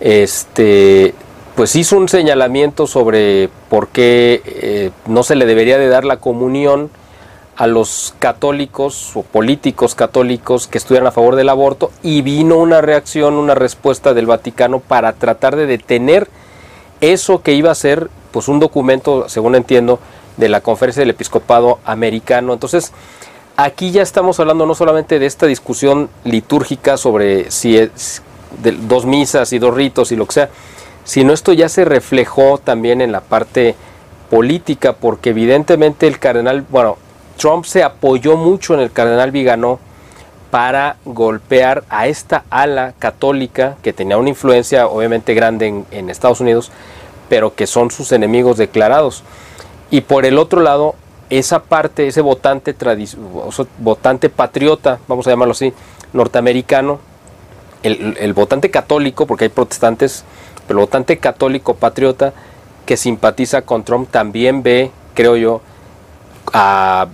este, 0.00 1.14
pues 1.54 1.76
hizo 1.76 1.96
un 1.96 2.08
señalamiento 2.08 2.86
sobre 2.86 3.48
por 3.68 3.88
qué 3.88 4.42
eh, 4.44 4.90
no 5.06 5.22
se 5.22 5.34
le 5.34 5.46
debería 5.46 5.78
de 5.78 5.88
dar 5.88 6.04
la 6.04 6.18
comunión 6.18 6.90
a 7.56 7.66
los 7.66 8.14
católicos 8.18 9.12
o 9.14 9.22
políticos 9.22 9.94
católicos 9.94 10.66
que 10.66 10.78
estuvieran 10.78 11.06
a 11.06 11.12
favor 11.12 11.36
del 11.36 11.50
aborto 11.50 11.92
y 12.02 12.22
vino 12.22 12.56
una 12.56 12.80
reacción, 12.80 13.34
una 13.34 13.54
respuesta 13.54 14.14
del 14.14 14.26
Vaticano 14.26 14.80
para 14.80 15.12
tratar 15.12 15.56
de 15.56 15.66
detener 15.66 16.28
eso 17.00 17.42
que 17.42 17.52
iba 17.52 17.70
a 17.70 17.74
ser 17.74 18.08
pues 18.30 18.48
un 18.48 18.58
documento, 18.58 19.28
según 19.28 19.54
entiendo, 19.54 20.00
de 20.38 20.48
la 20.48 20.62
Conferencia 20.62 21.02
del 21.02 21.10
Episcopado 21.10 21.78
Americano. 21.84 22.54
Entonces, 22.54 22.92
aquí 23.56 23.90
ya 23.90 24.02
estamos 24.02 24.38
hablando 24.40 24.66
no 24.66 24.74
solamente 24.74 25.18
de 25.18 25.26
esta 25.26 25.46
discusión 25.46 26.08
litúrgica 26.24 26.96
sobre 26.96 27.50
si 27.50 27.76
es 27.76 28.22
dos 28.88 29.06
misas 29.06 29.52
y 29.52 29.58
dos 29.58 29.74
ritos 29.74 30.12
y 30.12 30.16
lo 30.16 30.26
que 30.26 30.32
sea, 30.34 30.50
sino 31.04 31.32
esto 31.32 31.52
ya 31.52 31.68
se 31.68 31.84
reflejó 31.84 32.58
también 32.58 33.00
en 33.00 33.12
la 33.12 33.20
parte 33.20 33.74
política, 34.30 34.94
porque 34.94 35.30
evidentemente 35.30 36.06
el 36.06 36.18
cardenal, 36.18 36.64
bueno, 36.68 36.96
Trump 37.36 37.64
se 37.64 37.82
apoyó 37.82 38.36
mucho 38.36 38.74
en 38.74 38.80
el 38.80 38.92
cardenal 38.92 39.30
Viganó 39.30 39.78
para 40.50 40.96
golpear 41.04 41.84
a 41.88 42.08
esta 42.08 42.44
ala 42.50 42.92
católica 42.98 43.76
que 43.82 43.92
tenía 43.92 44.18
una 44.18 44.28
influencia 44.28 44.86
obviamente 44.86 45.34
grande 45.34 45.84
en 45.90 46.10
Estados 46.10 46.40
Unidos, 46.40 46.70
pero 47.28 47.54
que 47.54 47.66
son 47.66 47.90
sus 47.90 48.12
enemigos 48.12 48.58
declarados. 48.58 49.24
Y 49.90 50.02
por 50.02 50.26
el 50.26 50.38
otro 50.38 50.60
lado, 50.60 50.94
esa 51.38 51.62
parte, 51.62 52.06
ese 52.06 52.20
votante, 52.20 52.74
votante 53.78 54.28
patriota, 54.28 54.98
vamos 55.08 55.26
a 55.26 55.30
llamarlo 55.30 55.52
así, 55.52 55.72
norteamericano, 56.12 57.00
el, 57.82 58.32
votante 58.34 58.70
católico, 58.70 59.26
porque 59.26 59.44
hay 59.44 59.48
protestantes, 59.48 60.24
pero 60.68 60.80
el 60.80 60.86
votante 60.86 61.18
católico 61.18 61.74
patriota 61.74 62.34
que 62.84 62.98
simpatiza 62.98 63.62
con 63.62 63.82
Trump 63.82 64.10
también 64.10 64.62
ve, 64.62 64.90
creo 65.14 65.36
yo, 65.36 65.62
a, 66.52 67.06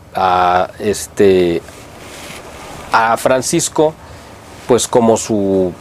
este 0.80 1.62
a 2.90 3.16
Francisco 3.18 3.92
pues 4.66 4.88
como 4.88 5.18
su 5.18 5.72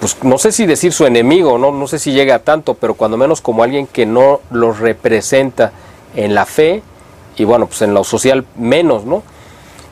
pues 0.00 0.16
no 0.22 0.38
sé 0.38 0.50
si 0.50 0.64
decir 0.64 0.92
su 0.92 1.04
enemigo, 1.06 1.58
no, 1.58 1.70
no 1.70 1.86
sé 1.86 1.98
si 1.98 2.12
llega 2.12 2.36
a 2.36 2.38
tanto, 2.38 2.74
pero 2.74 2.94
cuando 2.94 3.16
menos 3.16 3.40
como 3.40 3.62
alguien 3.62 3.86
que 3.86 4.06
no 4.06 4.40
los 4.50 4.78
representa 4.78 5.72
en 6.16 6.34
la 6.34 6.46
fe 6.46 6.82
y 7.38 7.44
bueno, 7.44 7.66
pues 7.66 7.82
en 7.82 7.94
lo 7.94 8.04
social 8.04 8.44
menos, 8.56 9.04
¿no? 9.04 9.22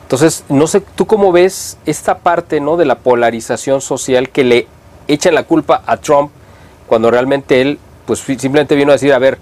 Entonces, 0.03 0.43
no 0.49 0.67
sé, 0.67 0.81
¿tú 0.81 1.05
cómo 1.05 1.31
ves 1.31 1.77
esta 1.85 2.19
parte, 2.19 2.59
¿no? 2.59 2.77
De 2.77 2.85
la 2.85 2.99
polarización 2.99 3.81
social 3.81 4.29
que 4.29 4.43
le 4.43 4.67
echan 5.07 5.35
la 5.35 5.43
culpa 5.43 5.83
a 5.85 5.97
Trump 5.97 6.31
cuando 6.87 7.11
realmente 7.11 7.61
él, 7.61 7.79
pues 8.05 8.19
simplemente 8.19 8.75
vino 8.75 8.91
a 8.91 8.95
decir, 8.95 9.13
a 9.13 9.19
ver, 9.19 9.37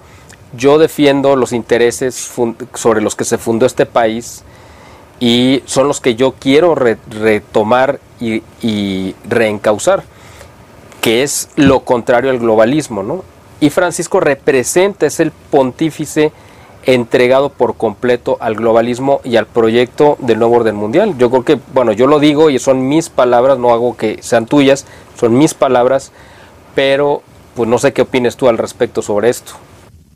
yo 0.55 0.77
defiendo 0.77 1.35
los 1.35 1.51
intereses 1.51 2.31
sobre 2.73 3.01
los 3.01 3.15
que 3.15 3.25
se 3.25 3.37
fundó 3.37 3.65
este 3.65 3.85
país 3.85 4.43
y 5.19 5.61
son 5.65 5.87
los 5.87 6.01
que 6.01 6.15
yo 6.15 6.33
quiero 6.39 6.75
retomar 6.75 7.99
y, 8.19 8.41
y 8.61 9.15
reencauzar 9.27 10.03
que 11.05 11.21
es 11.21 11.49
lo 11.55 11.81
contrario 11.81 12.31
al 12.31 12.39
globalismo, 12.39 13.03
¿no? 13.03 13.23
Y 13.59 13.69
Francisco 13.69 14.19
representa, 14.19 15.05
es 15.05 15.19
el 15.19 15.31
pontífice 15.31 16.31
entregado 16.85 17.49
por 17.49 17.75
completo 17.75 18.37
al 18.39 18.55
globalismo 18.55 19.21
y 19.23 19.37
al 19.37 19.47
proyecto 19.47 20.17
del 20.19 20.39
nuevo 20.39 20.55
orden 20.55 20.75
mundial. 20.75 21.15
Yo 21.17 21.29
creo 21.29 21.43
que, 21.43 21.59
bueno, 21.73 21.91
yo 21.91 22.07
lo 22.07 22.19
digo 22.19 22.49
y 22.49 22.59
son 22.59 22.87
mis 22.87 23.09
palabras, 23.09 23.57
no 23.57 23.71
hago 23.71 23.97
que 23.97 24.19
sean 24.21 24.45
tuyas, 24.45 24.85
son 25.19 25.37
mis 25.37 25.53
palabras, 25.53 26.11
pero 26.75 27.21
pues 27.55 27.69
no 27.69 27.77
sé 27.77 27.93
qué 27.93 28.03
opines 28.03 28.35
tú 28.35 28.47
al 28.47 28.57
respecto 28.57 29.01
sobre 29.01 29.29
esto. 29.29 29.53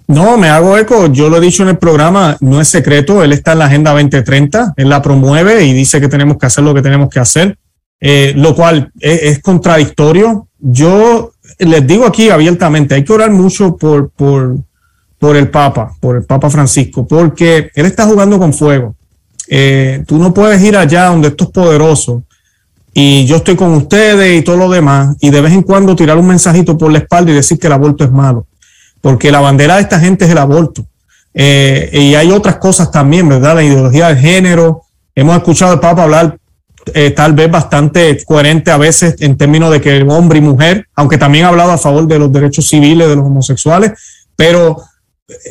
No, 0.07 0.37
me 0.37 0.49
hago 0.49 0.77
eco, 0.77 1.07
yo 1.07 1.29
lo 1.29 1.37
he 1.37 1.41
dicho 1.41 1.63
en 1.63 1.69
el 1.69 1.77
programa, 1.77 2.35
no 2.39 2.59
es 2.59 2.67
secreto, 2.67 3.23
él 3.23 3.31
está 3.31 3.53
en 3.53 3.59
la 3.59 3.65
Agenda 3.65 3.91
2030, 3.91 4.73
él 4.75 4.89
la 4.89 5.01
promueve 5.01 5.63
y 5.63 5.73
dice 5.73 6.01
que 6.01 6.07
tenemos 6.07 6.37
que 6.37 6.47
hacer 6.47 6.63
lo 6.63 6.73
que 6.73 6.81
tenemos 6.81 7.09
que 7.09 7.19
hacer, 7.19 7.57
eh, 8.01 8.33
lo 8.35 8.55
cual 8.55 8.91
es 8.99 9.39
contradictorio 9.39 10.47
yo 10.59 11.31
les 11.57 11.87
digo 11.87 12.05
aquí 12.05 12.29
abiertamente, 12.29 12.95
hay 12.95 13.03
que 13.03 13.13
orar 13.13 13.31
mucho 13.31 13.77
por, 13.77 14.09
por, 14.11 14.57
por 15.19 15.35
el 15.35 15.49
Papa, 15.49 15.93
por 15.99 16.15
el 16.15 16.23
Papa 16.23 16.49
Francisco, 16.49 17.05
porque 17.05 17.69
él 17.75 17.85
está 17.85 18.05
jugando 18.05 18.39
con 18.39 18.53
fuego. 18.53 18.95
Eh, 19.47 20.03
tú 20.07 20.17
no 20.17 20.33
puedes 20.33 20.61
ir 20.63 20.77
allá 20.77 21.05
donde 21.05 21.27
esto 21.27 21.45
es 21.45 21.49
poderoso 21.49 22.23
y 22.93 23.25
yo 23.25 23.37
estoy 23.37 23.55
con 23.55 23.73
ustedes 23.73 24.39
y 24.39 24.43
todo 24.43 24.57
lo 24.57 24.69
demás 24.69 25.15
y 25.19 25.29
de 25.29 25.41
vez 25.41 25.53
en 25.53 25.63
cuando 25.63 25.95
tirar 25.95 26.17
un 26.17 26.27
mensajito 26.27 26.77
por 26.77 26.91
la 26.91 26.99
espalda 26.99 27.31
y 27.31 27.35
decir 27.35 27.59
que 27.59 27.67
el 27.67 27.73
aborto 27.73 28.03
es 28.03 28.11
malo, 28.11 28.47
porque 29.01 29.31
la 29.31 29.41
bandera 29.41 29.75
de 29.75 29.81
esta 29.81 29.99
gente 29.99 30.25
es 30.25 30.31
el 30.31 30.37
aborto. 30.37 30.85
Eh, 31.33 31.89
y 31.93 32.15
hay 32.15 32.31
otras 32.31 32.55
cosas 32.55 32.91
también, 32.91 33.27
¿verdad? 33.27 33.55
La 33.55 33.63
ideología 33.63 34.09
de 34.09 34.15
género. 34.15 34.83
Hemos 35.13 35.37
escuchado 35.37 35.73
al 35.73 35.79
Papa 35.79 36.03
hablar 36.03 36.37
eh, 36.93 37.11
tal 37.11 37.33
vez 37.33 37.51
bastante 37.51 38.23
coherente 38.25 38.71
a 38.71 38.77
veces 38.77 39.15
en 39.19 39.37
términos 39.37 39.71
de 39.71 39.81
que 39.81 40.01
hombre 40.03 40.39
y 40.39 40.41
mujer, 40.41 40.87
aunque 40.95 41.17
también 41.17 41.45
ha 41.45 41.49
hablado 41.49 41.71
a 41.71 41.77
favor 41.77 42.07
de 42.07 42.17
los 42.17 42.31
derechos 42.31 42.67
civiles 42.67 43.07
de 43.07 43.15
los 43.15 43.25
homosexuales, 43.25 43.91
pero 44.35 44.77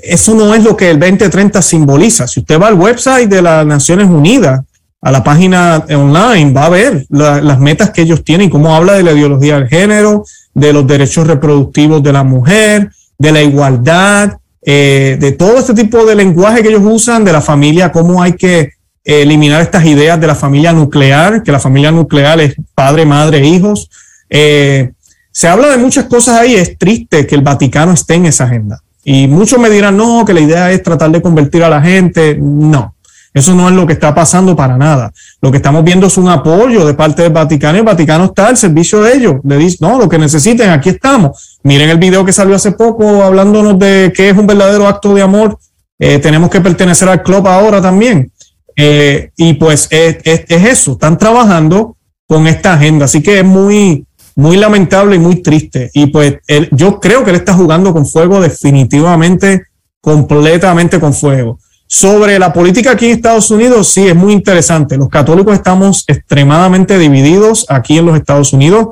eso 0.03 0.35
no 0.35 0.55
es 0.55 0.64
lo 0.64 0.76
que 0.76 0.91
el 0.91 0.99
2030 0.99 1.62
simboliza. 1.62 2.26
Si 2.26 2.41
usted 2.41 2.61
va 2.61 2.68
al 2.68 2.74
website 2.74 3.29
de 3.29 3.43
las 3.43 3.64
Naciones 3.64 4.09
Unidas, 4.09 4.61
a 5.01 5.12
la 5.12 5.22
página 5.22 5.85
online, 5.91 6.53
va 6.53 6.66
a 6.66 6.70
ver 6.70 7.07
las 7.11 7.61
metas 7.61 7.91
que 7.91 8.03
ellos 8.03 8.24
tienen, 8.24 8.51
cómo 8.51 8.74
habla 8.74 8.95
de 8.95 9.05
la 9.05 9.12
ideología 9.12 9.59
del 9.59 9.68
género, 9.68 10.24
de 10.55 10.72
los 10.72 10.87
derechos 10.87 11.26
reproductivos 11.26 12.03
de 12.03 12.12
la 12.12 12.24
mujer, 12.24 12.91
de 13.16 13.33
la 13.33 13.43
igualdad, 13.43 14.39
eh, 14.61 15.16
de 15.20 15.33
todo 15.33 15.59
este 15.59 15.74
tipo 15.74 16.05
de 16.05 16.16
lenguaje 16.16 16.62
que 16.62 16.68
ellos 16.68 16.83
usan, 16.85 17.24
de 17.24 17.33
la 17.33 17.41
familia, 17.41 17.93
cómo 17.93 18.22
hay 18.22 18.33
que 18.33 18.72
eliminar 19.05 19.62
estas 19.62 19.87
ideas 19.87 20.20
de 20.20 20.26
la 20.26 20.35
familia 20.35 20.72
nuclear, 20.72 21.43
que 21.43 21.53
la 21.53 21.61
familia 21.61 21.93
nuclear 21.93 22.41
es 22.41 22.57
padre, 22.74 23.07
madre, 23.07 23.47
hijos. 23.47 23.89
Eh, 24.29 24.91
se 25.31 25.49
habla 25.49 25.68
de 25.68 25.79
muchas 25.79 26.07
cosas 26.07 26.41
ahí, 26.41 26.55
es 26.55 26.76
triste 26.76 27.26
que 27.26 27.37
el 27.37 27.43
Vaticano 27.43 27.93
esté 27.93 28.14
en 28.14 28.26
esa 28.26 28.45
agenda. 28.45 28.83
Y 29.05 29.27
muchos 29.27 29.59
me 29.59 29.71
dirán, 29.71 29.97
no, 29.97 30.25
que 30.25 30.35
la 30.35 30.41
idea 30.41 30.71
es 30.71 30.83
tratar 30.83 31.11
de 31.11 31.23
convertir 31.23 31.63
a 31.65 31.71
la 31.71 31.81
gente. 31.81 32.37
No, 32.41 32.95
eso 33.35 33.55
no 33.55 33.69
es 33.69 33.75
lo 33.75 33.87
que 33.87 33.93
está 33.93 34.15
pasando 34.15 34.57
para 34.57 34.77
nada. 34.77 35.13
Lo 35.41 35.51
que 35.51 35.59
estamos 35.59 35.85
viendo 35.85 36.07
es 36.09 36.17
un 36.17 36.29
apoyo 36.29 36.85
de 36.85 36.95
parte 36.95 37.23
del 37.23 37.33
Vaticano 37.33 37.77
y 37.77 37.81
el 37.81 37.85
Vaticano 37.85 38.25
está 38.25 38.49
al 38.49 38.57
servicio 38.57 39.01
de 39.03 39.15
ellos. 39.15 39.37
Le 39.45 39.57
dice, 39.57 39.79
no, 39.81 39.99
lo 39.99 40.09
que 40.09 40.19
necesiten, 40.19 40.71
aquí 40.71 40.91
estamos. 40.91 41.59
Miren 41.63 41.91
el 41.91 41.99
video 41.99 42.25
que 42.25 42.33
salió 42.33 42.57
hace 42.57 42.73
poco 42.73 43.23
hablándonos 43.23 43.79
de 43.79 44.13
qué 44.15 44.31
es 44.31 44.37
un 44.37 44.47
verdadero 44.47 44.87
acto 44.87 45.15
de 45.15 45.23
amor. 45.23 45.59
Eh, 45.99 46.19
tenemos 46.19 46.51
que 46.51 46.61
pertenecer 46.61 47.09
al 47.09 47.23
club 47.23 47.47
ahora 47.47 47.81
también. 47.81 48.33
Eh, 48.81 49.31
y 49.37 49.55
pues 49.55 49.89
es, 49.91 50.19
eso, 50.25 50.93
están 50.93 51.19
trabajando 51.19 51.97
con 52.29 52.47
esta 52.47 52.75
agenda, 52.75 53.07
así 53.07 53.23
que 53.23 53.39
es 53.39 53.45
muy, 53.45 54.07
muy 54.39 54.57
lamentable 54.57 55.16
y 55.16 55.18
muy 55.18 55.43
triste. 55.43 55.91
Y 55.93 56.07
pues 56.07 56.36
yo 56.70 57.01
creo 57.01 57.24
que 57.24 57.30
él 57.30 57.36
está 57.36 57.55
jugando 57.55 57.93
con 57.93 58.07
fuego 58.07 58.41
definitivamente, 58.41 59.64
completamente 60.01 61.01
con 61.01 61.12
fuego. 61.12 61.59
Sobre 61.89 62.39
la 62.39 62.53
política 62.53 62.93
aquí 62.93 63.07
en 63.07 63.12
Estados 63.16 63.51
Unidos, 63.51 63.89
sí, 63.89 64.07
es 64.07 64.14
muy 64.14 64.32
interesante. 64.32 64.97
Los 64.97 65.09
católicos 65.09 65.55
estamos 65.55 66.05
extremadamente 66.07 66.97
divididos 66.99 67.66
aquí 67.68 67.99
en 67.99 68.07
los 68.07 68.16
Estados 68.16 68.53
Unidos. 68.53 68.91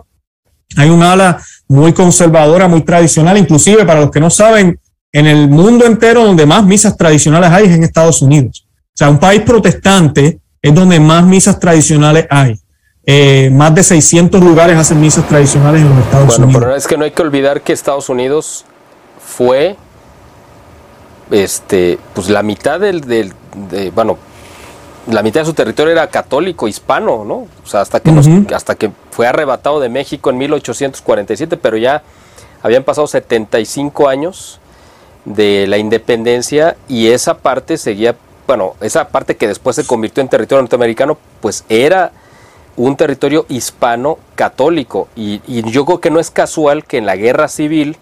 Hay 0.76 0.90
un 0.90 1.04
ala 1.04 1.40
muy 1.68 1.92
conservadora, 1.92 2.66
muy 2.66 2.80
tradicional, 2.80 3.38
inclusive 3.38 3.84
para 3.84 4.00
los 4.00 4.10
que 4.10 4.18
no 4.18 4.30
saben, 4.30 4.80
en 5.12 5.26
el 5.26 5.48
mundo 5.48 5.86
entero 5.86 6.24
donde 6.24 6.44
más 6.44 6.64
misas 6.64 6.96
tradicionales 6.96 7.50
hay 7.50 7.66
es 7.66 7.70
en 7.70 7.84
Estados 7.84 8.20
Unidos. 8.20 8.66
O 8.68 8.96
sea, 8.96 9.10
un 9.10 9.20
país 9.20 9.42
protestante 9.42 10.40
es 10.60 10.74
donde 10.74 10.98
más 10.98 11.24
misas 11.24 11.60
tradicionales 11.60 12.26
hay. 12.30 12.58
Eh, 13.08 13.50
más 13.52 13.72
de 13.72 13.84
600 13.84 14.42
lugares 14.42 14.76
hacen 14.76 15.00
misas 15.00 15.28
tradicionales 15.28 15.80
en 15.80 15.90
los 15.90 15.98
Estados 15.98 16.38
Unidos. 16.38 16.52
Bueno, 16.52 16.58
pero 16.58 16.76
es 16.76 16.88
que 16.88 16.96
no 16.96 17.04
hay 17.04 17.12
que 17.12 17.22
olvidar 17.22 17.60
que 17.60 17.72
Estados 17.72 18.08
Unidos 18.08 18.64
fue, 19.24 19.76
este, 21.30 22.00
pues 22.14 22.28
la 22.28 22.42
mitad 22.42 22.80
del, 22.80 23.02
del 23.02 23.32
de, 23.70 23.90
bueno, 23.90 24.18
la 25.08 25.22
mitad 25.22 25.42
de 25.42 25.46
su 25.46 25.54
territorio 25.54 25.92
era 25.92 26.08
católico, 26.08 26.66
hispano, 26.66 27.24
¿no? 27.24 27.46
O 27.62 27.66
sea, 27.66 27.80
hasta 27.80 28.00
que, 28.00 28.10
hasta 28.52 28.74
que 28.74 28.90
fue 29.12 29.28
arrebatado 29.28 29.78
de 29.78 29.88
México 29.88 30.30
en 30.30 30.38
1847, 30.38 31.56
pero 31.58 31.76
ya 31.76 32.02
habían 32.60 32.82
pasado 32.82 33.06
75 33.06 34.08
años 34.08 34.58
de 35.24 35.68
la 35.68 35.78
independencia 35.78 36.76
y 36.88 37.06
esa 37.06 37.38
parte 37.38 37.78
seguía 37.78 38.16
bueno, 38.48 38.74
esa 38.80 39.08
parte 39.08 39.36
que 39.36 39.48
después 39.48 39.76
se 39.76 39.84
convirtió 39.84 40.20
en 40.22 40.28
territorio 40.28 40.62
norteamericano, 40.62 41.18
pues 41.40 41.64
era 41.68 42.12
un 42.76 42.96
territorio 42.96 43.46
hispano 43.48 44.18
católico. 44.34 45.08
Y, 45.16 45.40
yo 45.70 45.84
creo 45.84 46.00
que 46.00 46.10
no 46.10 46.20
es 46.20 46.30
casual 46.30 46.84
que 46.84 46.98
en 46.98 47.06
la 47.06 47.16
guerra 47.16 47.48
civil 47.48 47.96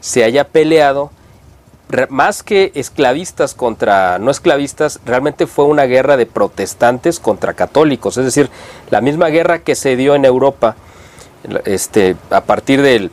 se 0.00 0.24
haya 0.24 0.48
peleado 0.48 1.10
más 2.08 2.44
que 2.44 2.70
esclavistas 2.76 3.54
contra 3.54 4.20
no 4.20 4.30
esclavistas, 4.30 5.00
realmente 5.04 5.48
fue 5.48 5.64
una 5.64 5.86
guerra 5.86 6.16
de 6.16 6.24
protestantes 6.24 7.18
contra 7.18 7.54
católicos, 7.54 8.16
es 8.16 8.24
decir, 8.24 8.48
la 8.90 9.00
misma 9.00 9.26
guerra 9.26 9.58
que 9.58 9.74
se 9.74 9.96
dio 9.96 10.14
en 10.14 10.24
Europa 10.24 10.76
este, 11.64 12.14
a 12.30 12.42
partir 12.42 12.80
del 12.80 13.10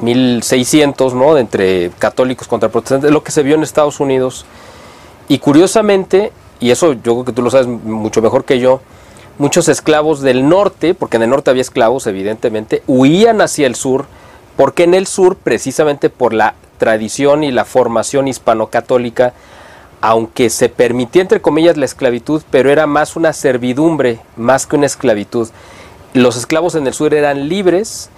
1600, 0.00 1.14
¿no? 1.14 1.38
entre 1.38 1.90
católicos 1.98 2.46
contra 2.46 2.68
protestantes, 2.68 3.10
lo 3.10 3.24
que 3.24 3.32
se 3.32 3.42
vio 3.42 3.56
en 3.56 3.64
Estados 3.64 3.98
Unidos. 3.98 4.46
Y 5.26 5.38
curiosamente, 5.38 6.32
y 6.60 6.70
eso 6.70 6.92
yo 6.92 7.14
creo 7.14 7.24
que 7.24 7.32
tú 7.32 7.42
lo 7.42 7.50
sabes 7.50 7.66
mucho 7.66 8.22
mejor 8.22 8.44
que 8.44 8.60
yo, 8.60 8.80
muchos 9.38 9.68
esclavos 9.68 10.20
del 10.20 10.48
norte, 10.48 10.94
porque 10.94 11.16
en 11.16 11.22
el 11.22 11.30
norte 11.30 11.50
había 11.50 11.62
esclavos 11.62 12.06
evidentemente, 12.06 12.82
huían 12.86 13.40
hacia 13.40 13.66
el 13.66 13.74
sur, 13.74 14.06
porque 14.56 14.82
en 14.82 14.94
el 14.94 15.06
sur, 15.06 15.36
precisamente 15.36 16.10
por 16.10 16.34
la 16.34 16.54
tradición 16.78 17.44
y 17.44 17.52
la 17.52 17.64
formación 17.64 18.28
hispano-católica, 18.28 19.32
aunque 20.00 20.50
se 20.50 20.68
permitía 20.68 21.22
entre 21.22 21.40
comillas 21.40 21.76
la 21.76 21.84
esclavitud, 21.84 22.42
pero 22.50 22.70
era 22.70 22.86
más 22.86 23.16
una 23.16 23.32
servidumbre, 23.32 24.20
más 24.36 24.66
que 24.66 24.76
una 24.76 24.86
esclavitud. 24.86 25.48
Los 26.14 26.36
esclavos 26.36 26.74
en 26.74 26.86
el 26.86 26.94
sur 26.94 27.14
eran 27.14 27.48
libres, 27.48 28.10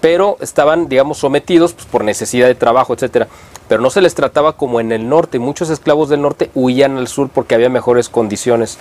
pero 0.00 0.36
estaban, 0.40 0.88
digamos, 0.88 1.18
sometidos 1.18 1.72
pues, 1.72 1.86
por 1.86 2.04
necesidad 2.04 2.48
de 2.48 2.54
trabajo, 2.54 2.92
etcétera. 2.92 3.28
Pero 3.68 3.80
no 3.80 3.88
se 3.88 4.02
les 4.02 4.14
trataba 4.14 4.54
como 4.54 4.80
en 4.80 4.92
el 4.92 5.08
norte. 5.08 5.38
Muchos 5.38 5.70
esclavos 5.70 6.08
del 6.08 6.20
norte 6.20 6.50
huían 6.54 6.98
al 6.98 7.08
sur 7.08 7.30
porque 7.32 7.54
había 7.54 7.68
mejores 7.68 8.08
condiciones 8.08 8.78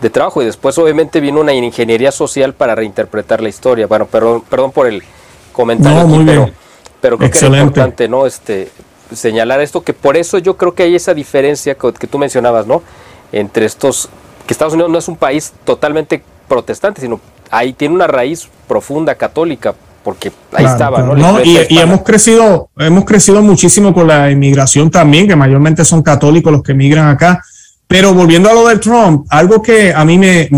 de 0.00 0.10
trabajo. 0.10 0.42
Y 0.42 0.46
después, 0.46 0.76
obviamente, 0.78 1.20
vino 1.20 1.40
una 1.40 1.52
ingeniería 1.52 2.12
social 2.12 2.54
para 2.54 2.74
reinterpretar 2.74 3.42
la 3.42 3.48
historia. 3.48 3.86
Bueno, 3.86 4.06
perdón, 4.06 4.42
perdón 4.48 4.72
por 4.72 4.86
el 4.86 5.02
comentario, 5.52 6.06
muy 6.06 6.24
pero, 6.24 6.50
pero 7.00 7.18
creo 7.18 7.30
que 7.30 7.38
era 7.38 7.58
importante, 7.58 8.08
¿no? 8.08 8.26
Este, 8.26 8.70
señalar 9.12 9.60
esto, 9.60 9.82
que 9.82 9.92
por 9.92 10.16
eso 10.16 10.38
yo 10.38 10.56
creo 10.56 10.74
que 10.74 10.84
hay 10.84 10.94
esa 10.94 11.14
diferencia 11.14 11.74
que, 11.74 11.92
que 11.92 12.06
tú 12.06 12.18
mencionabas, 12.18 12.66
¿no? 12.66 12.82
Entre 13.32 13.66
estos, 13.66 14.08
que 14.46 14.52
Estados 14.52 14.74
Unidos 14.74 14.90
no 14.90 14.98
es 14.98 15.08
un 15.08 15.16
país 15.16 15.52
totalmente 15.64 16.22
protestante, 16.46 17.00
sino 17.00 17.20
ahí 17.50 17.72
tiene 17.72 17.94
una 17.94 18.06
raíz 18.06 18.48
profunda 18.66 19.14
católica, 19.14 19.74
porque 20.04 20.32
ahí 20.52 20.64
estaba, 20.64 21.02
¿no? 21.02 21.14
no 21.14 21.44
y, 21.44 21.58
y, 21.68 21.78
hemos 21.78 22.02
crecido, 22.02 22.70
hemos 22.78 23.04
crecido 23.04 23.42
muchísimo 23.42 23.92
con 23.92 24.06
la 24.06 24.30
inmigración 24.30 24.90
también, 24.90 25.26
que 25.26 25.36
mayormente 25.36 25.84
son 25.84 26.02
católicos 26.02 26.52
los 26.52 26.62
que 26.62 26.72
emigran 26.72 27.08
acá. 27.08 27.42
Pero 27.88 28.12
volviendo 28.12 28.50
a 28.50 28.54
lo 28.54 28.68
del 28.68 28.78
Trump, 28.78 29.26
algo 29.30 29.62
que 29.62 29.92
a 29.92 30.04
mí 30.04 30.18
me, 30.18 30.48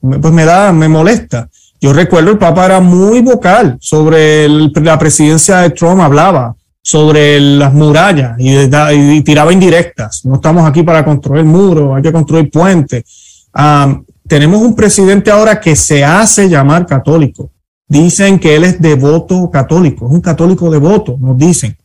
pues 0.00 0.32
me 0.32 0.44
da, 0.44 0.72
me 0.72 0.88
molesta. 0.88 1.48
Yo 1.80 1.92
recuerdo 1.92 2.30
el 2.30 2.38
Papa 2.38 2.66
era 2.66 2.80
muy 2.80 3.22
vocal 3.22 3.78
sobre 3.80 4.48
la 4.48 4.98
presidencia 4.98 5.58
de 5.58 5.70
Trump, 5.70 6.00
hablaba 6.00 6.54
sobre 6.82 7.40
las 7.40 7.72
murallas 7.72 8.38
y, 8.38 8.54
y, 8.58 9.20
tiraba 9.22 9.52
indirectas. 9.54 10.24
No 10.26 10.34
estamos 10.34 10.68
aquí 10.68 10.82
para 10.82 11.02
construir 11.02 11.44
muros, 11.44 11.96
hay 11.96 12.02
que 12.02 12.12
construir 12.12 12.50
puentes. 12.50 13.48
Um, 13.54 14.04
tenemos 14.28 14.60
un 14.60 14.74
presidente 14.74 15.30
ahora 15.30 15.58
que 15.58 15.74
se 15.74 16.04
hace 16.04 16.48
llamar 16.48 16.86
católico. 16.86 17.50
Dicen 17.88 18.38
que 18.38 18.54
él 18.54 18.64
es 18.64 18.80
devoto 18.80 19.50
católico, 19.50 20.06
es 20.06 20.12
un 20.12 20.20
católico 20.20 20.70
devoto, 20.70 21.16
nos 21.18 21.38
dicen. 21.38 21.76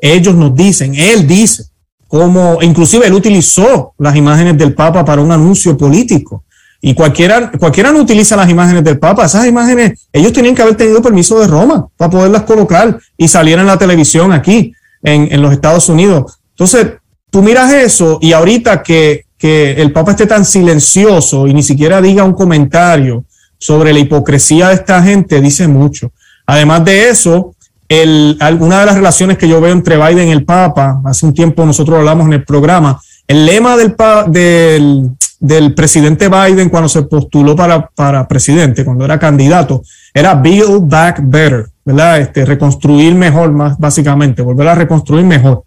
Ellos 0.00 0.34
nos 0.34 0.54
dicen, 0.54 0.94
él 0.94 1.26
dice, 1.26 1.64
como 2.08 2.58
inclusive 2.62 3.06
él 3.06 3.12
utilizó 3.12 3.92
las 3.98 4.16
imágenes 4.16 4.56
del 4.58 4.74
Papa 4.74 5.04
para 5.04 5.22
un 5.22 5.30
anuncio 5.30 5.76
político. 5.76 6.42
Y 6.80 6.94
cualquiera, 6.94 7.50
cualquiera 7.52 7.92
no 7.92 8.00
utiliza 8.00 8.34
las 8.36 8.48
imágenes 8.48 8.82
del 8.82 8.98
Papa. 8.98 9.26
Esas 9.26 9.46
imágenes, 9.46 10.08
ellos 10.12 10.32
tenían 10.32 10.54
que 10.54 10.62
haber 10.62 10.76
tenido 10.76 11.02
permiso 11.02 11.38
de 11.38 11.46
Roma 11.46 11.86
para 11.96 12.10
poderlas 12.10 12.42
colocar 12.42 12.98
y 13.16 13.28
salir 13.28 13.58
en 13.58 13.66
la 13.66 13.76
televisión 13.76 14.32
aquí 14.32 14.72
en, 15.02 15.28
en 15.30 15.42
los 15.42 15.52
Estados 15.52 15.88
Unidos. 15.88 16.38
Entonces, 16.50 16.94
tú 17.30 17.42
miras 17.42 17.72
eso 17.72 18.18
y 18.22 18.32
ahorita 18.32 18.82
que, 18.82 19.26
que 19.36 19.72
el 19.72 19.92
Papa 19.92 20.12
esté 20.12 20.26
tan 20.26 20.44
silencioso 20.44 21.46
y 21.46 21.52
ni 21.52 21.62
siquiera 21.62 22.00
diga 22.00 22.24
un 22.24 22.32
comentario 22.32 23.24
sobre 23.58 23.92
la 23.92 23.98
hipocresía 23.98 24.68
de 24.68 24.74
esta 24.74 25.02
gente, 25.02 25.40
dice 25.40 25.68
mucho. 25.68 26.12
Además 26.46 26.84
de 26.84 27.10
eso, 27.10 27.54
el, 27.88 28.36
alguna 28.40 28.80
de 28.80 28.86
las 28.86 28.94
relaciones 28.96 29.38
que 29.38 29.48
yo 29.48 29.60
veo 29.60 29.72
entre 29.72 29.96
Biden 29.96 30.28
y 30.28 30.32
el 30.32 30.44
Papa, 30.44 31.00
hace 31.04 31.24
un 31.26 31.34
tiempo 31.34 31.64
nosotros 31.64 31.98
hablamos 31.98 32.26
en 32.26 32.34
el 32.34 32.44
programa, 32.44 33.00
el 33.26 33.46
lema 33.46 33.76
del, 33.76 33.94
del, 34.28 35.10
del 35.40 35.74
presidente 35.74 36.28
Biden 36.28 36.68
cuando 36.68 36.88
se 36.88 37.02
postuló 37.02 37.56
para, 37.56 37.88
para 37.88 38.28
presidente, 38.28 38.84
cuando 38.84 39.04
era 39.04 39.18
candidato, 39.18 39.82
era 40.12 40.34
Build 40.34 40.88
Back 40.88 41.20
Better, 41.22 41.66
¿verdad? 41.84 42.20
Este, 42.20 42.44
reconstruir 42.44 43.14
mejor, 43.14 43.52
más 43.52 43.78
básicamente, 43.78 44.42
volver 44.42 44.68
a 44.68 44.74
reconstruir 44.74 45.24
mejor. 45.24 45.64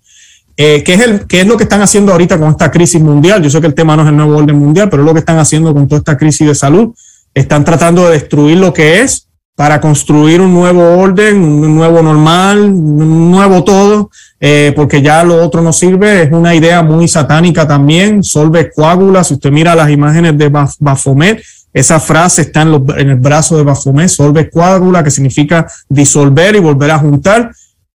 Eh, 0.58 0.84
¿qué, 0.84 0.94
es 0.94 1.02
el, 1.02 1.26
¿Qué 1.26 1.42
es 1.42 1.48
lo 1.48 1.58
que 1.58 1.64
están 1.64 1.82
haciendo 1.82 2.12
ahorita 2.12 2.38
con 2.38 2.50
esta 2.52 2.70
crisis 2.70 3.02
mundial? 3.02 3.42
Yo 3.42 3.50
sé 3.50 3.60
que 3.62 3.68
el 3.68 3.74
tema 3.74 3.96
no 3.96 4.04
es 4.04 4.10
el 4.10 4.18
nuevo 4.18 4.38
orden 4.38 4.58
mundial, 4.58 4.90
pero 4.90 5.02
es 5.02 5.08
lo 5.08 5.14
que 5.14 5.20
están 5.20 5.40
haciendo 5.40 5.74
con 5.74 5.88
toda 5.88 6.00
esta 6.00 6.18
crisis 6.18 6.48
de 6.48 6.54
salud. 6.54 6.94
Están 7.34 7.64
tratando 7.64 8.06
de 8.06 8.14
destruir 8.14 8.58
lo 8.58 8.74
que 8.74 9.02
es 9.02 9.28
para 9.62 9.80
construir 9.80 10.41
un 10.41 10.55
nuevo 10.55 10.97
orden, 10.97 11.38
un 11.39 11.76
nuevo 11.76 12.01
normal, 12.01 12.64
un 12.64 13.30
nuevo 13.30 13.64
todo, 13.64 14.09
eh, 14.39 14.74
porque 14.76 15.03
ya 15.03 15.24
lo 15.24 15.36
otro 15.45 15.62
no 15.62 15.72
sirve. 15.72 16.24
Es 16.24 16.32
una 16.32 16.55
idea 16.55 16.82
muy 16.82 17.07
satánica 17.07 17.68
también. 17.68 18.24
Solve 18.24 18.72
coágula. 18.72 19.24
Si 19.24 19.36
usted 19.36 19.51
mira 19.51 19.76
las 19.76 19.91
imágenes 19.91 20.36
de 20.36 20.49
Baphomet, 20.49 21.43
esa 21.72 21.99
frase 21.99 22.41
está 22.41 22.64
en, 22.64 23.09
el 23.12 23.18
brazo 23.18 23.55
de 23.55 23.62
Baphomet, 23.62 24.09
solve 24.09 24.49
coágula, 24.49 25.03
que 25.03 25.12
significa 25.12 25.68
disolver 25.88 26.55
y 26.55 26.59
volver 26.59 26.89
a 26.89 26.97
juntar. 26.97 27.51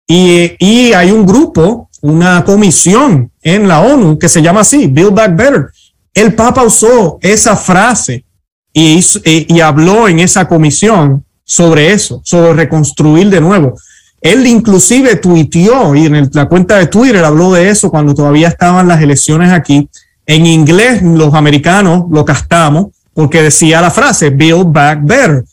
Y, 0.06 0.92
hay 0.92 1.10
un 1.10 1.26
grupo, 1.26 1.90
una 2.00 2.44
comisión 2.44 3.32
en 3.42 3.66
la 3.66 3.80
ONU 3.80 4.20
que 4.20 4.28
se 4.28 4.40
llama 4.40 4.60
así, 4.60 4.86
Build 4.86 5.14
Back 5.14 5.34
Better. 5.34 5.66
El 6.14 6.32
Papa 6.32 6.62
usó 6.62 7.18
esa 7.20 7.56
frase 7.56 8.24
y, 8.72 9.60
habló 9.60 10.06
en 10.06 10.20
esa 10.20 10.46
comisión 10.46 11.25
sobre 11.46 11.92
eso, 11.92 12.20
sobre 12.24 12.52
reconstruir 12.52 13.30
de 13.30 13.40
nuevo. 13.40 13.76
Él 14.20 14.46
inclusive 14.46 15.16
tuiteó 15.16 15.94
y 15.94 16.06
en 16.06 16.28
la 16.32 16.46
cuenta 16.46 16.76
de 16.76 16.88
Twitter 16.88 17.24
habló 17.24 17.52
de 17.52 17.70
eso 17.70 17.90
cuando 17.90 18.14
todavía 18.14 18.48
estaban 18.48 18.88
las 18.88 19.00
elecciones 19.00 19.52
aquí. 19.52 19.88
En 20.26 20.44
inglés 20.44 21.02
los 21.02 21.32
americanos 21.34 22.06
lo 22.10 22.24
castamos 22.24 22.88
porque 23.14 23.42
decía 23.42 23.80
la 23.80 23.92
frase 23.92 24.30
Build 24.30 24.72
Back 24.72 25.00
Better. 25.04 25.44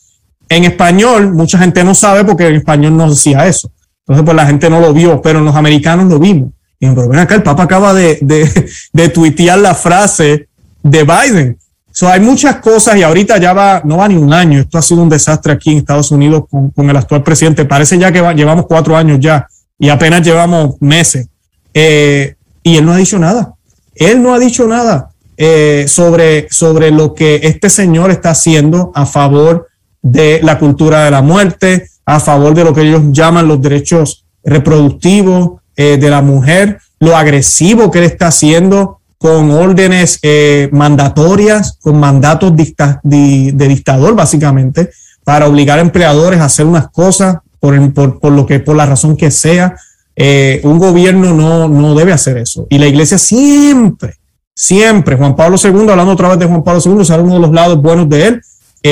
En 0.49 0.63
español 0.63 1.31
mucha 1.31 1.59
gente 1.59 1.83
no 1.83 1.93
sabe 1.93 2.25
porque 2.25 2.47
en 2.47 2.55
español 2.55 2.97
no 2.97 3.09
decía 3.09 3.45
eso. 3.45 3.71
Entonces 3.99 4.25
pues 4.25 4.35
la 4.35 4.47
gente 4.47 4.69
no 4.71 4.79
lo 4.79 4.93
vio, 4.93 5.21
pero 5.21 5.41
los 5.41 5.55
americanos 5.55 6.11
lo 6.11 6.17
vimos. 6.17 6.49
Y 6.79 6.87
pero 6.87 7.07
ven 7.07 7.19
acá, 7.19 7.35
el 7.35 7.43
Papa 7.43 7.63
acaba 7.63 7.93
de, 7.93 8.17
de, 8.21 8.71
de 8.93 9.09
tuitear 9.09 9.59
la 9.59 9.75
frase 9.75 10.47
de 10.81 11.03
Biden. 11.03 11.57
So, 11.95 12.09
hay 12.09 12.19
muchas 12.19 12.55
cosas 12.55 12.97
y 12.97 13.03
ahorita 13.03 13.37
ya 13.37 13.53
va, 13.53 13.83
no 13.85 13.97
va 13.97 14.07
ni 14.07 14.15
un 14.15 14.33
año. 14.33 14.59
Esto 14.59 14.79
ha 14.79 14.81
sido 14.81 15.03
un 15.03 15.09
desastre 15.09 15.53
aquí 15.53 15.73
en 15.73 15.77
Estados 15.77 16.09
Unidos 16.09 16.45
con, 16.49 16.89
el 16.89 16.97
actual 16.97 17.21
presidente. 17.21 17.65
Parece 17.65 17.99
ya 17.99 18.11
que 18.11 18.19
va, 18.19 18.33
llevamos 18.33 18.65
cuatro 18.67 18.97
años 18.97 19.19
ya 19.19 19.47
y 19.77 19.89
apenas 19.89 20.25
llevamos 20.25 20.81
meses. 20.81 21.27
Eh, 21.71 22.33
y 22.63 22.77
él 22.77 22.85
no 22.85 22.93
ha 22.93 22.97
dicho 22.97 23.19
nada. 23.19 23.53
Él 23.93 24.23
no 24.23 24.33
ha 24.33 24.39
dicho 24.39 24.67
nada 24.67 25.11
eh, 25.37 25.85
sobre, 25.87 26.47
sobre 26.49 26.89
lo 26.89 27.13
que 27.13 27.41
este 27.43 27.69
señor 27.69 28.09
está 28.09 28.31
haciendo 28.31 28.91
a 28.95 29.05
favor 29.05 29.67
de 30.01 30.39
la 30.41 30.57
cultura 30.57 31.05
de 31.05 31.11
la 31.11 31.21
muerte, 31.21 31.89
a 32.07 32.19
favor 32.19 32.55
de 32.55 32.63
lo 32.63 32.73
que 32.73 32.81
ellos 32.81 33.03
llaman 33.11 33.47
los 33.47 33.61
derechos 33.61 34.25
reproductivos 34.43 35.61
eh, 35.75 35.97
de 35.97 36.09
la 36.09 36.23
mujer, 36.23 36.79
lo 36.99 37.15
agresivo 37.15 37.91
que 37.91 37.99
él 37.99 38.05
está 38.05 38.27
haciendo 38.27 38.99
con 39.23 39.51
órdenes 39.51 40.19
eh, 40.21 40.67
mandatorias, 40.73 41.77
con 41.81 41.97
mandatos 41.97 42.53
de, 42.57 43.53
dictador, 43.55 44.15
básicamente, 44.15 44.89
para 45.23 45.47
obligar 45.47 45.79
a 45.79 45.81
empleadores 45.81 46.41
a 46.41 46.45
hacer 46.45 46.65
unas 46.65 46.89
cosas 46.89 47.37
por, 47.61 47.73
lo 48.33 48.45
que, 48.45 48.59
por 48.59 48.75
la 48.75 48.85
razón 48.85 49.15
que 49.15 49.31
sea. 49.31 49.77
Eh, 50.13 50.59
un 50.65 50.77
gobierno 50.77 51.33
no, 51.33 51.69
no 51.69 51.95
debe 51.95 52.11
hacer 52.11 52.35
eso. 52.35 52.67
Y 52.69 52.77
la 52.77 52.87
iglesia 52.87 53.17
siempre, 53.17 54.17
siempre, 54.53 55.15
Juan 55.15 55.37
Pablo 55.37 55.55
II, 55.55 55.89
hablando 55.89 56.11
otra 56.11 56.27
vez 56.27 56.39
de 56.39 56.45
Juan 56.45 56.61
Pablo 56.61 56.81
II, 56.83 57.05
será 57.05 57.23
uno 57.23 57.35
de 57.35 57.39
los 57.39 57.53
lados 57.53 57.81
buenos 57.81 58.09
de 58.09 58.27
él, 58.27 58.41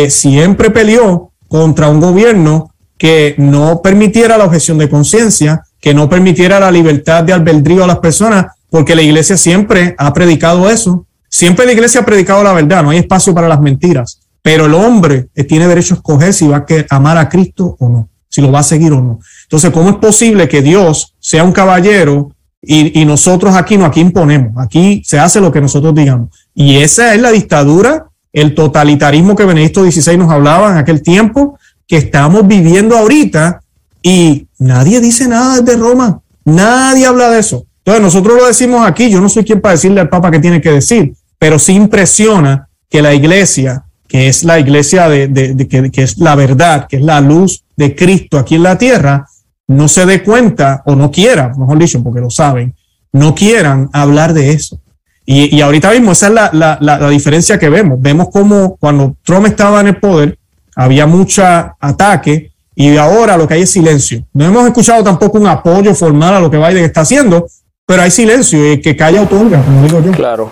siempre 0.09 0.69
peleó 0.69 1.33
contra 1.49 1.89
un 1.89 1.99
gobierno 1.99 2.73
que 2.97 3.35
no 3.37 3.81
permitiera 3.81 4.37
la 4.37 4.45
objeción 4.45 4.77
de 4.77 4.87
conciencia, 4.87 5.65
que 5.81 5.93
no 5.93 6.07
permitiera 6.07 6.57
la 6.57 6.71
libertad 6.71 7.21
de 7.25 7.33
albedrío 7.33 7.83
a 7.83 7.87
las 7.87 7.99
personas 7.99 8.45
porque 8.71 8.95
la 8.95 9.01
iglesia 9.01 9.35
siempre 9.35 9.95
ha 9.97 10.13
predicado 10.13 10.69
eso. 10.69 11.05
Siempre 11.27 11.65
la 11.65 11.73
iglesia 11.73 12.01
ha 12.01 12.05
predicado 12.05 12.41
la 12.41 12.53
verdad, 12.53 12.81
no 12.81 12.91
hay 12.91 12.99
espacio 12.99 13.35
para 13.35 13.49
las 13.49 13.59
mentiras. 13.59 14.21
Pero 14.41 14.65
el 14.65 14.73
hombre 14.73 15.27
tiene 15.47 15.67
derecho 15.67 15.93
a 15.93 15.97
escoger 15.97 16.33
si 16.33 16.47
va 16.47 16.65
a 16.65 16.95
amar 16.95 17.17
a 17.17 17.27
Cristo 17.27 17.75
o 17.79 17.89
no, 17.89 18.09
si 18.29 18.41
lo 18.41 18.49
va 18.49 18.59
a 18.59 18.63
seguir 18.63 18.93
o 18.93 19.01
no. 19.01 19.19
Entonces, 19.43 19.71
¿cómo 19.71 19.89
es 19.89 19.97
posible 19.97 20.47
que 20.47 20.61
Dios 20.61 21.13
sea 21.19 21.43
un 21.43 21.51
caballero 21.51 22.31
y, 22.61 23.03
nosotros 23.05 23.55
aquí 23.55 23.77
no, 23.77 23.85
aquí 23.85 23.99
imponemos, 23.99 24.53
aquí 24.57 25.01
se 25.05 25.19
hace 25.19 25.41
lo 25.41 25.51
que 25.51 25.59
nosotros 25.59 25.93
digamos? 25.93 26.29
Y 26.55 26.77
esa 26.77 27.13
es 27.13 27.21
la 27.21 27.31
dictadura 27.31 28.07
el 28.31 28.55
totalitarismo 28.55 29.35
que 29.35 29.43
Benedicto 29.43 29.83
XVI 29.83 30.17
nos 30.17 30.31
hablaba 30.31 30.71
en 30.71 30.77
aquel 30.77 31.01
tiempo, 31.01 31.59
que 31.85 31.97
estamos 31.97 32.47
viviendo 32.47 32.97
ahorita 32.97 33.61
y 34.01 34.47
nadie 34.57 35.01
dice 35.01 35.27
nada 35.27 35.59
desde 35.59 35.77
Roma, 35.77 36.21
nadie 36.45 37.05
habla 37.05 37.29
de 37.31 37.39
eso. 37.39 37.65
Entonces 37.83 38.01
nosotros 38.01 38.37
lo 38.37 38.47
decimos 38.47 38.85
aquí, 38.85 39.09
yo 39.09 39.19
no 39.19 39.29
soy 39.29 39.43
quien 39.43 39.59
para 39.59 39.73
decirle 39.73 40.01
al 40.01 40.09
Papa 40.09 40.29
qué 40.29 40.39
tiene 40.39 40.61
que 40.61 40.71
decir, 40.71 41.13
pero 41.39 41.57
sí 41.57 41.73
impresiona 41.73 42.67
que 42.89 43.01
la 43.01 43.13
iglesia, 43.13 43.83
que 44.07 44.27
es 44.27 44.43
la 44.43 44.59
iglesia 44.59 45.09
de, 45.09 45.91
que, 45.91 46.03
es 46.03 46.17
la 46.17 46.35
verdad, 46.35 46.87
que 46.87 46.97
es 46.97 47.01
la 47.01 47.19
luz 47.21 47.63
de 47.75 47.95
Cristo 47.95 48.37
aquí 48.37 48.55
en 48.55 48.63
la 48.63 48.77
tierra, 48.77 49.25
no 49.67 49.87
se 49.87 50.05
dé 50.05 50.21
cuenta 50.21 50.83
o 50.85 50.95
no 50.95 51.09
quiera, 51.09 51.53
mejor 51.57 51.79
dicho, 51.79 52.03
porque 52.03 52.19
lo 52.19 52.29
saben, 52.29 52.75
no 53.13 53.33
quieran 53.33 53.89
hablar 53.93 54.33
de 54.33 54.51
eso. 54.51 54.79
Y, 55.25 55.55
y 55.55 55.61
ahorita 55.61 55.91
mismo 55.91 56.11
esa 56.11 56.27
es 56.27 56.33
la, 56.33 56.49
la, 56.53 56.77
la, 56.81 57.09
diferencia 57.09 57.57
que 57.57 57.69
vemos. 57.69 58.01
Vemos 58.01 58.29
como 58.29 58.75
cuando 58.77 59.15
Trump 59.23 59.45
estaba 59.45 59.79
en 59.79 59.87
el 59.87 59.97
poder 59.97 60.37
había 60.75 61.05
mucho 61.05 61.43
ataque 61.79 62.51
y 62.75 62.97
ahora 62.97 63.37
lo 63.37 63.47
que 63.47 63.55
hay 63.55 63.61
es 63.63 63.71
silencio. 63.71 64.23
No 64.33 64.45
hemos 64.45 64.65
escuchado 64.65 65.03
tampoco 65.03 65.37
un 65.37 65.47
apoyo 65.47 65.93
formal 65.93 66.35
a 66.35 66.39
lo 66.39 66.49
que 66.49 66.57
Biden 66.57 66.83
está 66.83 67.01
haciendo, 67.01 67.47
pero 67.91 68.03
hay 68.03 68.11
silencio 68.11 68.71
y 68.71 68.79
que 68.79 68.95
calla 68.95 69.21
otorga, 69.21 69.61
como 69.61 69.83
digo 69.83 70.01
yo. 70.01 70.11
Claro. 70.13 70.49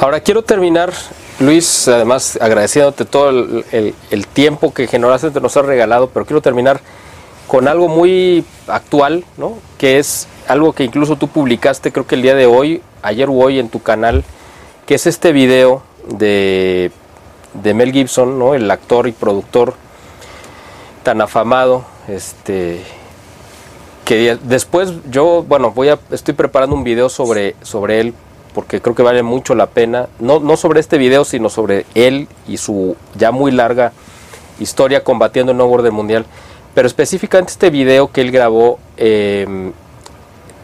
Ahora 0.00 0.18
quiero 0.18 0.42
terminar, 0.42 0.92
Luis, 1.38 1.86
además 1.86 2.36
agradeciéndote 2.40 3.04
todo 3.04 3.30
el, 3.30 4.26
tiempo 4.32 4.74
que 4.74 4.88
generosamente 4.88 5.40
nos 5.40 5.56
has 5.56 5.64
regalado, 5.64 6.08
pero 6.08 6.26
quiero 6.26 6.40
terminar 6.40 6.80
con 7.46 7.68
algo 7.68 7.86
muy 7.86 8.44
actual, 8.66 9.24
¿no? 9.36 9.58
Que 9.78 10.00
es 10.00 10.26
algo 10.48 10.72
que 10.72 10.82
incluso 10.82 11.14
tú 11.14 11.28
publicaste, 11.28 11.92
creo 11.92 12.04
que 12.06 12.16
el 12.16 12.22
día 12.22 12.34
de 12.34 12.46
hoy, 12.46 12.82
ayer 13.02 13.28
o 13.28 13.34
hoy 13.34 13.60
en 13.60 13.68
tu 13.68 13.80
canal, 13.80 14.24
que 14.86 14.96
es 14.96 15.06
este 15.06 15.30
video 15.30 15.84
de, 16.08 16.90
de 17.62 17.74
Mel 17.74 17.92
Gibson, 17.92 18.40
¿no? 18.40 18.54
El 18.54 18.68
actor 18.72 19.06
y 19.06 19.12
productor 19.12 19.74
tan 21.04 21.20
afamado, 21.20 21.84
este 22.08 22.82
que 24.04 24.38
después 24.42 24.92
yo, 25.10 25.44
bueno, 25.46 25.70
voy 25.70 25.88
a 25.88 25.98
estoy 26.10 26.34
preparando 26.34 26.76
un 26.76 26.84
video 26.84 27.08
sobre 27.08 27.56
sobre 27.62 28.00
él 28.00 28.14
porque 28.54 28.80
creo 28.80 28.94
que 28.94 29.02
vale 29.02 29.22
mucho 29.22 29.54
la 29.54 29.66
pena, 29.66 30.08
no 30.20 30.40
no 30.40 30.56
sobre 30.56 30.80
este 30.80 30.98
video, 30.98 31.24
sino 31.24 31.48
sobre 31.48 31.86
él 31.94 32.28
y 32.46 32.58
su 32.58 32.96
ya 33.16 33.32
muy 33.32 33.50
larga 33.50 33.92
historia 34.60 35.02
combatiendo 35.02 35.52
el 35.52 35.58
nuevo 35.58 35.74
orden 35.74 35.94
mundial 35.94 36.26
pero 36.74 36.88
específicamente 36.88 37.52
este 37.52 37.70
video 37.70 38.10
que 38.10 38.20
él 38.20 38.32
grabó 38.32 38.78
eh, 38.96 39.72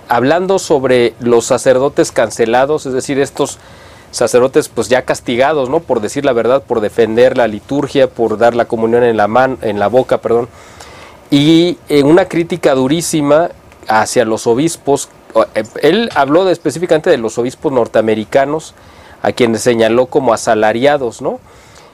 hablando 0.09 0.59
sobre 0.59 1.15
los 1.21 1.47
sacerdotes 1.47 2.11
cancelados, 2.11 2.85
es 2.85 2.93
decir, 2.93 3.21
estos 3.21 3.59
sacerdotes 4.11 4.69
pues 4.69 4.89
ya 4.89 5.03
castigados, 5.03 5.71
¿no? 5.71 5.79
Por 5.79 6.01
decir 6.01 6.25
la 6.25 6.33
verdad, 6.33 6.65
por 6.65 6.81
defender 6.81 7.39
la 7.39 7.47
liturgia, 7.47 8.09
por 8.11 8.39
dar 8.39 8.57
la 8.57 8.65
comunión 8.65 9.05
en 9.05 9.17
la 9.17 9.29
man, 9.29 9.57
en 9.63 9.79
la 9.79 9.87
boca, 9.87 10.19
perdón. 10.19 10.49
Y 11.31 11.79
en 11.89 12.07
una 12.07 12.27
crítica 12.27 12.75
durísima 12.75 13.51
hacia 13.89 14.25
los 14.25 14.47
obispos, 14.47 15.09
eh, 15.55 15.65
él 15.83 16.11
habló 16.15 16.45
de, 16.45 16.53
específicamente 16.53 17.11
de 17.11 17.19
los 17.19 17.39
obispos 17.39 17.73
norteamericanos, 17.73 18.75
a 19.23 19.33
quienes 19.33 19.63
señaló 19.63 20.07
como 20.07 20.33
asalariados, 20.33 21.23
¿no? 21.23 21.41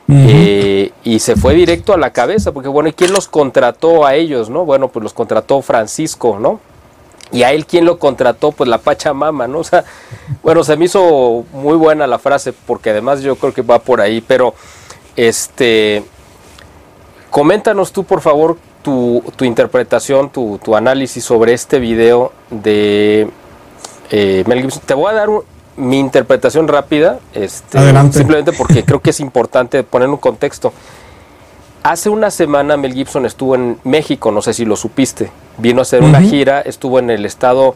Eh, 0.08 0.92
y 1.02 1.18
se 1.18 1.34
fue 1.34 1.54
directo 1.54 1.92
a 1.92 1.98
la 1.98 2.12
cabeza, 2.12 2.52
porque 2.52 2.68
bueno, 2.68 2.88
¿y 2.88 2.92
quién 2.92 3.12
los 3.12 3.26
contrató 3.26 4.06
a 4.06 4.14
ellos, 4.14 4.48
no? 4.48 4.64
Bueno, 4.64 4.86
pues 4.88 5.02
los 5.02 5.12
contrató 5.12 5.60
Francisco, 5.62 6.38
¿no? 6.38 6.60
Y 7.32 7.42
a 7.42 7.50
él 7.52 7.66
quién 7.66 7.84
lo 7.84 7.98
contrató, 7.98 8.52
pues 8.52 8.70
la 8.70 8.78
Pachamama, 8.78 9.48
¿no? 9.48 9.58
O 9.60 9.64
sea, 9.64 9.84
bueno, 10.44 10.62
se 10.62 10.76
me 10.76 10.84
hizo 10.84 11.44
muy 11.52 11.76
buena 11.76 12.06
la 12.06 12.20
frase, 12.20 12.52
porque 12.52 12.90
además 12.90 13.20
yo 13.20 13.34
creo 13.34 13.52
que 13.52 13.62
va 13.62 13.80
por 13.80 14.00
ahí, 14.00 14.20
pero 14.20 14.54
este, 15.16 16.04
coméntanos 17.30 17.90
tú, 17.90 18.04
por 18.04 18.20
favor, 18.20 18.56
tu, 18.86 19.20
tu 19.34 19.44
interpretación, 19.44 20.30
tu, 20.30 20.60
tu, 20.62 20.76
análisis 20.76 21.24
sobre 21.24 21.52
este 21.52 21.80
video 21.80 22.30
de 22.50 23.28
eh, 24.12 24.44
Mel 24.46 24.60
Gibson. 24.60 24.80
Te 24.86 24.94
voy 24.94 25.10
a 25.10 25.14
dar 25.14 25.28
un, 25.28 25.42
mi 25.76 25.98
interpretación 25.98 26.68
rápida, 26.68 27.18
este, 27.34 27.80
simplemente 28.12 28.52
porque 28.52 28.84
creo 28.86 29.02
que 29.02 29.10
es 29.10 29.18
importante 29.18 29.82
poner 29.82 30.08
un 30.08 30.18
contexto. 30.18 30.72
Hace 31.82 32.10
una 32.10 32.30
semana 32.30 32.76
Mel 32.76 32.94
Gibson 32.94 33.26
estuvo 33.26 33.56
en 33.56 33.76
México, 33.82 34.30
no 34.30 34.40
sé 34.40 34.54
si 34.54 34.64
lo 34.64 34.76
supiste. 34.76 35.32
Vino 35.58 35.80
a 35.80 35.82
hacer 35.82 36.04
una 36.04 36.20
gira, 36.20 36.60
estuvo 36.60 37.00
en 37.00 37.10
el 37.10 37.26
estado, 37.26 37.74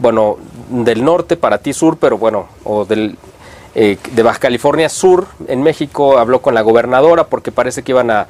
bueno, 0.00 0.36
del 0.70 1.04
norte, 1.04 1.36
para 1.36 1.58
ti 1.58 1.72
sur, 1.72 1.96
pero 1.96 2.18
bueno, 2.18 2.46
o 2.62 2.84
del, 2.84 3.18
eh, 3.74 3.98
de 4.12 4.22
Baja 4.22 4.38
California 4.38 4.88
Sur, 4.88 5.26
en 5.48 5.60
México. 5.60 6.18
Habló 6.18 6.40
con 6.40 6.54
la 6.54 6.60
gobernadora 6.60 7.24
porque 7.24 7.50
parece 7.50 7.82
que 7.82 7.90
iban 7.90 8.12
a 8.12 8.28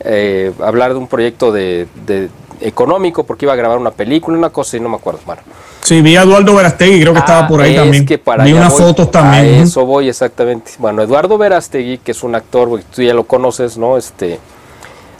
eh, 0.00 0.52
hablar 0.60 0.92
de 0.92 0.98
un 0.98 1.08
proyecto 1.08 1.52
de, 1.52 1.86
de, 2.06 2.28
económico, 2.60 3.24
porque 3.24 3.44
iba 3.44 3.52
a 3.52 3.56
grabar 3.56 3.78
una 3.78 3.90
película, 3.90 4.36
una 4.36 4.50
cosa 4.50 4.76
y 4.76 4.80
no 4.80 4.88
me 4.88 4.96
acuerdo. 4.96 5.20
Bueno. 5.26 5.42
Sí, 5.82 6.00
vi 6.00 6.16
a 6.16 6.22
Eduardo 6.22 6.54
Verastegui, 6.54 7.00
creo 7.00 7.12
que 7.12 7.18
estaba 7.18 7.44
ah, 7.44 7.48
por 7.48 7.60
ahí 7.60 7.74
también. 7.74 8.06
Que 8.06 8.18
para 8.18 8.44
vi 8.44 8.52
unas 8.52 8.74
fotos 8.74 9.10
también. 9.10 9.60
A 9.60 9.62
eso 9.62 9.84
voy 9.84 10.08
exactamente. 10.08 10.72
Bueno, 10.78 11.02
Eduardo 11.02 11.36
Verastegui, 11.36 11.98
que 11.98 12.12
es 12.12 12.22
un 12.22 12.34
actor, 12.34 12.80
tú 12.94 13.02
ya 13.02 13.14
lo 13.14 13.24
conoces, 13.24 13.76
¿no? 13.76 13.96
Este, 13.96 14.38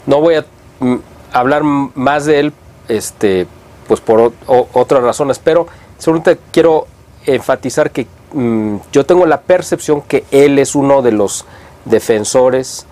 no 0.05 0.21
voy 0.21 0.35
a 0.35 0.45
mm, 0.79 0.95
hablar 1.31 1.63
más 1.63 2.25
de 2.25 2.39
él, 2.39 2.53
este, 2.87 3.47
pues 3.87 4.01
por 4.01 4.33
otras 4.47 5.03
razones, 5.03 5.39
pero 5.39 5.67
solamente 5.99 6.39
quiero 6.51 6.87
enfatizar 7.25 7.91
que 7.91 8.07
mmm, 8.33 8.77
yo 8.91 9.05
tengo 9.05 9.25
la 9.25 9.41
percepción 9.41 10.01
que 10.01 10.23
él 10.31 10.59
es 10.59 10.75
uno 10.75 11.01
de 11.01 11.11
los 11.11 11.45
defensores 11.85 12.87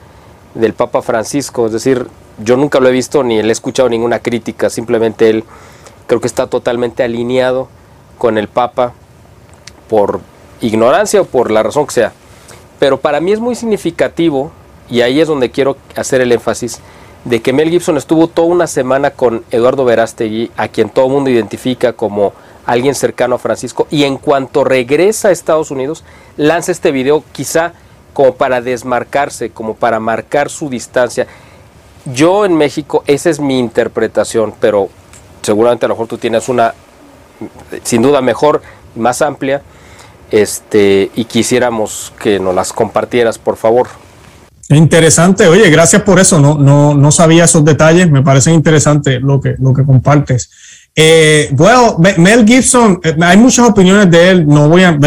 del 0.55 0.73
Papa 0.73 1.01
Francisco, 1.01 1.65
es 1.65 1.73
decir, 1.73 2.07
yo 2.43 2.57
nunca 2.57 2.79
lo 2.79 2.89
he 2.89 2.91
visto 2.91 3.23
ni 3.23 3.41
le 3.41 3.49
he 3.49 3.51
escuchado 3.51 3.89
ninguna 3.89 4.19
crítica, 4.19 4.69
simplemente 4.69 5.29
él 5.29 5.43
creo 6.07 6.19
que 6.19 6.27
está 6.27 6.47
totalmente 6.47 7.03
alineado 7.03 7.67
con 8.17 8.37
el 8.37 8.47
Papa 8.47 8.93
por 9.89 10.21
ignorancia 10.61 11.21
o 11.21 11.25
por 11.25 11.51
la 11.51 11.63
razón 11.63 11.85
que 11.85 11.93
sea. 11.93 12.13
Pero 12.79 12.99
para 12.99 13.19
mí 13.19 13.31
es 13.31 13.39
muy 13.39 13.55
significativo, 13.55 14.51
y 14.89 15.01
ahí 15.01 15.21
es 15.21 15.27
donde 15.27 15.51
quiero 15.51 15.77
hacer 15.95 16.21
el 16.21 16.31
énfasis, 16.31 16.79
de 17.25 17.41
que 17.41 17.53
Mel 17.53 17.69
Gibson 17.69 17.97
estuvo 17.97 18.27
toda 18.27 18.47
una 18.47 18.67
semana 18.67 19.11
con 19.11 19.43
Eduardo 19.51 19.85
Verástegui, 19.85 20.51
a 20.57 20.67
quien 20.67 20.89
todo 20.89 21.05
el 21.05 21.11
mundo 21.11 21.29
identifica 21.29 21.93
como 21.93 22.33
alguien 22.65 22.95
cercano 22.95 23.35
a 23.35 23.39
Francisco, 23.39 23.87
y 23.89 24.03
en 24.03 24.17
cuanto 24.17 24.63
regresa 24.63 25.29
a 25.29 25.31
Estados 25.31 25.71
Unidos, 25.71 26.03
lanza 26.37 26.71
este 26.71 26.91
video 26.91 27.23
quizá 27.31 27.73
como 28.13 28.35
para 28.35 28.61
desmarcarse, 28.61 29.49
como 29.49 29.75
para 29.75 29.99
marcar 29.99 30.49
su 30.49 30.69
distancia. 30.69 31.27
Yo 32.05 32.45
en 32.45 32.55
México, 32.55 33.03
esa 33.07 33.29
es 33.29 33.39
mi 33.39 33.59
interpretación, 33.59 34.53
pero 34.59 34.89
seguramente 35.41 35.85
a 35.85 35.89
lo 35.89 35.95
mejor 35.95 36.07
tú 36.07 36.17
tienes 36.17 36.47
una, 36.49 36.73
sin 37.83 38.01
duda 38.01 38.21
mejor, 38.21 38.61
más 38.95 39.21
amplia, 39.21 39.61
este, 40.31 41.11
y 41.15 41.25
quisiéramos 41.25 42.13
que 42.19 42.39
nos 42.39 42.55
las 42.55 42.73
compartieras, 42.73 43.37
por 43.37 43.57
favor. 43.57 43.87
Interesante, 44.69 45.47
oye, 45.47 45.69
gracias 45.69 46.01
por 46.03 46.19
eso, 46.19 46.39
no, 46.39 46.57
no, 46.57 46.93
no 46.93 47.11
sabía 47.11 47.43
esos 47.43 47.65
detalles, 47.65 48.09
me 48.09 48.21
parece 48.21 48.51
interesante 48.51 49.19
lo 49.19 49.41
que, 49.41 49.55
lo 49.59 49.73
que 49.73 49.85
compartes. 49.85 50.49
Eh, 50.95 51.49
bueno, 51.53 51.97
Mel 52.17 52.45
Gibson, 52.45 52.99
eh, 53.03 53.15
hay 53.21 53.37
muchas 53.37 53.67
opiniones 53.67 54.11
de 54.11 54.29
él. 54.29 54.47
No 54.47 54.69
voy 54.69 54.83
a, 54.83 54.97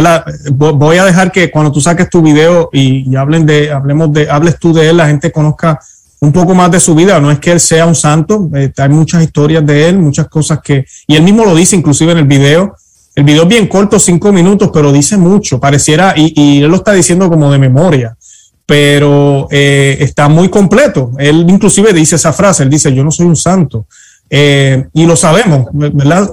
voy 0.51 0.97
a 0.97 1.05
dejar 1.05 1.31
que 1.31 1.51
cuando 1.51 1.71
tú 1.71 1.81
saques 1.81 2.11
tu 2.11 2.23
video 2.23 2.71
y, 2.73 3.15
hablen 3.15 3.47
de, 3.47 3.71
hablemos 3.71 4.13
de, 4.13 4.29
hables 4.29 4.59
tú 4.59 4.73
de 4.73 4.89
él, 4.89 4.97
la 4.97 5.07
gente 5.07 5.31
conozca 5.31 5.79
un 6.21 6.33
poco 6.33 6.55
más 6.55 6.71
de 6.71 6.81
su 6.81 6.95
vida. 6.95 7.21
No 7.21 7.31
es 7.31 7.39
que 7.39 7.53
él 7.53 7.61
sea 7.61 7.87
un 7.87 7.95
santo, 7.95 8.51
eh, 8.55 8.73
hay 8.77 8.89
muchas 8.89 9.23
historias 9.23 9.65
de 9.65 9.89
él, 9.89 9.99
muchas 9.99 10.29
cosas 10.29 10.61
que, 10.63 10.85
y 11.07 11.15
él 11.15 11.23
mismo 11.23 11.45
lo 11.45 11.55
dice 11.55 11.77
inclusive 11.77 12.13
en 12.13 12.19
el 12.19 12.27
video. 12.27 12.75
El 13.15 13.25
video 13.25 13.45
es 13.45 13.49
bien 13.49 13.67
corto, 13.67 13.99
cinco 13.99 14.33
minutos, 14.33 14.71
pero 14.75 14.93
dice 14.93 15.17
mucho. 15.17 15.61
Pareciera, 15.61 16.15
y, 16.17 16.33
y 16.35 16.63
él 16.63 16.71
lo 16.71 16.77
está 16.77 16.93
diciendo 16.93 17.31
como 17.31 17.51
de 17.51 17.59
memoria, 17.59 18.17
pero 18.67 19.47
eh, 19.53 19.97
está 20.01 20.29
muy 20.29 20.49
completo. 20.49 21.13
Él 21.19 21.47
inclusive 21.49 21.93
dice 21.93 22.17
esa 22.17 22.33
frase, 22.33 22.65
él 22.65 22.71
dice, 22.71 22.93
yo 22.93 23.05
no 23.05 23.13
soy 23.13 23.27
un 23.27 23.37
santo. 23.37 23.87
Eh, 24.31 24.87
y 24.93 25.07
lo 25.07 25.17
sabemos, 25.17 25.67
¿verdad? 25.73 26.31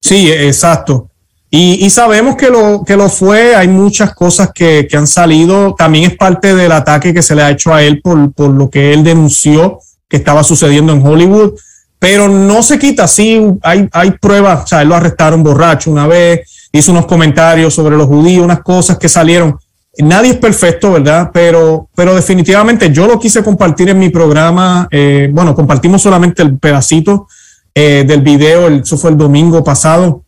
Sí, 0.00 0.30
exacto. 0.30 1.10
Y, 1.50 1.86
y, 1.86 1.90
sabemos 1.90 2.36
que 2.36 2.50
lo, 2.50 2.84
que 2.84 2.96
lo 2.96 3.08
fue, 3.08 3.54
hay 3.54 3.68
muchas 3.68 4.14
cosas 4.14 4.50
que, 4.52 4.86
que, 4.90 4.96
han 4.96 5.06
salido, 5.06 5.74
también 5.74 6.10
es 6.10 6.16
parte 6.16 6.54
del 6.54 6.72
ataque 6.72 7.14
que 7.14 7.22
se 7.22 7.34
le 7.34 7.42
ha 7.42 7.50
hecho 7.50 7.72
a 7.72 7.82
él 7.82 8.00
por, 8.02 8.32
por 8.32 8.50
lo 8.50 8.68
que 8.68 8.92
él 8.92 9.04
denunció 9.04 9.78
que 10.08 10.16
estaba 10.16 10.42
sucediendo 10.42 10.92
en 10.92 11.06
Hollywood, 11.06 11.54
pero 11.98 12.28
no 12.28 12.62
se 12.62 12.78
quita, 12.78 13.08
sí, 13.08 13.40
hay, 13.62 13.88
hay 13.92 14.10
pruebas, 14.12 14.64
o 14.64 14.66
sea, 14.66 14.82
él 14.82 14.88
lo 14.88 14.96
arrestaron 14.96 15.42
borracho 15.42 15.90
una 15.90 16.06
vez, 16.06 16.68
hizo 16.72 16.92
unos 16.92 17.06
comentarios 17.06 17.74
sobre 17.74 17.96
los 17.96 18.06
judíos, 18.06 18.44
unas 18.44 18.60
cosas 18.60 18.98
que 18.98 19.08
salieron, 19.08 19.58
nadie 19.98 20.32
es 20.32 20.36
perfecto, 20.36 20.92
¿verdad? 20.92 21.30
Pero, 21.32 21.88
pero 21.94 22.14
definitivamente 22.14 22.92
yo 22.92 23.06
lo 23.06 23.18
quise 23.18 23.42
compartir 23.42 23.88
en 23.88 23.98
mi 23.98 24.10
programa. 24.10 24.88
Eh, 24.90 25.28
bueno, 25.32 25.54
compartimos 25.54 26.02
solamente 26.02 26.42
el 26.42 26.58
pedacito 26.58 27.28
eh, 27.74 28.04
del 28.06 28.22
video, 28.22 28.68
eso 28.68 28.96
fue 28.96 29.10
el 29.10 29.18
domingo 29.18 29.62
pasado, 29.64 30.22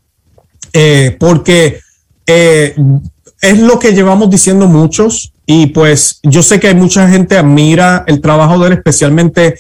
eh, 0.73 1.17
porque 1.19 1.81
es 2.27 3.59
lo 3.59 3.79
que 3.79 3.93
llevamos 3.93 4.29
diciendo 4.29 4.67
muchos 4.67 5.33
y 5.47 5.67
pues 5.67 6.21
yo 6.23 6.43
sé 6.43 6.61
que 6.61 6.69
hay 6.69 6.75
mucha 6.75 7.09
gente 7.09 7.39
admira 7.39 8.05
el 8.07 8.21
trabajo 8.21 8.59
de 8.59 8.67
él, 8.67 8.73
especialmente 8.75 9.59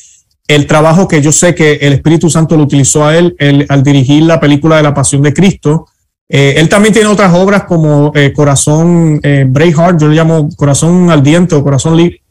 el 0.48 0.66
trabajo 0.66 1.08
que 1.08 1.22
yo 1.22 1.32
sé 1.32 1.54
que 1.54 1.74
el 1.74 1.94
Espíritu 1.94 2.28
Santo 2.28 2.56
lo 2.56 2.64
utilizó 2.64 3.06
a 3.06 3.16
él, 3.16 3.36
al 3.68 3.82
dirigir 3.82 4.22
la 4.24 4.40
película 4.40 4.76
de 4.76 4.82
la 4.82 4.94
Pasión 4.94 5.22
de 5.22 5.32
Cristo. 5.32 5.86
Eh, 6.28 6.54
él 6.58 6.68
también 6.68 6.92
tiene 6.92 7.08
otras 7.08 7.32
obras 7.34 7.64
como 7.64 8.12
eh, 8.14 8.32
Corazón 8.34 9.18
eh, 9.22 9.46
Braveheart, 9.48 10.00
yo 10.00 10.08
le 10.08 10.14
llamo 10.16 10.48
Corazón 10.56 11.10
al 11.10 11.22
Diente 11.22 11.54
o 11.54 11.62
Corazón 11.62 11.96
Libre. 11.96 12.22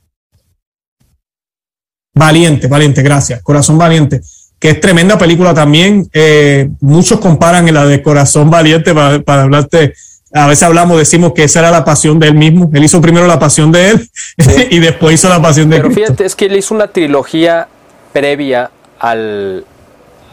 Valiente, 2.14 2.68
valiente, 2.68 3.02
gracias. 3.03 3.41
Corazón 3.44 3.78
Valiente, 3.78 4.22
que 4.60 4.72
es 4.72 4.80
tremenda 4.80 5.18
película 5.18 5.53
también. 5.53 6.07
Eh, 6.14 6.69
muchos 6.82 7.19
comparan 7.19 7.72
la 7.74 7.86
de 7.86 8.02
Corazón 8.02 8.49
Valiente 8.49 8.94
para, 8.94 9.19
para 9.22 9.44
hablarte 9.44 9.94
a 10.34 10.48
veces 10.48 10.64
hablamos, 10.64 10.98
decimos 10.98 11.34
que 11.34 11.44
esa 11.44 11.60
era 11.60 11.72
la 11.72 11.86
pasión 11.86 12.19
de 12.19 12.28
él 12.28 12.36
mismo. 12.36 12.69
Él 12.74 12.84
hizo 12.84 13.02
primero 13.02 13.28
la 13.28 13.40
pasión 13.40 13.72
de 13.72 13.91
él 13.91 14.10
y 14.69 14.80
después 14.80 15.15
hizo 15.15 15.30
la 15.30 15.41
pasión 15.41 15.69
de 15.69 15.78
Pero 15.78 15.91
fíjate, 15.91 16.26
es 16.26 16.36
que 16.36 16.45
él 16.45 16.56
hizo 16.57 16.76
una 16.76 16.88
trilogía 16.88 17.68
previa 18.14 18.72
al, 18.99 19.65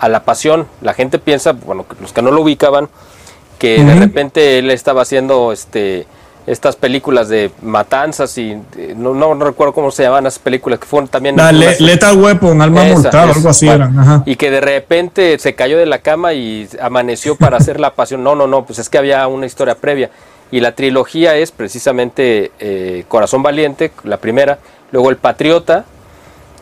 a 0.01 0.09
la 0.09 0.25
pasión. 0.25 0.67
La 0.81 0.95
gente 0.95 1.19
piensa, 1.19 1.53
bueno, 1.53 1.87
los 2.01 2.13
que 2.13 2.23
no 2.23 2.31
lo 2.31 2.43
ubicaban, 2.43 2.89
que 3.59 3.83
de 3.83 3.95
repente 3.95 4.59
él 4.59 4.71
estaba 4.71 5.03
haciendo 5.03 5.53
este 5.53 6.07
estas 6.47 6.77
películas 6.77 7.31
de 7.31 7.51
matanzas 7.63 8.37
y 8.37 8.55
no, 8.97 9.15
no, 9.15 9.35
recuerdo 9.35 9.73
cómo 9.73 9.91
se 9.91 10.03
llamaban 10.03 10.27
esas 10.27 10.39
películas 10.39 10.79
que 10.79 10.85
fueron 10.85 11.09
también 11.09 11.37
la 11.37 11.51
Lethal 11.53 12.19
Weapon 12.19 12.61
alma 12.61 12.85
mortal 12.85 13.31
algo 13.31 13.49
así 13.49 13.67
y 14.27 14.37
que 14.37 14.51
de 14.51 14.61
repente 14.61 15.39
se 15.39 15.55
cayó 15.55 15.79
de 15.79 15.87
la 15.87 16.01
cama 16.01 16.35
y 16.35 16.69
amaneció 16.83 17.37
para 17.37 17.57
hacer 17.57 17.81
la 17.81 17.95
pasión. 17.95 18.23
No 18.23 18.35
no 18.35 18.47
no 18.47 18.67
pues 18.67 18.79
es 18.79 18.89
que 18.89 18.99
había 18.99 19.27
una 19.27 19.47
historia 19.47 19.77
previa. 19.77 20.11
Y 20.51 20.61
la 20.61 20.73
trilogía 20.73 21.35
es 21.37 21.51
precisamente 21.51 22.53
eh, 22.61 23.05
Corazón 23.09 23.43
Valiente 23.43 23.91
la 24.05 24.19
primera 24.19 24.59
luego 24.93 25.11
El 25.11 25.17
Patriota 25.17 25.87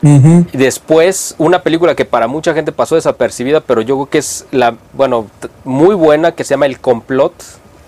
y 0.03 0.57
después 0.57 1.37
una 1.39 1.63
película 1.63 1.95
que 1.95 2.05
para 2.05 2.27
mucha 2.27 2.55
gente 2.55 2.73
pasó 2.73 2.97
desapercibida 2.97 3.61
pero 3.61 3.83
yo 3.83 3.95
creo 3.95 4.11
que 4.11 4.19
es 4.19 4.47
la 4.51 4.75
bueno 4.95 5.29
muy 5.65 5.95
buena 5.95 6.33
que 6.33 6.43
se 6.43 6.51
llama 6.51 6.67
El 6.67 6.81
Complot. 6.81 7.33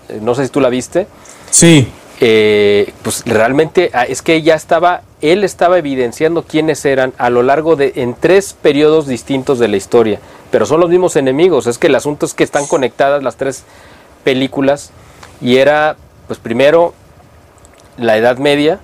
Eh, 0.07 0.19
no 0.21 0.33
sé 0.33 0.45
si 0.45 0.49
tú 0.49 0.61
la 0.61 0.69
viste. 0.69 1.07
Sí. 1.49 1.89
Eh, 2.21 2.93
pues 3.03 3.23
realmente 3.25 3.91
ah, 3.93 4.05
es 4.05 4.21
que 4.21 4.41
ya 4.41 4.55
estaba, 4.55 5.01
él 5.19 5.43
estaba 5.43 5.77
evidenciando 5.77 6.43
quiénes 6.43 6.85
eran 6.85 7.11
a 7.17 7.29
lo 7.29 7.43
largo 7.43 7.75
de, 7.75 7.91
en 7.97 8.13
tres 8.13 8.55
periodos 8.59 9.05
distintos 9.07 9.59
de 9.59 9.67
la 9.67 9.75
historia, 9.75 10.19
pero 10.49 10.65
son 10.65 10.79
los 10.79 10.89
mismos 10.89 11.17
enemigos, 11.17 11.67
es 11.67 11.77
que 11.77 11.87
el 11.87 11.95
asunto 11.95 12.25
es 12.25 12.33
que 12.33 12.45
están 12.45 12.67
conectadas 12.67 13.21
las 13.21 13.35
tres 13.35 13.63
películas. 14.23 14.91
Y 15.41 15.57
era, 15.57 15.97
pues 16.27 16.39
primero, 16.39 16.93
la 17.97 18.15
Edad 18.15 18.37
Media, 18.37 18.79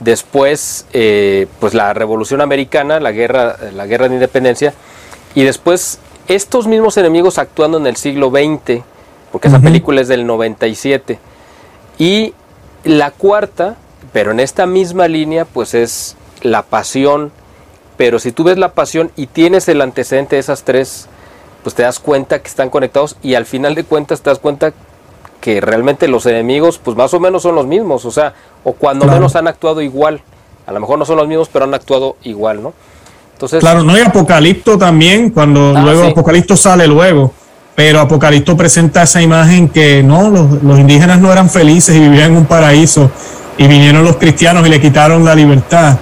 después, 0.00 0.86
eh, 0.92 1.46
pues 1.60 1.74
la 1.74 1.92
Revolución 1.94 2.40
Americana, 2.40 3.00
la 3.00 3.12
guerra, 3.12 3.56
la 3.74 3.86
guerra 3.86 4.08
de 4.08 4.14
Independencia, 4.14 4.74
y 5.34 5.44
después 5.44 5.98
estos 6.28 6.66
mismos 6.66 6.96
enemigos 6.96 7.38
actuando 7.38 7.78
en 7.78 7.86
el 7.86 7.96
siglo 7.96 8.30
XX, 8.30 8.82
porque 9.32 9.48
esa 9.48 9.60
película 9.60 10.00
es 10.00 10.08
del 10.08 10.26
97 10.26 11.18
y 11.98 12.34
la 12.84 13.10
cuarta, 13.10 13.76
pero 14.12 14.30
en 14.30 14.40
esta 14.40 14.66
misma 14.66 15.08
línea, 15.08 15.44
pues 15.44 15.74
es 15.74 16.16
la 16.42 16.62
pasión. 16.62 17.32
Pero 17.96 18.18
si 18.18 18.32
tú 18.32 18.44
ves 18.44 18.58
la 18.58 18.72
pasión 18.72 19.10
y 19.16 19.26
tienes 19.26 19.68
el 19.68 19.80
antecedente 19.80 20.36
de 20.36 20.40
esas 20.40 20.62
tres, 20.62 21.06
pues 21.62 21.74
te 21.74 21.82
das 21.82 21.98
cuenta 21.98 22.40
que 22.40 22.48
están 22.48 22.70
conectados 22.70 23.16
y 23.22 23.34
al 23.34 23.46
final 23.46 23.74
de 23.74 23.84
cuentas 23.84 24.20
te 24.20 24.30
das 24.30 24.38
cuenta 24.38 24.72
que 25.46 25.60
realmente 25.60 26.08
los 26.08 26.26
enemigos, 26.26 26.80
pues 26.82 26.96
más 26.96 27.14
o 27.14 27.20
menos 27.20 27.44
son 27.44 27.54
los 27.54 27.68
mismos, 27.68 28.04
o 28.04 28.10
sea, 28.10 28.34
o 28.64 28.72
cuando 28.72 29.06
menos 29.06 29.36
han 29.36 29.46
actuado 29.46 29.80
igual. 29.80 30.20
A 30.66 30.72
lo 30.72 30.80
mejor 30.80 30.98
no 30.98 31.04
son 31.04 31.18
los 31.18 31.28
mismos, 31.28 31.48
pero 31.52 31.66
han 31.66 31.72
actuado 31.72 32.16
igual, 32.24 32.64
¿no? 32.64 32.74
Entonces, 33.34 33.60
claro, 33.60 33.84
no 33.84 33.92
hay 33.92 34.02
Apocalipto 34.02 34.76
también, 34.76 35.30
cuando 35.30 35.72
ah, 35.76 35.82
luego 35.82 36.02
Apocalipto 36.02 36.56
sale 36.56 36.88
luego 36.88 37.32
pero 37.76 38.00
Apocalipto 38.00 38.56
presenta 38.56 39.02
esa 39.02 39.22
imagen 39.22 39.68
que 39.68 40.02
no, 40.02 40.30
los, 40.30 40.78
indígenas 40.80 41.20
no 41.20 41.30
eran 41.30 41.48
felices 41.48 41.94
y 41.94 42.00
vivían 42.00 42.32
en 42.32 42.38
un 42.38 42.46
paraíso 42.46 43.08
y 43.56 43.68
vinieron 43.68 44.02
los 44.02 44.16
cristianos 44.16 44.66
y 44.66 44.70
le 44.70 44.80
quitaron 44.80 45.24
la 45.24 45.34
libertad. 45.34 45.96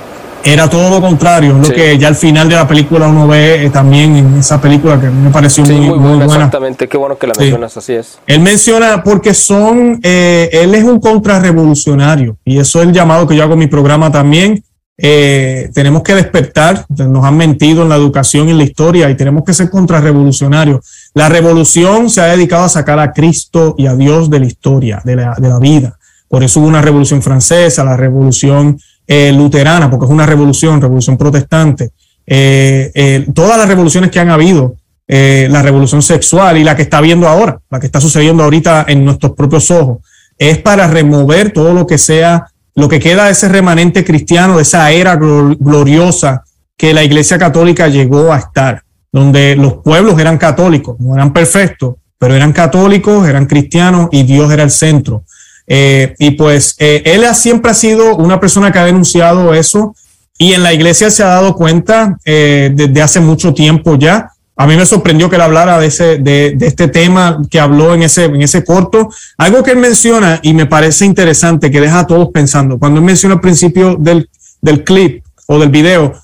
Era 0.44 0.68
todo 0.68 0.90
lo 0.90 1.00
contrario, 1.00 1.58
lo 1.58 1.68
que 1.68 1.96
ya 1.96 2.08
al 2.08 2.16
final 2.16 2.48
de 2.48 2.54
la 2.54 2.68
película 2.68 3.08
uno 3.08 3.26
ve 3.26 3.64
eh, 3.64 3.70
también 3.70 4.16
en 4.16 4.38
esa 4.38 4.60
película 4.60 5.00
que 5.00 5.08
me 5.08 5.30
pareció 5.30 5.64
muy, 5.64 5.98
buena, 5.98 6.24
Exactamente, 6.26 6.86
qué 6.86 6.98
bueno 6.98 7.16
que 7.16 7.26
la 7.26 7.32
mencionas, 7.38 7.76
así 7.76 7.94
es. 7.94 8.18
Él 8.26 8.40
menciona 8.40 9.02
porque 9.02 9.32
son, 9.32 10.00
eh, 10.02 10.50
él 10.52 10.74
es 10.74 10.84
un 10.84 11.00
contrarrevolucionario 11.00 12.36
y 12.44 12.58
eso 12.58 12.82
es 12.82 12.88
el 12.88 12.92
llamado 12.92 13.26
que 13.26 13.36
yo 13.36 13.42
hago 13.42 13.54
en 13.54 13.60
mi 13.60 13.68
programa 13.68 14.12
también 14.12 14.62
eh, 14.96 15.70
tenemos 15.74 16.02
que 16.02 16.14
despertar, 16.14 16.86
nos 16.88 17.24
han 17.24 17.36
mentido 17.36 17.82
en 17.82 17.88
la 17.88 17.96
educación 17.96 18.48
y 18.48 18.52
en 18.52 18.58
la 18.58 18.64
historia 18.64 19.10
y 19.10 19.16
tenemos 19.16 19.44
que 19.44 19.52
ser 19.52 19.68
contrarrevolucionarios. 19.68 21.10
La 21.14 21.28
revolución 21.28 22.10
se 22.10 22.20
ha 22.20 22.26
dedicado 22.26 22.64
a 22.64 22.68
sacar 22.68 22.98
a 23.00 23.12
Cristo 23.12 23.74
y 23.76 23.86
a 23.86 23.96
Dios 23.96 24.30
de 24.30 24.40
la 24.40 24.46
historia, 24.46 25.02
de 25.04 25.16
la, 25.16 25.34
de 25.36 25.48
la 25.48 25.58
vida. 25.58 25.98
Por 26.28 26.44
eso 26.44 26.60
hubo 26.60 26.68
una 26.68 26.82
revolución 26.82 27.22
francesa, 27.22 27.84
la 27.84 27.96
revolución 27.96 28.78
eh, 29.06 29.32
luterana, 29.32 29.90
porque 29.90 30.06
es 30.06 30.12
una 30.12 30.26
revolución, 30.26 30.81
revolución 30.81 31.16
protestante. 31.16 31.90
Eh, 32.26 33.26
todas 33.35 33.59
las 33.59 33.68
revoluciones 33.68 34.10
que 34.10 34.20
han 34.20 34.31
habido, 34.31 34.76
la 35.06 35.62
revolución 35.62 36.01
sexual 36.01 36.56
y 36.56 36.64
la 36.64 36.74
que 36.74 36.82
está 36.82 37.01
viendo 37.01 37.28
ahora, 37.28 37.60
la 37.70 37.78
que 37.78 37.86
está 37.86 38.01
sucediendo 38.01 38.43
ahorita 38.43 38.86
en 38.89 39.05
nuestros 39.05 39.32
propios 39.32 39.70
ojos, 39.70 39.98
es 40.39 40.59
para 40.59 40.86
remover 40.86 41.52
todo 41.52 41.74
lo 41.74 41.86
que 41.86 41.98
sea 41.98 42.47
lo 42.74 42.89
que 42.89 42.98
queda 42.98 43.26
de 43.26 43.32
ese 43.32 43.48
remanente 43.48 44.05
cristiano, 44.05 44.56
de 44.56 44.62
esa 44.62 44.90
era 44.90 45.16
gloriosa 45.16 46.44
que 46.76 46.93
la 46.93 47.05
Iglesia 47.05 47.39
Católica 47.39 47.89
llegó 47.89 48.32
a 48.32 48.39
estar, 48.39 48.82
donde 49.12 49.55
los 49.55 49.74
pueblos 49.74 50.18
eran 50.18 50.39
católicos, 50.39 50.97
no 50.98 51.14
eran 51.14 51.32
perfectos, 51.32 51.94
pero 52.18 52.35
eran 52.35 52.52
católicos, 52.52 53.28
eran 53.28 53.47
cristianos 53.47 54.09
y 54.10 54.24
Dios 54.24 54.52
era 54.52 54.64
el 54.64 54.70
centro. 54.70 55.24
Eh, 55.66 56.14
y 56.18 56.32
pues 56.32 56.76
eh, 56.78 57.02
él 57.06 57.24
siempre 57.34 57.70
ha 57.70 57.74
sido 57.74 58.16
una 58.16 58.38
persona 58.38 58.70
que 58.70 58.78
ha 58.78 58.84
denunciado 58.84 59.54
eso 59.54 59.94
y 60.36 60.52
en 60.52 60.62
la 60.62 60.74
iglesia 60.74 61.10
se 61.10 61.22
ha 61.22 61.28
dado 61.28 61.54
cuenta 61.54 62.18
eh, 62.26 62.70
desde 62.74 63.00
hace 63.00 63.20
mucho 63.20 63.54
tiempo 63.54 63.96
ya 63.96 64.34
a 64.56 64.66
mí 64.66 64.76
me 64.76 64.86
sorprendió 64.86 65.28
que 65.28 65.36
él 65.36 65.42
hablara 65.42 65.78
de, 65.78 65.86
ese, 65.86 66.18
de, 66.18 66.56
este 66.60 66.86
tema 66.86 67.42
que 67.50 67.58
habló 67.58 67.92
en 67.92 68.04
ese, 68.04 68.24
en 68.24 68.40
ese 68.40 68.62
corto. 68.62 69.08
Algo 69.36 69.64
que 69.64 69.72
él 69.72 69.78
menciona 69.78 70.38
y 70.42 70.54
me 70.54 70.66
parece 70.66 71.04
interesante, 71.04 71.70
que 71.70 71.80
deja 71.80 72.00
a 72.00 72.06
todos 72.06 72.28
pensando. 72.32 72.78
Cuando 72.78 73.00
él 73.00 73.04
menciona 73.04 73.34
al 73.34 73.40
principio 73.40 73.96
del, 73.98 74.28
del 74.60 74.84
clip 74.84 75.24
o 75.46 75.58
del 75.58 75.70
video, 75.70 76.14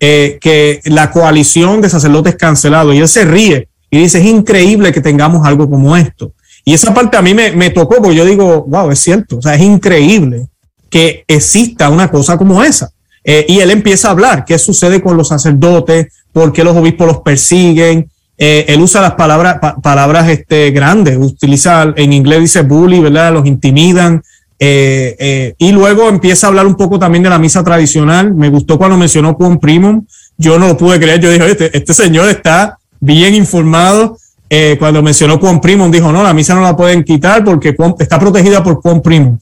eh, 0.00 0.38
que 0.40 0.80
la 0.86 1.12
coalición 1.12 1.80
de 1.80 1.88
sacerdotes 1.88 2.34
cancelado, 2.34 2.92
y 2.92 2.98
él 2.98 3.08
se 3.08 3.24
ríe 3.24 3.68
y 3.88 3.98
dice, 3.98 4.18
es 4.18 4.26
increíble 4.26 4.92
que 4.92 5.00
tengamos 5.00 5.46
algo 5.46 5.70
como 5.70 5.96
esto. 5.96 6.32
Y 6.68 6.74
esa 6.74 6.92
parte 6.92 7.16
a 7.16 7.22
mí 7.22 7.32
me, 7.32 7.70
tocó, 7.70 8.02
porque 8.02 8.16
yo 8.16 8.24
digo, 8.24 8.64
wow, 8.66 8.90
es 8.90 8.98
cierto, 8.98 9.38
o 9.38 9.42
sea, 9.42 9.54
es 9.54 9.62
increíble 9.62 10.48
que 10.90 11.24
exista 11.28 11.88
una 11.88 12.10
cosa 12.10 12.36
como 12.36 12.60
esa. 12.60 12.90
Eh, 13.22 13.46
y 13.48 13.60
él 13.60 13.70
empieza 13.70 14.08
a 14.08 14.10
hablar 14.10 14.44
qué 14.44 14.58
sucede 14.58 15.00
con 15.00 15.16
los 15.16 15.28
sacerdotes, 15.28 16.08
por 16.32 16.52
qué 16.52 16.64
los 16.64 16.76
obispos 16.76 17.06
los 17.06 17.20
persiguen. 17.20 18.10
Eh, 18.36 18.64
él 18.66 18.80
usa 18.80 19.00
las 19.00 19.14
palabras, 19.14 19.58
palabras 19.80 20.28
este, 20.28 20.72
grandes, 20.72 21.16
utiliza 21.16 21.94
en 21.94 22.12
inglés 22.12 22.40
dice 22.40 22.62
bully, 22.62 22.98
¿verdad? 22.98 23.32
Los 23.32 23.46
intimidan. 23.46 24.20
Eh, 24.58 25.54
y 25.58 25.70
luego 25.70 26.08
empieza 26.08 26.48
a 26.48 26.50
hablar 26.50 26.66
un 26.66 26.74
poco 26.74 26.98
también 26.98 27.22
de 27.22 27.30
la 27.30 27.38
misa 27.38 27.62
tradicional. 27.62 28.34
Me 28.34 28.48
gustó 28.48 28.76
cuando 28.76 28.96
mencionó 28.96 29.34
Juan 29.34 29.60
Primum. 29.60 30.04
Yo 30.36 30.58
no 30.58 30.66
lo 30.66 30.76
pude 30.76 30.98
creer. 30.98 31.20
Yo 31.20 31.30
dije, 31.30 31.48
este, 31.48 31.76
este 31.78 31.94
señor 31.94 32.28
está 32.28 32.76
bien 32.98 33.36
informado. 33.36 34.18
Cuando 34.78 35.02
mencionó 35.02 35.38
Juan 35.38 35.60
Primum, 35.60 35.90
dijo, 35.90 36.12
no, 36.12 36.22
la 36.22 36.32
misa 36.32 36.54
no 36.54 36.60
la 36.60 36.76
pueden 36.76 37.02
quitar 37.02 37.44
porque 37.44 37.74
está 37.98 38.18
protegida 38.18 38.62
por 38.62 38.76
Juan 38.76 39.02
Primum. 39.02 39.38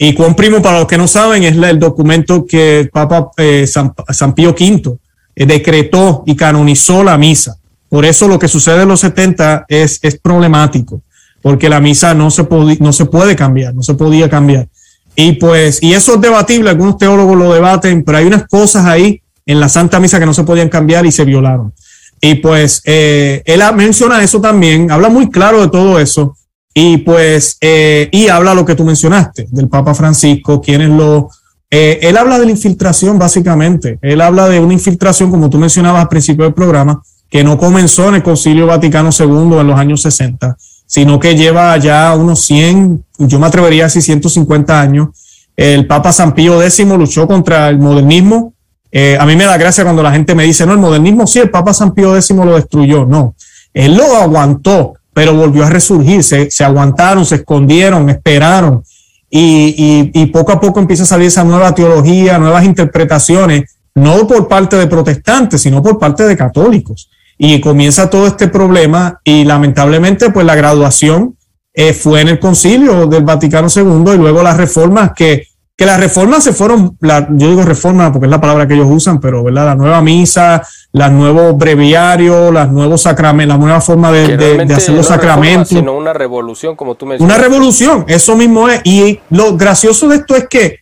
Y 0.00 0.14
Juan 0.14 0.36
Primo, 0.36 0.62
para 0.62 0.78
los 0.78 0.86
que 0.86 0.96
no 0.96 1.08
saben, 1.08 1.42
es 1.42 1.56
el 1.56 1.78
documento 1.80 2.46
que 2.46 2.88
Papa 2.92 3.32
eh, 3.36 3.66
San, 3.66 4.32
Pío 4.32 4.50
V 4.50 4.96
eh, 5.34 5.44
decretó 5.44 6.22
y 6.24 6.36
canonizó 6.36 7.02
la 7.02 7.18
misa. 7.18 7.56
Por 7.88 8.04
eso 8.04 8.28
lo 8.28 8.38
que 8.38 8.46
sucede 8.46 8.82
en 8.82 8.88
los 8.88 9.00
70 9.00 9.64
es, 9.66 9.98
es 10.02 10.16
problemático, 10.20 11.02
porque 11.42 11.68
la 11.68 11.80
misa 11.80 12.14
no 12.14 12.30
se, 12.30 12.46
no 12.78 12.92
se 12.92 13.06
puede 13.06 13.34
cambiar, 13.34 13.74
no 13.74 13.82
se 13.82 13.94
podía 13.94 14.30
cambiar. 14.30 14.68
Y 15.16 15.32
pues, 15.32 15.82
y 15.82 15.94
eso 15.94 16.14
es 16.14 16.20
debatible, 16.20 16.70
algunos 16.70 16.96
teólogos 16.96 17.36
lo 17.36 17.52
debaten, 17.52 18.04
pero 18.04 18.18
hay 18.18 18.26
unas 18.26 18.46
cosas 18.46 18.84
ahí 18.84 19.20
en 19.46 19.58
la 19.58 19.68
Santa 19.68 19.98
Misa 19.98 20.20
que 20.20 20.26
no 20.26 20.34
se 20.34 20.44
podían 20.44 20.68
cambiar 20.68 21.06
y 21.06 21.10
se 21.10 21.24
violaron. 21.24 21.72
Y 22.20 22.36
pues 22.36 22.82
eh, 22.84 23.42
él 23.44 23.62
menciona 23.74 24.22
eso 24.22 24.40
también, 24.40 24.90
habla 24.90 25.08
muy 25.08 25.30
claro 25.30 25.60
de 25.60 25.68
todo 25.68 25.98
eso, 25.98 26.36
y 26.80 26.98
pues, 26.98 27.58
eh, 27.60 28.08
y 28.12 28.28
habla 28.28 28.54
lo 28.54 28.64
que 28.64 28.76
tú 28.76 28.84
mencionaste, 28.84 29.48
del 29.50 29.68
Papa 29.68 29.94
Francisco, 29.94 30.60
quienes 30.60 30.90
lo... 30.90 31.28
Eh, 31.70 31.98
él 32.02 32.16
habla 32.16 32.38
de 32.38 32.44
la 32.44 32.52
infiltración, 32.52 33.18
básicamente. 33.18 33.98
Él 34.00 34.20
habla 34.20 34.48
de 34.48 34.60
una 34.60 34.74
infiltración, 34.74 35.28
como 35.28 35.50
tú 35.50 35.58
mencionabas 35.58 36.02
al 36.02 36.08
principio 36.08 36.44
del 36.44 36.54
programa, 36.54 37.02
que 37.28 37.42
no 37.42 37.58
comenzó 37.58 38.08
en 38.08 38.14
el 38.14 38.22
Concilio 38.22 38.66
Vaticano 38.66 39.10
II 39.10 39.58
en 39.58 39.66
los 39.66 39.76
años 39.76 40.02
60, 40.02 40.56
sino 40.86 41.18
que 41.18 41.34
lleva 41.34 41.76
ya 41.78 42.14
unos 42.14 42.44
100, 42.44 43.04
yo 43.18 43.40
me 43.40 43.48
atrevería 43.48 43.82
a 43.82 43.86
decir 43.86 44.02
150 44.02 44.80
años. 44.80 45.08
El 45.56 45.84
Papa 45.86 46.12
San 46.12 46.32
Pío 46.32 46.62
X 46.62 46.86
luchó 46.86 47.26
contra 47.26 47.68
el 47.68 47.78
modernismo. 47.78 48.54
Eh, 48.90 49.16
a 49.18 49.26
mí 49.26 49.36
me 49.36 49.44
da 49.44 49.56
gracia 49.56 49.84
cuando 49.84 50.02
la 50.02 50.12
gente 50.12 50.34
me 50.34 50.44
dice, 50.44 50.64
no, 50.66 50.72
el 50.72 50.78
modernismo 50.78 51.26
sí, 51.26 51.38
el 51.38 51.50
Papa 51.50 51.74
San 51.74 51.92
Pío 51.92 52.14
X 52.16 52.30
lo 52.30 52.56
destruyó. 52.56 53.04
No, 53.04 53.34
él 53.74 53.96
lo 53.96 54.16
aguantó, 54.16 54.94
pero 55.12 55.34
volvió 55.34 55.64
a 55.64 55.70
resurgir. 55.70 56.22
Se, 56.24 56.50
se 56.50 56.64
aguantaron, 56.64 57.24
se 57.24 57.36
escondieron, 57.36 58.08
esperaron. 58.10 58.82
Y, 59.30 60.10
y, 60.14 60.26
poco 60.26 60.52
a 60.52 60.60
poco 60.60 60.80
empieza 60.80 61.02
a 61.02 61.06
salir 61.06 61.26
esa 61.26 61.44
nueva 61.44 61.74
teología, 61.74 62.38
nuevas 62.38 62.64
interpretaciones, 62.64 63.76
no 63.94 64.26
por 64.26 64.48
parte 64.48 64.76
de 64.76 64.86
protestantes, 64.86 65.60
sino 65.60 65.82
por 65.82 65.98
parte 65.98 66.26
de 66.26 66.34
católicos 66.34 67.10
y 67.38 67.60
comienza 67.60 68.10
todo 68.10 68.26
este 68.26 68.48
problema 68.48 69.20
y 69.22 69.44
lamentablemente 69.44 70.30
pues 70.30 70.44
la 70.44 70.56
graduación 70.56 71.36
eh, 71.72 71.92
fue 71.92 72.20
en 72.20 72.28
el 72.28 72.40
concilio 72.40 73.06
del 73.06 73.22
Vaticano 73.22 73.68
II 73.74 74.14
y 74.14 74.18
luego 74.18 74.42
las 74.42 74.56
reformas 74.56 75.12
que, 75.14 75.46
que 75.78 75.86
las 75.86 76.00
reformas 76.00 76.42
se 76.42 76.52
fueron, 76.52 76.96
la, 77.00 77.28
yo 77.30 77.50
digo 77.50 77.62
reforma 77.62 78.12
porque 78.12 78.26
es 78.26 78.30
la 78.32 78.40
palabra 78.40 78.66
que 78.66 78.74
ellos 78.74 78.88
usan, 78.90 79.20
pero 79.20 79.44
¿verdad? 79.44 79.64
la 79.64 79.74
nueva 79.76 80.02
misa, 80.02 80.66
los 80.92 81.12
nuevos 81.12 81.56
breviarios, 81.56 82.52
las 82.52 82.68
nuevos 82.68 83.02
sacramentos, 83.02 83.56
la 83.56 83.64
nueva 83.64 83.80
forma 83.80 84.10
de, 84.10 84.36
de, 84.36 84.74
hacer 84.74 84.96
los 84.96 85.06
sacramentos. 85.06 85.68
sino 85.68 85.96
una 85.96 86.12
revolución, 86.12 86.74
como 86.74 86.96
tú 86.96 87.06
mencionas. 87.06 87.32
Una 87.32 87.40
revolución, 87.40 88.04
eso 88.08 88.36
mismo 88.36 88.68
es. 88.68 88.80
Y 88.82 89.20
lo 89.30 89.56
gracioso 89.56 90.08
de 90.08 90.16
esto 90.16 90.34
es 90.34 90.48
que 90.48 90.80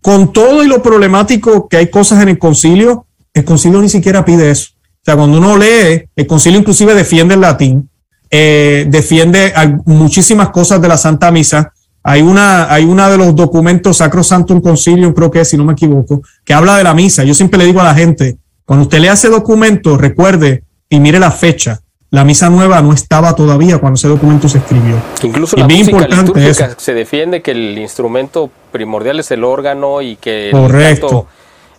con 0.00 0.32
todo 0.32 0.62
y 0.62 0.68
lo 0.68 0.80
problemático 0.80 1.68
que 1.68 1.78
hay 1.78 1.90
cosas 1.90 2.22
en 2.22 2.28
el 2.28 2.38
concilio, 2.38 3.08
el 3.32 3.44
concilio 3.44 3.82
ni 3.82 3.88
siquiera 3.88 4.24
pide 4.24 4.48
eso. 4.48 4.74
O 4.76 5.04
sea, 5.04 5.16
cuando 5.16 5.38
uno 5.38 5.56
lee, 5.56 6.08
el 6.14 6.26
concilio 6.28 6.60
inclusive 6.60 6.94
defiende 6.94 7.34
el 7.34 7.40
latín, 7.40 7.90
eh, 8.30 8.86
defiende 8.88 9.52
muchísimas 9.86 10.50
cosas 10.50 10.80
de 10.80 10.86
la 10.86 10.98
Santa 10.98 11.32
Misa. 11.32 11.72
Hay 12.06 12.20
una, 12.20 12.70
hay 12.70 12.84
una 12.84 13.08
de 13.08 13.16
los 13.16 13.34
documentos 13.34 13.96
Sacro 13.96 14.20
un 14.50 14.60
Concilium, 14.60 15.14
creo 15.14 15.30
que 15.30 15.40
es, 15.40 15.48
si 15.48 15.56
no 15.56 15.64
me 15.64 15.72
equivoco, 15.72 16.20
que 16.44 16.52
habla 16.52 16.76
de 16.76 16.84
la 16.84 16.92
misa. 16.92 17.24
Yo 17.24 17.32
siempre 17.32 17.58
le 17.58 17.64
digo 17.64 17.80
a 17.80 17.84
la 17.84 17.94
gente, 17.94 18.36
cuando 18.66 18.84
usted 18.84 18.98
lea 18.98 19.14
ese 19.14 19.30
documento, 19.30 19.96
recuerde 19.96 20.64
y 20.90 21.00
mire 21.00 21.18
la 21.18 21.30
fecha. 21.30 21.80
La 22.10 22.22
misa 22.22 22.50
nueva 22.50 22.82
no 22.82 22.92
estaba 22.92 23.34
todavía 23.34 23.78
cuando 23.78 23.96
ese 23.96 24.06
documento 24.06 24.50
se 24.50 24.58
escribió. 24.58 24.96
Incluso 25.22 25.56
la 25.56 25.66
música 25.66 25.90
importante 25.90 26.54
se 26.76 26.94
defiende 26.94 27.40
que 27.40 27.52
el 27.52 27.78
instrumento 27.78 28.50
primordial 28.70 29.18
es 29.18 29.30
el 29.30 29.42
órgano 29.42 30.02
y 30.02 30.16
que 30.16 30.50
el 30.50 30.52
Correcto. 30.52 31.26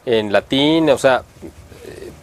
en 0.08 0.34
latín, 0.34 0.90
o 0.90 0.98
sea, 0.98 1.22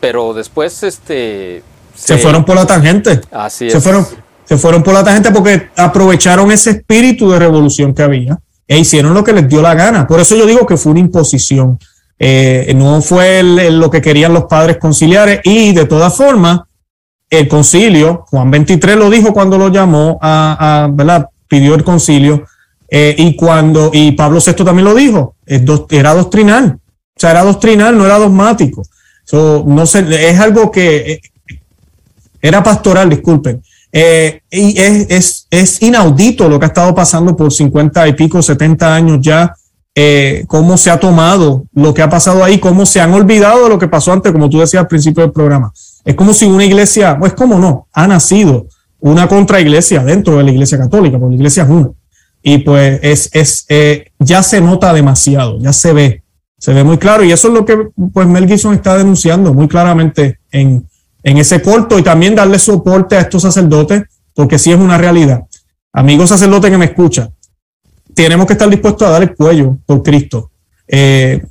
pero 0.01 0.35
después 0.35 0.83
este 0.83 1.63
se, 1.95 2.19
fueron 2.19 2.45
por 2.45 2.57
la 2.57 2.67
tangente. 2.67 3.21
Así 3.31 3.71
se 3.71 3.81
Fueron, 3.81 4.07
se 4.53 4.59
fueron 4.59 4.83
por 4.83 4.93
la 4.93 5.03
tangente 5.03 5.31
porque 5.31 5.71
aprovecharon 5.77 6.53
ese 6.53 6.71
espíritu 6.71 7.31
de 7.31 7.39
revolución 7.39 7.95
que 7.95 8.03
había 8.03 8.39
e 8.69 8.79
hicieron 8.79 9.15
lo 9.15 9.25
que 9.25 9.33
les 9.33 9.49
dio 9.49 9.63
la 9.63 9.75
gana. 9.75 10.07
Por 10.07 10.21
eso 10.21 10.37
yo 10.37 10.45
digo 10.45 10.67
que 10.67 10.77
fue 10.77 10.93
una 10.93 11.01
imposición. 11.01 11.79
Eh, 12.19 12.73
no 12.77 13.01
fue 13.01 13.43
lo 13.43 13.91
que 13.91 14.01
querían 14.03 14.33
los 14.33 14.45
padres 14.45 14.77
conciliares 14.77 15.41
y 15.45 15.73
de 15.73 15.87
todas 15.87 16.15
formas 16.15 16.61
el 17.31 17.49
concilio, 17.49 18.27
Juan 18.29 18.51
23 18.51 18.97
lo 18.97 19.09
dijo 19.09 19.33
cuando 19.33 19.57
lo 19.57 19.69
llamó 19.69 20.19
a, 20.21 20.89
¿verdad? 20.93 21.29
Pidió 21.49 21.75
el 21.75 21.83
concilio 21.83 22.45
eh, 22.91 23.15
y 23.17 23.35
cuando, 23.35 23.91
y 23.93 24.13
Pablo 24.13 24.39
VI 24.45 24.65
también 24.65 24.85
lo 24.85 24.95
dijo, 24.95 25.37
era 25.47 26.15
doctrinal. 26.15 26.79
O 27.17 27.21
sea, 27.21 27.31
era 27.31 27.43
doctrinal, 27.43 27.97
no 27.97 28.05
era 28.05 28.19
dogmático 28.19 28.83
no 29.33 29.87
sé, 29.87 30.31
es 30.31 30.39
algo 30.39 30.71
que 30.71 31.13
eh, 31.13 31.21
era 32.41 32.63
pastoral, 32.63 33.09
disculpen. 33.09 33.63
Eh, 33.93 34.41
y 34.51 34.79
es, 34.79 35.47
es, 35.51 35.83
inaudito 35.83 36.49
lo 36.49 36.59
que 36.59 36.65
ha 36.65 36.69
estado 36.69 36.95
pasando 36.95 37.37
por 37.37 37.53
50 37.53 38.09
y 38.09 38.13
pico, 38.15 38.41
70 38.41 38.95
años 38.95 39.19
ya, 39.21 39.55
eh, 39.95 40.45
cómo 40.47 40.79
se 40.79 40.91
ha 40.91 40.99
tomado 40.99 41.65
lo 41.75 41.93
que 41.93 42.01
ha 42.01 42.09
pasado 42.09 42.43
ahí, 42.43 42.59
cómo 42.59 42.87
se 42.87 43.01
han 43.01 43.13
olvidado 43.13 43.65
de 43.65 43.69
lo 43.69 43.79
que 43.79 43.89
pasó 43.89 44.13
antes, 44.13 44.33
como 44.33 44.49
tú 44.49 44.61
decías 44.61 44.81
al 44.81 44.89
principio 44.89 45.23
del 45.23 45.33
programa. 45.33 45.73
Es 46.05 46.15
como 46.15 46.33
si 46.33 46.47
una 46.47 46.65
iglesia, 46.65 47.19
pues 47.19 47.35
como 47.35 47.59
no, 47.59 47.87
ha 47.93 48.07
nacido 48.07 48.67
una 48.99 49.29
contraiglesia 49.29 50.03
dentro 50.03 50.39
de 50.39 50.45
la 50.45 50.51
iglesia 50.51 50.79
católica, 50.79 51.19
porque 51.19 51.35
la 51.35 51.37
iglesia 51.37 51.65
es 51.65 51.69
una. 51.69 51.91
Y 52.43 52.59
pues 52.59 52.99
es, 53.03 53.31
es 53.33 53.67
ya 54.19 54.43
se 54.43 54.61
nota 54.61 54.93
demasiado, 54.93 55.59
ya 55.61 55.73
se 55.73 55.93
ve 55.93 56.23
se 56.63 56.73
ve 56.73 56.85
muy 56.85 56.97
claro 56.97 57.25
y 57.25 57.33
eso 57.33 57.49
es 57.49 57.55
lo 57.55 57.65
que 57.65 57.89
pues 58.13 58.29
Mel 58.29 58.47
Gibson 58.47 58.75
está 58.75 58.97
denunciando 58.97 59.53
muy 59.53 59.67
claramente 59.67 60.39
en, 60.53 60.87
en 61.23 61.39
ese 61.39 61.63
corto 61.63 61.99
y 61.99 62.03
también 62.03 62.35
darle 62.35 62.59
soporte 62.59 63.17
a 63.17 63.21
estos 63.21 63.43
sacerdotes 63.43 64.03
porque 64.35 64.59
sí 64.59 64.73
es 64.73 64.79
una 64.79 64.99
realidad. 64.99 65.43
Amigos 65.93 66.31
sacerdotes 66.31 66.71
que 66.71 66.79
me 66.79 66.87
escuchan, 66.87 67.31
tenemos 68.15 68.47
que 68.47 68.55
estar 68.55 68.69
dispuestos 68.69 69.07
a 69.07 69.11
dar 69.11 69.23
el 69.23 69.35
cuello 69.35 69.77
por 69.87 70.03
Cristo. 70.03 70.51
Eh, 70.89 71.43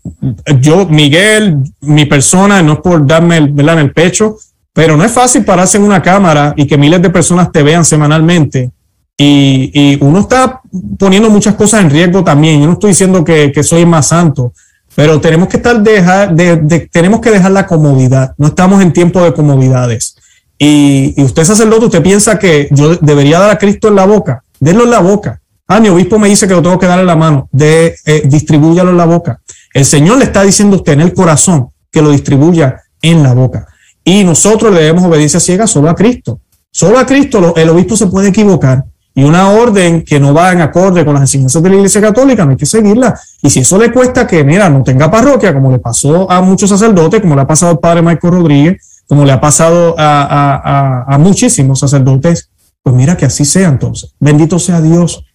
yo, 0.60 0.86
Miguel, 0.88 1.58
mi 1.82 2.06
persona, 2.06 2.62
no 2.62 2.74
es 2.74 2.80
por 2.80 3.06
darme 3.06 3.38
el, 3.38 3.60
en 3.60 3.80
el 3.80 3.94
pecho, 3.94 4.38
pero 4.74 4.98
no 4.98 5.04
es 5.04 5.12
fácil 5.12 5.44
pararse 5.44 5.78
en 5.78 5.84
una 5.84 6.02
cámara 6.02 6.54
y 6.56 6.66
que 6.66 6.78
miles 6.78 7.02
de 7.02 7.10
personas 7.10 7.52
te 7.52 7.64
vean 7.64 7.86
semanalmente. 7.86 8.72
Y, 9.18 9.98
uno 10.02 10.22
está 10.22 10.62
poniendo 10.98 11.30
muchas 11.30 11.54
cosas 11.54 11.82
en 11.82 11.92
riesgo 11.92 12.24
también. 12.24 12.60
Yo 12.60 12.66
no 12.66 12.74
estoy 12.74 12.92
diciendo 12.92 13.24
que 13.24 13.64
soy 13.64 13.86
más 13.86 14.08
santo, 14.08 14.54
pero 14.96 15.22
tenemos 15.22 15.48
que 15.48 15.58
estar 15.58 15.82
dejar, 15.82 16.36
de, 16.36 16.90
tenemos 16.92 17.22
que 17.22 17.32
dejar 17.32 17.52
la 17.52 17.66
comodidad. 17.66 18.34
No 18.38 18.48
estamos 18.48 18.82
en 18.82 18.92
tiempo 18.92 19.24
de 19.24 19.34
comodidades. 19.34 20.16
Y, 20.58 21.14
y 21.18 21.24
usted 21.24 21.44
sacerdote, 21.44 21.86
usted 21.86 22.04
piensa 22.04 22.38
que 22.38 22.68
yo 22.72 22.96
debería 22.98 23.40
dar 23.40 23.50
a 23.50 23.58
Cristo 23.58 23.88
en 23.88 23.96
la 23.96 24.06
boca. 24.06 24.44
Denlo 24.60 24.84
en 24.84 24.92
la 24.92 25.00
boca. 25.00 25.42
Ah, 25.68 25.80
mi 25.80 25.90
obispo 25.90 26.20
me 26.20 26.28
dice 26.28 26.48
que 26.48 26.54
lo 26.54 26.62
tengo 26.62 26.78
que 26.78 26.86
dar 26.86 27.00
en 27.00 27.06
la 27.06 27.16
mano. 27.16 27.48
De, 27.52 27.96
eh, 28.06 28.24
distribúyalo 28.26 28.92
en 28.92 28.98
la 28.98 29.06
boca. 29.06 29.40
El 29.74 29.86
Señor 29.86 30.18
le 30.18 30.26
está 30.26 30.44
diciendo 30.44 30.76
a 30.76 30.80
usted 30.80 30.94
en 30.94 31.02
el 31.02 31.14
corazón 31.14 31.70
que 31.90 32.02
lo 32.02 32.12
distribuya 32.12 32.82
en 33.02 33.24
la 33.24 33.34
boca. 33.34 33.68
Y 34.04 34.24
nosotros 34.24 34.74
le 34.74 34.82
debemos 34.82 35.06
obediencia 35.06 35.40
ciega 35.40 35.68
solo 35.68 35.90
a 35.90 35.96
Cristo. 35.96 36.42
Solo 36.72 37.00
a 37.00 37.06
Cristo 37.06 37.54
el 37.56 37.70
obispo 37.70 37.96
se 37.96 38.08
puede 38.08 38.30
equivocar 38.30 38.84
y 39.14 39.24
una 39.24 39.50
orden 39.50 40.04
que 40.04 40.20
no 40.20 40.34
va 40.34 40.54
en 40.54 40.62
acorde 40.62 41.04
con 41.04 41.14
las 41.14 41.24
enseñanzas 41.24 41.62
de 41.62 41.70
la 41.70 41.76
Iglesia 41.76 42.00
Católica, 42.00 42.46
no 42.46 42.52
hay 42.52 42.58
que 42.58 42.66
seguirla. 42.66 43.20
Y 43.42 43.50
si 43.50 43.60
eso 43.60 43.78
le 43.78 43.92
cuesta 43.92 44.26
que, 44.26 44.44
mira, 44.44 44.70
no 44.70 44.84
tenga 44.84 45.12
parroquia, 45.12 45.54
como 45.54 45.70
le 45.72 45.80
pasó 45.80 46.32
a 46.32 46.42
muchos 46.42 46.70
sacerdotes, 46.70 47.20
como 47.20 47.36
le 47.36 47.42
ha 47.42 47.48
pasado 47.48 47.74
al 47.74 47.80
padre 47.80 48.02
Michael 48.02 48.34
Rodríguez, 48.34 49.04
como 49.08 49.26
le 49.26 49.34
ha 49.34 49.42
pasado 49.42 49.96
a, 49.98 51.18
muchísimos 51.20 51.80
sacerdotes, 51.80 52.50
pues 52.82 52.96
mira 52.96 53.18
que 53.18 53.26
así 53.26 53.44
sea 53.44 53.68
entonces. 53.68 54.16
Bendito 54.20 54.58
sea 54.60 54.80
Dios. 54.80 55.26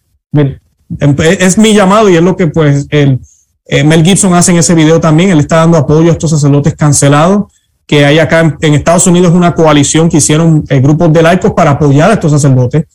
Es 1.19 1.59
mi 1.59 1.74
llamado 1.74 2.09
y 2.09 2.16
es 2.16 2.23
lo 2.23 2.35
que 2.35 2.47
pues 2.47 2.86
el, 2.90 3.20
eh, 3.66 3.85
Mel 3.85 4.03
Gibson 4.03 4.32
hace 4.32 4.53
en 4.53 4.59
ese 4.59 4.74
video 4.74 5.01
también. 5.01 5.31
Él 5.31 5.40
está 5.40 5.57
dando 5.57 5.77
apoyo 5.77 6.09
a 6.09 6.12
estos 6.12 6.31
sacerdotes 6.31 6.74
cancelados 6.74 7.53
que 7.86 8.07
hay 8.07 8.19
acá 8.19 8.57
en, 8.61 8.74
Estados 8.74 9.07
Unidos 9.07 9.32
una 9.32 9.55
coalición 9.55 10.09
que 10.09 10.16
hicieron 10.16 10.65
eh, 10.70 10.81
grupos 10.81 11.12
de 11.12 11.23
laicos 11.23 11.53
para 11.53 11.73
apoyar 11.73 12.11
a 12.11 12.15
estos 12.15 12.32
sacerdotes 12.32 12.86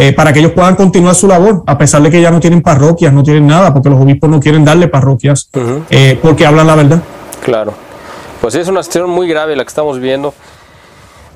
eh, 0.00 0.12
para 0.12 0.32
que 0.32 0.38
ellos 0.38 0.52
puedan 0.52 0.76
continuar 0.76 1.16
su 1.16 1.26
labor, 1.26 1.64
a 1.66 1.76
pesar 1.76 2.00
de 2.02 2.08
que 2.08 2.22
ya 2.22 2.30
no 2.30 2.38
tienen 2.38 2.62
parroquias, 2.62 3.12
no 3.12 3.24
tienen 3.24 3.48
nada, 3.48 3.74
porque 3.74 3.90
los 3.90 4.00
obispos 4.00 4.30
no 4.30 4.38
quieren 4.38 4.64
darle 4.64 4.86
parroquias, 4.86 5.50
eh, 5.90 6.16
porque 6.22 6.46
hablan 6.46 6.68
la 6.68 6.76
verdad. 6.76 7.02
Claro. 7.44 7.74
Pues 8.40 8.54
es 8.54 8.68
una 8.68 8.84
situación 8.84 9.10
muy 9.10 9.26
grave 9.26 9.56
la 9.56 9.64
que 9.64 9.68
estamos 9.68 9.98
viendo. 9.98 10.32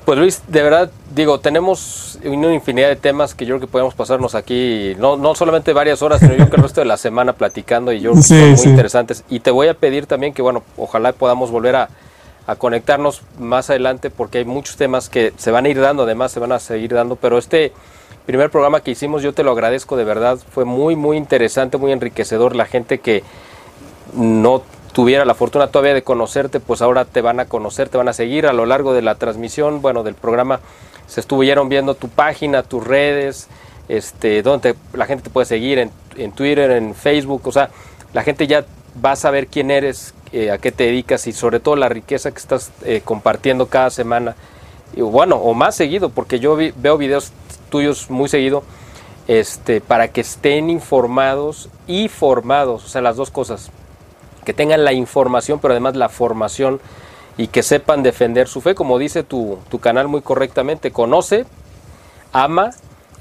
Pues 0.05 0.17
Luis, 0.17 0.43
de 0.47 0.63
verdad, 0.63 0.89
digo, 1.13 1.41
tenemos 1.41 2.17
una 2.23 2.53
infinidad 2.53 2.87
de 2.87 2.95
temas 2.95 3.35
que 3.35 3.45
yo 3.45 3.55
creo 3.55 3.67
que 3.67 3.71
podemos 3.71 3.95
pasarnos 3.95 4.33
aquí, 4.33 4.95
no, 4.97 5.17
no 5.17 5.35
solamente 5.35 5.73
varias 5.73 6.01
horas, 6.01 6.21
sino 6.21 6.31
yo 6.31 6.37
creo 6.37 6.49
que 6.51 6.55
el 6.55 6.63
resto 6.63 6.79
de 6.79 6.85
la 6.85 6.95
semana 6.95 7.33
platicando 7.33 7.91
y 7.91 7.99
yo 7.99 8.11
creo 8.11 8.21
que 8.21 8.27
son 8.29 8.51
muy 8.53 8.63
interesantes. 8.63 9.25
Y 9.29 9.41
te 9.41 9.51
voy 9.51 9.67
a 9.67 9.73
pedir 9.73 10.05
también 10.05 10.33
que, 10.33 10.41
bueno, 10.41 10.63
ojalá 10.77 11.11
podamos 11.11 11.51
volver 11.51 11.75
a, 11.75 11.89
a 12.47 12.55
conectarnos 12.55 13.23
más 13.39 13.69
adelante 13.69 14.09
porque 14.09 14.37
hay 14.37 14.45
muchos 14.45 14.77
temas 14.77 15.09
que 15.09 15.33
se 15.35 15.51
van 15.51 15.65
a 15.65 15.69
ir 15.69 15.81
dando, 15.81 16.03
además 16.03 16.31
se 16.31 16.39
van 16.39 16.53
a 16.53 16.59
seguir 16.59 16.93
dando, 16.93 17.17
pero 17.17 17.37
este 17.37 17.73
primer 18.25 18.49
programa 18.49 18.81
que 18.81 18.91
hicimos, 18.91 19.21
yo 19.21 19.33
te 19.33 19.43
lo 19.43 19.51
agradezco 19.51 19.97
de 19.97 20.03
verdad, 20.03 20.37
fue 20.51 20.65
muy, 20.65 20.95
muy 20.95 21.17
interesante, 21.17 21.77
muy 21.77 21.91
enriquecedor. 21.91 22.55
La 22.55 22.65
gente 22.65 22.99
que 22.99 23.23
no 24.13 24.61
tuviera 24.93 25.25
la 25.25 25.33
fortuna 25.33 25.67
todavía 25.67 25.93
de 25.93 26.03
conocerte, 26.03 26.59
pues 26.59 26.81
ahora 26.81 27.05
te 27.05 27.21
van 27.21 27.39
a 27.39 27.45
conocer, 27.45 27.89
te 27.89 27.97
van 27.97 28.07
a 28.07 28.13
seguir 28.13 28.47
a 28.47 28.53
lo 28.53 28.65
largo 28.65 28.93
de 28.93 29.01
la 29.01 29.15
transmisión, 29.15 29.81
bueno, 29.81 30.03
del 30.03 30.15
programa. 30.15 30.59
Se 31.07 31.19
estuvieron 31.19 31.67
viendo 31.67 31.95
tu 31.95 32.09
página, 32.09 32.63
tus 32.63 32.85
redes, 32.85 33.47
este, 33.89 34.41
donde 34.41 34.75
la 34.93 35.05
gente 35.05 35.25
te 35.25 35.29
puede 35.29 35.45
seguir 35.45 35.79
en, 35.79 35.91
en, 36.15 36.31
Twitter, 36.31 36.71
en 36.71 36.95
Facebook, 36.95 37.41
o 37.45 37.51
sea, 37.51 37.69
la 38.13 38.23
gente 38.23 38.47
ya 38.47 38.65
va 39.03 39.11
a 39.11 39.15
saber 39.15 39.47
quién 39.47 39.71
eres, 39.71 40.13
eh, 40.31 40.51
a 40.51 40.57
qué 40.57 40.71
te 40.71 40.85
dedicas 40.85 41.27
y 41.27 41.33
sobre 41.33 41.59
todo 41.59 41.75
la 41.75 41.89
riqueza 41.89 42.31
que 42.31 42.37
estás 42.37 42.71
eh, 42.85 43.01
compartiendo 43.03 43.67
cada 43.67 43.89
semana. 43.89 44.35
Y 44.95 45.01
bueno, 45.01 45.37
o 45.37 45.53
más 45.53 45.75
seguido, 45.75 46.09
porque 46.09 46.39
yo 46.39 46.55
veo 46.55 46.97
videos 46.97 47.31
tuyos 47.73 48.11
muy 48.11 48.29
seguido, 48.29 48.61
este, 49.27 49.81
para 49.81 50.09
que 50.09 50.21
estén 50.21 50.69
informados 50.69 51.69
y 51.87 52.07
formados, 52.07 52.85
o 52.85 52.87
sea, 52.87 53.01
las 53.01 53.15
dos 53.15 53.31
cosas, 53.31 53.71
que 54.45 54.53
tengan 54.53 54.85
la 54.85 54.93
información, 54.93 55.57
pero 55.59 55.73
además 55.73 55.95
la 55.95 56.07
formación 56.07 56.79
y 57.35 57.47
que 57.47 57.63
sepan 57.63 58.03
defender 58.03 58.47
su 58.47 58.61
fe, 58.61 58.75
como 58.75 58.99
dice 58.99 59.23
tu, 59.23 59.57
tu 59.71 59.79
canal 59.79 60.07
muy 60.07 60.21
correctamente, 60.21 60.91
conoce, 60.91 61.45
ama 62.31 62.69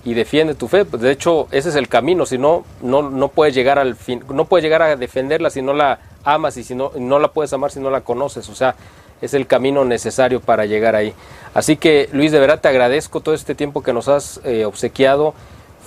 y 0.04 0.12
defiende 0.12 0.54
tu 0.54 0.68
fe. 0.68 0.84
De 0.84 1.10
hecho, 1.10 1.48
ese 1.50 1.70
es 1.70 1.74
el 1.74 1.88
camino, 1.88 2.26
si 2.26 2.36
no, 2.36 2.66
no, 2.82 3.08
no 3.08 3.28
puedes 3.28 3.54
llegar 3.54 3.78
al 3.78 3.96
fin, 3.96 4.22
no 4.34 4.44
puedes 4.44 4.62
llegar 4.62 4.82
a 4.82 4.96
defenderla 4.96 5.48
si 5.48 5.62
no 5.62 5.72
la 5.72 5.98
amas 6.24 6.58
y 6.58 6.62
si 6.64 6.74
no, 6.74 6.92
no 6.98 7.18
la 7.18 7.28
puedes 7.28 7.54
amar 7.54 7.70
si 7.70 7.80
no 7.80 7.88
la 7.88 8.02
conoces. 8.02 8.50
O 8.50 8.54
sea, 8.54 8.74
es 9.23 9.32
el 9.32 9.47
camino 9.47 9.85
necesario 9.85 10.40
para 10.40 10.66
llegar 10.66 10.94
ahí. 10.94 11.15
Así 11.55 11.77
que 11.77 12.11
Luis, 12.12 12.32
de 12.32 12.40
verdad 12.40 12.61
te 12.61 12.69
agradezco 12.69 13.20
todo 13.20 13.35
este 13.35 13.55
tiempo 13.55 13.82
que 13.82 13.93
nos 13.93 14.09
has 14.09 14.40
eh, 14.44 14.65
obsequiado. 14.66 15.35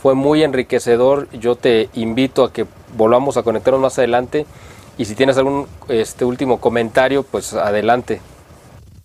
Fue 0.01 0.15
muy 0.15 0.43
enriquecedor. 0.43 1.27
Yo 1.33 1.55
te 1.55 1.89
invito 1.93 2.43
a 2.43 2.51
que 2.51 2.65
volvamos 2.97 3.37
a 3.37 3.43
conectarnos 3.43 3.81
más 3.81 3.97
adelante. 3.99 4.45
Y 4.97 5.05
si 5.05 5.15
tienes 5.15 5.37
algún 5.37 5.67
este 5.89 6.25
último 6.25 6.59
comentario, 6.59 7.23
pues 7.23 7.53
adelante. 7.53 8.21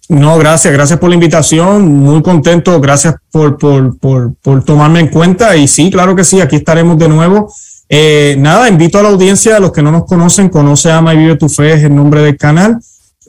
No, 0.09 0.39
gracias, 0.39 0.73
gracias 0.73 0.99
por 0.99 1.09
la 1.09 1.15
invitación, 1.15 1.87
muy 1.87 2.21
contento, 2.21 2.81
gracias 2.81 3.15
por, 3.31 3.59
por, 3.59 3.97
por, 3.97 4.35
por 4.35 4.65
tomarme 4.65 4.99
en 4.99 5.07
cuenta 5.07 5.55
y 5.55 5.69
sí, 5.69 5.89
claro 5.89 6.17
que 6.17 6.25
sí, 6.25 6.41
aquí 6.41 6.57
estaremos 6.57 6.99
de 6.99 7.09
nuevo. 7.09 7.53
Eh, 7.89 8.35
nada, 8.37 8.69
invito 8.69 8.99
a 8.99 9.05
la 9.05 9.11
audiencia, 9.11 9.57
a 9.57 9.61
los 9.61 9.71
que 9.71 9.83
no 9.83 9.93
nos 9.93 10.07
conocen, 10.07 10.49
conoce, 10.49 10.91
ama 10.91 11.15
y 11.15 11.19
vive 11.19 11.37
tu 11.37 11.49
fe, 11.49 11.75
es 11.75 11.85
el 11.85 11.95
nombre 11.95 12.23
del 12.23 12.37
canal. 12.37 12.81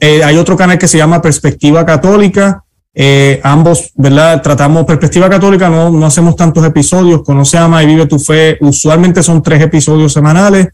Eh, 0.04 0.24
hay 0.24 0.36
otro 0.36 0.56
canal 0.56 0.78
que 0.78 0.88
se 0.88 0.98
llama 0.98 1.22
Perspectiva 1.22 1.86
Católica, 1.86 2.64
eh, 2.92 3.40
ambos, 3.44 3.92
¿verdad? 3.94 4.42
Tratamos 4.42 4.84
Perspectiva 4.84 5.30
Católica, 5.30 5.70
no, 5.70 5.90
no 5.90 6.06
hacemos 6.06 6.34
tantos 6.34 6.64
episodios, 6.66 7.22
conoce, 7.22 7.56
ama 7.56 7.82
y 7.84 7.86
vive 7.86 8.06
tu 8.06 8.18
fe, 8.18 8.58
usualmente 8.60 9.22
son 9.22 9.42
tres 9.42 9.62
episodios 9.62 10.12
semanales. 10.12 10.66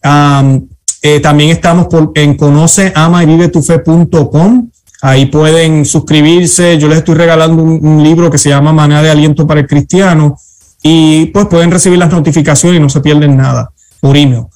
también 0.00 1.50
estamos 1.50 1.88
en 2.14 2.36
conoce, 2.36 2.92
ama 2.94 3.24
y 3.24 3.26
vive 3.26 3.48
tu 3.48 3.62
fe.com 3.62 4.68
Ahí 5.00 5.26
pueden 5.26 5.84
suscribirse. 5.84 6.78
Yo 6.78 6.88
les 6.88 6.98
estoy 6.98 7.14
regalando 7.14 7.62
un, 7.62 8.02
libro 8.02 8.30
que 8.30 8.38
se 8.38 8.48
llama 8.48 8.72
Maná 8.72 9.02
de 9.02 9.10
Aliento 9.10 9.46
para 9.46 9.60
el 9.60 9.66
Cristiano 9.66 10.38
y 10.82 11.26
pues 11.26 11.46
pueden 11.46 11.70
recibir 11.70 11.98
las 11.98 12.10
notificaciones 12.10 12.78
y 12.78 12.82
no 12.82 12.88
se 12.88 13.00
pierden 13.00 13.36
nada 13.36 13.70
por 14.00 14.16
email. 14.16 14.46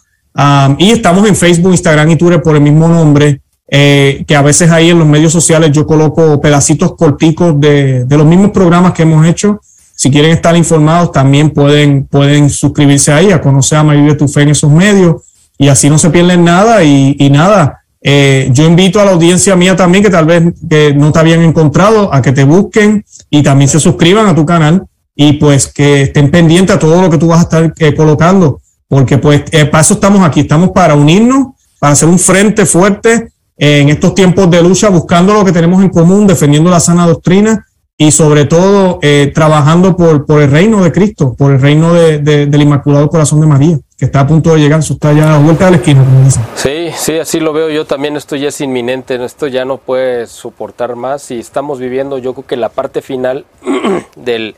y 0.79 0.91
estamos 0.91 1.29
en 1.29 1.37
Facebook, 1.37 1.73
Instagram 1.73 2.11
y 2.11 2.17
Twitter 2.17 2.43
por 2.43 2.57
el 2.57 2.63
mismo 2.63 2.89
nombre, 2.89 3.41
eh, 3.75 4.25
que 4.27 4.37
a 4.37 4.43
veces 4.43 4.71
ahí 4.71 4.91
en 4.91 4.99
los 4.99 5.09
medios 5.09 5.33
sociales 5.33 5.73
yo 5.73 5.87
coloco 5.87 6.39
pedacitos 6.43 6.95
corticos 6.95 7.59
de, 7.59 8.05
de, 8.05 8.17
los 8.19 8.27
mismos 8.27 8.51
programas 8.51 8.93
que 8.93 9.01
hemos 9.01 9.27
hecho. 9.27 9.63
Si 9.97 10.11
quieren 10.11 10.31
estar 10.31 10.55
informados, 10.55 11.11
también 11.11 11.49
pueden, 11.49 12.05
pueden 12.05 12.51
suscribirse 12.51 13.15
ahí 13.15 13.33
a 13.33 13.41
conocer 13.41 13.79
a 13.79 13.83
María 13.83 14.03
de 14.03 14.15
tu 14.15 14.29
Fe 14.29 14.43
en 14.43 14.51
esos 14.51 14.71
medios 14.71 15.23
y 15.57 15.69
así 15.69 15.89
no 15.89 15.97
se 15.97 16.11
pierden 16.11 16.45
nada 16.45 16.85
y, 16.85 17.17
nada 17.31 17.79
eh, 18.03 18.51
yo 18.53 18.67
invito 18.67 19.01
a 19.01 19.07
la 19.07 19.13
audiencia 19.13 19.57
mía 19.57 19.75
también, 19.75 20.05
que 20.05 20.11
tal 20.11 20.27
vez 20.27 20.53
que 20.69 20.93
no 20.93 21.11
te 21.11 21.21
habían 21.21 21.41
encontrado, 21.41 22.13
a 22.13 22.21
que 22.21 22.33
te 22.33 22.45
busquen 22.45 23.07
y 23.31 23.43
también 23.43 23.71
se 23.71 23.81
suscriban 23.81 24.27
a 24.27 24.35
tu 24.35 24.45
canal 24.45 24.85
y 25.17 25.35
pues 25.35 25.73
que 25.73 26.03
estén 26.03 26.31
pendientes 26.31 26.77
a 26.77 26.79
todo 26.79 27.01
lo 27.01 27.09
que 27.09 27.17
tú 27.17 27.29
vas 27.29 27.39
a 27.39 27.43
estar 27.45 27.73
eh, 27.79 27.95
colocando, 27.95 28.61
porque 28.87 29.17
pues 29.17 29.45
para 29.71 29.81
eso 29.81 29.95
estamos 29.95 30.21
aquí, 30.27 30.41
estamos 30.41 30.73
para 30.73 30.95
unirnos, 30.95 31.55
para 31.79 31.95
hacer 31.95 32.11
un 32.11 32.19
frente 32.19 32.67
fuerte 32.67 33.33
en 33.57 33.89
estos 33.89 34.15
tiempos 34.15 34.51
de 34.51 34.63
lucha, 34.63 34.89
buscando 34.89 35.35
lo 35.35 35.45
que 35.45 35.53
tenemos 35.53 35.83
en 35.83 35.91
común, 35.91 36.27
defendiendo 36.27 36.71
la 36.71 36.81
sana 36.81 37.07
doctrina 37.07 37.67
y 37.97 38.11
sobre 38.11 38.47
todo 38.47 38.99
trabajando 39.35 39.97
por, 39.97 40.27
por 40.27 40.43
el 40.43 40.51
reino 40.51 40.83
de 40.83 40.91
Cristo, 40.91 41.35
por 41.37 41.53
el 41.53 41.61
reino 41.61 41.93
de, 41.93 42.19
del 42.19 42.63
Inmaculado 42.63 43.09
Corazón 43.09 43.41
de 43.41 43.47
María 43.47 43.79
que 44.03 44.07
está 44.07 44.19
a 44.19 44.27
punto 44.27 44.53
de 44.53 44.59
llegar, 44.59 44.81
eso 44.81 44.95
está 44.95 45.13
ya 45.13 45.37
a 45.37 45.39
vuelta 45.39 45.67
de 45.67 45.71
la 45.71 45.77
esquina, 45.77 46.05
como 46.05 46.25
dicen. 46.25 46.43
Sí, 46.57 46.91
sí, 46.93 47.21
así 47.21 47.39
lo 47.39 47.53
veo 47.53 47.71
yo 47.71 47.85
también, 47.85 48.17
esto 48.17 48.35
ya 48.35 48.49
es 48.49 48.61
inminente, 48.61 49.25
esto 49.25 49.47
ya 49.47 49.65
no 49.65 49.77
puede 49.77 50.27
soportar 50.27 50.97
más 50.97 51.31
y 51.31 51.39
estamos 51.39 51.79
viviendo 51.79 52.19
yo 52.19 52.35
creo 52.35 52.45
que 52.45 52.57
la 52.57 52.69
parte 52.69 53.01
final 53.01 53.47
del 54.17 54.57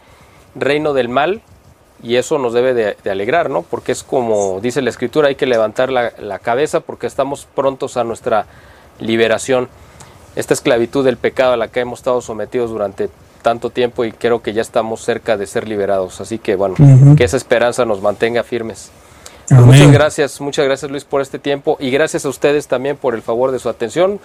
reino 0.55 0.95
del 0.95 1.11
mal 1.11 1.43
y 2.03 2.17
eso 2.17 2.39
nos 2.39 2.55
debe 2.55 2.73
de, 2.73 2.97
alegrar, 3.11 3.51
¿no? 3.51 3.61
Porque 3.61 3.93
es 3.93 4.03
como 4.03 4.61
dice 4.63 4.81
la 4.81 4.89
escritura, 4.89 5.29
hay 5.29 5.35
que 5.35 5.45
levantar 5.45 5.93
la, 5.93 6.15
la 6.19 6.39
cabeza 6.39 6.81
porque 6.81 7.07
estamos 7.07 7.47
prontos 7.55 7.99
a 7.99 8.05
nuestra 8.05 8.47
liberación. 8.99 9.69
Esta 10.37 10.55
esclavitud 10.55 11.05
del 11.05 11.17
pecado 11.17 11.53
a 11.53 11.57
la 11.57 11.69
que 11.69 11.81
hemos 11.81 12.01
estado 12.01 12.21
sometidos 12.21 12.71
durante 12.71 13.09
tanto 13.43 13.71
tiempo 13.71 14.05
y 14.05 14.13
creo 14.13 14.43
que 14.43 14.53
ya 14.53 14.63
estamos 14.63 15.03
cerca 15.05 15.37
de 15.37 15.47
ser 15.47 15.69
liberados. 15.69 16.21
Así 16.21 16.39
que 16.39 16.57
bueno, 16.57 16.75
que 17.17 17.25
esa 17.25 17.37
esperanza 17.37 17.85
nos 17.85 18.03
mantenga 18.03 18.43
firmes. 18.43 18.91
Pues 19.49 19.61
muchas 19.61 19.93
gracias, 19.93 20.41
muchas 20.41 20.65
gracias 20.65 20.91
Luis 20.91 21.05
por 21.05 21.21
este 21.21 21.39
tiempo 21.39 21.77
y 21.79 21.91
gracias 21.91 22.25
a 22.25 22.31
ustedes 22.31 22.67
también 22.67 22.97
por 22.97 23.15
el 23.15 23.23
favor 23.23 23.53
de 23.53 23.59
su 23.59 23.69
atención. 23.69 24.19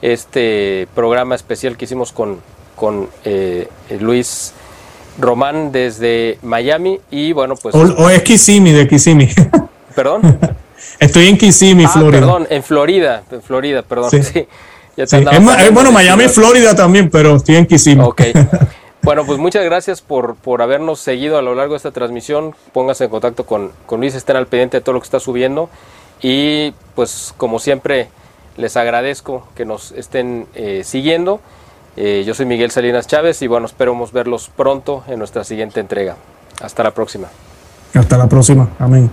Este 0.00 0.88
programa 0.94 1.34
especial 1.34 1.76
que 1.76 1.84
hicimos 1.84 2.12
con, 2.12 2.38
con 2.76 3.08
eh, 3.24 3.68
Luis 4.00 4.52
Román 5.18 5.72
desde 5.72 6.38
Miami 6.42 7.00
y 7.10 7.32
bueno 7.32 7.56
pues... 7.56 7.74
O, 7.74 8.08
es 8.08 8.22
Kissimmee, 8.22 8.72
de 8.72 8.88
Kissimmee. 8.88 9.34
¿Perdón? 9.94 10.38
Estoy 10.98 11.28
en 11.28 11.38
Kissimmee, 11.38 11.84
ah, 11.84 11.88
Florida. 11.90 12.20
Perdón, 12.20 12.46
en 12.50 12.62
Florida, 12.62 13.22
en 13.30 13.42
Florida, 13.42 13.82
perdón. 13.82 14.10
Sí. 14.10 14.46
bueno, 15.72 15.92
Miami, 15.92 16.28
Florida 16.28 16.74
también, 16.74 17.08
pero 17.10 17.36
estoy 17.36 17.56
en 17.56 17.66
Kissimmee. 17.66 18.04
Ok. 18.04 18.22
Bueno, 19.04 19.26
pues 19.26 19.40
muchas 19.40 19.64
gracias 19.64 20.00
por, 20.00 20.36
por 20.36 20.62
habernos 20.62 21.00
seguido 21.00 21.36
a 21.36 21.42
lo 21.42 21.56
largo 21.56 21.72
de 21.72 21.78
esta 21.78 21.90
transmisión. 21.90 22.54
Póngase 22.72 23.02
en 23.02 23.10
contacto 23.10 23.44
con, 23.44 23.72
con 23.84 23.98
Luis, 23.98 24.14
estén 24.14 24.36
al 24.36 24.46
pendiente 24.46 24.76
de 24.76 24.80
todo 24.80 24.92
lo 24.92 25.00
que 25.00 25.06
está 25.06 25.18
subiendo. 25.18 25.68
Y 26.22 26.72
pues 26.94 27.34
como 27.36 27.58
siempre, 27.58 28.08
les 28.56 28.76
agradezco 28.76 29.48
que 29.56 29.64
nos 29.64 29.90
estén 29.90 30.46
eh, 30.54 30.82
siguiendo. 30.84 31.40
Eh, 31.96 32.22
yo 32.24 32.34
soy 32.34 32.46
Miguel 32.46 32.70
Salinas 32.70 33.08
Chávez 33.08 33.42
y 33.42 33.48
bueno, 33.48 33.66
esperamos 33.66 34.12
verlos 34.12 34.50
pronto 34.56 35.02
en 35.08 35.18
nuestra 35.18 35.42
siguiente 35.42 35.80
entrega. 35.80 36.16
Hasta 36.62 36.84
la 36.84 36.92
próxima. 36.92 37.28
Hasta 37.94 38.16
la 38.16 38.28
próxima. 38.28 38.70
Amén. 38.78 39.10